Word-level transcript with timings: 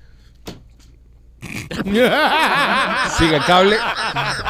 Sin 3.17 3.33
el 3.33 3.43
cable, 3.45 3.77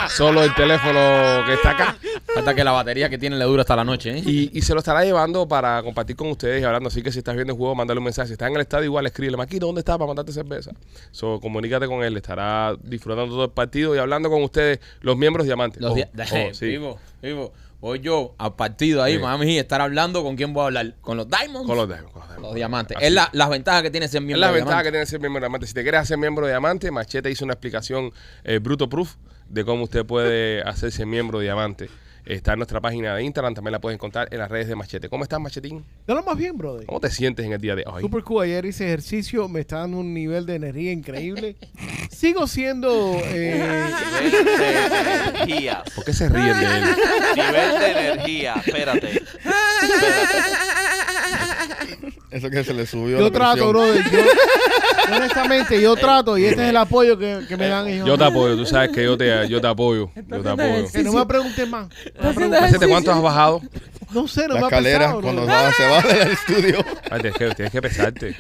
solo 0.10 0.44
el 0.44 0.54
teléfono 0.56 1.46
que 1.46 1.54
está 1.54 1.72
acá. 1.72 1.98
Falta 2.34 2.54
que 2.54 2.64
la 2.64 2.72
batería 2.72 3.10
que 3.10 3.18
tiene 3.18 3.38
le 3.38 3.46
dura 3.46 3.62
hasta 3.62 3.76
la 3.76 3.84
noche, 3.84 4.18
¿eh? 4.18 4.24
Y, 4.26 4.58
y 4.58 4.62
se 4.62 4.74
lo 4.74 4.80
estará 4.80 5.04
llevando 5.04 5.48
para 5.48 5.82
compartir 5.84 6.16
con 6.16 6.28
ustedes 6.30 6.62
y 6.62 6.66
hablando. 6.66 6.90
Así 6.90 7.02
que 7.02 7.12
si 7.12 7.20
estás 7.20 7.36
viendo 7.36 7.54
el 7.54 7.58
juego, 7.58 7.76
mándale 7.76 8.00
un 8.00 8.06
mensaje. 8.06 8.28
Si 8.28 8.34
estás 8.34 8.50
en 8.50 8.56
el 8.56 8.62
estadio, 8.62 8.86
igual 8.86 9.06
escríbele, 9.06 9.38
Maquito, 9.38 9.66
¿dónde 9.66 9.80
estás 9.80 9.98
para 9.98 10.08
mandarte 10.08 10.32
cerveza? 10.32 10.72
So, 11.12 11.40
comunícate 11.40 11.88
con 11.88 12.04
él, 12.04 12.18
estará 12.18 12.76
disfrutando 12.82 13.34
todo 13.34 13.46
el 13.46 13.52
partido 13.52 13.96
y 13.96 14.00
hablando 14.00 14.30
con 14.30 14.44
ustedes, 14.44 14.80
los 15.02 15.18
miembros 15.18 15.46
diamantes. 15.46 15.82
Los 15.82 15.92
ojo, 15.92 16.06
sí. 16.54 16.66
Vivo, 16.66 17.00
vivo. 17.22 17.52
Voy 17.82 18.00
yo 18.00 18.36
al 18.38 18.56
partido 18.56 19.02
ahí, 19.02 19.14
Sí. 19.16 19.20
Miami 19.20 19.46
Heat, 19.46 19.62
estar 19.62 19.80
hablando 19.82 20.22
con 20.22 20.36
quién 20.36 20.52
voy 20.54 20.64
a 20.64 20.66
hablar. 20.66 20.96
Con 21.02 21.16
los 21.18 21.28
Diamonds. 21.30 21.66
Con 21.68 21.78
los 21.78 21.88
Diamonds, 21.88 22.12
con 22.12 22.22
los 22.22 22.30
Los 22.30 22.36
Diamonds. 22.38 22.56
diamantes. 22.56 22.98
Así. 22.98 23.06
Es 23.06 23.14
la, 23.14 23.30
las 23.32 23.50
ventajas 23.50 23.82
que 23.84 23.90
tiene 23.92 24.08
ser 24.10 24.22
Es 24.22 24.26
miembro 24.26 24.42
la 24.42 24.48
de 24.48 24.54
ventaja 24.56 24.78
que 24.84 24.84
diamante. 24.84 24.92
tiene 24.92 25.06
ser 25.06 25.20
miembro 25.22 25.40
de 25.40 25.44
Diamante. 25.46 25.68
Si 25.68 25.74
te 25.74 25.82
quieres 25.84 26.02
hacer 26.02 26.18
miembro 26.18 26.46
de 26.46 26.52
Diamante, 26.52 26.92
Machete 26.92 27.32
hizo 27.32 27.46
una 27.46 27.54
explicación 27.54 28.12
eh, 28.44 28.60
bruto 28.60 28.90
proof 28.90 29.16
de 29.48 29.64
cómo 29.64 29.84
usted 29.86 30.06
puede 30.06 30.62
hacerse 30.64 31.06
miembro 31.06 31.40
de 31.40 31.46
Diamante. 31.46 31.90
Está 32.30 32.54
en 32.54 32.60
nuestra 32.60 32.80
página 32.80 33.16
de 33.16 33.24
Instagram, 33.24 33.56
también 33.56 33.72
la 33.72 33.80
puedes 33.82 33.96
encontrar 33.96 34.28
en 34.32 34.38
las 34.38 34.50
redes 34.52 34.68
de 34.68 34.76
Machete. 34.76 35.10
¿Cómo 35.10 35.24
estás, 35.24 35.40
Machetín? 35.40 35.84
No 36.08 36.14
lo 36.14 36.22
más 36.22 36.38
bien, 36.38 36.56
brother. 36.56 36.86
¿Cómo 36.86 37.00
te 37.00 37.10
sientes 37.10 37.44
en 37.44 37.54
el 37.54 37.60
día 37.60 37.76
de 37.76 37.84
hoy? 37.88 38.02
Super 38.04 38.24
cool. 38.24 38.44
Ayer 38.44 38.66
hice 38.66 38.86
ejercicio, 38.86 39.48
me 39.50 39.62
está 39.62 39.80
dando 39.80 39.98
un 39.98 40.14
nivel 40.14 40.46
de 40.46 40.54
energía 40.54 40.92
increíble. 40.92 41.56
Sigo 42.12 42.46
siendo. 42.46 43.20
eh, 43.26 43.90
Nivel 44.22 44.46
de 44.46 44.70
energía. 45.40 45.84
¿Por 45.96 46.06
qué 46.06 46.14
se 46.14 46.30
ríen 46.30 46.60
de 46.60 46.66
él? 46.66 46.84
Nivel 47.36 47.80
de 47.80 47.92
energía. 47.92 48.54
Espérate. 48.64 49.22
Eso 52.32 52.50
que 52.50 52.64
se 52.64 52.74
le 52.74 52.86
subió 52.86 53.18
yo 53.18 53.26
la 53.26 53.32
trato, 53.32 53.72
presión. 53.72 53.72
brother. 53.72 54.12
Yo, 54.12 55.16
honestamente, 55.16 55.82
yo 55.82 55.96
trato 55.96 56.38
y 56.38 56.46
este 56.46 56.64
es 56.64 56.70
el 56.70 56.78
apoyo 56.78 57.18
que, 57.18 57.40
que 57.48 57.58
me 57.58 57.68
dan 57.68 57.88
ellos. 57.88 58.08
Yo 58.08 58.18
te 58.18 58.24
apoyo, 58.24 58.56
tú 58.56 58.66
sabes 58.66 58.92
que 58.92 59.04
yo 59.04 59.18
te, 59.18 59.48
yo 59.50 59.60
te 59.60 59.68
apoyo. 59.68 60.12
Yo 60.16 60.42
te 60.42 60.50
apoyo. 60.50 60.92
Que 60.92 61.04
no 61.04 61.14
me 61.14 61.26
pregunten 61.26 61.70
más. 61.70 61.88
No, 62.22 62.34
me 62.34 62.88
¿cuánto 62.88 63.12
has 63.12 63.22
bajado? 63.22 63.62
No 64.12 64.28
sé, 64.28 64.48
no 64.48 64.56
La 64.56 64.60
me 64.62 64.66
ha 64.66 64.70
escalera, 64.70 65.00
pesado, 65.00 65.22
cuando 65.22 65.46
va- 65.46 65.72
se 65.72 65.88
va 65.88 66.02
del 66.02 66.32
estudio. 66.32 66.86
Ay, 67.12 67.22
tienes, 67.22 67.38
que, 67.38 67.50
tienes 67.56 67.72
que 67.72 67.82
pesarte. 67.82 68.36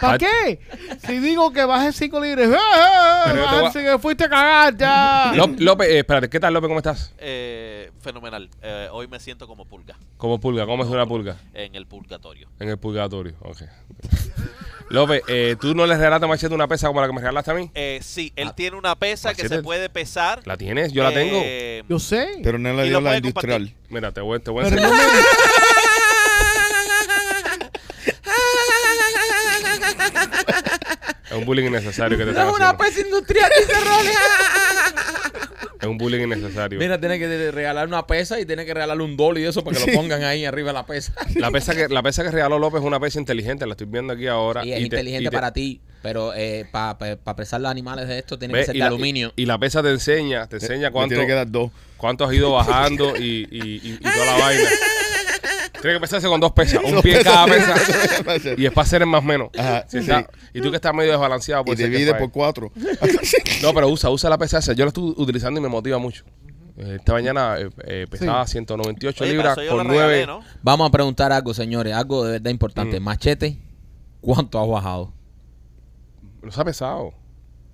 ¿Para 0.00 0.18
qué? 0.18 0.60
Si 1.06 1.18
digo 1.18 1.52
que 1.52 1.64
baje 1.64 1.92
5 1.92 2.20
libras, 2.20 2.50
¡eh! 2.50 2.56
A- 2.56 3.32
Bajarse 3.32 3.82
que 3.82 3.98
fuiste 3.98 4.24
a 4.24 4.28
cagar 4.28 4.76
ya. 4.76 5.32
López, 5.58 5.88
eh, 5.88 5.98
espérate, 6.00 6.28
¿qué 6.28 6.38
tal, 6.38 6.54
López? 6.54 6.68
¿Cómo 6.68 6.78
estás? 6.78 7.12
Eh, 7.18 7.90
fenomenal. 8.00 8.48
Eh, 8.62 8.88
hoy 8.92 9.08
me 9.08 9.18
siento 9.20 9.46
como 9.46 9.64
pulga. 9.64 9.96
Como 10.16 10.38
pulga, 10.38 10.66
¿cómo 10.66 10.84
es 10.84 10.90
una 10.90 11.06
pulga? 11.06 11.36
En 11.54 11.74
el 11.74 11.86
purgatorio. 11.86 12.48
En 12.60 12.68
el 12.68 12.78
purgatorio, 12.78 13.34
ok. 13.40 13.62
López, 14.88 15.20
eh, 15.26 15.56
¿tú 15.60 15.74
no 15.74 15.84
le 15.84 15.96
regalaste 15.96 16.26
a 16.26 16.28
Machete 16.28 16.54
una 16.54 16.68
pesa 16.68 16.86
como 16.86 17.00
la 17.00 17.08
que 17.08 17.12
me 17.12 17.20
regalaste 17.20 17.50
a 17.50 17.54
mí? 17.54 17.70
Eh, 17.74 17.98
sí, 18.04 18.32
él 18.36 18.54
tiene 18.54 18.76
una 18.76 18.94
pesa 18.94 19.34
que 19.34 19.48
se 19.48 19.60
puede 19.60 19.88
pesar. 19.90 20.42
¿La 20.46 20.56
tienes? 20.56 20.92
Yo 20.92 21.02
la 21.02 21.12
tengo. 21.12 21.40
Eh, 21.42 21.82
Yo 21.88 21.98
sé. 21.98 22.38
Pero 22.44 22.56
no 22.58 22.84
Y 22.84 22.88
dio 22.88 23.00
la 23.00 23.16
industrial. 23.16 23.74
Mira, 23.88 24.12
te 24.12 24.20
voy, 24.20 24.40
te 24.40 24.50
voy 24.50 24.66
a 24.66 24.70
Pero 24.70 24.82
enseñar. 24.82 25.06
no 25.06 25.12
me- 25.12 25.20
Es 31.30 31.36
un 31.36 31.44
bullying 31.44 31.64
innecesario 31.66 32.16
que 32.16 32.24
te 32.24 32.30
están 32.30 32.48
haciendo. 32.48 32.78
pesa 32.78 33.00
industrial, 33.00 33.50
dice 33.58 33.72
Rolly. 33.80 34.10
Es 35.80 35.86
un 35.86 35.98
bullying 35.98 36.20
innecesario. 36.22 36.78
Mira, 36.78 36.98
tiene 36.98 37.18
que 37.18 37.50
regalar 37.50 37.86
una 37.86 38.06
pesa 38.06 38.40
y 38.40 38.46
tiene 38.46 38.64
que 38.64 38.72
regalarle 38.72 39.04
un 39.04 39.14
dólar 39.16 39.42
y 39.42 39.46
eso 39.46 39.62
para 39.62 39.78
que 39.78 39.92
lo 39.92 39.98
pongan 39.98 40.24
ahí 40.24 40.44
arriba 40.46 40.68
de 40.68 40.72
la 40.72 40.86
pesa. 40.86 41.12
La 41.34 41.50
pesa 41.50 41.74
que 41.74 41.88
la 41.88 42.02
pesa 42.02 42.22
que 42.24 42.30
regaló 42.30 42.58
López 42.58 42.80
es 42.80 42.86
una 42.86 42.98
pesa 42.98 43.18
inteligente, 43.20 43.66
la 43.66 43.72
estoy 43.72 43.86
viendo 43.86 44.14
aquí 44.14 44.26
ahora. 44.26 44.64
Y 44.64 44.72
es 44.72 44.78
te- 44.78 44.82
inteligente 44.84 45.28
te- 45.30 45.36
para 45.36 45.52
ti, 45.52 45.82
pero 46.02 46.32
eh, 46.34 46.66
para 46.70 46.96
pesar 47.36 47.60
los 47.60 47.70
animales 47.70 48.08
de 48.08 48.18
esto 48.18 48.38
tiene 48.38 48.54
que 48.54 48.64
ser 48.64 48.76
y 48.76 48.78
de 48.78 48.84
la- 48.84 48.86
aluminio. 48.88 49.32
Y, 49.36 49.42
y 49.42 49.46
la 49.46 49.58
pesa 49.58 49.82
te 49.82 49.90
enseña, 49.90 50.46
te 50.46 50.56
enseña 50.56 50.90
cuánto, 50.90 51.14
tiene 51.14 51.26
que 51.26 51.32
dar 51.34 51.50
dos. 51.50 51.70
cuánto 51.96 52.24
has 52.24 52.32
ido 52.32 52.52
bajando 52.52 53.16
y, 53.16 53.46
y, 53.50 53.80
y- 53.82 53.94
y 53.94 53.98
toda 53.98 54.24
la 54.26 54.36
vaina. 54.38 54.68
Tiene 55.82 55.96
que 55.98 56.00
pesarse 56.00 56.26
con 56.26 56.40
dos 56.40 56.52
pesas, 56.52 56.80
un 56.82 56.92
Dos 56.94 57.02
pie 57.02 57.12
en 57.12 57.18
pesas. 57.18 57.32
cada 57.34 57.46
pesa. 58.26 58.50
y 58.56 58.64
es 58.66 58.72
para 58.72 58.84
hacer 58.86 59.02
el 59.02 59.08
más 59.08 59.22
menos. 59.22 59.50
Ajá, 59.58 59.84
Si 59.88 59.98
sí. 60.02 60.10
está- 60.10 60.28
y 60.54 60.60
tú 60.60 60.70
que 60.70 60.76
estás 60.76 60.94
medio 60.94 61.12
desbalanceado, 61.12 61.62
Y 61.62 61.66
pues 61.66 61.78
divide 61.78 62.14
por 62.14 62.30
cuatro. 62.30 62.72
No, 63.62 63.72
pero 63.74 63.88
usa, 63.88 64.10
usa 64.10 64.28
la 64.30 64.38
pesa 64.38 64.58
esa. 64.58 64.72
Yo 64.72 64.84
la 64.84 64.88
estoy 64.88 65.14
utilizando 65.16 65.58
y 65.60 65.62
me 65.62 65.68
motiva 65.68 65.98
mucho. 65.98 66.24
Esta 66.76 67.12
mañana 67.14 67.56
eh, 67.58 67.70
eh, 67.84 68.06
pesaba 68.10 68.46
198 68.46 69.24
oye, 69.24 69.32
libras 69.32 69.56
con 69.68 69.78
la 69.78 69.84
regalé, 69.84 70.24
9. 70.24 70.26
¿no? 70.26 70.40
Vamos 70.62 70.88
a 70.88 70.92
preguntar 70.92 71.32
algo, 71.32 71.54
señores, 71.54 71.94
algo 71.94 72.24
de 72.24 72.32
verdad 72.32 72.50
importante. 72.50 73.00
Mm. 73.00 73.02
Machete, 73.02 73.58
¿cuánto 74.20 74.60
has 74.62 74.68
bajado? 74.68 75.12
Los 76.46 76.58
ha 76.58 76.64
pesado. 76.64 77.12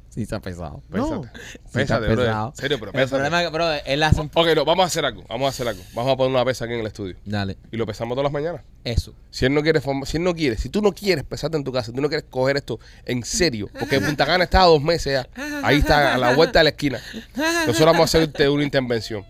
Sí, 0.08 0.26
se 0.26 0.34
ha 0.34 0.40
pesado. 0.40 0.82
No. 0.90 1.22
Pésate. 1.22 1.40
Sí, 1.52 1.58
Pésate, 1.72 1.82
está 1.82 1.98
brother. 2.00 2.16
pesado. 2.18 2.48
En 2.48 2.56
serio, 2.56 2.78
pero 2.78 2.90
El 2.90 2.94
pésate. 2.96 3.10
problema 3.10 3.40
es 3.42 3.48
que, 3.48 3.54
bro, 3.54 3.72
él 3.86 4.02
hace 4.02 4.20
un... 4.20 4.30
Ok, 4.34 4.46
no, 4.54 4.64
vamos 4.66 4.82
a 4.84 4.86
hacer 4.88 5.04
algo. 5.06 5.24
Vamos 5.26 5.46
a 5.46 5.48
hacer 5.48 5.68
algo. 5.68 5.82
Vamos 5.94 6.12
a 6.12 6.16
poner 6.18 6.32
una 6.34 6.44
pesa 6.44 6.66
aquí 6.66 6.74
en 6.74 6.80
el 6.80 6.86
estudio. 6.86 7.16
Dale, 7.24 7.56
Y 7.70 7.78
lo 7.78 7.86
pesamos 7.86 8.14
todas 8.14 8.24
las 8.24 8.32
mañanas. 8.32 8.60
eso. 8.84 9.14
Si 9.30 9.46
él 9.46 9.54
no 9.54 9.62
quiere, 9.62 9.80
form- 9.80 10.04
si 10.04 10.18
él 10.18 10.22
no 10.24 10.34
quiere, 10.34 10.58
si 10.58 10.68
tú 10.68 10.82
no 10.82 10.92
quieres 10.92 11.24
pesarte 11.24 11.56
en 11.56 11.64
tu 11.64 11.72
casa, 11.72 11.92
tú 11.92 12.02
no 12.02 12.08
quieres 12.08 12.26
coger 12.28 12.58
esto 12.58 12.78
en 13.06 13.24
serio, 13.24 13.70
porque 13.78 14.00
Punta 14.00 14.26
Cana 14.26 14.44
está 14.44 14.60
a 14.60 14.66
dos 14.66 14.82
meses 14.82 15.14
ya. 15.14 15.42
Ahí 15.64 15.78
está, 15.78 16.14
a 16.14 16.18
la 16.18 16.34
vuelta 16.34 16.58
de 16.58 16.64
la 16.64 16.70
esquina. 16.70 17.00
Nosotros 17.66 17.86
vamos 17.86 18.00
a 18.00 18.04
hacerte 18.18 18.48
una 18.50 18.64
intervención. 18.64 19.24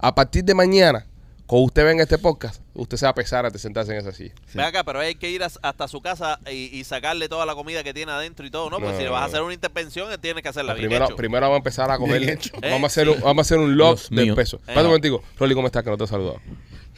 A 0.00 0.12
partir 0.16 0.42
de 0.44 0.54
mañana, 0.54 1.06
cuando 1.46 1.66
usted 1.66 1.84
venga 1.84 2.02
este 2.02 2.16
podcast, 2.18 2.62
usted 2.74 2.96
se 2.96 3.04
va 3.06 3.10
a 3.10 3.14
pesar 3.14 3.44
antes 3.44 3.60
de 3.60 3.66
sentarse 3.66 3.92
en 3.92 3.98
esa 3.98 4.12
silla. 4.12 4.32
Sí. 4.46 4.56
Ve 4.58 4.64
acá, 4.64 4.82
pero 4.84 5.00
hay 5.00 5.14
que 5.14 5.30
ir 5.30 5.42
a- 5.42 5.50
hasta 5.62 5.88
su 5.88 6.00
casa 6.00 6.38
y, 6.50 6.76
y 6.78 6.84
sacarle 6.84 7.28
toda 7.28 7.44
la 7.44 7.54
comida 7.54 7.82
que 7.84 7.92
tiene 7.92 8.12
adentro 8.12 8.46
y 8.46 8.50
todo, 8.50 8.70
¿no? 8.70 8.76
Porque 8.76 8.92
No, 8.92 8.96
si 8.96 9.02
le 9.02 9.08
no, 9.08 9.12
vas 9.12 9.22
a 9.22 9.24
hacer 9.26 9.42
una 9.42 9.52
intervención, 9.54 10.10
él 10.10 10.18
tiene 10.18 10.40
que 10.42 10.48
hacerla 10.48 10.72
bien 10.74 10.86
Primero, 10.88 11.04
hecho. 11.06 11.16
primero 11.16 11.42
vamos 11.42 11.56
a 11.56 11.58
empezar 11.58 11.90
a 11.90 11.98
coger. 11.98 12.22
Hecho. 12.30 12.50
Vamos, 12.62 12.72
a 12.72 12.76
Eh, 12.76 12.86
hacer 12.86 13.06
sí. 13.06 13.12
un, 13.14 13.20
vamos 13.20 13.38
a 13.38 13.42
hacer 13.46 13.58
un 13.58 13.76
log 13.76 14.00
del 14.08 14.24
mío. 14.26 14.34
peso. 14.34 14.56
Eh. 14.56 14.60
Espérate 14.60 14.80
un 14.82 14.86
momentico. 14.88 15.22
Rolly, 15.38 15.54
¿cómo 15.54 15.66
estás? 15.66 15.84
Que 15.84 15.90
no 15.90 15.98
te 15.98 16.04
he 16.04 16.06
saludado. 16.06 16.40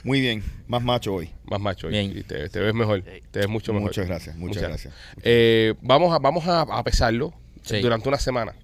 Muy 0.05 0.21
bien. 0.21 0.45
Más 0.69 0.83
macho 0.83 1.15
hoy. 1.15 1.31
Más 1.47 1.59
macho. 1.61 1.89
y- 1.89 1.91
Bien. 1.91 2.17
Y 2.17 2.23
te, 2.23 2.49
te 2.49 2.61
ves 2.61 2.73
mejor. 2.75 3.03
Sí. 3.03 3.21
Te 3.33 3.41
ves 3.41 3.49
mucho 3.49 3.73
mejor. 3.73 3.89
Muchas 3.89 4.07
gracias, 4.07 4.37
muchas 4.37 4.63
gracias. 4.63 4.95
Eh, 5.23 5.75
vamos 5.83 6.15
a, 6.15 6.19
vamos 6.21 6.47
a, 6.47 6.61
a 6.61 6.85
pesarlo 6.85 7.35
Sí. 7.63 7.81
durante 7.81 8.09
una 8.09 8.19
semana. 8.19 8.55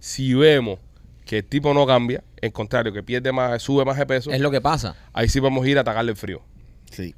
Si 0.00 0.32
vemos 0.32 0.78
que 1.26 1.38
el 1.38 1.44
tipo 1.44 1.74
no 1.74 1.86
cambia, 1.86 2.24
en 2.40 2.50
contrario, 2.52 2.92
que 2.92 3.02
pierde 3.02 3.32
más, 3.32 3.60
sube 3.60 3.84
más 3.84 3.98
de 3.98 4.06
peso, 4.06 4.30
Es 4.30 4.40
lo 4.40 4.50
que 4.50 4.60
pasa. 4.62 4.96
ahí 5.12 5.28
sí 5.28 5.40
vamos 5.40 5.66
a 5.66 5.68
ir 5.68 5.76
a 5.76 5.82
atacarle 5.82 6.12
el 6.12 6.16
frío. 6.16 6.40
Sí. 6.90 7.14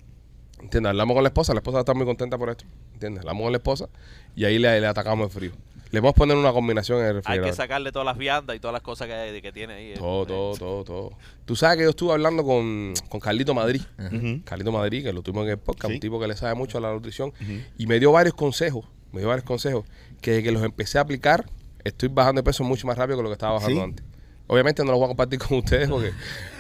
¿Entiendes? 0.61 0.91
Hablamos 0.91 1.15
con 1.15 1.23
la 1.23 1.29
esposa, 1.29 1.53
la 1.55 1.61
esposa 1.61 1.81
está 1.81 1.95
muy 1.95 2.05
contenta 2.05 2.37
por 2.37 2.51
esto. 2.51 2.65
¿Entiendes? 2.95 3.21
Hablamos 3.21 3.45
con 3.45 3.53
la 3.53 3.59
esposa 3.59 3.89
y 4.35 4.45
ahí 4.45 4.59
le, 4.59 4.81
le 4.81 4.87
atacamos 4.89 5.27
el 5.27 5.33
frío. 5.33 5.53
Le 5.91 6.01
vamos 6.01 6.11
a 6.11 6.17
poner 6.17 6.37
una 6.37 6.53
combinación 6.53 6.99
en 6.99 7.05
el 7.05 7.09
Hay 7.11 7.15
refrigerador. 7.15 7.51
que 7.51 7.57
sacarle 7.57 7.93
todas 7.93 8.05
las 8.07 8.19
viandas 8.19 8.57
y 8.57 8.61
todas 8.61 8.73
las 8.73 8.83
cosas 8.83 9.07
que, 9.07 9.53
tiene 9.55 9.73
ahí. 9.75 9.85
eh. 9.93 9.95
Todo, 9.99 10.27
todo, 10.27 10.55
todo, 10.57 10.85
todo. 10.85 11.13
Tú 11.47 11.55
sabes 11.57 11.77
que 11.79 11.85
yo 11.85 11.91
estuve 11.91 12.13
hablando 12.13 12.45
con, 12.45 12.93
con 13.09 13.21
Carlito 13.21 13.55
Madrid. 13.55 13.83
Ujú. 13.99 14.43
Carlito 14.45 14.73
Madrid, 14.73 15.05
que 15.05 15.13
lo 15.13 15.23
tuvimos 15.23 15.45
en 15.45 15.53
el 15.53 15.59
podcast, 15.59 15.89
Sí. 15.91 15.95
un 15.95 16.01
tipo 16.01 16.19
que 16.21 16.27
le 16.29 16.37
sabe 16.37 16.55
mucho 16.55 16.77
a 16.79 16.81
la 16.81 16.93
nutrición. 16.93 17.33
Y 17.79 17.87
me 17.87 18.01
dio 18.01 18.11
varios 18.13 18.35
consejos, 18.35 18.85
me 19.13 19.21
dio 19.21 19.29
varios 19.29 19.45
consejos, 19.47 19.87
que 20.21 20.33
desde 20.33 20.43
que 20.43 20.53
los 20.53 20.63
empecé 20.63 20.99
a 20.99 21.03
aplicar, 21.03 21.47
estoy 21.89 22.09
bajando 22.09 22.41
de 22.41 22.45
peso 22.45 22.65
mucho 22.65 22.87
más 22.87 22.97
rápido 22.97 23.19
que 23.19 23.23
lo 23.25 23.29
que 23.29 23.35
estaba 23.35 23.55
bajando 23.55 23.77
¿Sí? 23.77 23.81
antes. 23.83 24.05
Obviamente 24.51 24.83
no 24.83 24.93
los 24.93 24.99
voy 24.99 25.05
a 25.05 25.09
compartir 25.09 25.39
con 25.39 25.59
ustedes 25.59 25.91
porque 25.91 26.11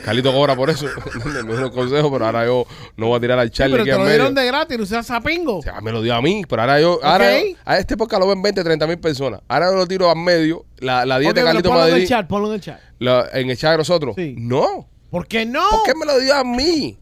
Carlito 0.04 0.30
cobra 0.30 0.54
por 0.54 0.68
eso. 0.68 0.84
me 1.46 1.56
dio 1.56 1.72
consejos, 1.72 2.10
pero 2.12 2.26
ahora 2.26 2.44
yo 2.44 2.66
no 2.98 3.06
voy 3.06 3.16
a 3.16 3.20
tirar 3.20 3.38
al 3.38 3.48
Sí, 3.48 3.54
Charlie 3.54 3.72
pero 3.78 3.82
aquí 3.84 3.90
te 3.92 3.96
lo 3.96 4.04
medio. 4.04 4.12
dieron 4.16 4.34
de 4.34 4.46
gratis, 4.46 4.78
no 4.78 4.84
seas 4.84 5.06
sapingo. 5.06 5.58
O 5.58 5.62
sea, 5.62 5.80
me 5.80 5.90
lo 5.90 6.02
dio 6.02 6.14
a 6.14 6.20
mí, 6.20 6.42
pero 6.46 6.60
ahora 6.62 6.78
yo, 6.82 7.00
ahora 7.02 7.24
Ok. 7.38 7.44
yo- 7.52 7.56
a 7.64 7.78
este 7.78 7.96
podcast 7.96 8.20
lo 8.20 8.28
ven 8.28 8.42
20, 8.42 8.62
30 8.62 8.86
mil 8.86 8.98
personas. 8.98 9.40
Ahora 9.48 9.70
yo 9.70 9.76
lo 9.76 9.86
tiro 9.86 10.10
al 10.10 10.18
medio, 10.18 10.66
la, 10.80 11.06
la 11.06 11.18
dieta 11.18 11.30
Ok, 11.30 11.36
de 11.36 11.40
pero 11.40 11.46
Carlito 11.46 11.68
ponlo 11.70 11.82
en 11.82 11.86
el 11.88 11.92
Madrid, 11.94 12.08
chat, 12.08 12.26
ponlo 12.28 12.48
en 12.48 12.54
el 12.54 12.60
chat. 12.60 12.80
la- 12.98 13.28
en 13.32 13.50
el 13.50 13.56
chat 13.56 13.70
de 13.72 13.78
nosotros. 13.78 14.14
Sí. 14.16 14.34
No, 14.38 14.86
¿Por 15.10 15.26
qué 15.26 15.46
no? 15.46 15.62
¿por 15.70 15.82
qué 15.84 15.94
me 15.94 16.04
lo 16.04 16.18
dio 16.20 16.34
a 16.34 16.44
mí? 16.44 16.98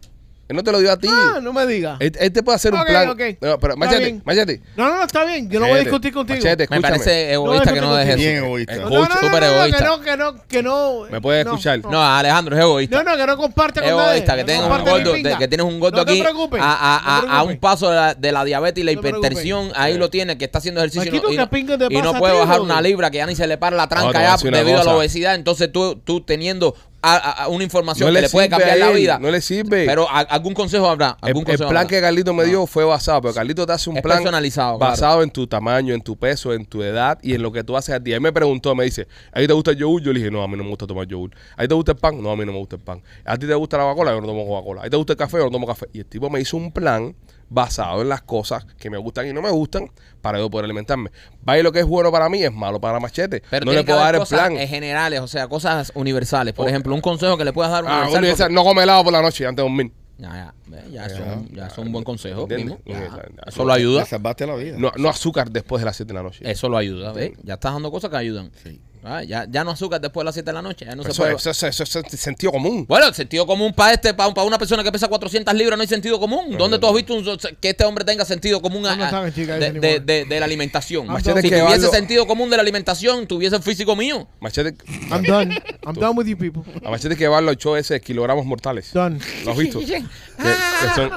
Él 0.49 0.55
no 0.55 0.63
te 0.63 0.71
lo 0.71 0.79
dio 0.79 0.93
a 0.93 0.97
ti. 0.97 1.09
Ah, 1.11 1.41
no 1.43 1.53
me 1.53 1.67
digas. 1.67 1.97
Él, 2.01 2.13
él 2.21 2.33
te 2.33 2.41
puede 2.43 2.55
hacer 2.55 2.73
un 2.73 2.79
Ok, 2.81 2.87
plan. 2.87 3.09
ok. 3.09 3.21
No, 3.41 3.59
pero 3.59 3.75
Está 3.75 3.77
Machete, 3.77 4.05
bien. 4.05 4.23
Machete. 4.25 4.61
No, 4.77 4.89
no, 4.89 4.97
no, 4.99 5.03
está 5.03 5.25
bien. 5.25 5.51
Yo 5.51 5.59
no 5.59 5.67
voy 5.67 5.71
a 5.71 5.75
Machete, 5.75 5.91
discutir 5.91 6.13
contigo. 6.13 6.37
Machete, 6.39 6.57
Me 6.71 6.77
escúchame. 6.77 6.83
parece 6.99 7.33
egoísta 7.33 7.73
que 7.73 7.81
no 7.81 7.97
Bien 7.97 8.09
eso. 8.37 8.45
egoísta. 8.47 8.77
No, 8.77 8.91
no, 8.91 9.01
no, 9.01 9.15
súper 9.17 9.31
no, 9.33 9.41
no, 9.41 9.47
egoísta. 9.57 9.79
que 9.79 9.85
no, 9.85 10.01
que 10.01 10.17
no, 10.17 10.35
que 10.47 10.63
no. 10.63 11.01
¿Me 11.11 11.21
puedes 11.21 11.45
no, 11.45 11.51
escuchar? 11.53 11.81
No, 11.91 12.01
Alejandro, 12.05 12.55
es 12.57 12.63
egoísta. 12.63 12.97
No, 13.03 13.11
no, 13.11 13.17
que 13.17 13.27
no 13.27 13.37
comparte 13.37 13.81
con 13.81 13.91
nadie. 13.91 14.03
egoísta, 14.11 14.37
que 14.37 14.41
no 14.43 14.47
tengas 14.47 14.63
un 14.63 14.69
comparte 14.69 14.91
ni 14.93 14.99
gordo, 15.05 15.15
pinga. 15.15 15.39
que 15.39 15.49
tienes 15.49 15.67
un 15.67 15.81
gordo 15.81 15.97
No 15.99 16.05
te 16.05 16.13
aquí 16.13 16.21
preocupes, 16.23 16.61
a, 16.63 16.65
a- 16.67 16.95
no 16.97 17.01
te 17.03 17.09
a- 17.11 17.17
a 17.17 17.21
preocupes. 17.23 17.55
un 17.55 17.61
paso 17.61 17.91
de 17.91 17.97
la, 17.97 18.15
de 18.15 18.33
la 18.33 18.45
diabetes 18.45 18.83
y 18.83 18.85
la 18.87 18.93
No 18.93 19.01
te 19.01 19.09
hipertensión, 19.09 19.73
ahí 19.75 19.99
lo 19.99 20.11
tiene, 20.11 20.39
que 20.39 20.45
está 20.45 20.59
haciendo 20.59 20.81
ejercicio 20.81 21.09
y 21.09 21.11
no- 21.11 21.17
Maquito, 21.17 21.29
y, 21.33 21.35
¿qué 21.35 21.39
no, 21.43 21.51
pinga 21.51 21.77
te 21.79 21.87
y 21.93 21.97
no 21.97 22.03
pasa 22.05 22.17
a 22.17 22.21
puede 22.21 22.33
ti, 22.35 22.39
bajar 22.39 22.57
brother? 22.59 22.73
una 22.73 22.81
libra, 22.83 23.11
que 23.11 23.17
ya 23.19 23.27
ni 23.27 23.35
se 23.35 23.47
le 23.49 23.59
para 23.59 23.75
la 23.75 23.83
No, 23.83 23.89
te 23.89 23.95
tranca 23.97 24.19
a 24.21 24.23
ya 24.23 24.33
decir 24.33 24.49
una 24.49 24.59
debido 24.59 24.77
a 24.77 24.79
la 24.79 24.85
cosa. 24.85 24.97
obesidad. 24.97 25.35
Entonces 25.35 25.73
tú, 25.73 25.97
tú 26.05 26.21
teniendo 26.21 26.77
a- 27.15 27.49
una 27.49 27.63
información 27.65 28.07
No 28.09 28.11
que 28.15 28.21
le 28.21 28.27
le 28.27 28.31
puede 28.31 28.49
cambiar 28.49 28.79
la 28.79 28.91
vida. 28.91 29.19
no 29.19 29.31
le 29.31 29.41
sirve. 29.41 29.87
Pero 29.87 30.09
a- 30.11 30.21
algún 30.21 30.55
consejo 30.55 30.89
habrá. 30.89 31.17
El, 31.23 31.29
Algún 31.29 31.43
el 31.43 31.47
consejo 31.47 31.69
plan 31.71 31.83
habrá. 31.85 31.89
que 31.89 32.01
Carlito 32.01 32.35
me 32.35 32.45
dio 32.45 32.67
fue 32.67 32.85
basado, 32.85 33.21
pero 33.23 33.35
Carlito 33.35 33.65
te 33.67 33.73
hace 33.73 33.91
un 33.91 33.97
Es 33.97 34.03
plan 34.03 34.19
personalizado, 34.19 34.79
claro. 34.79 34.91
basado 34.93 35.23
en 35.23 35.31
tu 35.31 35.47
tamaño, 35.47 35.95
en 35.95 36.01
tu 36.03 36.17
peso, 36.17 36.53
en 36.53 36.65
tu 36.67 36.83
edad 36.83 37.19
y 37.23 37.35
en 37.35 37.43
lo 37.43 37.53
que 37.53 37.63
tú 37.65 37.77
haces 37.77 37.95
a 37.95 38.01
ti. 38.03 38.13
Él 38.13 38.21
me 38.21 38.33
preguntó, 38.33 38.75
me 38.75 38.85
dice, 38.85 39.07
¿a 39.33 39.41
ti 39.41 39.47
te 39.47 39.53
gusta 39.53 39.71
el 39.73 39.77
yogur? 39.77 40.03
Yo 40.03 40.13
le 40.13 40.19
dije, 40.21 40.31
no, 40.31 40.43
a 40.43 40.49
mí 40.49 40.57
no 40.57 40.65
me 40.65 40.71
gusta 40.71 40.87
tomar 40.87 41.07
yogur. 41.07 41.31
¿A 41.57 41.63
ti 41.63 41.69
te 41.69 41.75
gusta 41.75 41.93
el 41.93 41.99
pan? 41.99 42.23
No, 42.23 42.31
a 42.31 42.37
mí 42.37 42.45
no 42.45 42.53
me 42.53 42.59
gusta 42.59 42.77
el 42.77 42.83
pan. 42.83 43.03
¿A 43.25 43.37
ti 43.37 43.47
te 43.47 43.55
gusta 43.55 43.77
la 43.79 43.85
Coca-Cola? 43.85 44.13
Yo 44.13 44.21
no 44.21 44.27
tomo 44.27 44.47
Coca-Cola. 44.47 44.81
¿A 44.81 44.85
ti 44.85 44.91
te 44.91 44.97
gusta 44.97 45.13
el 45.13 45.17
café? 45.19 45.39
Yo 45.39 45.45
no 45.45 45.51
tomo 45.51 45.67
café. 45.67 45.87
Y 45.93 45.99
el 46.01 46.07
tipo 46.07 46.29
me 46.31 46.41
hizo 46.41 46.57
un 46.57 46.73
plan 46.73 47.15
basado 47.49 48.03
en 48.03 48.09
las 48.09 48.23
cosas 48.23 48.65
que 48.79 48.91
me 48.91 48.99
gustan 48.99 49.27
y 49.29 49.33
no 49.33 49.41
me 49.43 49.51
gustan 49.51 49.91
para 50.21 50.39
yo 50.39 50.51
poder 50.51 50.65
alimentarme. 50.65 51.11
Vaya 51.43 51.63
lo 51.63 51.71
que 51.73 51.81
es 51.81 51.87
bueno 51.87 52.11
para 52.11 52.29
mí 52.29 52.43
es 52.43 52.53
malo 52.53 52.81
para 52.81 52.99
Machete. 53.01 53.43
Pero 53.51 53.67
no 53.67 53.73
le 53.73 53.85
puedo 53.85 53.99
dar 53.99 54.17
el 54.17 54.23
plan. 54.23 54.57
generales, 54.57 55.21
o 55.21 55.29
sea, 55.29 55.47
cosas 55.49 55.93
universales. 55.95 56.55
Por 56.55 56.69
ejemplo, 56.69 56.95
un 56.95 57.01
consejo 57.01 57.37
que 57.37 57.45
le 57.45 57.53
puedas 57.53 57.71
dar 57.73 57.85
Ah, 57.87 57.89
universal. 58.03 58.19
universal, 58.19 58.55
no 58.55 58.65
come 58.65 58.83
helado 58.83 59.05
por 59.05 59.13
la 59.13 59.23
noche 59.23 59.47
antes 59.47 59.63
de 59.65 59.69
dormir. 59.69 59.93
Ya, 60.19 60.55
ya, 60.71 60.85
ya, 60.91 61.07
eso, 61.07 61.23
ya 61.53 61.69
un 61.77 61.93
buen 61.93 62.03
consejo. 62.03 62.45
Universal. 62.45 63.33
Eso 63.47 63.65
lo 63.67 63.73
ayuda. 63.73 64.05
Salvaste 64.07 64.47
la 64.47 64.55
vida. 64.57 64.77
No, 64.79 64.91
no 64.97 65.09
azúcar 65.11 65.51
después 65.51 65.83
de 65.83 65.85
las 65.85 65.97
7 65.97 66.09
de 66.09 66.15
la 66.15 66.23
noche. 66.23 66.51
Eso 66.51 66.69
lo 66.71 66.79
ayuda, 66.79 67.13
¿ves? 67.13 67.33
Ya 67.43 67.55
estás 67.55 67.75
dando 67.75 67.91
cosas 67.91 68.11
que 68.11 68.17
ayudan. 68.17 68.51
Sí. 68.63 68.81
Ah, 69.09 69.23
ya, 69.23 69.47
ya 69.49 69.63
no 69.63 69.71
azúcar 69.71 70.01
después 70.01 70.23
de 70.23 70.25
las 70.25 70.35
7 70.35 70.51
de 70.51 70.53
la 70.53 70.63
noche. 70.63 70.85
Ya 70.85 70.97
no 70.97 71.05
se 71.05 71.11
eso, 71.11 71.23
puede. 71.23 71.37
eso- 71.37 71.51
eso- 71.51 71.67
eso- 71.69 71.83
eso 71.85 72.01
es 72.01 72.21
sentido 72.21 72.51
común. 72.51 72.85
Bueno, 72.89 73.07
el 73.07 73.15
sentido 73.15 73.47
común 73.47 73.73
para 73.73 73.93
este, 73.95 74.13
para, 74.15 74.35
para 74.35 74.47
una 74.47 74.59
persona 74.59 74.83
que 74.83 74.91
pesa 74.91 75.07
400 75.07 75.55
libras 75.55 75.77
no 75.79 75.83
hay 75.83 75.87
sentido 75.89 76.19
común. 76.19 76.57
¿Dónde 76.59 76.79
tú 76.81 76.89
has 76.89 76.95
visto 76.95 77.15
un- 77.15 77.25
que 77.61 77.69
este 77.71 77.85
hombre 77.85 78.05
tenga 78.05 78.25
sentido 78.25 78.61
común 78.61 78.85
a- 78.85 78.91
¿Dónde 78.97 79.05
a- 79.05 79.21
de, 79.59 79.73
de- 79.73 80.01
de- 80.01 80.25
de 80.25 80.41
la 80.41 80.45
alimentación? 80.47 81.07
Machete 81.07 81.41
si 81.43 81.49
tuviese 81.49 81.65
llevarlo- 81.67 81.91
sentido 81.93 82.27
común 82.27 82.51
de 82.51 82.57
la 82.57 82.63
alimentación, 82.63 83.27
tuviese 83.29 83.55
el 83.55 83.63
físico 83.63 83.95
mío. 83.95 84.27
Machete, 84.41 84.75
I'm 85.11 85.23
done. 85.23 85.55
I'm 85.87 85.95
done 85.95 86.17
with 86.19 86.27
you 86.27 86.37
people. 86.37 86.63
a 86.85 86.91
Machete 86.91 87.15
que 87.15 87.25
llevarlo 87.25 87.51
al 87.51 87.57
show 87.57 87.77
ese 87.77 87.95
de 87.95 88.01
kilogramos 88.01 88.45
mortales. 88.45 88.93
Done. 88.93 89.21
¿Lo 89.45 89.53
has 89.53 89.57
visto? 89.59 89.79
que, 89.87 89.87
que 89.87 90.95
son, 90.95 91.11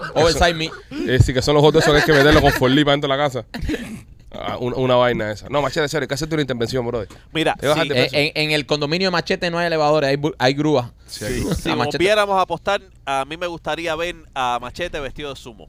me. 0.58 0.66
eh, 1.08 1.20
sí, 1.26 1.34
que 1.34 1.42
son 1.42 1.56
los 1.56 1.64
otros 1.64 1.84
esos 1.84 1.94
que 1.96 2.00
hay 2.02 2.06
que 2.06 2.14
meterlo 2.14 2.42
con 2.42 2.52
forlipa 2.54 2.92
dentro 2.92 3.10
de 3.12 3.18
la 3.18 3.24
casa. 3.24 3.46
Ah, 4.32 4.58
una, 4.60 4.76
una 4.76 4.96
vaina 4.96 5.32
esa. 5.32 5.50
No, 5.50 5.62
Machete, 5.62 5.88
serio, 5.90 6.04
hay 6.04 6.08
que 6.08 6.14
hacerte 6.14 6.36
una 6.36 6.42
intervención, 6.44 6.86
brother. 6.86 7.08
Mira, 7.34 7.56
de 7.60 8.10
en, 8.12 8.32
en 8.36 8.52
el 8.52 8.66
condominio 8.68 9.08
de 9.08 9.12
Machete 9.12 9.50
no 9.50 9.58
hay 9.58 9.68
elevadores, 9.68 10.10
hay, 10.10 10.18
hay 10.38 10.54
grúas. 10.54 10.92
Sí, 11.08 11.26
hay 11.26 11.44
que- 11.44 11.56
si 11.56 11.72
volviéramos 11.72 12.36
a 12.38 12.42
apostar, 12.42 12.82
a 13.06 13.26
mí 13.26 13.38
me 13.38 13.48
gustaría 13.48 13.96
ver 13.96 14.16
a 14.36 14.60
Machete 14.62 15.00
vestido 15.00 15.32
de 15.34 15.36
sumo. 15.36 15.68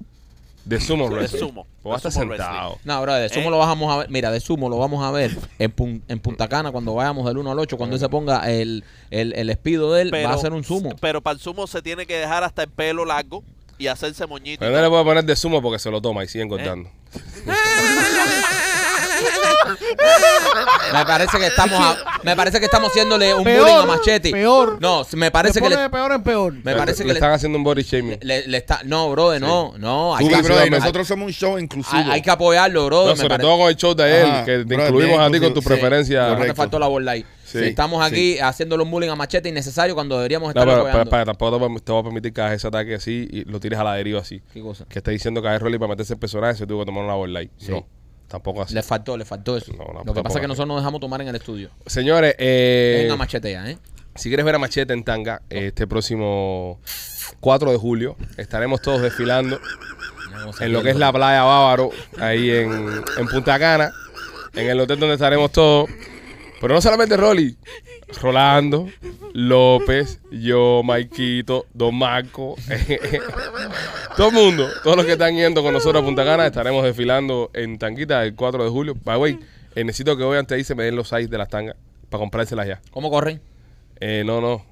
De 0.62 0.78
sumo 0.78 1.08
De 1.08 1.14
wrestling. 1.16 1.38
sumo. 1.40 1.66
Pues 1.82 1.90
va 1.90 1.94
a 1.94 1.96
estar 1.96 2.12
De 2.12 2.18
sumo 2.20 2.32
sentado. 2.36 2.78
No, 2.84 3.00
bro, 3.00 3.14
de 3.14 3.28
sumo 3.30 3.48
¿Eh? 3.48 3.50
lo 3.50 3.58
vamos 3.58 3.92
a 3.94 3.96
ver. 4.00 4.10
Mira, 4.10 4.30
de 4.30 4.40
sumo 4.40 4.68
lo 4.68 4.76
vamos 4.76 5.02
a 5.02 5.10
ver 5.10 5.34
en, 5.58 5.74
Pun- 5.74 6.02
en 6.06 6.20
Punta 6.20 6.48
Cana 6.48 6.70
cuando 6.70 6.92
vayamos 6.94 7.24
del 7.26 7.38
1 7.38 7.50
al 7.50 7.58
8. 7.58 7.78
Cuando 7.78 7.96
él 7.96 8.00
se 8.00 8.10
ponga 8.10 8.48
el, 8.52 8.84
el, 9.10 9.32
el 9.32 9.48
espido 9.48 9.94
de 9.94 10.02
él, 10.02 10.14
va 10.14 10.34
a 10.34 10.36
ser 10.38 10.52
un 10.52 10.62
sumo. 10.62 10.90
Pero 11.00 11.22
para 11.22 11.32
el 11.32 11.40
sumo 11.40 11.66
se 11.66 11.80
tiene 11.80 12.04
que 12.04 12.14
dejar 12.18 12.44
hasta 12.44 12.62
el 12.64 12.68
pelo 12.68 13.06
largo 13.06 13.42
y 13.80 13.86
hacerse 13.86 14.26
moñito. 14.26 14.60
Pero 14.60 14.76
no 14.76 14.82
le 14.82 14.88
puedo 14.88 15.04
poner 15.04 15.24
de 15.24 15.34
sumo 15.34 15.62
porque 15.62 15.78
se 15.78 15.90
lo 15.90 16.02
toma 16.02 16.22
y 16.22 16.28
sigue 16.28 16.44
engordando. 16.44 16.90
Me 20.92 21.04
parece 21.04 21.38
que 21.38 21.46
estamos 21.46 21.78
a- 21.80 21.96
me 22.22 22.36
parece 22.36 22.58
que 22.58 22.64
estamos 22.66 22.90
haciéndole 22.90 23.32
un 23.34 23.44
Peor, 23.44 23.60
bullying 23.62 23.82
a 23.82 23.86
Machete. 23.86 24.30
peor. 24.30 24.78
No, 24.80 25.06
me 25.12 25.30
parece 25.30 25.54
Se 25.54 25.60
que 25.60 25.64
pone 25.64 25.76
le, 25.76 25.82
de 25.82 25.90
peor 25.90 26.12
en 26.12 26.22
peor. 26.22 26.52
me 26.52 26.74
parece 26.74 27.02
le, 27.02 27.08
que 27.08 27.12
le, 27.14 27.18
están 27.18 27.32
haciendo 27.32 27.58
un 27.58 27.64
body 27.64 27.82
shaming. 27.82 28.18
le- 28.22 28.46
le 28.46 28.56
está 28.56 28.80
no, 28.84 29.10
bro, 29.10 29.38
no, 29.38 29.74
no, 29.78 30.16
hay 30.16 30.28
que, 30.28 30.42
brother, 30.42 30.64
hay- 30.64 30.70
nosotros 30.70 31.06
somos 31.06 31.26
un 31.26 31.32
show 31.32 31.58
inclusivo. 31.58 31.96
hay, 32.02 32.10
hay 32.10 32.22
que 32.22 32.30
apoyarlo, 32.30 32.86
bro. 32.86 33.02
No, 33.04 33.10
me 33.10 33.16
sobre 33.16 33.28
pare- 33.30 33.42
todo 33.42 33.58
con 33.58 33.68
el 33.68 33.76
show 33.76 33.94
de 33.94 34.20
él, 34.20 34.26
Ajá, 34.30 34.44
que 34.44 34.64
te 34.64 34.74
incluimos 34.74 35.18
bien 35.18 35.20
a 35.20 35.30
ti 35.30 35.40
con 35.40 35.54
tu 35.54 35.62
preferencia. 35.62 36.22
no 36.22 36.28
te 36.30 36.36
correcto. 36.36 36.54
faltó 36.56 36.78
la 36.78 36.86
bola 36.88 37.12
ahí. 37.12 37.24
Sí, 37.44 37.58
Estamos 37.64 38.04
sí. 38.06 38.12
aquí 38.12 38.38
haciéndole 38.38 38.82
un 38.84 38.90
bullying 38.90 39.08
a 39.10 39.16
Machete 39.16 39.48
innecesario 39.48 39.94
cuando 39.94 40.16
deberíamos 40.16 40.46
No, 40.54 40.60
estar 40.60 40.64
pero, 40.64 40.76
pero, 40.84 40.88
apoyando. 40.88 41.10
pero 41.10 41.24
tampoco 41.24 41.52
te 41.58 41.58
voy- 41.68 41.80
te 41.80 41.92
voy 41.92 42.00
a 42.00 42.04
permitir 42.04 42.32
que 42.32 42.40
hagas 42.40 42.54
ese 42.54 42.68
ataque 42.68 42.94
así 42.94 43.28
y 43.30 43.44
lo 43.44 43.58
tires 43.58 43.78
a 43.78 43.84
la 43.84 43.94
deriva 43.94 44.20
así. 44.20 44.40
¿Qué 44.52 44.60
cosa? 44.60 44.84
Que 44.88 44.98
esté 45.00 45.10
diciendo 45.10 45.42
que 45.42 45.48
hay 45.48 45.58
Rolly 45.58 45.78
para 45.78 45.88
meterse 45.90 46.12
el 46.14 46.18
personaje 46.20 46.54
se 46.58 46.66
tuvo 46.66 46.80
que 46.80 46.86
tomar 46.86 47.04
una 47.04 47.26
Light. 47.26 47.50
Sí. 47.58 47.72
No, 47.72 47.86
tampoco 48.30 48.62
así. 48.62 48.74
Le 48.74 48.82
faltó, 48.82 49.16
le 49.16 49.24
faltó 49.24 49.56
eso. 49.56 49.72
No, 49.72 49.84
no, 49.92 50.04
Lo 50.04 50.14
que 50.14 50.22
pasa 50.22 50.38
es 50.38 50.40
que 50.40 50.46
así. 50.46 50.48
nosotros 50.48 50.68
nos 50.68 50.76
dejamos 50.78 51.00
tomar 51.00 51.20
en 51.20 51.28
el 51.28 51.36
estudio. 51.36 51.70
Señores, 51.86 52.34
eh, 52.38 53.00
Venga, 53.02 53.16
Machete 53.16 53.52
ya, 53.52 53.68
¿eh? 53.68 53.78
si 54.14 54.28
quieres 54.28 54.44
ver 54.46 54.54
a 54.54 54.58
Machete 54.58 54.92
en 54.92 55.04
tanga, 55.04 55.42
este 55.50 55.86
próximo 55.86 56.80
4 57.40 57.72
de 57.72 57.78
julio 57.78 58.16
estaremos 58.36 58.80
todos 58.82 59.02
desfilando 59.02 59.60
en 60.60 60.72
lo 60.72 60.82
que 60.82 60.90
es 60.90 60.96
la 60.96 61.12
playa 61.12 61.42
Bávaro, 61.42 61.90
ahí 62.18 62.50
en, 62.50 63.02
en 63.18 63.28
Punta 63.28 63.58
Cana, 63.58 63.92
en 64.54 64.68
el 64.68 64.80
hotel 64.80 64.98
donde 64.98 65.14
estaremos 65.14 65.52
todos. 65.52 65.88
Pero 66.60 66.74
no 66.74 66.80
solamente 66.82 67.16
Rolly, 67.16 67.56
Rolando, 68.20 68.86
López, 69.32 70.20
yo, 70.30 70.82
Maikito, 70.84 71.64
Don 71.72 71.94
Marco, 71.94 72.56
todo 74.20 74.28
el 74.28 74.34
mundo, 74.34 74.68
todos 74.84 74.98
los 74.98 75.06
que 75.06 75.12
están 75.12 75.34
yendo 75.34 75.62
con 75.62 75.72
nosotros 75.72 76.02
a 76.02 76.04
Punta 76.04 76.26
Cana, 76.26 76.44
estaremos 76.44 76.84
desfilando 76.84 77.50
en 77.54 77.78
Tanguita 77.78 78.22
el 78.22 78.34
4 78.34 78.64
de 78.64 78.68
julio. 78.68 78.94
By 79.02 79.16
the 79.16 79.18
way, 79.22 79.38
eh, 79.74 79.82
necesito 79.82 80.14
que 80.14 80.22
hoy 80.24 80.36
antes 80.36 80.56
de 80.56 80.60
irse 80.60 80.74
me 80.74 80.84
den 80.84 80.94
los 80.94 81.08
size 81.08 81.28
de 81.28 81.38
las 81.38 81.48
tangas 81.48 81.74
para 82.10 82.20
comprárselas 82.20 82.68
ya. 82.68 82.82
¿Cómo 82.90 83.08
corren? 83.08 83.40
Eh, 83.98 84.22
no, 84.26 84.42
no. 84.42 84.62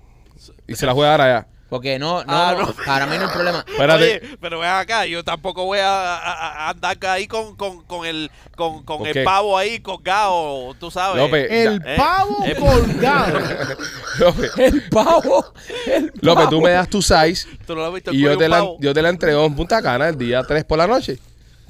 Y 0.67 0.75
se 0.75 0.85
las 0.85 0.95
voy 0.95 1.07
a 1.07 1.09
dar 1.09 1.21
allá. 1.23 1.47
Porque 1.69 1.99
no, 1.99 2.25
no, 2.25 2.33
Ah, 2.33 2.57
no, 2.59 2.73
para 2.87 3.05
mí 3.07 3.19
no 3.19 3.27
hay 3.27 3.31
problema. 3.33 3.65
Espérate. 3.69 4.05
Oye, 4.05 4.37
pero 4.41 4.59
ven 4.59 4.71
acá, 4.71 5.05
yo 5.05 5.23
tampoco 5.23 5.65
voy 5.67 5.81
a, 5.81 6.17
a- 6.17 6.67
a 6.67 6.71
andar 6.71 6.97
ahí 7.09 7.27
con, 7.27 7.57
con, 7.57 7.83
con 7.85 8.07
el, 8.07 8.31
con, 8.57 8.83
con 8.85 8.99
¿Con 8.99 9.07
el 9.07 9.23
pavo 9.23 9.57
ahí 9.59 9.79
colgado, 9.81 10.75
tú 10.81 10.91
sabes. 10.91 11.23
López, 11.23 11.47
El 11.51 11.83
Eh, 11.85 11.97
pavo 11.97 12.37
eh. 12.47 12.55
colgado. 12.59 13.39
López, 14.19 14.51
El 14.57 14.89
pavo. 14.89 15.53
El 15.87 16.11
López, 16.23 16.49
tú 16.49 16.61
me 16.63 16.71
das 16.71 16.89
tu 16.89 17.03
size 17.03 17.47
¿Tú 17.67 17.75
no 17.75 17.83
lo 17.83 17.87
has 17.89 17.93
visto 17.95 18.13
y 18.13 18.19
yo 18.21 18.31
te, 18.33 18.39
de 18.39 18.45
un 18.47 18.51
la, 18.51 18.57
pavo? 18.59 18.77
yo 18.81 18.95
te 18.95 19.03
la 19.03 19.09
entrego 19.11 19.45
en 19.45 19.55
Punta 19.55 19.83
Cana 19.83 20.09
el 20.09 20.17
día 20.17 20.43
3 20.43 20.65
por 20.65 20.79
la 20.79 20.87
noche. 20.87 21.19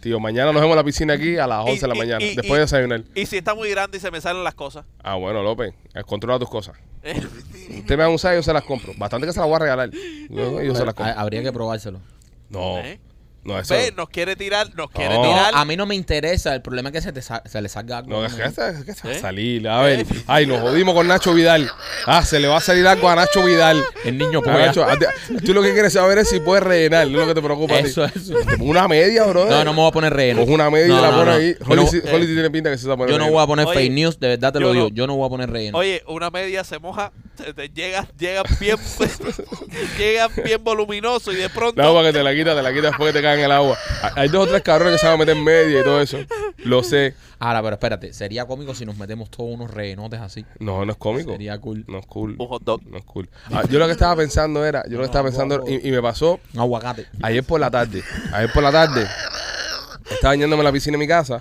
Tío, 0.01 0.21
mañana 0.21 0.53
nos 0.53 0.61
vemos 0.61 0.75
en 0.75 0.77
la 0.77 0.85
piscina 0.85 1.15
aquí 1.15 1.37
a 1.39 1.47
las 1.47 1.61
11 1.65 1.81
de 1.81 1.89
la 1.89 1.95
Y- 1.95 1.97
y- 1.97 2.01
mañana, 2.01 2.25
y- 2.25 2.35
después 2.37 2.49
de 2.51 2.57
y- 2.57 2.61
desayunar. 2.61 3.03
Y 3.15 3.27
si 3.27 3.37
está 3.39 3.55
muy 3.55 3.69
grande 3.71 3.99
y 3.99 4.01
se 4.01 4.11
me 4.11 4.21
salen 4.21 4.45
las 4.45 4.55
cosas. 4.55 4.85
Ah, 5.03 5.17
bueno, 5.17 5.43
López, 5.43 5.75
eh, 5.95 6.03
controla 6.07 6.39
tus 6.39 6.49
cosas. 6.49 6.77
Eh, 7.03 7.21
Usted 7.79 7.97
me 7.97 8.03
da 8.03 8.09
un 8.09 8.19
size, 8.19 8.35
yo 8.37 8.43
se 8.43 8.53
las 8.53 8.65
compro. 8.65 8.93
Bastante 8.97 9.27
que 9.27 9.33
se 9.33 9.39
las 9.41 9.49
voy 9.49 9.57
a 9.57 9.59
regalar. 9.61 9.91
Yo, 10.31 10.63
yo 10.63 10.75
se 10.75 10.85
las 10.85 10.95
compro. 10.95 11.15
Habría 11.19 11.43
que 11.43 11.53
probárselo. 11.53 12.01
No, 12.49 12.79
¿Eh? 12.79 12.99
No, 13.45 13.59
eso. 13.59 13.73
Ve, 13.75 13.93
nos 13.97 14.09
quiere 14.11 14.37
tirar, 14.37 14.75
nos 14.75 14.91
quiere 14.91 15.15
No. 15.15 15.23
Tirar. 15.23 15.53
a 15.55 15.65
mí 15.65 15.77
no 15.77 15.87
me 15.87 15.95
interesa. 15.95 16.55
El 16.55 16.61
problema 16.63 16.89
es 16.91 16.93
que 16.95 17.01
se, 17.03 17.13
te 17.13 17.23
sa- 17.23 17.43
se 17.47 17.63
le 17.63 17.69
salga 17.69 17.99
algo. 17.99 18.11
No, 18.11 18.27
es 18.27 18.35
que, 18.35 18.43
es 18.45 18.55
se 18.55 18.61
va 18.63 18.69
a 19.15 19.17
¿Eh? 19.17 19.21
salir. 19.21 19.69
A 19.69 19.81
ver, 19.83 20.05
ay, 20.27 20.47
nos 20.47 20.61
jodimos 20.61 20.95
con 20.95 21.07
Nacho 21.09 21.33
Vidal. 21.33 21.71
Ah, 22.07 22.25
se 22.25 22.39
le 22.41 22.49
va 22.49 22.59
a 22.59 22.61
salir 22.61 22.87
algo 22.87 23.09
a 23.09 23.15
Nacho 23.17 23.45
Vidal. 23.45 23.83
El 24.05 24.19
niño 24.19 24.41
Ah, 24.41 24.43
puede. 24.45 24.67
Nacho, 24.67 24.85
ah, 24.85 24.97
tú 25.45 25.55
lo 25.55 25.63
que 25.63 25.73
quieres 25.73 25.93
saber 25.93 26.19
es 26.19 26.29
si 26.29 26.41
puedes 26.41 26.63
rellenar, 26.65 27.07
no 27.09 27.21
es 27.21 27.27
lo 27.27 27.35
que 27.35 27.41
te 27.41 27.45
preocupa 27.45 27.75
a 27.77 27.83
ti. 27.83 27.89
Eso, 27.89 28.05
eso. 28.05 28.35
Una 28.61 28.87
media, 28.89 29.25
bro. 29.25 29.47
No, 29.47 29.65
no 29.65 29.73
me 29.73 29.79
voy 29.81 29.89
a 29.89 29.93
poner 29.93 30.13
relleno. 30.13 30.41
Coge 30.41 30.53
una 30.53 30.71
media 30.71 30.87
y 30.87 30.89
No, 30.91 31.01
la 31.01 31.11
no, 31.11 31.17
pone 31.19 31.31
no. 31.31 31.37
ahí. 31.37 31.57
Holly, 31.67 31.83
no- 31.85 31.87
sí- 31.91 32.03
Holly 32.13 32.27
sí 32.27 32.33
tiene 32.35 32.51
pinta 32.51 32.71
que 32.71 32.77
se 32.77 32.83
está 32.85 32.97
poniendo. 32.97 33.19
Yo 33.19 33.25
no 33.27 33.33
voy 33.33 33.43
a 33.43 33.47
poner 33.47 33.67
Oye, 33.67 33.75
fake 33.79 33.93
news, 33.93 34.21
de 34.21 34.29
verdad 34.29 34.53
te 34.53 34.61
lo 34.61 34.73
digo. 34.73 34.89
no. 34.91 34.95
Yo 34.95 35.07
no 35.07 35.17
voy 35.17 35.27
a 35.27 35.31
poner 35.31 35.51
relleno. 35.51 35.79
Oye, 35.79 36.03
una 36.07 36.31
media 36.31 36.65
se 36.65 36.79
moja, 36.79 37.13
te, 37.37 37.55
te 37.55 37.69
llega, 37.71 38.07
llega 38.19 38.43
bien, 38.61 38.77
llega 39.99 40.29
bien 40.29 40.63
voluminoso 40.63 41.33
y 41.33 41.37
de 41.37 41.49
pronto. 41.49 41.81
No, 41.83 41.95
para 41.95 42.09
que 42.09 42.19
te 42.19 42.23
la 42.25 42.35
quitas, 42.35 42.57
te 42.57 42.63
la 42.63 42.71
quitas 42.73 42.91
después 42.91 43.13
que 43.13 43.19
te 43.19 43.23
cae 43.23 43.38
en 43.39 43.45
el 43.47 43.53
agua. 43.53 43.77
Hay- 44.17 44.29
dos 44.29 44.47
o 44.47 44.51
tres 44.51 44.63
cabrones 44.63 44.95
que 44.95 44.99
se 44.99 45.07
van 45.07 45.15
a 45.15 45.19
meter 45.19 45.37
en 45.37 45.45
media 45.45 45.81
y 45.81 45.85
todo 45.85 46.01
eso. 46.01 46.19
Lo 46.65 46.83
sé. 46.83 47.15
Ahora, 47.39 47.63
pero 47.63 47.75
espérate, 47.75 48.13
sería 48.13 48.45
cómico 48.47 48.75
si 48.75 48.85
nos 48.85 48.97
metemos 48.97 49.31
todos 49.31 49.51
unos 49.55 49.71
rellenotes 49.71 50.21
así. 50.21 50.45
No, 50.59 50.85
no 50.85 50.93
es 50.93 50.99
cómico. 50.99 51.31
Sería 51.33 51.59
cool. 51.61 51.85
No 51.87 51.99
es 51.99 52.07
cool. 52.07 52.37
Un 52.39 52.47
hot 52.49 52.63
dog. 52.65 52.83
No 52.87 52.99
es 52.99 53.05
cool. 53.05 53.29
Ah, 53.53 53.63
yo 53.71 53.79
lo 53.79 53.87
que 53.87 53.93
estaba 53.93 54.17
pensando 54.17 54.65
era, 54.65 54.83
yo 54.87 54.93
lo 54.95 54.99
que 55.01 55.07
estaba 55.07 55.29
pensando, 55.29 55.65
y, 55.69 55.87
y 55.89 55.91
me 55.93 56.03
pasó 56.03 56.41
Un 56.55 56.61
aguacate. 56.61 57.07
ayer 57.23 57.45
por 57.45 57.61
la 57.61 57.71
tarde. 57.71 58.03
Ayer 58.33 58.53
por 58.53 58.63
la 58.63 58.73
tarde. 58.73 59.07
Estaba 60.11 60.33
bañándome 60.33 60.61
en 60.63 60.65
la 60.67 60.73
piscina 60.73 60.95
de 60.95 60.99
mi 60.99 61.07
casa. 61.09 61.41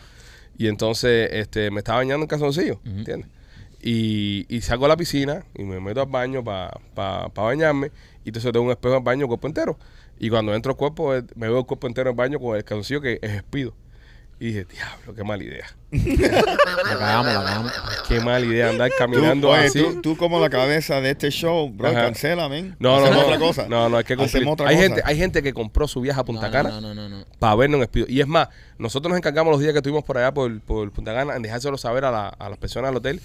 Y 0.57 0.67
entonces 0.67 1.29
este, 1.31 1.71
me 1.71 1.79
estaba 1.79 1.99
bañando 1.99 2.23
en 2.23 2.27
calzoncillo. 2.27 2.79
¿Entiendes? 2.85 3.29
Y, 3.81 4.45
y 4.49 4.61
salgo 4.61 4.85
a 4.85 4.89
la 4.89 4.97
piscina 4.97 5.45
y 5.55 5.63
me 5.63 5.79
meto 5.79 6.01
al 6.01 6.07
baño 6.07 6.43
para 6.43 7.27
bañarme. 7.35 7.91
Y 8.25 8.29
entonces 8.29 8.51
tengo 8.51 8.65
un 8.65 8.71
espejo 8.71 8.95
en 8.95 8.99
el 8.99 9.03
baño, 9.03 9.27
cuerpo 9.27 9.47
entero. 9.47 9.77
Y 10.19 10.29
cuando 10.29 10.53
entro 10.55 10.71
al 10.71 10.77
cuerpo, 10.77 11.15
eh, 11.15 11.23
me 11.35 11.47
veo 11.47 11.59
el 11.59 11.65
cuerpo 11.65 11.87
entero 11.87 12.09
en 12.09 12.15
el 12.15 12.17
baño 12.17 12.39
con 12.39 12.55
el 12.55 12.63
calzoncillo 12.63 13.01
que 13.01 13.19
es 13.21 13.31
espido. 13.31 13.75
Y 14.39 14.47
dije, 14.47 14.65
diablo, 14.65 15.15
qué 15.15 15.23
mala 15.23 15.43
idea. 15.43 15.65
La 15.91 16.97
cagamos, 16.97 17.25
la 17.33 17.43
cagamos. 17.43 17.71
Qué 18.07 18.19
mala 18.19 18.45
idea 18.45 18.69
andar 18.69 18.89
Tú, 18.89 18.95
caminando 18.97 19.49
oye, 19.49 19.65
así. 19.67 19.79
tú, 19.79 20.01
tú 20.01 20.17
como 20.17 20.39
la 20.39 20.49
cabeza 20.49 20.99
de 21.01 21.11
este 21.11 21.29
show, 21.31 21.69
bro, 21.69 21.89
Ajá. 21.89 22.01
cancela, 22.03 22.49
men. 22.49 22.75
No, 22.79 22.99
no, 22.99 23.05
Hacemos 23.05 23.15
no. 23.21 23.25
otra 23.25 23.39
cosa. 23.39 23.67
No, 23.69 23.89
no, 23.89 23.97
hay 23.97 24.03
que 24.03 24.15
cumplir. 24.17 24.35
Hacemos 24.37 24.53
otra 24.53 24.69
hay, 24.69 24.75
cosa. 24.75 24.87
gente, 24.87 25.01
hay 25.05 25.17
gente 25.17 25.43
que 25.43 25.53
compró 25.53 25.87
su 25.87 26.01
viaje 26.01 26.19
a 26.19 26.23
Punta 26.25 26.47
No, 26.47 26.51
Cana 26.51 26.69
No, 26.69 26.81
no, 26.81 26.93
no, 26.93 27.09
no. 27.09 27.25
para 27.39 27.55
vernos 27.55 27.77
en 27.77 27.83
Espido. 27.83 28.05
Y 28.09 28.19
es 28.21 28.27
más, 28.27 28.49
nosotros 28.77 29.09
nos 29.09 29.17
encargamos 29.17 29.51
los 29.51 29.59
días 29.61 29.71
que 29.71 29.79
estuvimos 29.79 30.03
por 30.03 30.17
allá 30.17 30.33
por, 30.33 30.59
por 30.61 30.91
Punta 30.91 31.13
Cana 31.13 31.35
en 31.35 31.41
dejárselo 31.41 31.77
saber 31.77 32.05
a, 32.05 32.11
la- 32.11 32.27
a 32.29 32.49
las 32.49 32.57
personas 32.57 32.89
del 32.91 32.97
hotel. 32.97 33.21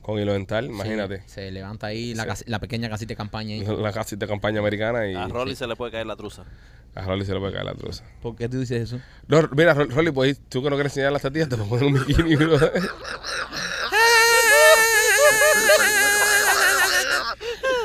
con 0.02 0.18
hilo 0.18 0.32
dental, 0.32 0.66
imagínate. 0.66 1.18
Sí, 1.18 1.24
se 1.34 1.50
levanta 1.50 1.88
ahí 1.88 2.14
la, 2.14 2.26
casi- 2.26 2.44
la 2.46 2.58
pequeña 2.58 2.88
casita 2.88 3.10
de 3.10 3.16
campaña 3.16 3.54
ahí. 3.54 3.64
La 3.64 3.92
casi 3.92 4.16
de 4.16 4.26
campaña 4.26 4.60
americana 4.60 5.06
y 5.06 5.14
A 5.14 5.28
Rolly 5.28 5.54
se 5.56 5.66
le 5.66 5.76
puede 5.76 5.92
caer 5.92 6.06
la 6.06 6.16
truza. 6.16 6.44
a 6.94 7.02
Rolly 7.02 7.24
se 7.26 7.34
le 7.34 7.40
puede 7.40 7.52
caer 7.52 7.66
la 7.66 7.74
truza. 7.74 8.02
¿Por 8.22 8.34
qué 8.34 8.48
tú 8.48 8.58
dices 8.60 8.82
eso? 8.82 8.98
No, 9.28 9.42
mira, 9.54 9.74
Ro- 9.74 9.84
Rolly, 9.86 10.10
pues 10.10 10.40
tú 10.48 10.62
que 10.62 10.70
no 10.70 10.76
quieres 10.76 10.92
enseñar 10.92 11.12
las 11.12 11.20
tetillas, 11.22 11.48
te 11.50 11.56
puedo 11.56 11.68
poner 11.68 11.84
un 11.84 11.94
bikini. 12.06 12.34
bro. 12.36 12.58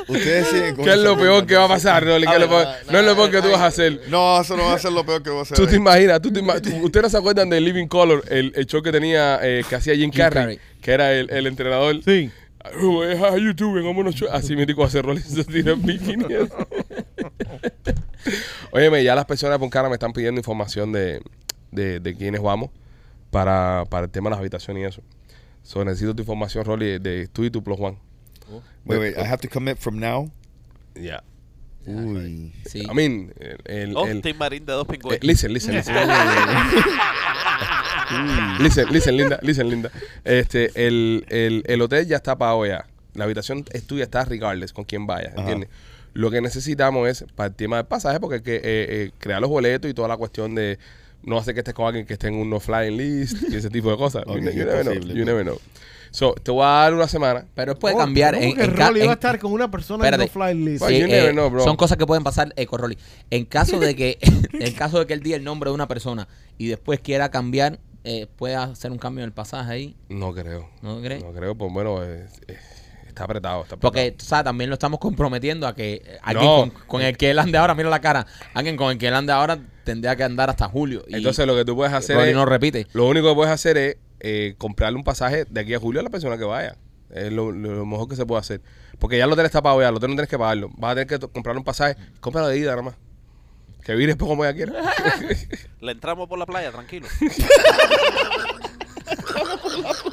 Ustedes 0.08 0.46
siguen 0.48 0.76
con 0.76 0.84
¿Qué 0.84 0.92
es 0.92 0.98
lo 0.98 1.16
peor 1.16 1.46
que 1.46 1.56
va 1.56 1.64
a 1.64 1.68
pasar, 1.68 2.04
Rolly? 2.04 2.26
¿Qué 2.26 2.34
es 2.34 2.40
lo 2.40 2.48
peor? 2.48 2.66
No 2.90 2.98
es 3.00 3.04
lo 3.04 3.14
peor 3.16 3.30
que 3.30 3.42
tú 3.42 3.50
vas 3.50 3.60
a 3.60 3.66
hacer. 3.66 4.00
No, 4.08 4.40
eso 4.40 4.56
no 4.56 4.64
va 4.64 4.74
a 4.74 4.78
ser 4.78 4.92
lo 4.92 5.04
peor 5.04 5.22
que 5.22 5.30
voy 5.30 5.40
a 5.40 5.42
hacer. 5.42 5.56
Tú 5.56 5.66
te 5.66 5.76
imaginas, 5.76 6.20
tú 6.22 6.32
te 6.32 6.40
ima- 6.40 6.60
tú- 6.60 6.74
ustedes 6.84 7.02
no 7.04 7.10
se 7.10 7.16
acuerdan 7.18 7.50
de 7.50 7.60
Living 7.60 7.86
Color, 7.88 8.22
el, 8.28 8.52
el 8.54 8.66
show 8.66 8.82
que 8.82 8.92
tenía, 8.92 9.40
eh, 9.42 9.64
que 9.68 9.74
hacía 9.74 9.94
Jim, 9.94 10.10
Jim 10.12 10.18
Carrey, 10.20 10.42
Carrey. 10.42 10.58
que 10.80 10.90
era 10.92 11.12
el, 11.12 11.28
el 11.30 11.46
entrenador. 11.46 12.00
Sí. 12.04 12.30
Oh, 12.82 13.04
eh, 13.04 13.16
how 13.20 13.36
you 13.36 13.52
doing? 13.52 13.84
Show. 14.12 14.28
Así 14.32 14.54
me 14.56 14.64
dijo 14.66 14.84
hacer 14.84 15.04
Rolly 15.04 15.20
se 15.22 15.44
tira 15.44 15.72
en 15.72 15.82
bikini. 15.82 16.24
Óyeme, 18.72 19.02
ya 19.04 19.14
las 19.14 19.24
personas 19.24 19.54
de 19.54 19.58
Puncana 19.60 19.88
me 19.88 19.94
están 19.94 20.12
pidiendo 20.12 20.38
información 20.40 20.92
de, 20.92 21.20
de, 21.70 22.00
de 22.00 22.14
quiénes 22.16 22.42
vamos 22.42 22.70
para, 23.30 23.84
para 23.88 24.04
el 24.06 24.10
tema 24.10 24.28
de 24.28 24.32
las 24.32 24.40
habitaciones 24.40 24.82
y 24.82 24.86
eso. 24.86 25.02
So, 25.62 25.84
necesito 25.84 26.14
tu 26.14 26.22
información, 26.22 26.64
Rolly, 26.64 26.98
de 26.98 27.28
tú 27.28 27.44
y 27.44 27.50
tu 27.50 27.62
plus 27.62 27.78
one. 28.48 28.62
Wait, 28.84 28.98
wait, 29.00 29.18
I 29.18 29.24
have 29.24 29.40
to 29.42 29.48
commit 29.48 29.78
from 29.78 29.98
now. 29.98 30.30
Ya. 30.94 31.22
Uy. 31.86 32.52
Sí. 32.66 32.82
I 32.90 32.94
mean, 32.94 33.32
el, 33.38 33.58
el, 33.64 33.96
Oh, 33.96 34.06
el- 34.06 34.22
Marín 34.34 34.66
de 34.66 34.72
dos 34.72 34.86
eh, 34.88 34.92
pingüinos. 34.92 35.22
listen, 35.22 35.52
listen, 35.52 35.74
listen. 35.74 35.94
listen, 38.60 38.92
listen, 38.92 39.16
linda, 39.16 39.38
listen, 39.42 39.68
linda. 39.70 39.90
Este, 40.24 40.70
el, 40.86 41.24
el, 41.28 41.62
el 41.66 41.82
hotel 41.82 42.06
ya 42.06 42.16
está 42.16 42.36
pagado 42.36 42.66
ya. 42.66 42.86
La 43.14 43.24
habitación 43.24 43.64
es 43.72 43.84
tuya, 43.86 44.04
está 44.04 44.24
regardless 44.24 44.72
con 44.72 44.84
quien 44.84 45.06
vayas, 45.06 45.32
Ajá. 45.32 45.40
¿entiendes? 45.42 45.70
Lo 46.12 46.30
que 46.30 46.40
necesitamos 46.40 47.08
es, 47.08 47.24
para 47.34 47.48
el 47.48 47.54
tema 47.54 47.76
del 47.76 47.86
pasaje, 47.86 48.20
porque 48.20 48.36
hay 48.36 48.42
que 48.42 48.56
eh, 48.56 48.60
eh, 48.64 49.10
crear 49.18 49.40
los 49.40 49.50
boletos 49.50 49.90
y 49.90 49.94
toda 49.94 50.08
la 50.08 50.16
cuestión 50.16 50.54
de 50.54 50.78
no 51.22 51.38
hacer 51.38 51.54
que 51.54 51.60
estés 51.60 51.74
con 51.74 51.86
alguien 51.86 52.06
que 52.06 52.14
esté 52.14 52.28
en 52.28 52.34
un 52.34 52.48
no 52.50 52.60
flying 52.60 52.96
list 52.96 53.36
y 53.50 53.56
ese 53.56 53.70
tipo 53.70 53.90
de 53.90 53.96
cosas. 53.96 54.22
Ok, 54.26 54.36
you, 54.38 54.50
you 54.50 54.64
never 54.64 54.82
know, 54.84 54.94
you 54.94 55.24
never 55.24 55.42
know. 55.44 55.58
So, 56.16 56.32
te 56.32 56.50
voy 56.50 56.64
a 56.64 56.68
dar 56.68 56.94
una 56.94 57.06
semana. 57.08 57.44
Pero 57.54 57.78
puede 57.78 57.94
Oh, 57.94 57.98
cambiar 57.98 58.32
¿cómo 58.32 58.46
en, 58.46 58.56
que 58.56 58.64
en 58.64 58.72
ca- 58.72 58.86
Rolly 58.88 59.00
va 59.00 59.04
en- 59.04 59.10
a 59.10 59.14
estar 59.14 59.38
con 59.38 59.52
una 59.52 59.70
persona 59.70 60.08
en 60.08 60.14
Espérate. 60.14 60.38
no 60.38 60.44
fly 60.46 60.54
list. 60.64 60.82
Well, 60.82 60.98
you 60.98 61.06
never 61.08 61.32
know, 61.32 61.50
bro. 61.50 61.62
Son 61.62 61.76
cosas 61.76 61.98
que 61.98 62.06
pueden 62.06 62.24
pasar 62.24 62.54
eh, 62.56 62.64
con 62.64 62.80
Rolly. 62.80 62.96
En 63.28 63.44
caso 63.44 63.78
de 63.78 63.94
que 63.94 64.16
en 64.54 64.72
caso 64.72 64.98
de 64.98 65.06
que 65.06 65.12
él 65.12 65.20
diga 65.20 65.36
el 65.36 65.44
nombre 65.44 65.68
de 65.68 65.74
una 65.74 65.86
persona 65.88 66.26
y 66.56 66.68
después 66.68 67.00
quiera 67.00 67.30
cambiar, 67.30 67.80
eh, 68.04 68.26
puede 68.34 68.54
hacer 68.54 68.92
un 68.92 68.96
cambio 68.98 69.24
en 69.24 69.28
el 69.28 69.32
pasaje 69.34 69.70
ahí, 69.70 69.96
No 70.08 70.32
creo. 70.32 70.70
¿no 70.80 71.02
crees? 71.02 71.22
No 71.22 71.32
creo, 71.34 71.54
pues 71.54 71.70
bueno, 71.70 72.02
eh, 72.02 72.26
eh, 72.48 72.56
está 73.08 73.24
apretado. 73.24 73.64
Está 73.64 73.74
apretado. 73.74 73.80
Porque, 73.80 74.12
tú 74.12 74.24
sabes, 74.24 74.44
también 74.44 74.70
lo 74.70 74.74
estamos 74.74 74.98
comprometiendo 74.98 75.66
a 75.66 75.74
que 75.74 76.00
eh, 76.02 76.18
alguien 76.22 76.46
No. 76.46 76.56
con, 76.60 76.70
con 76.86 77.02
el 77.02 77.14
que 77.18 77.30
él 77.30 77.38
ande 77.38 77.58
ahora, 77.58 77.74
mira 77.74 77.90
la 77.90 78.00
cara, 78.00 78.26
alguien 78.54 78.78
con 78.78 78.90
el 78.90 78.96
que 78.96 79.08
él 79.08 79.14
ande 79.14 79.32
ahora 79.34 79.58
tendría 79.84 80.16
que 80.16 80.24
andar 80.24 80.48
hasta 80.48 80.66
julio. 80.66 81.04
Y 81.08 81.16
Entonces 81.16 81.46
lo 81.46 81.54
que 81.54 81.66
tú 81.66 81.76
puedes 81.76 81.92
hacer 81.92 82.16
Rolly 82.16 82.30
es, 82.30 82.34
no 82.36 82.46
repite. 82.46 82.86
lo 82.94 83.06
único 83.06 83.28
que 83.28 83.34
puedes 83.34 83.52
hacer 83.52 83.76
es 83.76 83.96
eh, 84.20 84.54
comprarle 84.58 84.96
un 84.98 85.04
pasaje 85.04 85.44
de 85.48 85.60
aquí 85.60 85.74
a 85.74 85.78
julio 85.80 86.00
a 86.00 86.04
la 86.04 86.10
persona 86.10 86.36
que 86.38 86.44
vaya. 86.44 86.76
Es 87.10 87.32
lo, 87.32 87.52
lo 87.52 87.86
mejor 87.86 88.08
que 88.08 88.16
se 88.16 88.26
puede 88.26 88.40
hacer. 88.40 88.60
Porque 88.98 89.16
ya 89.18 89.24
el 89.24 89.32
hotel 89.32 89.46
está 89.46 89.62
pago 89.62 89.80
ya, 89.80 89.88
el 89.90 89.94
hotel 89.96 90.10
no 90.10 90.16
tienes 90.16 90.28
que 90.30 90.38
pagarlo. 90.38 90.70
Vas 90.76 90.92
a 90.92 90.94
tener 90.94 91.06
que 91.06 91.18
comprarle 91.28 91.58
un 91.58 91.64
pasaje, 91.64 91.96
cómpralo 92.20 92.48
de 92.48 92.58
ida 92.58 92.70
nada 92.70 92.82
más. 92.82 92.94
Que 93.84 93.94
vire 93.94 94.08
después 94.08 94.28
como 94.28 94.44
ella 94.44 94.54
quiera. 94.54 94.72
Le 95.80 95.92
entramos 95.92 96.28
por 96.28 96.38
la 96.38 96.46
playa, 96.46 96.72
tranquilo. 96.72 97.06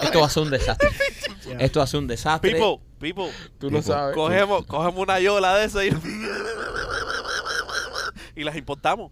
Esto 0.04 0.20
va 0.20 0.28
a 0.28 0.30
ser 0.30 0.44
un 0.44 0.52
desastre. 0.52 0.90
Esto 1.60 1.80
va 1.80 1.84
a 1.86 1.88
ser 1.88 2.00
un 2.00 2.08
desastre. 2.08 2.52
People, 2.52 2.80
people, 3.00 3.32
Tú 3.60 3.72
no 3.72 3.82
sabes. 3.82 4.14
cogemos, 4.16 4.66
cogemos 4.66 5.00
una 5.02 5.20
yola 5.20 5.56
de 5.58 5.66
esa 5.66 5.84
y, 5.84 5.90
y 8.36 8.44
las 8.44 8.56
importamos. 8.56 9.12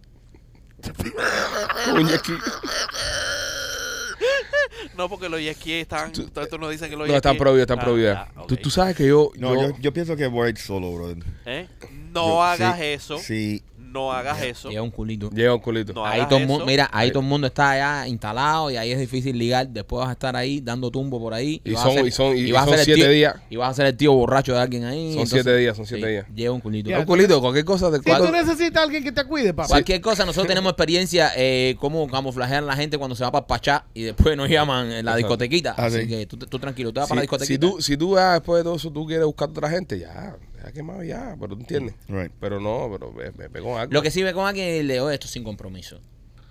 No, 4.96 5.08
porque 5.08 5.28
los 5.28 5.40
jet 5.40 5.56
ski 5.56 5.72
están. 5.74 6.12
Todos 6.12 6.44
estos 6.44 6.60
nos 6.60 6.70
dicen 6.70 6.90
que 6.90 6.96
los 6.96 7.08
No, 7.08 7.14
están 7.14 7.36
prohibidos, 7.36 7.62
están 7.62 7.78
Ah, 7.78 7.82
prohibidos. 7.84 8.14
ya, 8.36 8.42
tú, 8.46 8.56
tú 8.56 8.70
sabes 8.70 8.94
que 8.96 9.06
yo... 9.06 9.30
No, 9.36 9.54
yo- 9.54 9.70
yo, 9.70 9.76
yo 9.80 9.92
pienso 9.92 10.16
que 10.16 10.26
voy 10.26 10.46
a 10.46 10.50
ir 10.50 10.58
solo, 10.58 10.92
brother. 10.92 11.18
¿Eh? 11.46 11.68
No 12.12 12.26
Yo- 12.28 12.42
hagas 12.42 12.76
sí, 12.78 12.84
eso. 12.84 13.18
Sí. 13.18 13.62
No 13.92 14.12
hagas 14.12 14.40
eso. 14.42 14.70
Lleva 14.70 14.82
un 14.82 14.90
culito. 14.90 15.28
Lleva 15.30 15.54
un 15.54 15.60
culito. 15.60 15.92
No 15.92 16.04
Ahí 16.06 16.26
todo 16.28 16.38
eso. 16.38 16.66
mira, 16.66 16.88
ahí 16.92 17.06
Ahí. 17.06 17.10
todo 17.10 17.20
el 17.22 17.28
mundo 17.28 17.46
está 17.46 17.70
allá 17.72 18.08
instalado 18.08 18.70
y 18.70 18.76
ahí 18.76 18.90
es 18.92 18.98
difícil 18.98 19.36
ligar. 19.38 19.68
Después 19.68 20.00
vas 20.00 20.08
a 20.08 20.12
estar 20.12 20.34
ahí 20.36 20.60
dando 20.60 20.90
tumbo 20.90 21.20
por 21.20 21.34
ahí. 21.34 21.60
Y 21.64 21.72
vas 21.72 21.82
son- 21.82 21.92
a 21.92 21.94
ser- 21.94 22.06
y 22.06 22.10
son- 22.10 22.36
y 22.36 22.52
vas 22.52 22.62
a 22.62 22.66
son 22.76 22.78
siete 22.84 22.94
tío- 23.02 23.10
días. 23.10 23.34
Y 23.50 23.56
vas 23.56 23.70
a 23.70 23.74
ser 23.74 23.86
el 23.86 23.96
tío 23.96 24.12
borracho 24.12 24.54
de 24.54 24.60
alguien 24.60 24.84
ahí. 24.84 25.14
Son 25.14 25.26
siete 25.26 25.56
días, 25.56 25.76
son 25.76 25.86
siete 25.86 26.06
días. 26.06 26.26
Lleva 26.34 26.54
un 26.54 26.60
culito. 26.60 26.88
Ya, 26.90 26.98
un 27.00 27.04
culito, 27.04 27.40
cualquier 27.40 27.64
cosa 27.64 27.90
de 27.90 27.98
Si 27.98 28.04
tú 28.04 28.10
cuatro- 28.10 28.30
necesitas 28.30 28.82
alguien 28.82 29.04
que 29.04 29.12
te 29.12 29.24
cuide, 29.24 29.52
papá. 29.52 29.68
Cualquier 29.68 30.00
cosa, 30.00 30.24
nosotros 30.24 30.46
tenemos 30.48 30.70
experiencia 30.72 31.30
eh, 31.36 31.76
cómo 31.78 32.06
camuflajear 32.08 32.62
a 32.62 32.66
la 32.66 32.76
gente 32.76 32.96
cuando 32.98 33.14
se 33.14 33.24
va 33.24 33.30
para 33.32 33.46
Pachá 33.46 33.84
y 33.94 34.02
después 34.02 34.36
nos 34.36 34.48
llaman 34.48 34.86
en 34.86 35.04
la 35.04 35.12
Exacto. 35.12 35.16
discotequita. 35.18 35.74
Ah, 35.76 35.86
Así 35.86 36.00
sí. 36.02 36.08
que 36.08 36.26
tú, 36.26 36.36
tú 36.38 36.58
tranquilo, 36.58 36.92
tú 36.92 37.00
vas 37.00 37.08
para 37.08 37.16
la 37.18 37.22
discotequita. 37.22 37.66
si 37.66 37.72
tú, 37.74 37.82
si 37.82 37.96
tú 37.96 38.16
ah, 38.16 38.34
después 38.34 38.60
de 38.60 38.64
todo 38.64 38.76
eso 38.76 38.90
tú 38.90 39.06
quieres 39.06 39.26
buscar 39.26 39.50
otra 39.50 39.68
gente, 39.68 39.98
ya, 39.98 40.36
ya 40.64 40.72
quemado 40.72 41.02
ya, 41.02 41.36
pero 41.40 41.54
tú 41.54 41.60
entiendes. 41.60 41.94
Right, 42.08 42.32
Pero 42.40 42.60
no, 42.60 42.88
pero 42.92 43.12
me, 43.12 43.30
me 43.32 43.50
pegó 43.50 43.76
algo. 43.78 43.92
Lo 43.92 44.02
que 44.02 44.10
sí 44.10 44.22
ve 44.22 44.32
con 44.32 44.46
alguien 44.46 44.68
y 44.76 44.82
le 44.82 44.94
digo 44.94 45.10
esto 45.10 45.26
sin 45.28 45.44
compromiso. 45.44 46.00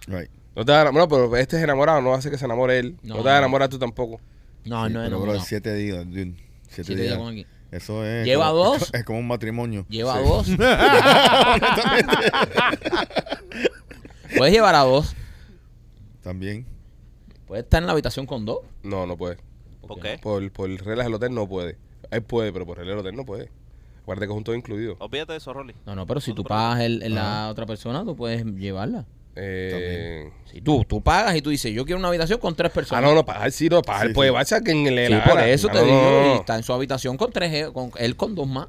right. 0.08 0.30
No 0.56 0.66
te 0.66 0.72
vas 0.74 0.80
a 0.80 0.82
enamorar, 0.82 1.08
pero 1.08 1.38
este 1.38 1.56
es 1.58 1.64
enamorado, 1.64 2.02
no 2.02 2.14
hace 2.14 2.30
que 2.30 2.38
se 2.38 2.44
enamore 2.46 2.78
él. 2.80 2.98
No, 3.04 3.16
No. 3.16 3.22
te 3.22 3.28
vas 3.28 3.36
a 3.36 3.40
enamorar 3.40 3.70
tú 3.70 3.80
tampoco. 3.80 4.20
No, 4.66 4.86
Sí, 4.88 4.94
no, 4.94 5.00
pero, 5.04 5.10
no. 5.18 5.22
bro, 5.22 5.34
no. 5.36 5.40
siete 5.42 5.74
días, 5.76 6.06
dude. 6.06 6.36
Siete, 6.68 6.70
Siete 6.70 6.96
días 6.96 7.08
días. 7.08 7.18
con 7.18 7.28
alguien. 7.30 7.48
Eso 7.72 8.06
es. 8.06 8.26
¿Lleva 8.26 8.50
como- 8.50 8.64
dos? 8.66 8.90
Es 8.94 9.04
como 9.06 9.20
un 9.20 9.28
matrimonio. 9.28 9.86
Lleva 9.88 10.18
Sí. 10.18 10.24
dos. 10.28 10.48
Puedes 14.38 14.54
llevar 14.54 14.76
a 14.76 14.80
dos. 14.80 15.16
También. 16.22 16.66
Puedes 17.48 17.64
estar 17.66 17.82
en 17.82 17.88
la 17.88 17.94
habitación 17.94 18.26
con 18.26 18.46
dos. 18.46 18.60
No, 18.84 19.06
no 19.06 19.18
puede. 19.18 19.38
¿Por 19.88 20.00
qué? 20.00 20.18
Por, 20.22 20.50
por 20.52 20.70
reglas 20.70 21.06
del 21.06 21.14
hotel 21.16 21.34
no 21.34 21.48
puede. 21.48 21.78
Él 22.12 22.22
puede, 22.24 22.52
pero 22.54 22.66
por 22.66 22.78
reglas 22.78 22.96
del 22.98 23.06
hotel 23.06 23.16
no 23.16 23.26
puede. 23.26 23.50
Acuérdate 24.02 24.28
que 24.28 24.34
es 24.34 24.38
un 24.38 24.44
todo 24.44 24.56
incluido. 24.56 24.96
Olvídate 25.00 25.34
de 25.34 25.38
eso, 25.38 25.54
Rolly. 25.54 25.76
No, 25.86 25.96
no, 25.96 26.06
pero 26.08 26.20
si 26.22 26.34
tú 26.34 26.44
pagas 26.44 26.82
el, 26.82 27.02
el- 27.04 27.16
la 27.16 27.50
otra 27.50 27.66
persona, 27.66 28.04
tú 28.04 28.16
puedes 28.16 28.44
llevarla. 28.46 29.06
Eh, 29.36 30.30
Si 30.52 30.60
tú, 30.62 30.84
tú 30.84 31.02
pagas 31.02 31.36
y 31.36 31.42
tú 31.42 31.50
dices, 31.52 31.72
yo 31.74 31.86
quiero 31.86 32.00
una 32.00 32.10
habitación 32.10 32.38
con 32.40 32.54
tres 32.56 32.72
ah, 32.72 32.76
personas. 32.76 33.04
no, 33.04 33.14
no, 33.16 33.26
pagar 33.26 33.52
sí, 33.52 33.70
no, 33.70 33.82
pagar 33.82 34.08
Sí, 34.08 34.14
puede, 34.14 34.30
sí. 34.30 34.34
vaya 34.34 34.58
a 34.58 34.62
quien 34.62 34.84
le 34.96 35.08
Sí, 35.08 35.14
por 35.26 35.40
eso 35.40 35.68
No, 35.68 35.74
te 35.74 35.80
no, 35.80 35.86
digo, 35.86 36.02
no, 36.02 36.22
no. 36.28 36.34
y 36.36 36.38
está 36.40 36.56
en 36.58 36.64
su 36.64 36.74
habitación 36.74 37.16
con 37.18 37.32
tres, 37.32 37.54
eh, 37.54 37.70
con 37.74 37.92
él 37.98 38.16
con 38.18 38.36
dos 38.36 38.48
más. 38.48 38.68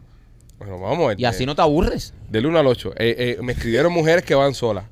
Bueno, 0.59 0.79
vamos 0.79 1.05
a 1.05 1.09
ver. 1.09 1.21
Y 1.21 1.25
así 1.25 1.43
eh, 1.43 1.47
no 1.47 1.57
te 1.57 1.63
aburres. 1.63 2.15
Del 2.31 2.47
1 2.47 2.59
al 2.59 2.67
8. 2.69 2.93
Eh, 2.97 3.37
eh, 3.39 3.43
me 3.43 3.53
escribieron 3.55 3.93
mujeres 3.93 4.25
que 4.25 4.35
van 4.37 4.55
solas. 4.55 4.85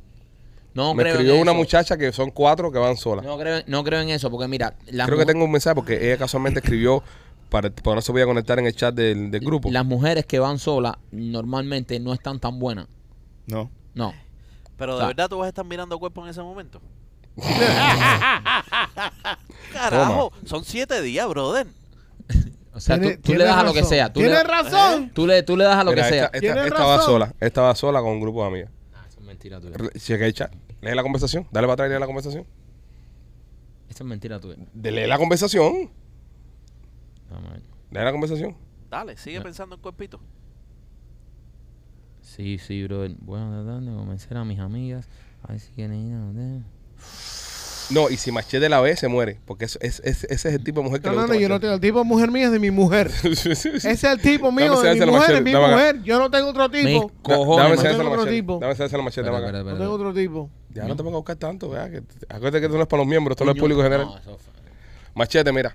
No 0.75 0.94
me 0.94 1.02
creo 1.02 1.14
en 1.14 1.20
escribió 1.20 1.40
una 1.42 1.52
eso. 1.52 1.59
muchacha 1.59 1.97
que 1.97 2.11
son 2.12 2.30
cuatro 2.32 2.73
que 2.73 2.78
van 2.78 2.97
solas. 2.97 3.25
No 3.25 3.38
creo, 3.38 3.62
no 3.68 3.85
creo 3.85 4.00
en 4.00 4.11
eso, 4.11 4.28
porque 4.30 4.49
mira, 4.49 4.75
Creo 4.87 5.18
que 5.18 5.26
tengo 5.26 5.44
un 5.44 5.52
mensaje 5.52 5.75
porque 5.76 6.04
ella 6.09 6.16
casualmente 6.18 6.59
escribió 6.61 7.02
para, 7.50 7.71
para 7.71 7.97
no 7.97 8.00
se 8.02 8.12
podía 8.12 8.25
conectar 8.26 8.59
en 8.59 8.66
el 8.66 8.75
chat 8.75 8.95
del, 8.95 9.30
del 9.30 9.40
grupo. 9.40 9.71
Las 9.71 9.85
mujeres 9.85 10.25
que 10.25 10.38
van 10.38 10.59
solas 10.59 10.95
normalmente 11.12 11.99
no 12.00 12.12
están 12.14 12.40
tan 12.40 12.59
buenas. 12.59 12.87
No. 13.47 13.71
No. 13.95 14.14
Pero 14.76 14.92
de 14.92 14.97
O 14.97 15.00
sea- 15.00 15.07
verdad 15.09 15.28
tú 15.28 15.38
vas 15.38 15.47
a 15.47 15.49
estar 15.49 15.64
mirando 15.64 15.99
cuerpo 15.99 16.23
en 16.25 16.30
ese 16.30 16.40
momento. 16.42 16.80
Carajo, 19.73 20.33
son 20.45 20.64
siete 20.64 21.00
días, 21.02 21.28
brother. 21.28 21.66
O 22.73 22.78
sea, 22.78 22.95
tú, 22.97 23.02
Tiene- 23.02 23.16
tú 23.16 23.23
tiene 23.23 23.38
le 23.40 23.45
das 23.47 23.57
a 23.57 23.64
lo 23.64 23.73
que 23.73 23.80
razón. 23.80 23.90
sea. 23.90 24.12
Tú 24.12 24.21
Tienes 24.21 24.38
le, 24.38 24.45
razón. 24.45 25.11
tú, 25.12 25.26
le, 25.26 25.42
tú 25.42 25.57
le 25.57 25.64
das 25.64 25.75
a 25.76 25.83
lo 25.83 25.90
Mira, 25.90 26.04
que 26.04 26.09
sea. 26.09 26.25
esta, 26.26 26.37
esta- 26.37 26.40
Tienes 26.54 26.66
esta 26.73 26.85
va 26.85 26.97
razón. 26.99 27.12
sola. 27.12 27.35
Esta 27.40 27.62
va 27.62 27.75
sola 27.75 28.00
con 28.00 28.11
un 28.12 28.21
grupo 28.21 28.42
de 28.42 28.47
amigas. 28.47 28.71
Ah, 28.95 29.04
eso 29.09 29.19
es 29.19 29.26
mentira 29.26 29.61
tuya. 29.61 29.76
Re- 29.76 29.90
Checa 29.99 30.25
el 30.25 30.33
chat. 30.35 30.54
Lee 30.80 30.95
la 30.95 31.02
conversación. 31.02 31.49
Dale 31.50 31.66
para 31.66 31.73
atrás 31.75 31.90
y 31.90 31.95
lee 31.95 31.99
la 31.99 32.07
conversación. 32.07 32.47
Eso 33.88 34.04
es 34.04 34.09
mentira 34.09 34.38
tuya. 34.38 34.54
De- 34.73 34.90
Lee 34.92 35.09
la 35.09 35.19
conversación. 35.19 35.90
Vamos 37.30 37.50
a 37.50 37.52
ver. 37.54 37.62
Lee 37.90 38.04
la 38.04 38.12
conversación. 38.12 38.56
Dale, 38.90 39.16
sigue 39.16 39.40
pensando 39.40 39.76
en 39.76 39.80
cuerpito. 39.82 40.20
Sí, 42.22 42.58
sí. 42.58 42.87
Voy 42.87 43.40
a 43.40 43.49
tratar 43.49 43.80
de 43.80 43.92
convencer 43.92 44.37
a 44.37 44.44
mis 44.44 44.58
amigas. 44.58 45.08
A 45.42 45.52
ver 45.52 45.60
si 45.60 45.72
quieren 45.72 46.08
ir 46.08 46.14
a 46.14 46.18
donde- 46.18 46.62
No, 47.90 48.08
y 48.08 48.16
si 48.16 48.30
Machete 48.30 48.68
la 48.68 48.80
ve, 48.80 48.94
se 48.96 49.08
muere. 49.08 49.40
Porque 49.46 49.64
es, 49.64 49.76
es- 49.82 50.00
es- 50.04 50.22
ese 50.25 50.49
es 50.49 50.54
el 50.54 50.62
tipo 50.62 50.80
de 50.80 50.84
mujer 50.84 51.00
que 51.00 51.08
No, 51.08 51.12
le 51.12 51.16
no, 51.16 51.22
gusta 51.22 51.34
no, 51.34 51.40
yo 51.40 51.49
no 51.49 51.58
tengo. 51.60 51.75
El 51.75 51.80
tipo 51.80 51.99
de 51.99 52.04
mujer 52.04 52.30
mía 52.30 52.46
es 52.46 52.52
de 52.52 52.58
mi 52.60 52.70
mujer. 52.70 53.10
Ese 53.25 53.52
es 53.90 54.04
el 54.04 54.20
tipo 54.20 54.52
mío 54.52 54.76
Dame 54.76 54.90
de 54.94 55.06
mi 55.06 55.12
mujer, 55.12 55.34
es 55.37 55.42
mi 55.42 55.52
dame 55.52 55.64
acá. 55.64 55.75
mujer. 55.75 56.02
Yo 56.04 56.18
no 56.20 56.30
tengo 56.30 56.49
otro 56.50 56.70
tipo. 56.70 57.12
Da-. 57.25 57.34
Dame 57.37 57.76
tengo 57.78 57.96
otro 57.99 58.10
Machete. 58.16 58.30
tipo. 58.30 58.58
Dame 58.60 59.02
Machete. 59.02 59.28
Acá. 59.28 59.52
No 59.64 59.76
tengo 59.78 59.92
otro 59.92 60.14
tipo. 60.14 60.50
Ya 60.72 60.84
no 60.87 60.94
te 60.94 61.02
pongas 61.02 61.14
a 61.14 61.18
buscar 61.18 61.37
tanto, 61.37 61.70
que 61.70 62.02
acuérdate 62.28 62.60
que 62.60 62.68
tú 62.68 62.76
no 62.76 62.82
es 62.82 62.88
para 62.88 63.00
los 63.02 63.08
miembros, 63.08 63.32
esto 63.34 63.44
no 63.44 63.52
es 63.52 63.58
público 63.58 63.82
general. 63.82 64.08
Machete, 65.14 65.50
mira. 65.52 65.75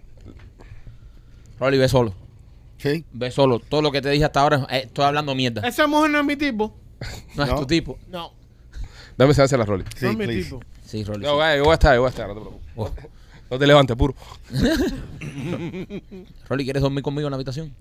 Rolly, 1.59 1.77
ve 1.77 1.87
solo. 1.89 2.13
Sí. 2.77 3.05
Ve 3.13 3.31
solo. 3.31 3.59
Todo 3.59 3.81
lo 3.81 3.91
que 3.91 4.01
te 4.01 4.09
dije 4.09 4.25
hasta 4.25 4.41
ahora, 4.41 4.67
eh, 4.69 4.81
estoy 4.85 5.05
hablando 5.05 5.33
mierda. 5.35 5.67
Esa 5.67 5.87
mujer 5.87 6.11
no 6.11 6.19
es 6.19 6.25
mi 6.25 6.35
tipo. 6.35 6.75
No 7.35 7.43
es 7.43 7.49
No. 7.49 7.59
tu 7.59 7.65
tipo. 7.67 7.97
No, 8.09 8.31
Dame 9.17 9.31
enséñaselo 9.31 9.63
a 9.63 9.65
Rolly. 9.65 9.85
Sí, 9.95 10.05
no 10.05 10.11
es 10.11 10.17
mi 10.17 10.25
please. 10.25 10.43
tipo. 10.49 10.59
Sí, 10.83 11.03
Rolly. 11.03 11.25
No, 11.25 11.37
vaya, 11.37 11.57
yo 11.57 11.63
voy 11.63 11.71
a 11.71 11.75
estar, 11.75 11.95
yo 11.95 12.01
voy 12.01 12.07
a 12.07 12.09
estar, 12.09 12.27
no 12.27 12.33
te 12.35 12.41
preocupes. 12.41 12.67
Oh. 12.75 12.91
No 13.51 13.59
te 13.59 13.67
levantes, 13.67 13.95
puro. 13.95 14.15
Rolly, 16.49 16.63
¿quieres 16.63 16.81
dormir 16.81 17.03
conmigo 17.03 17.27
en 17.27 17.31
la 17.31 17.35
habitación? 17.35 17.73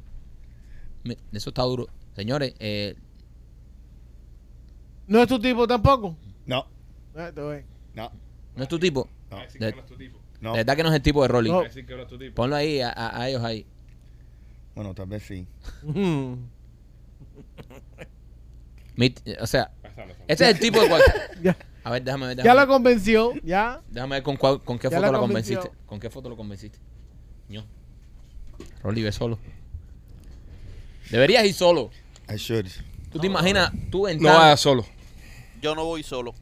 Mi- 1.05 1.17
Eso 1.33 1.51
está 1.51 1.63
duro. 1.63 1.87
Señores, 2.15 2.55
eh, 2.59 2.95
¿No 5.07 5.21
es 5.23 5.29
tu 5.29 5.39
tipo 5.39 5.67
tampoco? 5.67 6.17
No. 6.47 6.67
Eh. 7.17 7.65
No. 7.95 8.11
¿no 8.57 8.63
es 8.63 8.69
tu 8.69 8.79
tipo? 8.79 9.09
No. 9.31 9.39
De, 9.59 9.75
No. 10.45 10.53
de 10.53 10.59
verdad 10.59 10.77
que 10.77 10.83
no 10.83 10.89
es 10.91 10.95
el 10.97 11.03
tipo 11.03 11.23
de 11.23 11.29
Rolly. 11.29 11.51
No. 11.51 11.63
Ponlo 12.35 12.55
ahí 12.57 12.81
a, 12.81 12.91
a- 12.91 13.21
a 13.23 13.29
ellos 13.29 13.43
ahí. 13.43 13.67
Bueno, 14.75 14.95
tal 14.95 15.07
vez 15.07 15.23
sí. 15.23 15.47
Mi- 18.97 19.15
o 19.41 19.47
sea, 19.47 19.71
este 20.29 20.45
es 20.45 20.51
el 20.55 20.59
tipo 20.61 20.81
de 20.81 20.89
cual... 20.89 21.03
Ya, 21.43 21.57
A 21.83 21.91
ver, 21.91 22.03
déjame 22.05 22.27
ver. 22.29 22.37
ya 22.39 22.43
Déjame, 22.45 22.61
la 22.61 22.67
convenció, 22.67 23.33
ya. 23.43 23.81
déjame 23.91 24.17
ver 24.17 24.23
con, 24.23 24.37
cuál- 24.37 24.63
con 24.63 24.79
qué 24.79 24.85
Ya 24.89 24.97
foto 24.97 25.03
la 25.03 25.11
lo 25.13 25.21
convenciste. 25.21 25.71
¿Con 25.87 25.99
qué 26.01 26.11
foto 26.11 26.29
lo 26.29 26.37
convenciste? 26.37 26.79
No. 27.49 27.65
Rolly, 28.83 29.03
ve 29.03 29.13
solo. 29.13 29.39
Deberías 31.11 31.45
ir 31.45 31.55
solo. 31.55 31.91
I 32.33 32.37
should. 32.37 32.67
¿Tú 33.13 33.19
te 33.19 33.27
imaginas 33.27 33.71
tú 33.91 34.03
No 34.03 34.09
entrar... 34.09 34.37
vayas 34.37 34.61
solo. 34.61 34.85
Yo 35.61 35.75
no 35.75 35.85
voy 35.85 36.03
solo 36.03 36.35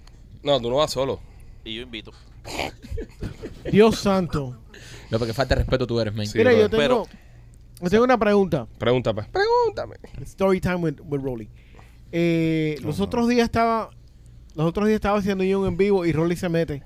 No, 0.43 0.61
tú 0.61 0.69
no 0.71 0.77
vas 0.77 0.91
solo. 0.91 1.21
y 1.65 1.75
yo 1.77 1.83
invito. 1.83 2.13
Dios 3.71 3.99
santo. 3.99 4.57
Lo 5.11 5.19
que 5.19 5.33
falta 5.35 5.55
de 5.55 5.61
respeto 5.61 5.87
tú 5.87 6.01
eres, 6.01 6.15
man. 6.15 6.27
Sí, 6.27 6.39
Mira, 6.39 6.53
yo 6.53 6.69
tengo, 6.71 7.07
yo 7.81 7.91
tengo 7.91 8.05
una 8.05 8.19
pregunta. 8.19 8.67
Pregúntame. 8.79 9.25
Pregúntame. 9.25 9.97
Story 10.23 10.61
time 10.61 10.77
with, 10.77 11.01
with 11.05 11.21
Rolly. 11.21 11.49
Eh, 12.11 12.79
los 12.83 13.01
otros 13.01 13.29
días 13.29 13.45
estaba, 13.45 13.91
los 14.55 14.67
otros 14.67 14.87
días 14.87 14.97
estaba 14.97 15.19
haciendo 15.19 15.45
yo 15.45 15.61
un 15.61 15.67
en 15.69 15.77
vivo 15.77 16.05
y 16.07 16.13
Rolly 16.13 16.37
se 16.37 16.49
mete. 16.49 16.83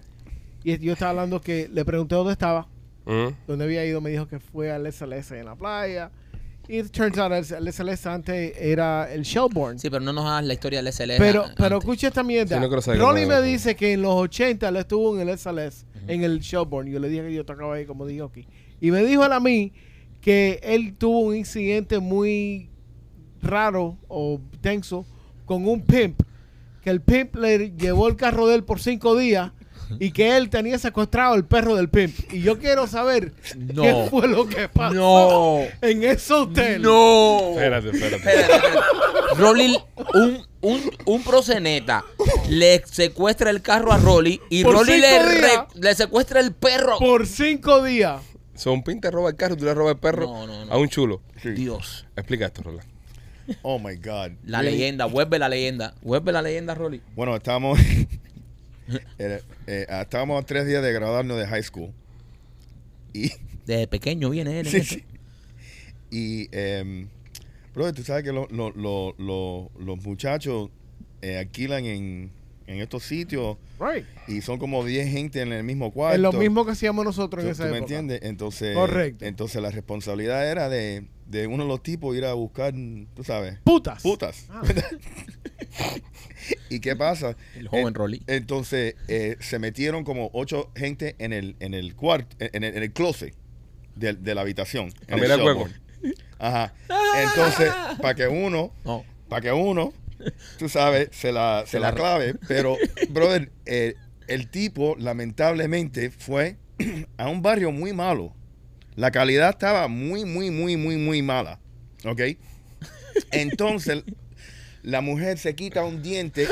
Y 0.64 0.78
yo 0.78 0.92
estaba 0.92 1.10
hablando 1.10 1.40
que 1.40 1.68
le 1.72 1.84
pregunté 1.84 2.14
dónde 2.14 2.32
estaba, 2.32 2.66
Mm. 3.08 3.28
dónde 3.46 3.64
había 3.64 3.84
ido, 3.84 4.00
me 4.00 4.10
dijo 4.10 4.26
que 4.26 4.40
fue 4.40 4.72
al 4.72 4.84
SLS 4.84 5.30
en 5.38 5.44
la 5.46 5.54
playa. 5.54 6.10
Y 6.68 6.78
it 6.78 6.90
turns 6.90 7.18
out 7.18 7.32
el 7.32 7.73
SLS 7.73 8.06
antes 8.06 8.54
era 8.58 9.12
el 9.12 9.23
Shelbourne. 9.23 9.78
Sí, 9.78 9.88
pero 9.88 10.04
no 10.04 10.12
nos 10.12 10.26
hagas 10.26 10.44
la 10.44 10.54
historia 10.54 10.82
del 10.82 10.92
SLS. 10.92 11.18
Pero, 11.18 11.42
antes. 11.42 11.56
pero 11.56 11.78
escucha 11.78 12.08
esta 12.08 12.23
mierda. 12.23 12.61
Sí, 12.61 12.90
no 12.90 12.94
Rolly 12.96 13.26
me 13.26 13.40
dice 13.42 13.76
que 13.76 13.92
en 13.92 14.02
los 14.02 14.14
80 14.14 14.68
él 14.68 14.76
estuvo 14.76 15.18
en 15.18 15.28
el 15.28 15.38
SLS, 15.38 15.87
en 16.08 16.25
el 16.25 16.40
Shelbourne. 16.40 16.90
Yo 16.90 16.99
le 16.99 17.08
dije 17.08 17.23
que 17.23 17.35
yo 17.35 17.44
tocaba 17.44 17.75
ahí 17.75 17.87
como 17.87 18.06
dijo 18.06 18.26
aquí. 18.26 18.46
Y 18.80 18.90
me 18.90 19.04
dijo 19.04 19.25
él 19.25 19.32
a 19.32 19.40
mí 19.40 19.73
que 20.20 20.61
él 20.62 20.96
tuvo 20.96 21.20
un 21.20 21.37
incidente 21.37 22.00
muy 22.00 22.68
raro 23.40 23.96
o 24.09 24.40
tenso 24.61 25.07
con 25.44 25.66
un 25.68 25.83
pimp. 25.83 26.20
Que 26.83 26.90
el 26.90 27.00
pimp 27.00 27.37
le 27.37 27.72
llevó 27.76 28.09
el 28.09 28.16
carro 28.16 28.48
de 28.48 28.57
él 28.57 28.64
por 28.64 28.81
cinco 28.81 29.16
días 29.16 29.52
y 30.01 30.11
que 30.11 30.37
él 30.37 30.49
tenía 30.51 30.79
secuestrado 30.79 31.35
el 31.35 31.44
perro 31.44 31.77
del 31.77 31.88
pimp. 31.88 32.14
Y 32.33 32.40
yo 32.42 32.59
quiero 32.59 32.87
saber 32.87 33.33
No. 33.57 33.83
qué 33.83 34.07
fue 34.11 34.29
lo 34.29 34.46
que 34.46 34.68
pasó 34.68 34.94
No. 34.94 35.59
en 35.88 36.03
ese 36.05 36.33
hotel. 36.33 36.83
No. 36.83 37.51
Espérate, 37.53 37.90
espérate. 37.90 38.16
Espérate, 38.16 38.55
espérate. 38.66 38.79
Rolly, 39.38 39.79
un, 40.14 40.46
un, 40.62 40.90
un 41.05 41.22
proseneta 41.25 42.05
le 42.49 42.83
secuestra 42.87 43.51
el 43.51 43.61
carro 43.62 43.92
a 43.92 43.99
Rolly 43.99 44.40
y 44.51 44.62
Por 44.64 44.75
Rolly 44.75 44.99
le, 45.01 45.09
días. 45.09 45.64
le 45.75 45.94
secuestra 45.94 46.40
el 46.40 46.53
perro. 46.53 46.99
Por 46.99 47.27
cinco 47.27 47.83
días. 47.83 48.22
So, 48.55 48.72
un 48.72 48.83
pin 48.83 49.01
te 49.01 49.11
roba 49.11 49.29
el 49.31 49.37
carro 49.37 49.55
y 49.55 49.59
tú 49.59 49.64
le 49.66 49.75
robas 49.75 49.94
el 49.94 50.01
perro 50.01 50.27
No, 50.27 50.46
no, 50.46 50.64
no. 50.64 50.72
a 50.72 50.79
un 50.79 50.88
chulo. 50.88 51.20
Sí. 51.42 51.51
Dios. 51.51 52.07
Explica 52.16 52.46
esto, 52.46 52.62
Roland. 52.62 52.88
Oh 53.62 53.79
my 53.79 53.94
God. 53.96 54.33
La 54.44 54.62
leyenda, 54.62 55.05
vuelve 55.05 55.38
la 55.38 55.49
leyenda. 55.49 55.94
Vuelve 56.03 56.33
la 56.33 56.40
leyenda, 56.42 56.75
Rolly. 56.75 57.01
Bueno, 57.14 57.37
estábamos. 57.37 57.79
eh, 59.18 59.87
ah, 59.88 60.03
estábamos 60.03 60.42
a 60.42 60.46
tres 60.46 60.66
días 60.66 60.83
de 60.83 60.92
graduarnos 60.92 61.38
de 61.38 61.46
high 61.46 61.62
school. 61.62 61.92
Y. 63.12 63.31
Desde 63.66 63.87
pequeño 63.88 64.31
viene 64.31 64.61
él. 64.61 64.66
en 64.66 64.72
Sí, 64.72 64.83
sí. 64.83 65.05
Y, 66.11 66.49
eh, 66.53 67.07
brother, 67.75 67.94
tú 67.94 68.05
sabes 68.05 68.22
que 68.22 68.33
lo- 68.33 68.46
lo- 68.51 68.70
lo- 68.70 69.14
lo- 69.18 69.70
los 69.79 70.03
muchachos 70.05 70.70
eh, 71.22 71.38
alquilan 71.38 71.85
en, 71.85 72.31
en 72.68 72.81
estos 72.81 73.03
sitios 73.03 73.57
Right. 73.81 74.05
y 74.29 74.40
son 74.42 74.59
como 74.59 74.85
10 74.85 75.11
gente 75.11 75.40
en 75.40 75.53
el 75.53 75.64
mismo 75.64 75.92
cuarto. 75.92 76.14
Es 76.14 76.20
lo 76.20 76.33
mismo 76.33 76.64
que 76.64 76.70
hacíamos 76.72 77.05
nosotros 77.05 77.42
en 77.42 77.49
¿Tú, 77.49 77.53
esa 77.55 77.66
tú 77.66 77.72
me 77.72 77.79
entiendes? 77.79 78.20
Entonces, 78.22 78.75
Correcto. 78.77 79.25
entonces 79.25 79.61
la 79.61 79.70
responsabilidad 79.70 80.49
era 80.49 80.68
de, 80.68 81.07
de 81.27 81.46
uno 81.49 81.64
de 81.64 81.68
los 81.68 81.83
tipos 81.83 82.16
ir 82.16 82.25
a 82.25 82.35
buscar, 82.35 82.72
tú 83.14 83.25
sabes, 83.25 83.59
Putas. 83.64 84.03
putas. 84.03 84.46
Ah. 84.51 84.62
¿Y 86.70 86.80
qué 86.80 86.96
pasa? 86.96 87.37
El 87.54 87.68
joven 87.68 87.88
En- 87.88 87.94
Rolly. 87.94 88.22
Entonces 88.26 88.94
eh, 89.09 89.37
se 89.40 89.59
metieron 89.59 90.04
como 90.04 90.30
ocho 90.32 90.70
gente 90.76 91.14
en 91.18 91.32
el 91.32 91.56
en 91.61 91.74
el 91.74 91.94
cuarto, 91.94 92.37
en 92.40 92.64
el, 92.64 92.76
en 92.76 92.82
el 92.82 92.92
closet 92.92 93.35
de, 93.94 94.12
de 94.14 94.35
la 94.35 94.40
habitación. 94.42 94.92
A 95.09 95.14
el 95.14 95.20
Shelbourne. 95.22 95.74
Ajá. 96.38 96.74
Entonces, 97.22 97.72
para 98.02 98.14
que 98.14 98.28
uno, 98.28 98.72
No. 98.85 99.04
para 99.28 99.40
que 99.42 99.52
uno, 99.52 99.92
tú 100.59 100.68
sabes, 100.68 101.09
se 101.12 101.32
la, 101.32 101.62
se 101.64 101.72
Se 101.72 101.80
la 101.80 101.90
la- 101.90 101.96
clave. 101.96 102.35
Pero, 102.46 102.76
brother, 103.09 103.50
eh, 103.64 103.94
el 104.28 104.48
tipo 104.50 104.96
lamentablemente 104.98 106.11
fue 106.11 106.56
a 107.16 107.28
un 107.28 107.40
barrio 107.42 107.72
muy 107.72 107.92
malo. 107.94 108.35
La 108.96 109.11
calidad 109.11 109.50
estaba 109.50 109.88
muy, 109.88 110.24
muy, 110.24 110.50
muy, 110.50 110.76
muy, 110.76 110.96
muy 110.96 111.22
mala. 111.22 111.59
¿Ok? 112.04 112.20
Entonces, 113.30 114.04
la 114.87 115.01
mujer 115.01 115.37
se 115.37 115.57
quita 115.57 115.85
un 115.85 116.01
diente 116.01 116.46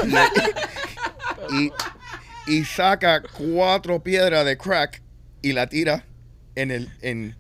y, 1.51 2.53
y- 2.53 2.65
saca 2.65 3.23
cuatro 3.23 4.03
piedras 4.03 4.45
de 4.45 4.59
crack 4.59 5.01
y 5.41 5.53
la 5.53 5.69
tira 5.69 6.05
en 6.57 6.71
el, 6.73 6.91
en, 7.01 7.37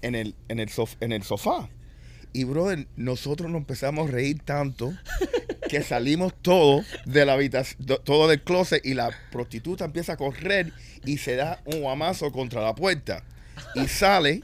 en 0.00 0.14
el, 0.14 0.34
en 0.48 0.58
el, 0.58 0.68
sof- 0.70 0.96
en 1.00 1.12
el 1.12 1.22
sofá. 1.22 1.68
Y, 2.32 2.44
brother, 2.44 2.86
nosotros 2.96 3.50
nos 3.50 3.60
empezamos 3.60 4.08
a 4.08 4.12
reír 4.12 4.40
tanto 4.42 4.92
que 5.68 5.82
salimos 5.82 6.32
todos 6.40 6.86
de 7.04 7.26
la 7.26 7.34
habitación, 7.34 7.84
do- 7.86 7.98
todo 7.98 8.26
del 8.28 8.42
closet 8.42 8.84
y 8.86 8.94
la 8.94 9.10
prostituta 9.30 9.84
empieza 9.84 10.14
a 10.14 10.16
correr 10.16 10.72
y 11.04 11.18
se 11.18 11.36
da 11.36 11.60
un 11.66 11.80
guamazo 11.82 12.32
contra 12.32 12.62
la 12.62 12.74
puerta 12.74 13.22
y 13.74 13.86
sale, 13.88 14.42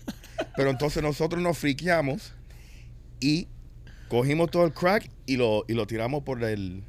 pero 0.55 0.69
entonces 0.71 1.03
nosotros 1.03 1.43
nos 1.43 1.57
friqueamos 1.59 2.33
y 3.21 3.49
cogimos 4.12 4.51
todo 4.51 4.66
el 4.66 4.75
crack 4.75 5.09
y 5.25 5.38
lo, 5.38 5.64
y 5.68 5.72
lo 5.72 5.87
tiramos 5.87 6.22
por 6.22 6.44
el, 6.44 6.85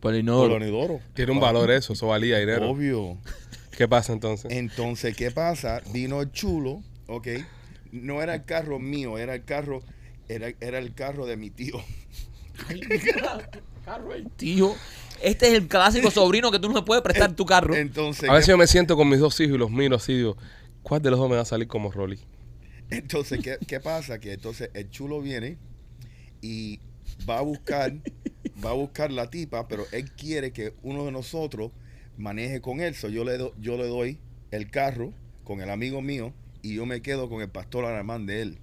Por 0.00 0.14
el 0.14 0.24
por 0.24 0.24
inodoro. 0.24 0.56
el 0.56 0.62
inodoro. 0.64 1.00
Tiene 1.14 1.30
un 1.30 1.38
valor 1.38 1.70
eso, 1.70 1.92
eso 1.92 2.08
valía 2.08 2.38
dinero. 2.40 2.68
Obvio. 2.68 3.18
¿Qué 3.70 3.86
pasa 3.86 4.12
entonces? 4.12 4.50
Entonces, 4.50 5.16
¿qué 5.16 5.30
pasa? 5.30 5.80
Vino 5.92 6.20
el 6.22 6.32
chulo, 6.32 6.82
¿ok? 7.06 7.28
No 7.92 8.20
era 8.20 8.34
el 8.34 8.44
carro 8.44 8.80
mío, 8.80 9.16
era 9.16 9.34
el 9.36 9.44
carro, 9.44 9.80
era, 10.28 10.48
era 10.60 10.78
el 10.78 10.92
carro 10.92 11.24
de 11.24 11.36
mi 11.36 11.50
tío. 11.50 11.80
Carro 13.84 14.12
el 14.14 14.28
tío. 14.30 14.74
Este 15.22 15.46
es 15.46 15.52
el 15.54 15.68
clásico 15.68 16.10
sobrino 16.10 16.50
que 16.50 16.58
tú 16.58 16.68
no 16.68 16.74
me 16.74 16.82
puedes 16.82 17.02
prestar 17.02 17.32
tu 17.34 17.46
carro. 17.46 17.74
Entonces, 17.76 18.28
A 18.28 18.32
veces 18.32 18.46
¿qué- 18.46 18.50
yo 18.52 18.58
me 18.58 18.66
siento 18.66 18.96
con 18.96 19.08
mis 19.08 19.20
dos 19.20 19.38
hijos 19.40 19.54
y 19.54 19.58
los 19.58 19.70
miro 19.70 19.94
así 19.96 20.14
digo, 20.14 20.36
¿cuál 20.82 21.00
de 21.00 21.10
los 21.10 21.18
dos 21.20 21.30
me 21.30 21.36
va 21.36 21.42
a 21.42 21.46
salir 21.46 21.68
como 21.68 21.92
Rolly? 21.92 22.18
Entonces, 22.90 23.38
¿qué, 23.42 23.56
qué 23.66 23.78
pasa? 23.80 24.18
Que 24.18 24.32
entonces 24.32 24.70
el 24.74 24.90
chulo 24.90 25.20
viene 25.22 25.58
y 26.46 26.80
va 27.28 27.38
a 27.38 27.42
buscar, 27.42 27.92
va 28.64 28.70
a 28.70 28.74
buscar 28.74 29.10
la 29.10 29.28
tipa, 29.30 29.66
pero 29.68 29.84
él 29.92 30.12
quiere 30.12 30.52
que 30.52 30.74
uno 30.82 31.04
de 31.04 31.10
nosotros 31.12 31.72
maneje 32.16 32.60
con 32.60 32.80
él. 32.80 32.94
So, 32.94 33.08
yo, 33.08 33.24
le 33.24 33.36
do- 33.38 33.54
yo 33.58 33.76
le 33.76 33.86
doy 33.86 34.18
el 34.50 34.70
carro 34.70 35.12
con 35.44 35.60
el 35.60 35.70
amigo 35.70 36.00
mío 36.02 36.32
y 36.62 36.74
yo 36.76 36.86
me 36.86 37.02
quedo 37.02 37.28
con 37.28 37.42
el 37.42 37.48
pastor 37.48 37.84
alemán 37.84 38.26
de 38.26 38.42
él. 38.42 38.58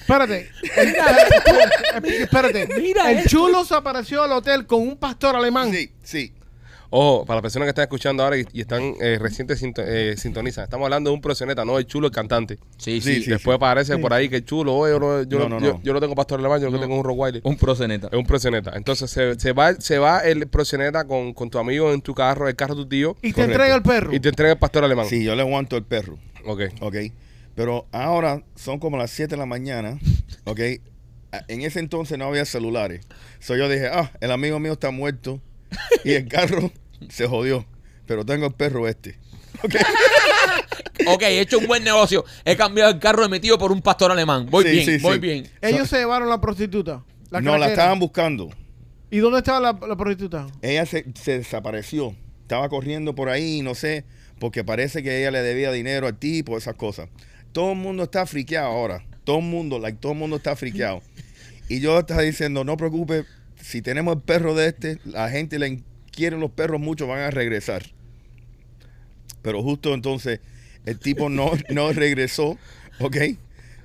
Espérate. 0.00 0.48
El- 0.76 2.12
espérate. 2.22 2.68
Mira 2.80 3.10
el 3.10 3.18
esto. 3.18 3.28
chulo 3.30 3.64
se 3.64 3.74
apareció 3.74 4.22
al 4.22 4.32
hotel 4.32 4.66
con 4.66 4.80
un 4.82 4.96
pastor 4.96 5.36
alemán. 5.36 5.70
Sí, 5.72 5.90
sí. 6.02 6.32
Ojo, 6.90 7.26
para 7.26 7.36
las 7.36 7.42
personas 7.42 7.66
que 7.66 7.70
están 7.70 7.82
escuchando 7.82 8.22
ahora 8.22 8.38
y, 8.38 8.46
y 8.52 8.62
están 8.62 8.94
eh, 9.00 9.18
recientes 9.20 9.58
sinto- 9.62 9.82
eh, 9.84 10.16
sintonizan, 10.16 10.64
estamos 10.64 10.86
hablando 10.86 11.10
de 11.10 11.14
un 11.16 11.20
profesioneta, 11.20 11.64
no 11.64 11.78
el 11.78 11.84
chulo, 11.86 12.06
el 12.06 12.12
cantante. 12.14 12.56
Sí, 12.78 13.00
Sí, 13.02 13.16
sí. 13.16 13.22
sí. 13.24 13.30
Después 13.30 13.58
parece 13.58 13.98
por 13.98 14.14
ahí 14.14 14.30
que 14.30 14.36
el 14.36 14.44
chulo, 14.46 14.74
oye, 14.74 14.92
yo 14.94 14.98
no, 14.98 15.22
yo, 15.24 15.38
No, 15.40 15.48
no- 15.50 15.60
no, 15.60 15.66
yo- 15.66 15.72
no. 15.74 15.82
yo 15.82 15.92
no 15.92 16.00
tengo 16.00 16.14
pastor 16.14 16.40
alemán, 16.40 16.60
yo 16.62 16.68
que 16.68 16.72
No. 16.76 16.80
tengo 16.80 16.96
un 16.96 17.04
Rottweiler. 17.04 17.42
Un 17.44 17.56
proceneta. 17.58 18.08
Es 18.10 18.14
un 18.18 18.24
profesioneta. 18.24 18.72
Entonces 18.74 19.10
se, 19.10 19.38
se 19.38 19.52
va 19.52 19.74
se 19.74 19.98
va 19.98 20.20
el 20.20 20.46
profesioneta 20.48 21.04
con, 21.06 21.34
con 21.34 21.50
tu 21.50 21.58
amigo 21.58 21.92
en 21.92 22.00
tu 22.00 22.14
carro, 22.14 22.48
el 22.48 22.56
carro 22.56 22.74
de 22.74 22.82
tu 22.84 22.88
tío, 22.88 23.16
Y 23.22 23.32
te 23.34 23.42
entrega 23.44 23.74
el 23.74 23.82
perro. 23.82 24.14
y 24.14 24.20
te 24.20 24.30
entrega 24.30 24.52
el 24.52 24.58
pastor 24.58 24.82
alemán. 24.84 25.06
Sí, 25.06 25.22
yo 25.24 25.34
le 25.34 25.42
aguanto 25.42 25.76
el 25.76 25.84
perro. 25.84 26.16
Ok. 26.46 26.62
Ok. 26.80 26.96
Pero 27.54 27.86
ahora 27.92 28.42
son 28.54 28.78
como 28.78 28.96
las 28.96 29.10
7 29.10 29.34
de 29.34 29.36
la 29.36 29.44
mañana. 29.46 29.98
Ok. 30.44 30.60
En 31.48 31.60
ese 31.60 31.80
entonces 31.80 32.16
no 32.16 32.24
había 32.24 32.46
celulares. 32.46 33.04
So 33.40 33.56
yo 33.56 33.68
dije, 33.68 33.88
ah, 33.92 34.10
el 34.22 34.30
amigo 34.30 34.58
mío 34.58 34.72
está 34.72 34.90
muerto. 34.90 35.42
Y 36.04 36.12
el 36.12 36.28
carro 36.28 36.70
se 37.08 37.26
jodió. 37.26 37.66
Pero 38.06 38.24
tengo 38.24 38.46
el 38.46 38.54
perro 38.54 38.88
este. 38.88 39.18
Ok. 39.62 39.74
Ok, 41.06 41.22
he 41.22 41.40
hecho 41.40 41.58
un 41.58 41.66
buen 41.68 41.84
negocio. 41.84 42.24
He 42.44 42.56
cambiado 42.56 42.90
el 42.90 42.98
carro 42.98 43.22
de 43.22 43.28
mi 43.28 43.38
tío 43.40 43.56
por 43.56 43.70
un 43.70 43.80
pastor 43.80 44.10
alemán. 44.10 44.46
Voy 44.50 44.64
Sí, 44.64 44.70
bien, 44.70 44.84
sí, 44.84 44.98
voy 44.98 45.14
sí. 45.14 45.20
bien. 45.20 45.48
Ellos 45.62 45.88
se 45.88 45.96
llevaron 45.98 46.28
la 46.28 46.40
prostituta. 46.40 47.04
La 47.30 47.40
no, 47.40 47.56
la 47.56 47.68
estaban 47.68 47.98
buscando. 48.00 48.50
¿Y 49.10 49.18
dónde 49.18 49.38
estaba 49.38 49.60
la, 49.60 49.86
la 49.86 49.96
prostituta? 49.96 50.48
Ella 50.60 50.84
se, 50.86 51.06
se 51.14 51.38
desapareció. 51.38 52.14
Estaba 52.42 52.68
corriendo 52.68 53.14
por 53.14 53.28
ahí, 53.28 53.62
no 53.62 53.74
sé, 53.74 54.04
porque 54.40 54.64
parece 54.64 55.02
que 55.02 55.20
ella 55.20 55.30
le 55.30 55.40
debía 55.42 55.70
dinero 55.70 56.08
al 56.08 56.18
tipo, 56.18 56.58
esas 56.58 56.74
cosas. 56.74 57.08
Todo 57.52 57.72
el 57.72 57.78
mundo 57.78 58.02
está 58.02 58.26
friqueado 58.26 58.66
ahora. 58.66 59.06
Todo 59.24 59.38
el 59.38 59.44
mundo, 59.44 59.78
like, 59.78 59.98
todo 60.00 60.12
el 60.12 60.18
mundo 60.18 60.36
está 60.36 60.56
friqueado. 60.56 61.00
Y 61.68 61.80
yo 61.80 61.98
estaba 62.00 62.22
diciendo, 62.22 62.64
no 62.64 62.76
preocupe, 62.76 63.24
si 63.60 63.82
tenemos 63.82 64.16
el 64.16 64.22
perro 64.22 64.54
de 64.54 64.68
este, 64.68 64.98
la 65.04 65.28
gente 65.30 65.58
le 65.58 65.82
quiere 66.10 66.36
los 66.38 66.50
perros 66.50 66.80
mucho, 66.80 67.06
van 67.06 67.20
a 67.20 67.30
regresar. 67.30 67.82
Pero 69.42 69.62
justo 69.62 69.94
entonces, 69.94 70.40
el 70.84 70.98
tipo 70.98 71.28
no, 71.28 71.50
no 71.70 71.92
regresó, 71.92 72.58
¿ok? 73.00 73.16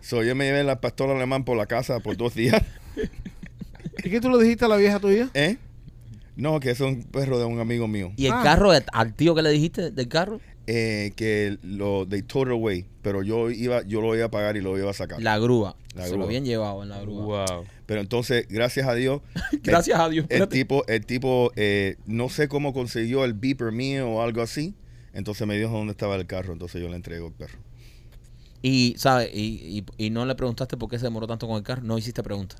So 0.01 0.23
yo 0.23 0.35
me 0.35 0.45
llevé 0.45 0.63
la 0.63 0.81
pastora 0.81 1.15
alemán 1.15 1.45
por 1.45 1.55
la 1.57 1.65
casa 1.65 1.99
por 1.99 2.17
dos 2.17 2.33
días. 2.35 2.61
¿Y 4.03 4.09
qué 4.09 4.19
tú 4.19 4.29
le 4.29 4.43
dijiste 4.43 4.65
a 4.65 4.67
la 4.67 4.75
vieja 4.77 4.99
tuya? 4.99 5.29
¿Eh? 5.33 5.57
No, 6.35 6.59
que 6.59 6.71
es 6.71 6.79
un 6.81 7.03
perro 7.03 7.37
de 7.39 7.45
un 7.45 7.59
amigo 7.59 7.87
mío. 7.87 8.11
¿Y 8.17 8.25
el 8.25 8.33
Ah. 8.33 8.41
carro, 8.43 8.71
al 8.71 9.13
tío 9.13 9.35
que 9.35 9.41
le 9.43 9.51
dijiste 9.51 9.91
del 9.91 10.07
carro? 10.07 10.39
eh, 10.65 11.11
que 11.17 11.57
lo 11.61 12.07
they 12.07 12.21
towed 12.21 12.47
it 12.47 12.53
away, 12.53 12.85
pero 13.01 13.21
yo 13.21 13.51
iba, 13.51 13.81
yo 13.85 13.99
lo 13.99 14.15
iba 14.15 14.25
a 14.27 14.31
pagar 14.31 14.55
y 14.55 14.61
lo 14.61 14.77
iba 14.77 14.89
a 14.89 14.93
sacar. 14.93 15.21
La 15.21 15.37
grúa. 15.37 15.75
La 15.93 16.03
Se 16.03 16.09
grúa. 16.11 16.19
lo 16.19 16.25
habían 16.25 16.45
llevado 16.45 16.83
en 16.83 16.89
la 16.89 17.01
grúa. 17.01 17.45
Wow. 17.45 17.65
Pero 17.85 17.99
entonces, 18.01 18.47
gracias 18.49 18.87
a 18.87 18.93
Dios, 18.95 19.21
Gracias 19.63 19.99
a 19.99 20.07
Dios. 20.09 20.25
el 20.29 20.35
espérate. 20.35 20.55
tipo, 20.55 20.85
el 20.87 21.05
tipo, 21.05 21.51
eh, 21.55 21.97
no 22.05 22.29
sé 22.29 22.47
cómo 22.47 22.73
consiguió 22.73 23.25
el 23.25 23.33
beeper 23.33 23.71
mío 23.71 24.09
o 24.09 24.21
algo 24.21 24.41
así. 24.41 24.73
Entonces 25.13 25.45
me 25.45 25.57
dijo 25.57 25.69
dónde 25.71 25.91
estaba 25.91 26.15
el 26.15 26.25
carro, 26.25 26.53
entonces 26.53 26.81
yo 26.81 26.87
le 26.89 26.95
entrego 26.95 27.27
el 27.27 27.33
perro. 27.33 27.59
Y, 28.61 28.95
¿sabes? 28.97 29.29
Y, 29.33 29.83
y, 29.97 30.05
y 30.05 30.09
no 30.09 30.25
le 30.25 30.35
preguntaste 30.35 30.77
por 30.77 30.89
qué 30.89 30.97
se 30.97 31.05
demoró 31.05 31.27
tanto 31.27 31.47
con 31.47 31.57
el 31.57 31.63
carro. 31.63 31.81
No 31.83 31.97
hiciste 31.97 32.23
pregunta. 32.23 32.55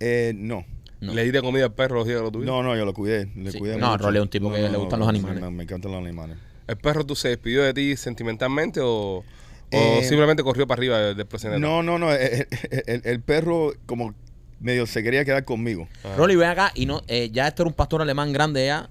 Eh, 0.00 0.32
no, 0.36 0.64
No. 1.00 1.14
Le 1.14 1.22
diste 1.22 1.40
comida 1.40 1.64
al 1.66 1.74
perro 1.74 1.96
los 1.98 2.06
días 2.06 2.18
que 2.18 2.24
lo 2.24 2.32
tuviste. 2.32 2.50
no, 2.50 2.62
no, 2.64 2.76
yo 2.76 2.84
lo 2.84 2.92
cuidé, 2.92 3.30
le 3.36 3.52
Sí. 3.52 3.58
cuidé 3.58 3.76
No, 3.78 3.92
mucho. 3.92 4.04
Rolly 4.04 4.18
es 4.18 4.22
un 4.22 4.28
tipo 4.30 4.52
que 4.52 4.68
le 4.68 4.76
gustan 4.76 4.98
los 4.98 5.08
animales. 5.08 5.40
Me, 5.40 5.50
me 5.50 5.62
encantan 5.62 5.92
los 5.92 6.00
animales. 6.02 6.36
¿El 6.66 6.76
perro 6.76 7.06
tú 7.06 7.14
se 7.14 7.28
despidió 7.28 7.62
de 7.62 7.72
ti 7.72 7.96
sentimentalmente 7.96 8.80
o, 8.80 9.18
o 9.18 9.24
Eh, 9.70 10.00
simplemente 10.02 10.42
corrió 10.42 10.66
para 10.66 10.80
arriba 10.80 10.98
del, 10.98 11.16
profesioneta? 11.26 11.60
No, 11.60 11.82
no, 11.84 11.98
no, 11.98 12.12
el, 12.12 12.46
el- 12.86 13.02
el 13.04 13.20
perro 13.22 13.72
como 13.86 14.14
medio 14.60 14.86
se 14.86 15.02
quería 15.02 15.24
quedar 15.24 15.44
conmigo. 15.44 15.88
Ah. 16.04 16.14
Rolly, 16.16 16.36
ven 16.36 16.48
acá. 16.48 16.72
Y 16.74 16.86
no, 16.86 17.02
eh, 17.08 17.30
ya 17.32 17.48
esto 17.48 17.62
era 17.62 17.68
un 17.68 17.74
pastor 17.74 18.02
alemán 18.02 18.32
grande 18.32 18.66
ya. 18.66 18.88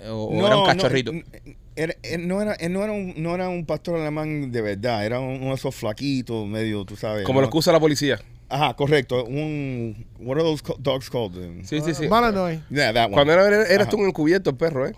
eh, 0.00 0.08
O, 0.08 0.24
o 0.24 0.46
era 0.46 0.56
un 0.56 0.66
cachorrito. 0.66 1.12
No, 1.12 1.20
era, 1.74 1.94
él 2.02 2.28
no, 2.28 2.42
era, 2.42 2.52
él 2.54 2.72
no, 2.72 2.82
era 2.84 2.92
un, 2.92 3.14
no 3.16 3.34
era 3.34 3.48
un 3.48 3.64
pastor 3.64 3.98
alemán 3.98 4.52
de 4.52 4.60
verdad, 4.60 5.06
era 5.06 5.20
un- 5.20 5.36
uno 5.40 5.48
de 5.48 5.54
esos 5.54 5.74
flaquitos, 5.74 6.46
medio, 6.46 6.84
tú 6.84 6.96
sabes. 6.96 7.24
Como 7.24 7.38
¿no? 7.40 7.42
los 7.46 7.50
que 7.50 7.58
usa 7.58 7.72
la 7.72 7.80
policía. 7.80 8.20
Ajá, 8.52 8.74
correcto. 8.74 9.24
Un. 9.24 10.06
What 10.18 10.36
are 10.36 10.44
those 10.44 10.62
co- 10.62 10.76
dogs 10.78 11.08
called? 11.10 11.34
Sí, 11.64 11.80
sí, 11.80 11.94
sí. 11.94 12.06
Malinois. 12.06 12.60
Yeah, 12.70 12.92
that 12.92 13.06
one. 13.06 13.14
Cuando 13.14 13.32
era, 13.32 13.66
eras 13.66 13.88
tú 13.88 13.96
un 13.96 14.06
encubierto 14.06 14.50
el 14.50 14.56
perro, 14.56 14.86
¿eh? 14.86 14.94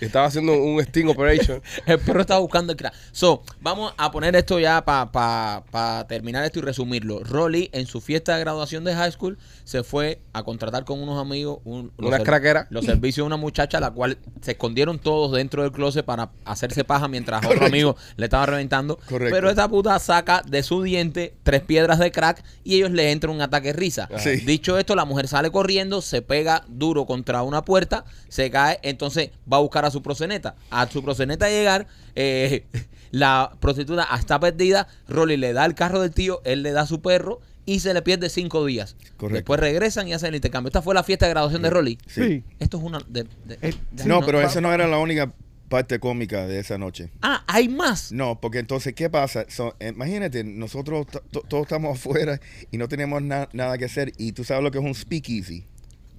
Estaba 0.00 0.26
haciendo 0.26 0.52
un 0.52 0.80
sting 0.80 1.06
operation. 1.06 1.62
El 1.86 1.98
perro 1.98 2.20
estaba 2.20 2.40
buscando 2.40 2.72
el 2.72 2.76
crack. 2.78 2.94
So, 3.12 3.42
vamos 3.60 3.92
a 3.96 4.10
poner 4.10 4.36
esto 4.36 4.58
ya 4.60 4.84
para 4.84 5.10
pa, 5.10 5.64
pa 5.70 6.06
terminar 6.08 6.44
esto 6.44 6.58
y 6.58 6.62
resumirlo. 6.62 7.24
Rolly, 7.24 7.70
en 7.72 7.86
su 7.86 8.00
fiesta 8.00 8.34
de 8.34 8.40
graduación 8.40 8.84
de 8.84 8.94
high 8.94 9.10
school, 9.12 9.38
se 9.64 9.82
fue 9.82 10.20
a 10.32 10.42
contratar 10.44 10.84
con 10.84 11.00
unos 11.02 11.20
amigos 11.20 11.58
un, 11.64 11.92
los 11.98 12.10
ser- 12.10 12.22
craqueras. 12.22 12.66
Los 12.70 12.84
servicios 12.84 13.24
de 13.24 13.26
una 13.28 13.36
muchacha, 13.36 13.80
la 13.80 13.90
cual 13.90 14.18
se 14.40 14.52
escondieron 14.52 14.98
todos 14.98 15.32
dentro 15.32 15.62
del 15.62 15.72
closet 15.72 16.04
para 16.04 16.30
hacerse 16.44 16.84
paja 16.84 17.08
mientras 17.08 17.44
otro 17.44 17.66
amigo 17.66 17.96
le 18.16 18.26
estaba 18.26 18.46
reventando. 18.46 18.96
Correcto. 19.08 19.34
Pero 19.34 19.50
esta 19.50 19.68
puta 19.68 19.98
saca 19.98 20.42
de 20.46 20.62
su 20.62 20.82
diente 20.82 21.34
tres 21.42 21.62
piedras 21.62 21.98
de 22.04 22.12
crack 22.12 22.42
y 22.64 22.76
ellos 22.76 22.90
le 22.90 23.10
entran 23.12 23.34
un 23.34 23.40
ataque 23.40 23.68
de 23.68 23.72
risa. 23.74 24.08
Sí. 24.18 24.36
Dicho 24.36 24.78
esto, 24.78 24.94
la 24.94 25.04
mujer 25.04 25.28
sale 25.28 25.50
corriendo, 25.50 26.02
se 26.02 26.22
pega 26.22 26.64
duro 26.68 27.06
contra 27.06 27.42
una 27.42 27.64
puerta, 27.64 28.04
se 28.28 28.50
cae, 28.50 28.78
entonces 28.82 29.30
va 29.50 29.56
a 29.58 29.60
buscar 29.60 29.84
a 29.84 29.90
su 29.90 30.02
proseneta. 30.02 30.54
A 30.70 30.88
su 30.88 31.02
proseneta 31.02 31.48
llegar, 31.48 31.86
eh, 32.14 32.66
la 33.10 33.52
prostituta 33.60 34.06
está 34.18 34.38
perdida, 34.40 34.88
Rolly 35.08 35.36
le 35.36 35.52
da 35.52 35.64
el 35.64 35.74
carro 35.74 36.00
del 36.00 36.12
tío, 36.12 36.40
él 36.44 36.62
le 36.62 36.72
da 36.72 36.86
su 36.86 37.00
perro 37.00 37.40
y 37.64 37.78
se 37.80 37.94
le 37.94 38.02
pierde 38.02 38.28
cinco 38.28 38.64
días. 38.66 38.96
Correcto. 39.16 39.34
Después 39.36 39.60
regresan 39.60 40.08
y 40.08 40.14
hacen 40.14 40.30
el 40.30 40.34
intercambio. 40.34 40.68
Esta 40.68 40.82
fue 40.82 40.94
la 40.94 41.04
fiesta 41.04 41.26
de 41.26 41.30
graduación 41.30 41.62
de 41.62 41.70
Rolly. 41.70 41.98
Sí. 42.08 42.42
Esto 42.58 42.78
es 42.78 42.82
una... 42.82 42.98
de- 43.08 43.22
de- 43.44 43.54
Eh, 43.62 43.74
de- 43.92 44.02
sí, 44.02 44.08
No, 44.08 44.20
pero 44.20 44.40
esa 44.40 44.60
no 44.60 44.72
era 44.74 44.88
la 44.88 44.98
única 44.98 45.30
parte 45.72 45.98
cómica 45.98 46.46
de 46.46 46.58
esa 46.60 46.76
noche. 46.76 47.08
Ah, 47.22 47.42
hay 47.46 47.68
más. 47.68 48.12
No, 48.12 48.38
porque 48.40 48.58
entonces, 48.58 48.94
¿qué 48.94 49.08
pasa? 49.08 49.46
So, 49.48 49.74
imagínate, 49.80 50.44
nosotros 50.44 51.06
to- 51.06 51.22
to- 51.32 51.40
todos 51.48 51.62
estamos 51.64 51.98
afuera 51.98 52.38
y 52.70 52.76
no 52.76 52.88
tenemos 52.88 53.22
na- 53.22 53.48
nada 53.54 53.78
que 53.78 53.86
hacer. 53.86 54.12
Y 54.18 54.32
tú 54.32 54.44
sabes 54.44 54.62
lo 54.62 54.70
que 54.70 54.78
es 54.78 54.84
un 54.84 54.94
speakeasy. 54.94 55.64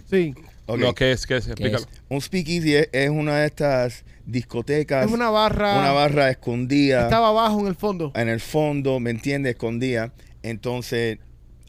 Sí. 0.09 0.33
Ok. 0.65 0.79
No, 0.79 0.93
¿qué 0.95 1.11
es? 1.11 1.27
¿Qué 1.27 1.37
es? 1.37 1.47
Explícalo. 1.47 1.85
Un 2.09 2.19
speakeasy 2.21 2.75
es, 2.75 2.89
es 2.91 3.09
una 3.09 3.37
de 3.39 3.45
estas 3.47 4.03
discotecas. 4.25 5.05
Es 5.05 5.11
una 5.11 5.29
barra. 5.29 5.77
una 5.79 5.91
barra 5.91 6.29
escondida. 6.31 7.03
Estaba 7.03 7.27
abajo 7.29 7.59
en 7.61 7.67
el 7.67 7.75
fondo. 7.75 8.11
en 8.15 8.29
el 8.29 8.39
fondo, 8.39 8.99
¿me 8.99 9.11
entiendes? 9.11 9.51
Escondida. 9.53 10.13
Entonces, 10.41 11.19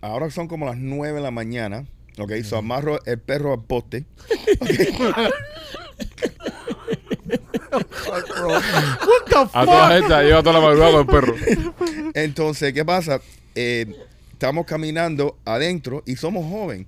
ahora 0.01 0.31
son 0.31 0.49
como 0.49 0.65
las 0.67 0.79
9 0.79 1.17
de 1.17 1.23
la 1.23 1.31
mañana. 1.31 1.85
Ok, 2.19 2.33
so 2.45 2.57
amarro 2.57 3.05
el 3.07 3.19
perro 3.19 3.53
al 3.53 3.65
poste. 3.65 4.05
What 7.77 9.25
the 9.27 9.37
A 9.53 9.65
toda 9.65 9.89
gente 9.99 10.23
lleva 10.25 10.43
toda 10.43 10.53
la 10.61 10.61
madrugada 10.61 10.93
con 10.93 11.01
el 11.01 11.07
perro. 11.07 11.35
Entonces, 12.15 12.73
¿qué 12.73 12.85
pasa? 12.85 13.21
Eh, 13.55 13.95
estamos 14.33 14.67
caminando 14.67 15.39
adentro 15.45 16.03
y 16.07 16.17
somos 16.17 16.45
jóvenes. 16.51 16.87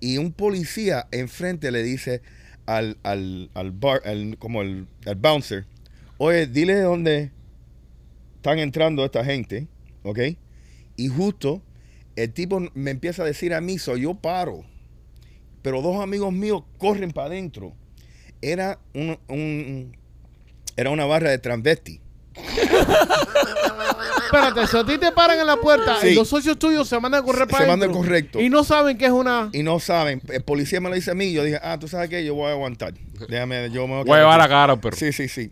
Y 0.00 0.18
un 0.18 0.32
policía 0.32 1.06
enfrente 1.12 1.70
le 1.70 1.82
dice 1.82 2.22
al, 2.66 2.98
al, 3.02 3.50
al 3.54 3.70
bar, 3.72 4.02
al- 4.04 4.36
como 4.38 4.62
el, 4.62 4.86
al 5.06 5.14
bouncer, 5.16 5.66
oye, 6.18 6.46
dile 6.46 6.80
dónde 6.80 7.30
están 8.36 8.58
entrando 8.58 9.04
esta 9.04 9.24
gente, 9.24 9.68
¿ok? 10.02 10.18
Y 10.96 11.08
justo 11.08 11.62
el 12.16 12.32
tipo 12.32 12.60
me 12.74 12.90
empieza 12.90 13.22
a 13.22 13.26
decir 13.26 13.54
a 13.54 13.60
mí, 13.60 13.78
so 13.78 13.96
yo 13.96 14.14
paro. 14.14 14.64
Pero 15.62 15.80
dos 15.80 16.02
amigos 16.02 16.32
míos 16.32 16.64
corren 16.78 17.12
para 17.12 17.28
adentro. 17.28 17.72
Era 18.40 18.80
un, 18.94 19.16
un- 19.28 19.96
era 20.76 20.90
una 20.90 21.04
barra 21.06 21.30
de 21.30 21.38
transvesti. 21.38 22.00
Espérate, 24.24 24.66
si 24.66 24.76
a 24.78 24.84
ti 24.84 24.98
te 24.98 25.12
paran 25.12 25.38
en 25.38 25.46
la 25.46 25.56
puerta 25.56 25.98
Sí. 26.00 26.08
y 26.08 26.14
los 26.14 26.28
socios 26.28 26.58
tuyos 26.58 26.88
se 26.88 26.98
mandan 26.98 27.20
a 27.22 27.24
correr 27.24 27.46
Se 27.46 27.52
para 27.52 27.66
mandan 27.66 27.90
adentro 27.90 28.00
correcto. 28.00 28.40
Y 28.40 28.48
no 28.48 28.64
saben 28.64 28.96
que 28.96 29.04
es 29.06 29.10
una... 29.12 29.50
y 29.52 29.62
no 29.62 29.78
saben. 29.78 30.22
El 30.28 30.42
policía 30.42 30.80
me 30.80 30.88
lo 30.88 30.94
dice 30.94 31.10
a 31.10 31.14
mí. 31.14 31.32
Yo 31.32 31.44
dije, 31.44 31.58
ah, 31.62 31.78
tú 31.78 31.88
sabes 31.88 32.08
qué, 32.08 32.24
yo 32.24 32.34
voy 32.34 32.48
a 32.48 32.52
aguantar. 32.52 32.94
Déjame, 33.28 33.70
yo 33.70 33.86
me 33.86 33.94
Voy 33.96 34.00
a 34.02 34.04
quedar 34.04 34.18
llevar 34.20 34.40
aquí". 34.40 34.42
la 34.42 34.48
cara 34.48 34.72
al 34.72 34.80
perro. 34.80 34.96
Sí, 34.96 35.12
sí, 35.12 35.28
sí. 35.28 35.50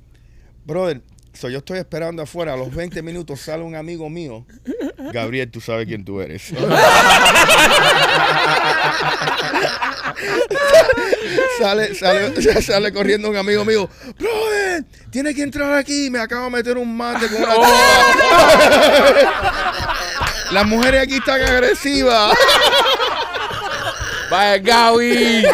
Brother, 0.64 1.02
So, 1.40 1.48
yo 1.48 1.58
estoy 1.60 1.78
esperando 1.78 2.20
afuera. 2.20 2.52
A 2.52 2.56
los 2.56 2.74
20 2.74 3.00
minutos 3.00 3.40
sale 3.40 3.62
un 3.62 3.74
amigo 3.74 4.10
mío. 4.10 4.44
Gabriel, 5.10 5.50
tú 5.50 5.58
sabes 5.62 5.86
quién 5.86 6.04
tú 6.04 6.20
eres. 6.20 6.52
sale, 11.58 11.94
sale, 11.94 12.62
sale 12.62 12.92
corriendo 12.92 13.30
un 13.30 13.38
amigo 13.38 13.64
mío. 13.64 13.88
Brother, 14.18 14.84
tienes 15.10 15.34
que 15.34 15.42
entrar 15.42 15.72
aquí. 15.72 16.10
Me 16.10 16.18
acabo 16.18 16.44
de 16.44 16.50
meter 16.50 16.76
un 16.76 16.94
mate 16.94 17.26
con 17.28 17.42
una 17.42 17.54
chica". 17.54 17.68
Las 20.52 20.66
mujeres 20.66 21.04
aquí 21.04 21.14
están 21.16 21.40
agresivas. 21.40 22.34
Vaya 24.30 24.58
Gaby. 24.58 25.46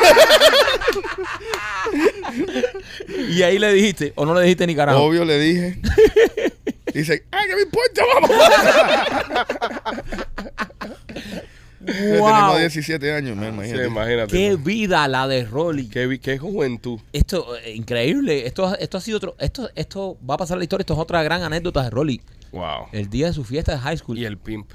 Y 3.37 3.43
ahí 3.43 3.59
le 3.59 3.73
dijiste, 3.73 4.13
o 4.17 4.25
no 4.25 4.35
le 4.35 4.43
dijiste 4.43 4.67
ni 4.67 4.75
carajo. 4.75 5.03
Obvio 5.03 5.25
le 5.25 5.39
dije. 5.39 5.79
Dice, 6.95 7.25
¡ay, 7.31 7.47
qué 7.49 7.57
me 7.57 7.63
importa! 7.63 8.03
¡Vamos! 8.15 8.31
Tenemos 11.85 12.51
wow. 12.51 12.59
17 12.59 13.13
años, 13.13 13.37
me 13.37 13.47
Sí, 13.47 13.53
imagínate. 13.53 13.87
imagínate. 13.87 14.33
Qué 14.33 14.57
vida 14.57 15.07
la 15.07 15.29
de 15.29 15.45
Rolly. 15.45 15.89
Qué, 15.89 16.19
qué 16.21 16.39
juventud. 16.39 16.99
Esto, 17.13 17.57
eh, 17.59 17.75
increíble. 17.75 18.47
Esto, 18.47 18.77
esto 18.79 18.99
ha 18.99 19.01
sido 19.01 19.19
otro. 19.19 19.37
Esto, 19.39 19.71
esto 19.75 20.17
va 20.29 20.35
a 20.35 20.39
pasar 20.39 20.57
a 20.57 20.59
la 20.59 20.65
historia. 20.65 20.83
Esto 20.83 20.95
es 20.95 20.99
otra 20.99 21.23
gran 21.23 21.43
anécdota 21.43 21.83
de 21.85 21.91
Rolly. 21.91 22.21
Wow. 22.53 22.87
El 22.93 23.09
día 23.09 23.27
de 23.27 23.35
su 23.35 23.45
fiesta 23.45 23.73
de 23.73 23.79
high 23.79 23.99
school. 23.99 24.19
Y 24.19 24.25
el 24.25 24.39
pimp. 24.39 24.71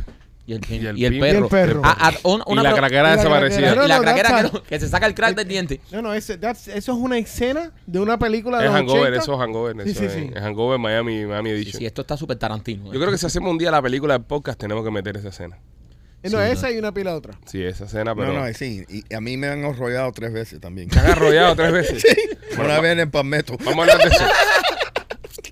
Y 0.52 0.54
el, 0.54 0.62
y 0.70 0.88
el 0.88 0.98
y 0.98 1.06
el 1.06 1.14
pin- 1.14 1.20
perro. 1.22 1.40
Y 1.40 1.44
el 1.44 1.48
perro. 1.50 1.82
Ah, 1.84 1.98
ah, 2.00 2.14
una- 2.24 2.62
Y 2.62 2.64
la 2.64 2.74
craquera 2.74 3.00
y 3.02 3.04
la 3.04 3.16
desaparecida. 3.18 3.58
craquera. 3.62 3.86
y 3.86 3.88
la 3.88 3.96
No, 3.96 3.98
no, 3.98 4.04
craquera 4.04 4.30
que, 4.68 4.76
no- 4.76 4.80
se 4.80 4.88
saca 4.90 5.06
el 5.08 5.14
crack 5.16 5.36
del 5.36 5.48
diente. 5.48 5.82
No, 5.92 6.02
no, 6.02 6.14
ese, 6.14 6.40
that's- 6.40 6.68
eso 6.68 6.92
es 6.94 6.98
una 6.98 7.18
escena 7.18 7.72
de 7.86 8.00
una 8.00 8.18
película 8.20 8.58
de 8.60 8.66
Es 8.66 8.72
los 8.72 8.80
Hangover, 8.80 9.02
80. 9.14 9.24
eso 9.24 9.34
es 9.34 9.40
Hangover. 9.40 9.76
Sí, 9.84 9.90
eso 9.92 10.00
sí, 10.00 10.06
es, 10.06 10.14
sí. 10.14 10.32
es 10.36 10.42
Hangover 10.42 10.80
Miami, 10.80 11.26
Miami 11.26 11.50
Sí, 11.50 11.56
Edition. 11.56 11.80
sí, 11.80 11.86
esto 11.86 12.02
está 12.02 12.18
súper 12.18 12.38
tarantino. 12.38 12.86
Yo 12.92 13.00
creo 13.00 13.12
que 13.12 13.18
si 13.18 13.26
hacemos 13.26 13.52
un 13.52 13.58
día 13.58 13.72
la 13.72 13.82
película 13.82 14.14
del 14.14 14.24
podcast, 14.24 14.60
tenemos 14.60 14.84
que 14.84 14.92
meter 14.92 15.18
esa 15.18 15.30
escena. 15.30 15.58
Eh, 16.24 16.30
No, 16.30 16.38
Sí, 16.38 16.52
esa 16.52 16.68
no. 16.70 16.74
y 16.76 16.78
una 16.78 16.94
pila 16.94 17.16
otra. 17.16 17.34
Sí, 17.46 17.64
esa 17.64 17.86
escena, 17.86 18.14
pero. 18.14 18.32
No, 18.32 18.46
no, 18.48 18.54
sí. 18.54 18.86
Y 18.90 19.12
a 19.12 19.20
mí 19.20 19.38
me 19.38 19.48
han 19.48 19.64
enrollado 19.64 20.12
tres 20.12 20.32
veces 20.32 20.60
también. 20.60 20.88
Te 20.88 21.00
han 21.00 21.08
arrollado 21.08 21.56
tres 21.56 21.72
veces. 21.72 22.04
Una 22.60 22.80
vez 22.80 23.00
en 23.00 23.10
Palmetto. 23.10 23.58
Vamos 23.66 23.88
a 23.88 23.94
hablar 23.94 24.08
de 24.08 24.16
eso. 24.16 24.24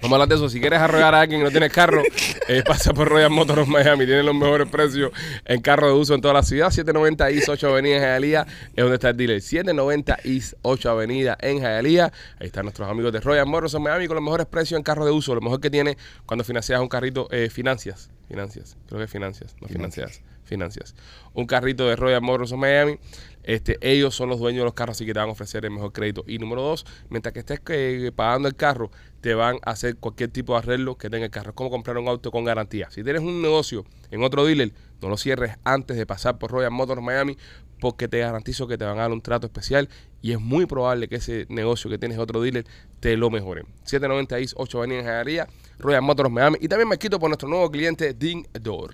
Vamos 0.01 0.13
a 0.13 0.15
hablar 0.15 0.29
de 0.29 0.35
eso. 0.35 0.47
Si 0.47 0.61
quieres 0.61 0.79
arrollar 0.79 1.13
a 1.13 1.21
alguien 1.21 1.41
y 1.41 1.43
no 1.43 1.51
tienes 1.51 1.73
carro, 1.73 2.01
eh, 2.47 2.63
pasa 2.65 2.93
por 2.93 3.09
Royal 3.09 3.29
Motors 3.29 3.67
Miami. 3.67 4.05
Tienen 4.05 4.25
los 4.25 4.35
mejores 4.35 4.69
precios 4.69 5.11
en 5.43 5.59
carro 5.61 5.87
de 5.87 5.93
uso 5.93 6.15
en 6.15 6.21
toda 6.21 6.33
la 6.33 6.43
ciudad. 6.43 6.69
790 6.69 7.29
East 7.31 7.49
8 7.49 7.67
Avenida 7.67 7.97
en 7.97 8.01
Hialeah 8.03 8.47
es 8.75 8.75
donde 8.77 8.93
está 8.93 9.09
el 9.09 9.17
dealer. 9.17 9.41
790 9.41 10.19
East 10.23 10.53
8 10.61 10.89
Avenida 10.89 11.37
en 11.41 11.59
Hialeah. 11.59 12.13
Ahí 12.39 12.47
están 12.47 12.63
nuestros 12.63 12.89
amigos 12.89 13.11
de 13.11 13.19
Royal 13.19 13.45
Motors 13.45 13.73
en 13.73 13.83
Miami 13.83 14.07
con 14.07 14.15
los 14.15 14.23
mejores 14.23 14.47
precios 14.47 14.77
en 14.77 14.83
carro 14.83 15.05
de 15.05 15.11
uso. 15.11 15.35
Lo 15.35 15.41
mejor 15.41 15.59
que 15.59 15.69
tiene 15.69 15.97
cuando 16.25 16.45
financias 16.45 16.79
un 16.79 16.87
carrito, 16.87 17.27
eh, 17.31 17.49
financias. 17.49 18.09
Financias. 18.29 18.77
Creo 18.87 19.01
que 19.01 19.07
financias, 19.07 19.55
no 19.59 19.67
financias. 19.67 20.21
Financias. 20.45 20.95
Un 21.33 21.45
carrito 21.45 21.87
de 21.87 21.95
Royal 21.95 22.21
Motors 22.21 22.53
en 22.53 22.59
Miami. 22.59 22.99
Este, 23.43 23.77
ellos 23.81 24.15
son 24.15 24.29
los 24.29 24.39
dueños 24.39 24.61
de 24.61 24.65
los 24.65 24.73
carros, 24.73 24.97
así 24.97 25.05
que 25.05 25.13
te 25.13 25.19
van 25.19 25.29
a 25.29 25.31
ofrecer 25.31 25.65
el 25.65 25.71
mejor 25.71 25.91
crédito. 25.91 26.23
Y 26.27 26.39
número 26.39 26.61
dos, 26.61 26.85
mientras 27.09 27.33
que 27.33 27.39
estés 27.39 27.59
eh, 27.69 28.11
pagando 28.15 28.47
el 28.47 28.55
carro, 28.55 28.91
te 29.21 29.33
van 29.33 29.57
a 29.65 29.71
hacer 29.71 29.97
cualquier 29.97 30.29
tipo 30.29 30.53
de 30.53 30.59
arreglo 30.59 30.97
que 30.97 31.09
tenga 31.09 31.25
el 31.25 31.31
carro. 31.31 31.49
Es 31.49 31.55
como 31.55 31.69
comprar 31.69 31.97
un 31.97 32.07
auto 32.07 32.31
con 32.31 32.43
garantía. 32.43 32.89
Si 32.91 33.03
tienes 33.03 33.21
un 33.21 33.41
negocio 33.41 33.85
en 34.11 34.23
otro 34.23 34.45
dealer, 34.45 34.71
no 35.01 35.09
lo 35.09 35.17
cierres 35.17 35.57
antes 35.63 35.97
de 35.97 36.05
pasar 36.05 36.37
por 36.37 36.51
Royal 36.51 36.71
Motors 36.71 37.01
Miami, 37.01 37.37
porque 37.79 38.07
te 38.07 38.19
garantizo 38.19 38.67
que 38.67 38.77
te 38.77 38.85
van 38.85 38.97
a 38.97 39.01
dar 39.01 39.11
un 39.11 39.21
trato 39.21 39.47
especial 39.47 39.89
y 40.21 40.33
es 40.33 40.39
muy 40.39 40.65
probable 40.65 41.07
que 41.07 41.15
ese 41.15 41.45
negocio 41.49 41.89
que 41.89 41.97
tienes 41.97 42.17
en 42.17 42.21
otro 42.21 42.41
dealer 42.41 42.65
te 42.99 43.15
lo 43.15 43.29
mejoren. 43.29 43.65
790 43.83 44.39
East 44.39 44.53
8 44.57 44.77
Avenida 44.79 44.99
en 44.99 45.47
Royal 45.79 46.01
Motors 46.01 46.29
Miami. 46.29 46.57
Y 46.61 46.67
también 46.67 46.87
me 46.89 46.97
quito 46.97 47.19
por 47.19 47.29
nuestro 47.29 47.47
nuevo 47.49 47.71
cliente, 47.71 48.13
Ding 48.13 48.45
Door. 48.61 48.93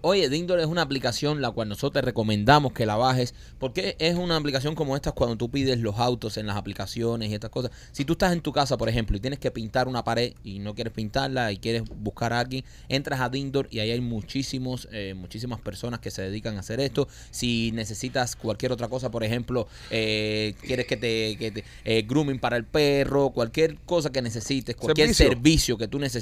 Oye, 0.00 0.28
Dingdor 0.28 0.58
es 0.60 0.66
una 0.66 0.82
aplicación 0.82 1.40
la 1.40 1.50
cual 1.50 1.68
nosotros 1.68 1.92
te 1.92 2.00
recomendamos 2.04 2.72
que 2.72 2.86
la 2.86 2.96
bajes 2.96 3.34
porque 3.58 3.96
es 3.98 4.16
una 4.16 4.36
aplicación 4.36 4.74
como 4.74 4.96
esta 4.96 5.12
cuando 5.12 5.36
tú 5.36 5.50
pides 5.50 5.78
los 5.80 5.98
autos 5.98 6.36
en 6.38 6.46
las 6.46 6.56
aplicaciones 6.56 7.30
y 7.30 7.34
estas 7.34 7.50
cosas. 7.50 7.70
Si 7.92 8.04
tú 8.04 8.14
estás 8.14 8.32
en 8.32 8.40
tu 8.40 8.52
casa, 8.52 8.76
por 8.78 8.88
ejemplo, 8.88 9.16
y 9.16 9.20
tienes 9.20 9.38
que 9.38 9.50
pintar 9.50 9.86
una 9.88 10.02
pared 10.04 10.32
y 10.42 10.58
no 10.60 10.74
quieres 10.74 10.92
pintarla 10.92 11.52
y 11.52 11.58
quieres 11.58 11.82
buscar 11.96 12.32
a 12.32 12.40
alguien, 12.40 12.64
entras 12.88 13.20
a 13.20 13.28
Dingdor 13.28 13.68
y 13.70 13.80
ahí 13.80 13.90
hay 13.90 14.00
muchísimos, 14.00 14.88
eh, 14.92 15.14
muchísimas 15.14 15.60
personas 15.60 16.00
que 16.00 16.10
se 16.10 16.22
dedican 16.22 16.56
a 16.56 16.60
hacer 16.60 16.80
esto. 16.80 17.06
Si 17.30 17.70
necesitas 17.72 18.34
cualquier 18.36 18.72
otra 18.72 18.88
cosa, 18.88 19.10
por 19.10 19.24
ejemplo, 19.24 19.68
eh, 19.90 20.54
quieres 20.62 20.86
que 20.86 20.96
te, 20.96 21.36
que 21.38 21.50
te- 21.50 21.64
eh, 21.84 22.02
grooming 22.02 22.38
para 22.38 22.56
el 22.56 22.64
perro, 22.64 23.30
cualquier 23.30 23.76
cosa 23.86 24.10
que 24.10 24.22
necesites, 24.22 24.74
cualquier 24.76 25.08
Servicio. 25.14 25.28
servicio, 25.36 25.78
que 25.78 25.88
tú 25.88 25.98
necesites, 25.98 26.13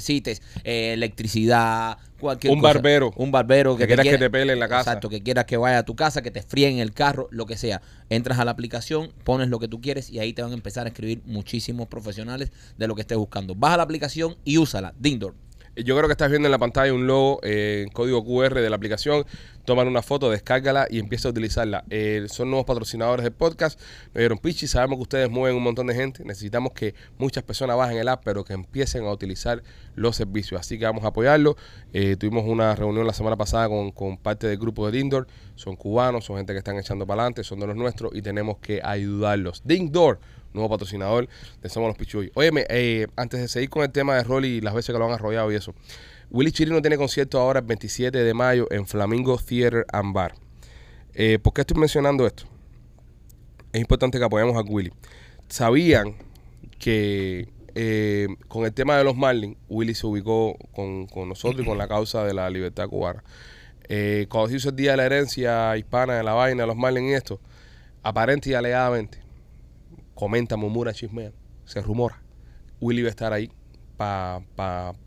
eh, 0.63 0.93
electricidad, 0.93 1.97
cualquier 2.19 2.53
Un 2.53 2.59
cosa. 2.59 2.73
barbero. 2.73 3.13
Un 3.17 3.31
barbero 3.31 3.75
Que 3.77 3.87
quieras 3.87 4.05
que 4.05 4.17
te 4.17 4.29
pele 4.29 4.53
en 4.53 4.59
la 4.59 4.67
casa. 4.67 4.91
Exacto, 4.91 5.09
que 5.09 5.21
quieras 5.21 5.45
que 5.45 5.57
vaya 5.57 5.79
a 5.79 5.83
tu 5.83 5.95
casa, 5.95 6.21
que 6.21 6.31
te 6.31 6.41
fríen 6.41 6.79
el 6.79 6.93
carro, 6.93 7.27
lo 7.31 7.45
que 7.45 7.57
sea. 7.57 7.81
Entras 8.09 8.39
a 8.39 8.45
la 8.45 8.51
aplicación, 8.51 9.11
pones 9.23 9.49
lo 9.49 9.59
que 9.59 9.67
tú 9.67 9.81
quieres 9.81 10.09
y 10.09 10.19
ahí 10.19 10.33
te 10.33 10.41
van 10.41 10.51
a 10.51 10.55
empezar 10.55 10.85
a 10.85 10.89
escribir 10.89 11.21
muchísimos 11.25 11.87
profesionales 11.87 12.51
de 12.77 12.87
lo 12.87 12.95
que 12.95 13.01
estés 13.01 13.17
buscando. 13.17 13.55
Baja 13.55 13.77
la 13.77 13.83
aplicación 13.83 14.35
y 14.43 14.57
úsala. 14.57 14.93
Dindor. 14.99 15.35
Yo 15.75 15.97
creo 15.97 16.07
que 16.07 16.11
estás 16.11 16.29
viendo 16.29 16.47
en 16.47 16.51
la 16.51 16.59
pantalla 16.59 16.93
un 16.93 17.07
logo 17.07 17.39
eh, 17.41 17.85
en 17.87 17.91
código 17.91 18.23
QR 18.23 18.53
de 18.53 18.69
la 18.69 18.75
aplicación. 18.75 19.25
Toman 19.65 19.87
una 19.87 20.03
foto, 20.03 20.29
descárgala 20.29 20.85
y 20.87 20.99
empieza 20.99 21.29
a 21.29 21.31
utilizarla. 21.31 21.83
Eh, 21.89 22.25
son 22.27 22.51
nuevos 22.51 22.67
patrocinadores 22.67 23.23
del 23.23 23.33
podcast. 23.33 23.79
Me 24.13 24.21
dieron 24.21 24.37
pichi. 24.37 24.67
Sabemos 24.67 24.97
que 24.97 25.01
ustedes 25.01 25.29
mueven 25.31 25.57
un 25.57 25.63
montón 25.63 25.87
de 25.87 25.95
gente. 25.95 26.23
Necesitamos 26.25 26.73
que 26.73 26.93
muchas 27.17 27.43
personas 27.43 27.75
bajen 27.75 27.97
el 27.97 28.07
app, 28.07 28.21
pero 28.23 28.43
que 28.43 28.53
empiecen 28.53 29.05
a 29.05 29.11
utilizar 29.11 29.63
los 29.95 30.15
servicios. 30.15 30.61
Así 30.61 30.77
que 30.77 30.85
vamos 30.85 31.05
a 31.05 31.07
apoyarlo. 31.07 31.57
Eh, 31.91 32.17
tuvimos 32.17 32.45
una 32.45 32.75
reunión 32.75 33.07
la 33.07 33.13
semana 33.13 33.35
pasada 33.35 33.67
con, 33.67 33.91
con 33.91 34.17
parte 34.17 34.45
del 34.45 34.59
grupo 34.59 34.85
de 34.85 34.99
Dindor. 34.99 35.25
Son 35.55 35.75
cubanos, 35.75 36.25
son 36.25 36.37
gente 36.37 36.53
que 36.53 36.59
están 36.59 36.77
echando 36.77 37.07
para 37.07 37.23
adelante, 37.23 37.43
son 37.43 37.59
de 37.59 37.65
los 37.65 37.75
nuestros 37.75 38.13
y 38.13 38.21
tenemos 38.21 38.59
que 38.59 38.79
ayudarlos. 38.83 39.63
Dindor 39.65 40.19
nuevo 40.53 40.69
patrocinador 40.69 41.27
de 41.61 41.69
Somos 41.69 41.89
los 41.89 41.97
Pichuy. 41.97 42.31
Óyeme, 42.35 42.65
eh, 42.69 43.07
antes 43.15 43.39
de 43.41 43.47
seguir 43.47 43.69
con 43.69 43.83
el 43.83 43.91
tema 43.91 44.15
de 44.15 44.23
Rolly 44.23 44.57
y 44.57 44.61
las 44.61 44.73
veces 44.73 44.93
que 44.93 44.99
lo 44.99 45.05
han 45.05 45.11
arrollado 45.11 45.51
y 45.51 45.55
eso, 45.55 45.73
Willy 46.31 46.51
Chirino 46.51 46.81
tiene 46.81 46.97
concierto 46.97 47.39
ahora 47.39 47.59
el 47.59 47.65
27 47.65 48.17
de 48.17 48.33
mayo 48.33 48.67
en 48.71 48.87
Flamingo 48.87 49.37
Theater 49.37 49.85
and 49.91 50.13
Bar. 50.13 50.33
Eh, 51.13 51.39
¿Por 51.39 51.53
qué 51.53 51.61
estoy 51.61 51.77
mencionando 51.77 52.25
esto? 52.25 52.45
Es 53.71 53.81
importante 53.81 54.17
que 54.17 54.23
apoyemos 54.23 54.55
a 54.55 54.61
Willy. 54.61 54.91
¿Sabían 55.47 56.15
que 56.79 57.49
eh, 57.75 58.27
con 58.47 58.65
el 58.65 58.73
tema 58.73 58.97
de 58.97 59.03
los 59.03 59.15
Marlins, 59.15 59.57
Willy 59.69 59.93
se 59.93 60.07
ubicó 60.07 60.57
con, 60.73 61.07
con 61.07 61.29
nosotros 61.29 61.61
y 61.61 61.65
con 61.65 61.77
la 61.77 61.87
causa 61.87 62.23
de 62.23 62.33
la 62.33 62.49
libertad 62.49 62.87
cubana? 62.87 63.23
Eh, 63.89 64.27
cuando 64.29 64.49
se 64.49 64.57
hizo 64.57 64.69
el 64.69 64.75
Día 64.75 64.91
de 64.91 64.97
la 64.97 65.05
Herencia 65.05 65.75
Hispana 65.77 66.15
de 66.15 66.23
la 66.23 66.33
vaina 66.33 66.63
de 66.63 66.67
los 66.67 66.77
Marlins 66.77 67.11
y 67.11 67.13
esto, 67.13 67.39
aparente 68.01 68.49
y 68.49 68.53
alegadamente, 68.53 69.19
comenta, 70.15 70.55
murmura, 70.57 70.93
chismea, 70.93 71.31
se 71.65 71.81
rumora. 71.81 72.21
Willy 72.81 72.99
iba 72.99 73.07
a 73.07 73.11
estar 73.11 73.33
ahí 73.33 73.51
para 73.97 74.41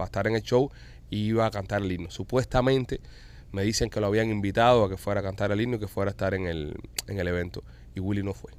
estar 0.04 0.26
en 0.26 0.34
el 0.36 0.42
show 0.42 0.70
y 1.10 1.26
iba 1.26 1.46
a 1.46 1.50
cantar 1.50 1.82
el 1.82 1.92
himno. 1.92 2.10
Supuestamente 2.10 3.00
me 3.52 3.62
dicen 3.62 3.90
que 3.90 4.00
lo 4.00 4.06
habían 4.06 4.30
invitado 4.30 4.84
a 4.84 4.88
que 4.88 4.96
fuera 4.96 5.20
a 5.20 5.22
cantar 5.22 5.52
el 5.52 5.60
himno 5.60 5.76
y 5.76 5.80
que 5.80 5.88
fuera 5.88 6.10
a 6.10 6.12
estar 6.12 6.34
en 6.34 6.46
el, 6.46 6.74
en 7.06 7.18
el 7.18 7.28
evento. 7.28 7.62
Y 7.94 8.00
Willy 8.00 8.22
no 8.22 8.34
fue. 8.34 8.52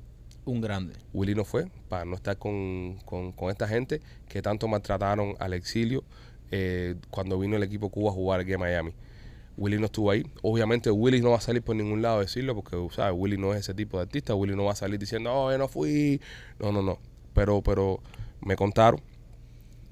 Un 0.45 0.61
grande. 0.61 0.93
Willy 1.13 1.35
no 1.35 1.43
fue 1.43 1.67
para 1.89 2.05
no 2.05 2.15
estar 2.15 2.37
con, 2.37 2.99
con- 3.05 3.31
con 3.33 3.49
esta 3.49 3.67
gente 3.67 4.01
que 4.29 4.41
tanto 4.41 4.67
maltrataron 4.67 5.35
al 5.39 5.53
exilio 5.53 6.03
eh, 6.51 6.95
cuando 7.09 7.37
vino 7.37 7.57
el 7.57 7.63
equipo 7.63 7.89
Cuba 7.89 8.11
a 8.11 8.13
jugar 8.13 8.39
aquí 8.39 8.53
en 8.53 8.59
Miami. 8.61 8.91
Willy 9.57 9.77
no 9.79 9.85
estuvo 9.85 10.11
ahí. 10.11 10.23
Obviamente 10.43 10.91
Willy 10.91 11.21
no 11.21 11.31
va 11.31 11.37
a 11.37 11.41
salir 11.41 11.63
por 11.63 11.75
ningún 11.75 12.01
lado 12.01 12.17
a 12.17 12.21
decirlo 12.21 12.55
porque, 12.55 12.77
¿sabes? 12.93 13.13
Willy 13.17 13.37
no 13.37 13.53
es 13.53 13.61
ese 13.61 13.73
tipo 13.73 13.97
de 13.97 14.03
artista. 14.03 14.35
Willy 14.35 14.55
no 14.55 14.65
va 14.65 14.73
a 14.73 14.75
salir 14.75 14.99
diciendo, 14.99 15.33
oh, 15.33 15.51
yo 15.51 15.57
no 15.57 15.67
fui. 15.67 16.21
No, 16.59 16.71
no, 16.71 16.81
no. 16.81 16.99
Pero, 17.33 17.61
pero 17.61 18.01
me 18.41 18.55
contaron 18.55 19.01